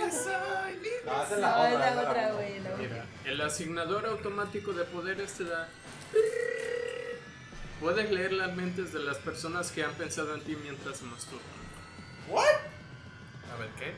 Esa 0.08 0.14
es 0.14 0.26
No, 1.06 1.12
la 1.12 1.24
es 1.24 1.32
otra. 1.32 1.90
esa 1.90 1.96
la 1.96 2.02
otra, 2.10 2.32
güey. 2.34 2.60
la 2.60 2.70
otra. 2.72 2.78
Mira, 2.84 3.06
el 3.26 3.42
asignador 3.42 4.06
automático 4.06 4.74
de 4.74 4.84
poderes 4.86 5.34
te 5.34 5.44
da. 5.46 5.68
Puedes 7.86 8.10
leer 8.10 8.34
las 8.34 8.56
mentes 8.56 8.92
de 8.94 9.00
las 9.00 9.18
personas 9.20 9.72
que 9.72 9.84
han 9.84 9.94
pensado 9.94 10.34
en 10.34 10.42
ti 10.42 10.56
mientras 10.56 10.98
se 10.98 11.06
masturban. 11.06 11.46
A 12.34 13.58
ver, 13.58 13.70
¿qué? 13.78 13.94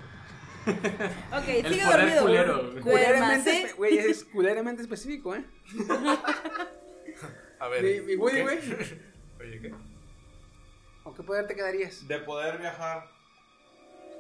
Ok, 1.34 1.48
El 1.66 1.74
sigue 1.74 1.86
poder 1.86 2.00
dormido. 2.16 2.22
culero. 2.24 2.82
Culeramente, 2.82 3.74
güey, 3.78 3.98
es 4.00 4.26
culeramente 4.26 4.82
específico, 4.82 5.34
¿eh? 5.36 5.46
A 7.60 7.68
ver. 7.70 7.82
Mi- 8.02 8.02
mi 8.08 8.16
güey. 8.16 8.42
Oye, 9.40 9.62
¿qué? 9.62 9.74
¿Con 11.04 11.16
qué 11.16 11.24
poder 11.24 11.48
te 11.48 11.56
quedarías? 11.56 12.06
De 12.10 12.20
poder 12.20 12.58
viajar. 12.58 13.10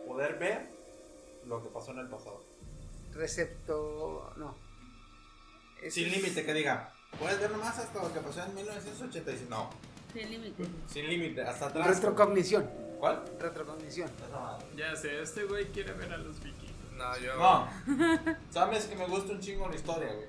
Poder 0.07 0.39
ver 0.39 0.61
lo 1.45 1.61
que 1.61 1.67
pasó 1.71 1.91
en 1.91 1.99
el 1.99 2.07
pasado. 2.07 2.41
Recepto. 3.13 4.33
No. 4.37 4.55
Es- 5.83 5.93
Sin 5.93 6.09
límite, 6.09 6.45
que 6.45 6.53
diga. 6.53 6.93
Puedes 7.19 7.39
ver 7.39 7.51
nomás 7.51 7.77
hasta 7.79 8.01
lo 8.03 8.13
que 8.13 8.19
pasó 8.19 8.43
en 8.43 8.53
1985. 8.55 9.49
No, 9.49 9.69
Sin 10.13 10.29
límite. 10.29 10.63
sin 10.87 11.07
límite, 11.09 11.41
hasta 11.43 11.67
atrás. 11.67 11.87
Retrocognición. 11.87 12.69
¿Cuál? 12.99 13.23
Retrocognición. 13.39 14.09
Ya 14.75 14.95
sé, 14.95 15.21
este 15.21 15.43
güey 15.45 15.65
quiere 15.71 15.93
ver 15.93 16.11
a 16.13 16.17
los 16.17 16.39
vikingos. 16.43 16.75
No, 16.95 17.17
yo. 17.17 17.35
No. 17.37 17.67
Sabes 18.51 18.85
que 18.85 18.95
me 18.95 19.05
gusta 19.07 19.33
un 19.33 19.39
chingo 19.39 19.67
la 19.67 19.75
historia, 19.75 20.13
güey. 20.13 20.27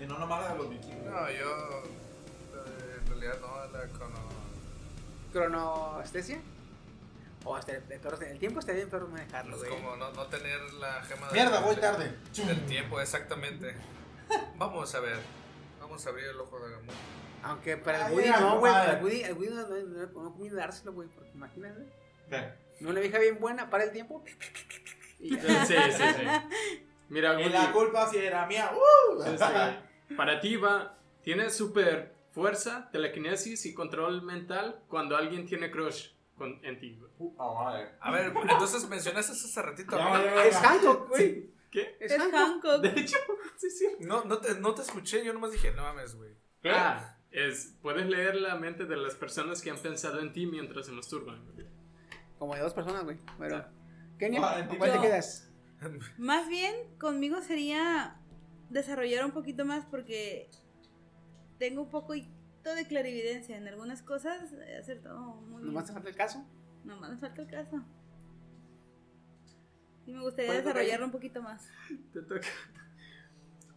Y 0.00 0.06
no 0.06 0.18
nomás 0.18 0.42
la 0.44 0.52
de 0.52 0.58
los 0.58 0.70
vikingos. 0.70 1.04
No, 1.06 1.30
yo. 1.30 1.82
eh, 1.84 2.98
En 3.00 3.06
realidad 3.08 3.38
no, 3.40 3.78
la 3.78 3.86
cono. 3.98 4.18
¿Cronoestesia? 5.32 6.40
O 7.44 7.56
hasta 7.56 7.72
el, 7.72 7.82
el, 7.90 8.22
el 8.30 8.38
tiempo 8.38 8.60
está 8.60 8.72
bien, 8.72 8.88
pero 8.90 9.08
manejarlo, 9.08 9.56
Es 9.56 9.62
güey. 9.64 9.70
como 9.74 9.96
no, 9.96 10.12
no 10.12 10.26
tener 10.26 10.60
la 10.74 11.02
gema 11.02 11.26
de- 11.28 11.32
Mierda, 11.32 11.60
voy 11.60 11.74
de- 11.74 11.80
tarde. 11.80 12.14
Del 12.36 12.66
tiempo, 12.66 13.00
exactamente. 13.00 13.74
Vamos 14.58 14.94
a 14.94 15.00
ver. 15.00 15.18
Vamos 15.92 16.06
a 16.06 16.08
abrir 16.08 16.24
el 16.24 16.40
ojo 16.40 16.58
de 16.58 16.66
Agamotto. 16.68 16.94
Aunque 17.42 17.76
para 17.76 17.98
el 17.98 18.04
Ay, 18.04 18.14
Woody 18.14 18.30
no, 18.30 18.60
güey. 18.60 18.72
Para 18.72 18.92
el 18.98 19.04
Woody, 19.04 19.22
el 19.24 19.34
Woody 19.34 19.48
no, 19.50 19.68
no, 19.68 20.30
no, 20.30 20.34
no, 20.38 20.54
dárselo, 20.56 20.94
güey. 20.94 21.08
Porque 21.10 21.30
imagínate. 21.34 21.82
¿Qué? 22.30 22.86
Una 22.86 22.98
vieja 22.98 23.18
bien 23.18 23.38
buena 23.38 23.68
para 23.68 23.84
el 23.84 23.92
tiempo. 23.92 24.24
Y 25.20 25.34
Sí, 25.34 25.38
sí, 25.38 25.74
sí. 25.92 26.02
sí. 26.16 26.26
Mira, 27.10 27.34
Y 27.34 27.44
Woody, 27.44 27.52
la 27.52 27.72
culpa 27.72 28.08
si 28.08 28.16
era 28.16 28.46
mía. 28.46 28.72
¡Uh! 28.74 29.22
este, 29.22 30.16
para 30.16 30.40
ti 30.40 30.56
va, 30.56 30.96
tienes 31.22 31.54
super 31.54 32.14
fuerza, 32.30 32.88
telequinesis 32.90 33.66
y 33.66 33.74
control 33.74 34.22
mental 34.22 34.80
cuando 34.88 35.14
alguien 35.14 35.44
tiene 35.44 35.70
crush 35.70 36.08
con, 36.38 36.58
en 36.64 36.80
ti. 36.80 36.98
Puta 37.18 37.44
madre. 37.44 37.90
A 38.00 38.10
ver, 38.10 38.32
entonces 38.34 38.88
mencionaste 38.88 39.32
hace 39.32 39.60
ratito. 39.60 39.98
Ya, 39.98 40.24
ya, 40.24 40.34
ya. 40.36 40.44
Es 40.46 40.56
Hancock, 40.56 41.08
güey. 41.10 41.50
¿Qué? 41.72 41.96
Es 41.98 42.12
Es 42.12 42.18
Hancock. 42.18 42.34
Hancock. 42.38 42.82
De 42.82 43.00
hecho, 43.00 43.16
sí, 43.56 43.70
sí. 43.70 43.86
No, 44.00 44.24
no, 44.24 44.38
te, 44.38 44.54
no 44.60 44.74
te 44.74 44.82
escuché, 44.82 45.24
yo 45.24 45.32
nomás 45.32 45.50
dije, 45.50 45.72
no 45.72 45.82
mames, 45.82 46.14
güey. 46.14 46.36
Ah, 46.64 47.18
es, 47.32 47.76
puedes 47.82 48.06
leer 48.06 48.36
la 48.36 48.54
mente 48.56 48.84
de 48.84 48.96
las 48.96 49.14
personas 49.16 49.60
que 49.62 49.70
han 49.70 49.78
pensado 49.78 50.20
en 50.20 50.32
ti 50.32 50.46
mientras 50.46 50.86
se 50.86 50.92
masturban. 50.92 51.44
güey. 51.54 51.66
Como 52.38 52.54
de 52.54 52.60
dos 52.60 52.74
personas, 52.74 53.02
güey. 53.04 53.18
Pero. 53.38 53.64
Kenia, 54.18 54.40
Ah, 54.44 54.68
¿con 54.68 54.76
cuál 54.76 54.92
te 54.92 55.00
quedas? 55.00 55.50
Más 56.18 56.46
bien, 56.48 56.74
conmigo 56.98 57.40
sería 57.42 58.20
desarrollar 58.70 59.24
un 59.24 59.32
poquito 59.32 59.64
más 59.64 59.84
porque 59.86 60.48
tengo 61.58 61.82
un 61.82 61.90
poco 61.90 62.12
de 62.12 62.86
clarividencia 62.86 63.56
en 63.56 63.66
algunas 63.66 64.02
cosas. 64.02 64.52
He 64.52 64.76
acertado 64.76 65.18
muy 65.20 65.62
bien. 65.62 65.66
¿Nomás 65.72 65.86
te 65.86 65.92
falta 65.92 66.08
el 66.10 66.14
caso? 66.16 66.46
Nomás 66.84 67.10
me 67.10 67.16
falta 67.18 67.42
el 67.42 67.48
caso. 67.48 67.82
Y 70.06 70.12
me 70.12 70.20
gustaría 70.22 70.46
¿Cuál 70.48 70.58
es 70.58 70.62
tu 70.64 70.68
desarrollarlo 70.68 71.06
un 71.06 71.12
poquito 71.12 71.42
más. 71.42 71.68
Te 72.12 72.22
toca. 72.22 72.48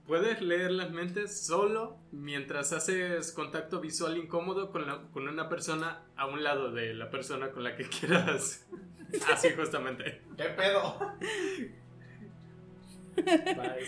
Puedes 0.08 0.42
leer 0.42 0.72
las 0.72 0.92
mentes 0.92 1.46
solo 1.46 1.98
mientras 2.12 2.72
haces 2.74 3.32
contacto 3.32 3.82
visual 3.82 4.18
incómodo 4.18 4.72
con, 4.72 4.86
la- 4.86 5.02
con 5.12 5.28
una 5.28 5.50
persona 5.50 6.04
a 6.16 6.28
un 6.28 6.44
lado 6.44 6.72
de 6.72 6.94
la 6.94 7.10
persona 7.10 7.52
con 7.52 7.64
la 7.64 7.76
que 7.76 7.88
quieras. 7.90 8.68
Así 9.34 9.50
justamente. 9.56 10.22
¿Qué 10.38 10.44
pedo? 10.46 11.00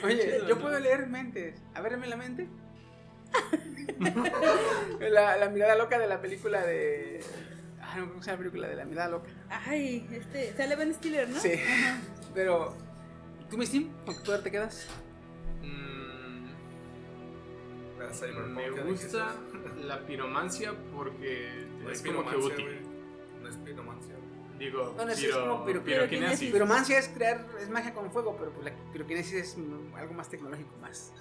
Oye, 0.03 0.41
yo 0.47 0.57
puedo 0.59 0.80
leer 0.80 1.07
mentes. 1.07 1.61
A 1.73 1.81
ver, 1.81 1.91
dame 1.93 2.07
la 2.07 2.15
mente. 2.18 2.47
la, 4.99 5.38
la 5.38 5.49
mirada 5.49 5.76
loca 5.76 5.99
de 5.99 6.07
la 6.07 6.22
película 6.22 6.65
de. 6.65 7.19
Ah, 7.81 7.95
no, 7.99 8.09
¿cómo 8.09 8.22
se 8.23 8.31
llama 8.31 8.38
la 8.43 8.49
película 8.49 8.68
de 8.69 8.76
la 8.76 8.85
mirada 8.85 9.09
loca? 9.09 9.30
Ay, 9.49 10.07
este, 10.11 10.53
sale 10.55 10.76
Ben 10.76 10.93
Stiller, 10.93 11.30
¿no? 11.30 11.39
Sí. 11.39 11.51
Pero. 12.38 12.72
¿Tú, 13.49 13.57
Miss 13.57 13.72
Tim? 13.72 13.89
¿Con 14.05 14.15
qué 14.15 14.22
poder 14.23 14.43
te 14.43 14.51
quedas? 14.51 14.88
Mm, 15.64 16.45
La 17.99 18.14
Cyberpunk, 18.14 18.47
me 18.49 18.69
¿de 18.69 18.81
gusta 18.84 19.34
la 19.84 20.05
piromancia 20.05 20.73
porque 20.95 21.65
No 21.81 21.89
es 21.89 21.99
es 22.05 22.07
como 22.07 22.30
que 22.30 22.35
útil. 22.38 22.81
No 23.41 23.49
es 23.49 23.55
piromancia. 23.57 24.14
Digo, 24.59 24.93
No, 24.95 25.05
no, 25.05 25.11
es 25.11 25.27
como 25.34 25.65
piro- 25.65 25.84
piroquinesis. 25.84 26.51
Piromancia 26.51 26.99
es 26.99 27.07
crear. 27.09 27.43
Es 27.59 27.69
magia 27.72 27.91
con 27.95 28.11
fuego, 28.11 28.35
pero 28.38 28.51
pues 28.51 28.65
la 28.65 28.91
piroquinesis 28.93 29.34
es 29.34 29.57
algo 29.95 30.14
más 30.14 30.30
tecnológico, 30.30 30.69
más. 30.80 31.11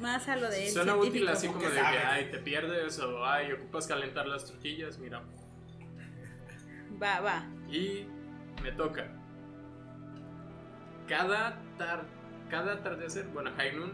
Más 0.00 0.26
a 0.28 0.34
lo 0.36 0.50
de 0.50 0.66
él. 0.66 0.72
Suena 0.72 0.96
útil 0.96 1.28
así 1.28 1.46
como 1.46 1.60
de 1.60 1.70
que, 1.70 1.78
ay, 1.80 2.30
te 2.32 2.38
pierdes 2.38 2.98
o, 2.98 3.24
ay, 3.24 3.52
ocupas 3.52 3.86
calentar 3.86 4.26
las 4.26 4.44
tortillas, 4.44 4.98
mira. 4.98 5.22
Va, 7.00 7.20
va. 7.20 7.46
Y 7.70 8.06
me 8.60 8.72
toca. 8.72 9.14
Cada 11.08 11.58
tar 11.78 12.04
cada 12.50 12.72
atardecer, 12.74 13.26
bueno, 13.28 13.50
High 13.56 13.76
Noon, 13.76 13.92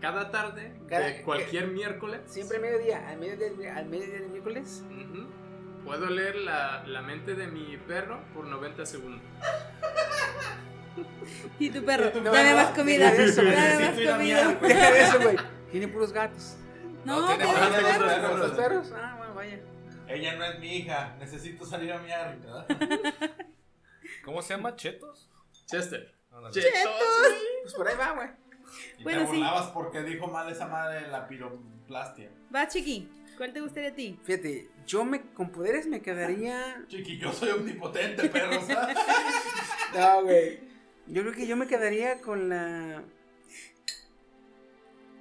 cada 0.00 0.30
tarde 0.30 0.74
Cada- 0.88 1.06
de 1.06 1.22
cualquier 1.22 1.68
miércoles, 1.68 2.20
Siempre 2.26 2.58
mediodía. 2.58 3.08
Al 3.08 3.18
mediodía, 3.18 3.76
al 3.76 3.86
mediodía 3.86 4.20
del 4.20 4.28
miércoles. 4.30 4.84
puedo 5.84 6.08
leer 6.10 6.36
la, 6.36 6.82
la 6.86 7.02
mente 7.02 7.34
de 7.34 7.46
mi 7.48 7.76
perro 7.86 8.20
por 8.34 8.46
90 8.46 8.86
segundos. 8.86 9.22
Y 11.58 11.68
tu 11.70 11.84
perro, 11.84 12.10
tu 12.10 12.22
dame 12.22 12.38
perro, 12.38 12.56
más 12.56 12.70
comida. 12.70 13.12
Dame 13.12 13.26
más 13.26 13.36
comida. 13.36 14.48
Deja 14.62 14.90
de 14.90 15.00
eso, 15.02 15.20
güey. 15.20 15.36
Tiene 15.70 15.88
puros 15.88 16.10
gatos. 16.12 16.56
No, 17.04 17.20
No, 17.20 17.26
tiene 17.26 17.44
gatos, 17.52 17.84
perros. 17.84 18.12
perros. 18.14 18.38
¿Los 18.38 18.50
perros? 18.52 18.92
Ah, 18.96 19.14
bueno, 19.18 19.34
vaya. 19.34 19.60
Ella 20.08 20.36
no 20.36 20.44
es 20.44 20.58
mi 20.58 20.76
hija. 20.78 21.14
Necesito 21.18 21.66
salir 21.66 21.92
a 21.92 21.98
miar. 21.98 22.38
¿verdad? 22.38 22.66
¿Cómo 24.24 24.40
se 24.40 24.54
llama? 24.54 24.74
¿Chetos? 24.76 25.28
Chester. 25.66 26.14
Ándale. 26.32 26.54
Chetos. 26.54 26.92
Pues 27.62 27.74
por 27.74 27.88
ahí 27.88 27.96
va, 27.96 28.12
güey. 28.12 28.28
Y 28.98 29.02
Bueno, 29.02 29.20
te 29.22 29.26
sí. 29.26 29.32
burlabas 29.36 29.66
porque 29.70 30.02
dijo 30.02 30.26
mal 30.28 30.50
esa 30.50 30.66
madre 30.66 31.02
de 31.02 31.08
la 31.08 31.26
piroplastia. 31.28 32.30
Va, 32.54 32.66
chiqui. 32.68 33.08
¿Cuál 33.36 33.52
te 33.52 33.60
gustaría 33.60 33.90
a 33.90 33.94
ti? 33.94 34.18
Fíjate, 34.24 34.70
yo 34.86 35.04
me 35.04 35.20
con 35.32 35.50
poderes 35.50 35.86
me 35.86 36.00
quedaría. 36.00 36.84
Chiqui, 36.88 37.18
yo 37.18 37.32
soy 37.32 37.50
omnipotente, 37.50 38.28
perro. 38.28 38.60
¿sabes? 38.66 38.96
No, 39.94 40.22
güey. 40.24 40.58
Yo 41.06 41.22
creo 41.22 41.32
que 41.34 41.46
yo 41.46 41.56
me 41.56 41.66
quedaría 41.66 42.20
con 42.20 42.48
la. 42.48 43.02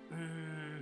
Mm, 0.10 0.82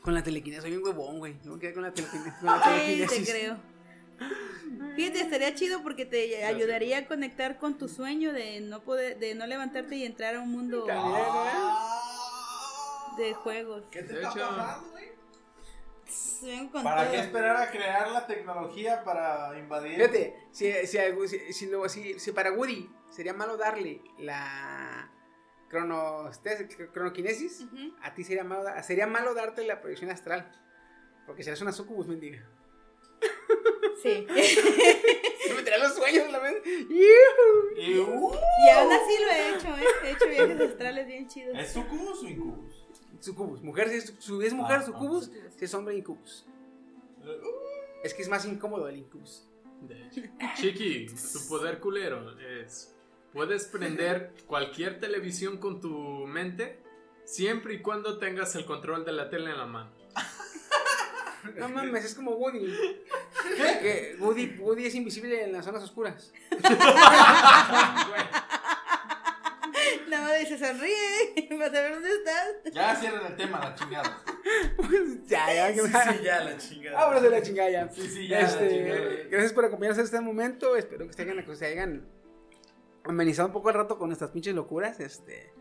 Con 0.00 0.14
la 0.14 0.22
telequinesis. 0.22 0.62
Soy 0.64 0.76
un 0.76 0.84
huevón, 0.84 1.18
güey. 1.18 1.36
Yo 1.44 1.52
me 1.52 1.58
quedé 1.60 1.74
con 1.74 1.82
la 1.82 1.92
telequinesis. 1.92 2.32
Con 2.34 2.46
la 2.46 2.60
Ay, 2.62 2.62
te 2.62 3.06
telequinesis. 3.06 3.30
creo. 3.30 3.56
Fíjate, 4.96 5.20
estaría 5.20 5.54
chido 5.54 5.82
porque 5.82 6.06
te 6.06 6.44
ayudaría 6.44 6.98
a 6.98 7.06
conectar 7.06 7.58
con 7.58 7.76
tu 7.78 7.88
sueño 7.88 8.32
de 8.32 8.60
no 8.60 8.82
poder, 8.82 9.18
de 9.18 9.34
no 9.34 9.46
levantarte 9.46 9.96
y 9.96 10.04
entrar 10.04 10.36
a 10.36 10.40
un 10.40 10.50
mundo 10.50 10.86
de 13.18 13.34
juegos. 13.34 13.84
¿Qué 13.90 14.02
te 14.02 14.12
De 14.14 14.22
está 14.22 14.30
hecho- 14.30 14.48
pasando, 14.56 14.90
güey? 14.90 15.04
¿Para 16.84 17.10
qué 17.10 17.18
esperar 17.20 17.56
a 17.56 17.70
crear 17.70 18.10
la 18.10 18.26
tecnología 18.26 19.02
para 19.04 19.58
invadir? 19.58 19.96
Fíjate, 19.96 20.34
si, 20.52 20.72
si, 20.86 20.98
algo- 20.98 21.26
si, 21.26 21.52
si, 21.52 21.66
lo- 21.66 21.88
si- 21.88 22.18
si 22.20 22.32
para 22.32 22.52
Woody 22.52 22.88
sería 23.10 23.32
malo 23.32 23.56
darle 23.56 24.02
la 24.18 25.10
cronoquinesis, 26.92 27.62
Ujú. 27.62 27.94
a 28.02 28.14
ti 28.14 28.22
sería 28.24 28.44
malo, 28.44 28.64
sería 28.82 29.06
malo 29.06 29.34
darte 29.34 29.64
la 29.64 29.80
proyección 29.80 30.10
astral. 30.10 30.52
Porque 31.26 31.42
serás 31.42 31.60
una 31.62 31.72
sucubus, 31.72 32.06
mendiga. 32.06 32.46
Sí. 34.02 34.26
Me 35.56 35.62
trae 35.62 35.78
los 35.78 35.94
sueños 35.94 36.30
la 36.30 36.40
mente. 36.40 36.68
Y, 36.68 37.98
uh, 37.98 38.32
Y 38.66 38.68
aún 38.70 38.92
así 38.92 39.12
lo 39.22 39.30
he 39.30 39.54
hecho, 39.54 39.68
¿eh? 39.68 39.84
He 40.04 40.10
hecho 40.10 40.28
viajes 40.28 40.60
astrales 40.70 41.06
bien 41.06 41.26
chidos. 41.28 41.58
¿Es 41.58 41.72
sucubus 41.72 42.22
o 42.22 42.28
incubus? 42.28 42.86
Sucubus. 43.20 43.62
Mujer, 43.62 43.88
si 43.88 43.96
es, 43.96 44.14
si 44.18 44.44
es 44.44 44.52
mujer, 44.52 44.78
Ah, 44.80 44.82
sucubus. 44.82 45.30
Si 45.56 45.64
es 45.64 45.74
hombre, 45.74 45.96
incubus. 45.96 46.44
Es 48.02 48.12
que 48.12 48.22
es 48.22 48.28
más 48.28 48.44
incómodo 48.44 48.88
el 48.88 48.98
incubus. 48.98 49.48
De 49.80 50.06
hecho. 50.06 50.20
Chiqui, 50.56 51.06
tu 51.06 51.48
poder 51.48 51.80
culero 51.80 52.38
es. 52.38 52.94
Puedes 53.32 53.66
prender 53.66 54.32
cualquier 54.46 55.00
televisión 55.00 55.56
con 55.58 55.80
tu 55.80 55.90
mente 56.26 56.80
siempre 57.24 57.74
y 57.74 57.80
cuando 57.82 58.18
tengas 58.18 58.54
el 58.54 58.64
control 58.66 59.04
de 59.04 59.12
la 59.12 59.30
tele 59.30 59.50
en 59.50 59.58
la 59.58 59.66
mano. 59.66 59.90
No 61.56 61.68
mames, 61.68 62.04
es 62.04 62.14
como 62.14 62.32
Woody. 62.32 62.72
Que 63.80 64.16
Woody, 64.20 64.56
Woody 64.58 64.86
es 64.86 64.94
invisible 64.94 65.44
en 65.44 65.52
las 65.52 65.64
zonas 65.64 65.82
oscuras. 65.82 66.32
Nada 70.08 70.28
más 70.28 70.38
dice, 70.40 70.58
sonríe. 70.58 71.48
Vas 71.58 71.68
a 71.68 71.72
ver 71.72 71.94
dónde 71.94 72.10
estás. 72.10 72.72
Ya 72.72 72.96
cierren 72.96 73.26
el 73.26 73.36
tema, 73.36 73.58
la 73.60 73.74
chingada. 73.74 74.22
ya, 75.26 75.54
ya, 75.54 75.74
que 75.74 75.80
Sí, 75.80 75.86
sí, 75.88 76.22
ya, 76.24 76.44
la 76.44 76.56
chingada. 76.58 76.96
Vámonos 76.98 77.22
de 77.22 77.30
la 77.30 77.42
chingada 77.42 77.70
ya. 77.70 77.88
Sí, 77.90 78.08
sí, 78.08 78.28
ya, 78.28 78.40
la 78.40 78.46
Este, 78.48 78.68
chingada. 78.70 79.00
gracias 79.30 79.52
por 79.52 79.64
acompañarnos 79.64 79.98
en 79.98 80.04
este 80.04 80.20
momento. 80.20 80.76
Espero 80.76 81.06
que 81.06 81.12
se 81.12 81.22
hayan, 81.22 81.44
que 81.44 81.56
se 81.56 81.66
hayan 81.66 82.06
amenizado 83.04 83.48
un 83.48 83.52
poco 83.52 83.68
el 83.70 83.74
rato 83.76 83.98
con 83.98 84.08
nuestras 84.08 84.30
pinches 84.30 84.54
locuras. 84.54 85.00
Este, 85.00 85.52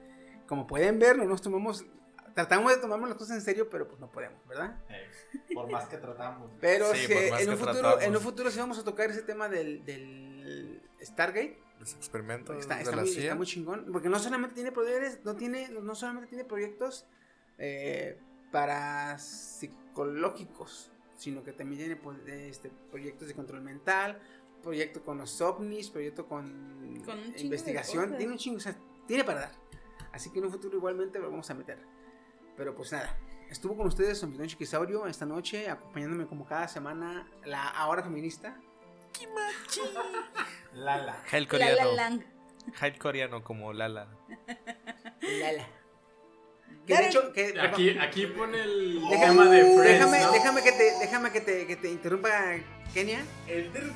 como 0.47 0.67
pueden 0.67 0.99
ver, 0.99 1.17
no 1.17 1.25
nos 1.25 1.41
tomamos. 1.41 1.85
Tratamos 2.33 2.71
de 2.73 2.81
tomarnos 2.81 3.09
las 3.09 3.17
cosas 3.17 3.37
en 3.37 3.43
serio, 3.43 3.69
pero 3.69 3.87
pues 3.87 3.99
no 3.99 4.11
podemos, 4.11 4.45
¿verdad? 4.47 4.79
Eh, 4.89 5.53
por 5.53 5.69
más 5.69 5.87
que 5.87 5.97
tratamos. 5.97 6.51
Pero 6.61 6.93
Sí, 6.93 7.07
más 7.29 7.41
en, 7.41 7.49
un 7.49 7.57
futuro, 7.57 7.79
tratamos. 7.79 8.03
en 8.03 8.15
un 8.15 8.21
futuro 8.21 8.51
sí 8.51 8.59
vamos 8.59 8.79
a 8.79 8.83
tocar 8.83 9.09
ese 9.11 9.21
tema 9.21 9.49
del, 9.49 9.85
del 9.85 10.81
Stargate. 11.01 11.59
Los 11.79 11.93
experimentos 11.93 12.57
está, 12.57 12.75
de 12.75 12.83
está 12.83 12.95
la 12.95 13.03
muy, 13.03 13.11
CIA. 13.11 13.23
está 13.23 13.35
muy 13.35 13.45
chingón. 13.45 13.89
Porque 13.91 14.09
no 14.09 14.17
solamente 14.17 14.55
tiene 14.55 14.71
poderes, 14.71 15.19
no 15.23 15.35
tiene, 15.35 15.69
no 15.69 15.95
solamente 15.95 16.29
tiene 16.29 16.43
proyectos 16.45 17.05
eh, 17.57 18.17
para 18.51 19.19
psicológicos, 19.19 20.91
sino 21.17 21.43
que 21.43 21.53
también 21.53 21.79
tiene 21.79 21.95
pues, 21.97 22.17
este, 22.27 22.71
proyectos 22.89 23.27
de 23.27 23.35
control 23.35 23.61
mental, 23.61 24.19
proyecto 24.63 25.03
con 25.03 25.17
los 25.19 25.39
ovnis, 25.41 25.89
proyecto 25.89 26.27
con, 26.27 27.03
Con 27.05 27.33
de 27.33 27.41
investigación. 27.41 28.17
Tiene 28.17 28.31
un 28.31 28.37
chingo, 28.39 28.57
o 28.57 28.61
sea, 28.61 28.75
tiene 29.07 29.23
para 29.23 29.41
dar. 29.41 29.51
Así 30.13 30.31
que 30.31 30.39
en 30.39 30.45
un 30.45 30.51
futuro 30.51 30.77
igualmente 30.77 31.19
lo 31.19 31.29
vamos 31.29 31.49
a 31.49 31.53
meter. 31.53 31.92
Pero 32.55 32.75
pues 32.75 32.91
nada, 32.91 33.17
estuvo 33.49 33.75
con 33.75 33.87
ustedes 33.87 34.19
su 34.19 34.25
anfitrión 34.25 34.49
Chiquisaurio 34.49 35.07
esta 35.07 35.25
noche, 35.25 35.69
acompañándome 35.69 36.27
como 36.27 36.45
cada 36.45 36.67
semana 36.67 37.27
la 37.45 37.67
ahora 37.69 38.03
feminista. 38.03 38.57
Lala. 40.73 41.13
Jail 41.27 41.47
coreano. 41.47 41.75
la 41.75 42.09
lang. 42.09 42.23
Jail 42.73 42.97
coreano 42.97 43.43
como 43.43 43.73
Lala. 43.73 44.07
Lala. 45.21 45.67
Que 46.85 46.97
de 46.97 47.05
hecho, 47.07 47.31
que, 47.31 47.53
Aquí, 47.61 47.97
aquí 47.97 48.25
pone 48.27 48.61
el 48.61 48.99
Déjame, 49.09 49.27
tema 49.27 49.45
de 49.45 49.61
Friends, 49.61 49.83
déjame, 49.83 50.19
¿no? 50.19 50.31
déjame 50.33 50.63
que 50.63 50.71
te, 50.73 50.83
déjame 50.99 51.31
que 51.31 51.41
te, 51.41 51.65
que 51.65 51.75
te 51.77 51.89
interrumpa 51.89 52.29
Kenia, 52.93 53.23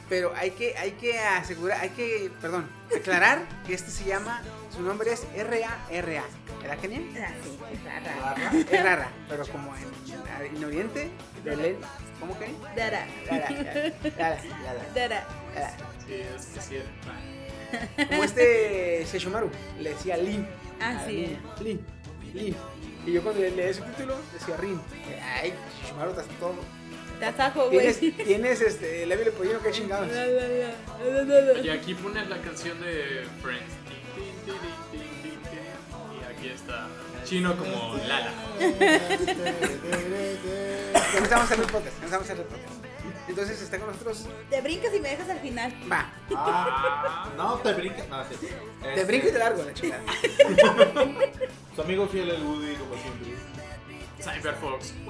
pero 0.09 0.33
hay 0.35 0.51
que, 0.51 0.75
hay 0.77 0.91
que 0.93 1.19
asegurar, 1.19 1.79
hay 1.81 1.89
que, 1.89 2.31
perdón, 2.41 2.67
aclarar 2.95 3.41
que 3.67 3.73
este 3.73 3.91
se 3.91 4.05
llama, 4.05 4.41
su 4.75 4.81
nombre 4.81 5.11
es 5.11 5.27
R-A-R-A, 5.35 6.23
¿verdad 6.61 6.77
Kenia? 6.79 6.99
Sí, 7.43 7.59
es 7.73 7.83
rara. 7.83 8.51
Es 8.71 8.83
rara, 8.83 9.11
pero 9.29 9.45
como 9.47 9.75
en, 9.75 10.55
en 10.55 10.63
Oriente, 10.63 11.09
Belén, 11.43 11.77
¿cómo 12.19 12.39
que? 12.39 12.47
Dara. 12.75 13.05
Lara, 13.29 13.49
Dara. 14.95 15.27
Lara. 15.53 15.77
Sí, 16.07 16.13
es 16.13 16.45
que 16.45 16.61
sí. 16.61 16.77
Como 18.07 18.23
este 18.23 19.05
Seshomaru, 19.05 19.51
le 19.79 19.89
decía 19.89 20.17
Lin. 20.17 20.47
Ah, 20.81 21.03
sí. 21.05 21.37
Lin, 21.61 21.85
Lin. 22.33 22.55
Y 23.07 23.13
yo 23.13 23.23
cuando 23.23 23.41
le 23.41 23.51
leí 23.51 23.73
su 23.73 23.81
título 23.83 24.17
decía 24.33 24.57
Rin. 24.57 24.81
Ay, 25.41 25.53
Seshomaru, 25.81 26.09
estás 26.09 26.25
todo. 26.41 26.55
Te 27.19 27.25
atajo, 27.25 27.69
güey. 27.69 27.93
Tienes, 27.93 28.17
tienes 28.27 28.59
este, 28.61 29.03
el 29.03 29.09
labio 29.09 29.31
pollino 29.31 29.61
que 29.61 29.71
chingados. 29.71 30.09
Y 31.63 31.69
aquí 31.69 31.93
pone 31.93 32.25
la 32.25 32.37
canción 32.41 32.81
de 32.81 33.25
Friends. 33.41 33.73
Y 36.19 36.23
aquí 36.37 36.49
está 36.49 36.87
Chino 37.23 37.55
como 37.55 37.95
Lala. 38.05 38.33
Comenzamos 41.13 41.31
a 41.31 41.43
hacer 41.45 41.59
el 41.59 41.65
podcast, 41.65 41.95
comenzamos 41.95 42.29
a 42.29 42.33
hacer 42.33 42.37
el 42.37 42.43
podcast. 42.43 42.86
Entonces 43.27 43.61
está 43.61 43.77
con 43.77 43.87
nosotros. 43.91 44.25
Te 44.49 44.61
brincas 44.61 44.93
y 44.95 44.99
me 44.99 45.09
dejas 45.09 45.29
al 45.29 45.39
final. 45.39 45.73
Va, 45.91 46.09
Ah, 46.35 47.29
no, 47.35 47.55
te 47.55 47.73
brincas. 47.73 48.07
No, 48.07 48.23
sí. 48.25 48.47
te 48.81 48.89
Este, 48.89 49.03
brinco 49.05 49.27
y 49.27 49.31
te 49.31 49.39
largo 49.39 49.63
la 49.63 49.73
chingada. 49.73 50.03
Su 51.75 51.81
amigo 51.81 52.07
fiel, 52.07 52.29
el 52.29 52.41
Woody, 52.43 52.75
como 52.75 52.95
siempre. 52.95 53.33
Cyberfox. 54.21 54.93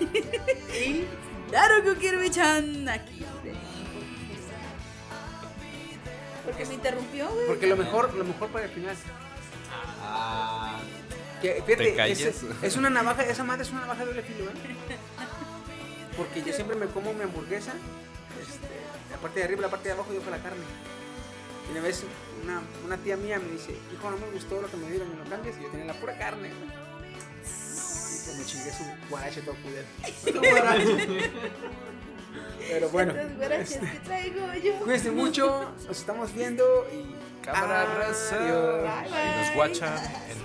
Y 0.00 1.04
Daruku 1.50 1.98
Kirby-chan 1.98 2.88
aquí. 2.88 3.24
Porque 6.44 6.64
me 6.66 6.74
interrumpió, 6.74 7.28
güey. 7.28 7.46
Porque 7.46 7.66
lo 7.66 7.76
mejor, 7.76 8.14
lo 8.14 8.24
mejor 8.24 8.48
para 8.50 8.66
el 8.66 8.70
final. 8.70 8.96
Ah, 10.02 10.78
Que, 11.42 11.54
fíjate, 11.66 11.84
¿Te 11.90 11.94
callas? 11.96 12.20
es, 12.20 12.44
es 12.62 12.76
una 12.76 12.90
navaja, 12.90 13.22
esa 13.24 13.44
madre 13.44 13.62
es 13.64 13.70
una 13.70 13.80
navaja 13.82 14.00
de 14.00 14.06
doble 14.06 14.22
filo, 14.22 14.44
¿eh? 14.44 14.54
Porque 16.18 16.42
yo 16.42 16.52
siempre 16.52 16.76
me 16.76 16.86
como 16.86 17.14
mi 17.14 17.22
hamburguesa, 17.22 17.72
este, 18.42 18.66
la 19.10 19.16
parte 19.18 19.38
de 19.38 19.44
arriba 19.44 19.60
y 19.60 19.62
la 19.62 19.70
parte 19.70 19.88
de 19.88 19.94
abajo, 19.94 20.12
yo 20.12 20.20
con 20.20 20.32
la 20.32 20.42
carne. 20.42 20.64
Y 21.68 21.72
una 21.72 21.80
vez 21.80 22.02
una, 22.42 22.60
una 22.84 22.96
tía 22.96 23.16
mía 23.16 23.38
me 23.38 23.52
dice, 23.52 23.72
hijo, 23.94 24.10
no 24.10 24.16
me 24.18 24.28
gustó 24.32 24.60
lo 24.60 24.68
que 24.68 24.76
me 24.76 24.90
dieron, 24.90 25.08
me 25.10 25.16
lo 25.16 25.24
cambias, 25.30 25.56
y 25.58 25.62
yo 25.62 25.68
tenía 25.68 25.86
la 25.86 25.94
pura 25.94 26.18
carne. 26.18 26.48
güey. 26.48 26.68
Y 26.68 28.24
pues 28.24 28.36
me 28.36 28.44
chingué 28.44 28.72
su 28.72 28.82
guarache 29.08 29.42
todo 29.42 29.54
culero. 29.62 29.86
Pero 32.68 32.88
bueno, 32.90 33.14
este, 33.52 33.80
que 33.80 34.00
traigo 34.00 34.52
yo. 34.54 34.74
cuídense 34.80 35.10
mucho, 35.10 35.72
nos 35.86 35.98
estamos 35.98 36.34
viendo 36.34 36.86
y... 36.92 37.14
Cámara 37.42 37.86
raza. 37.94 38.36
Ahí 38.36 38.48
nos 39.38 39.46
bye. 39.46 39.54
guachan 39.54 39.96
en 40.28 40.36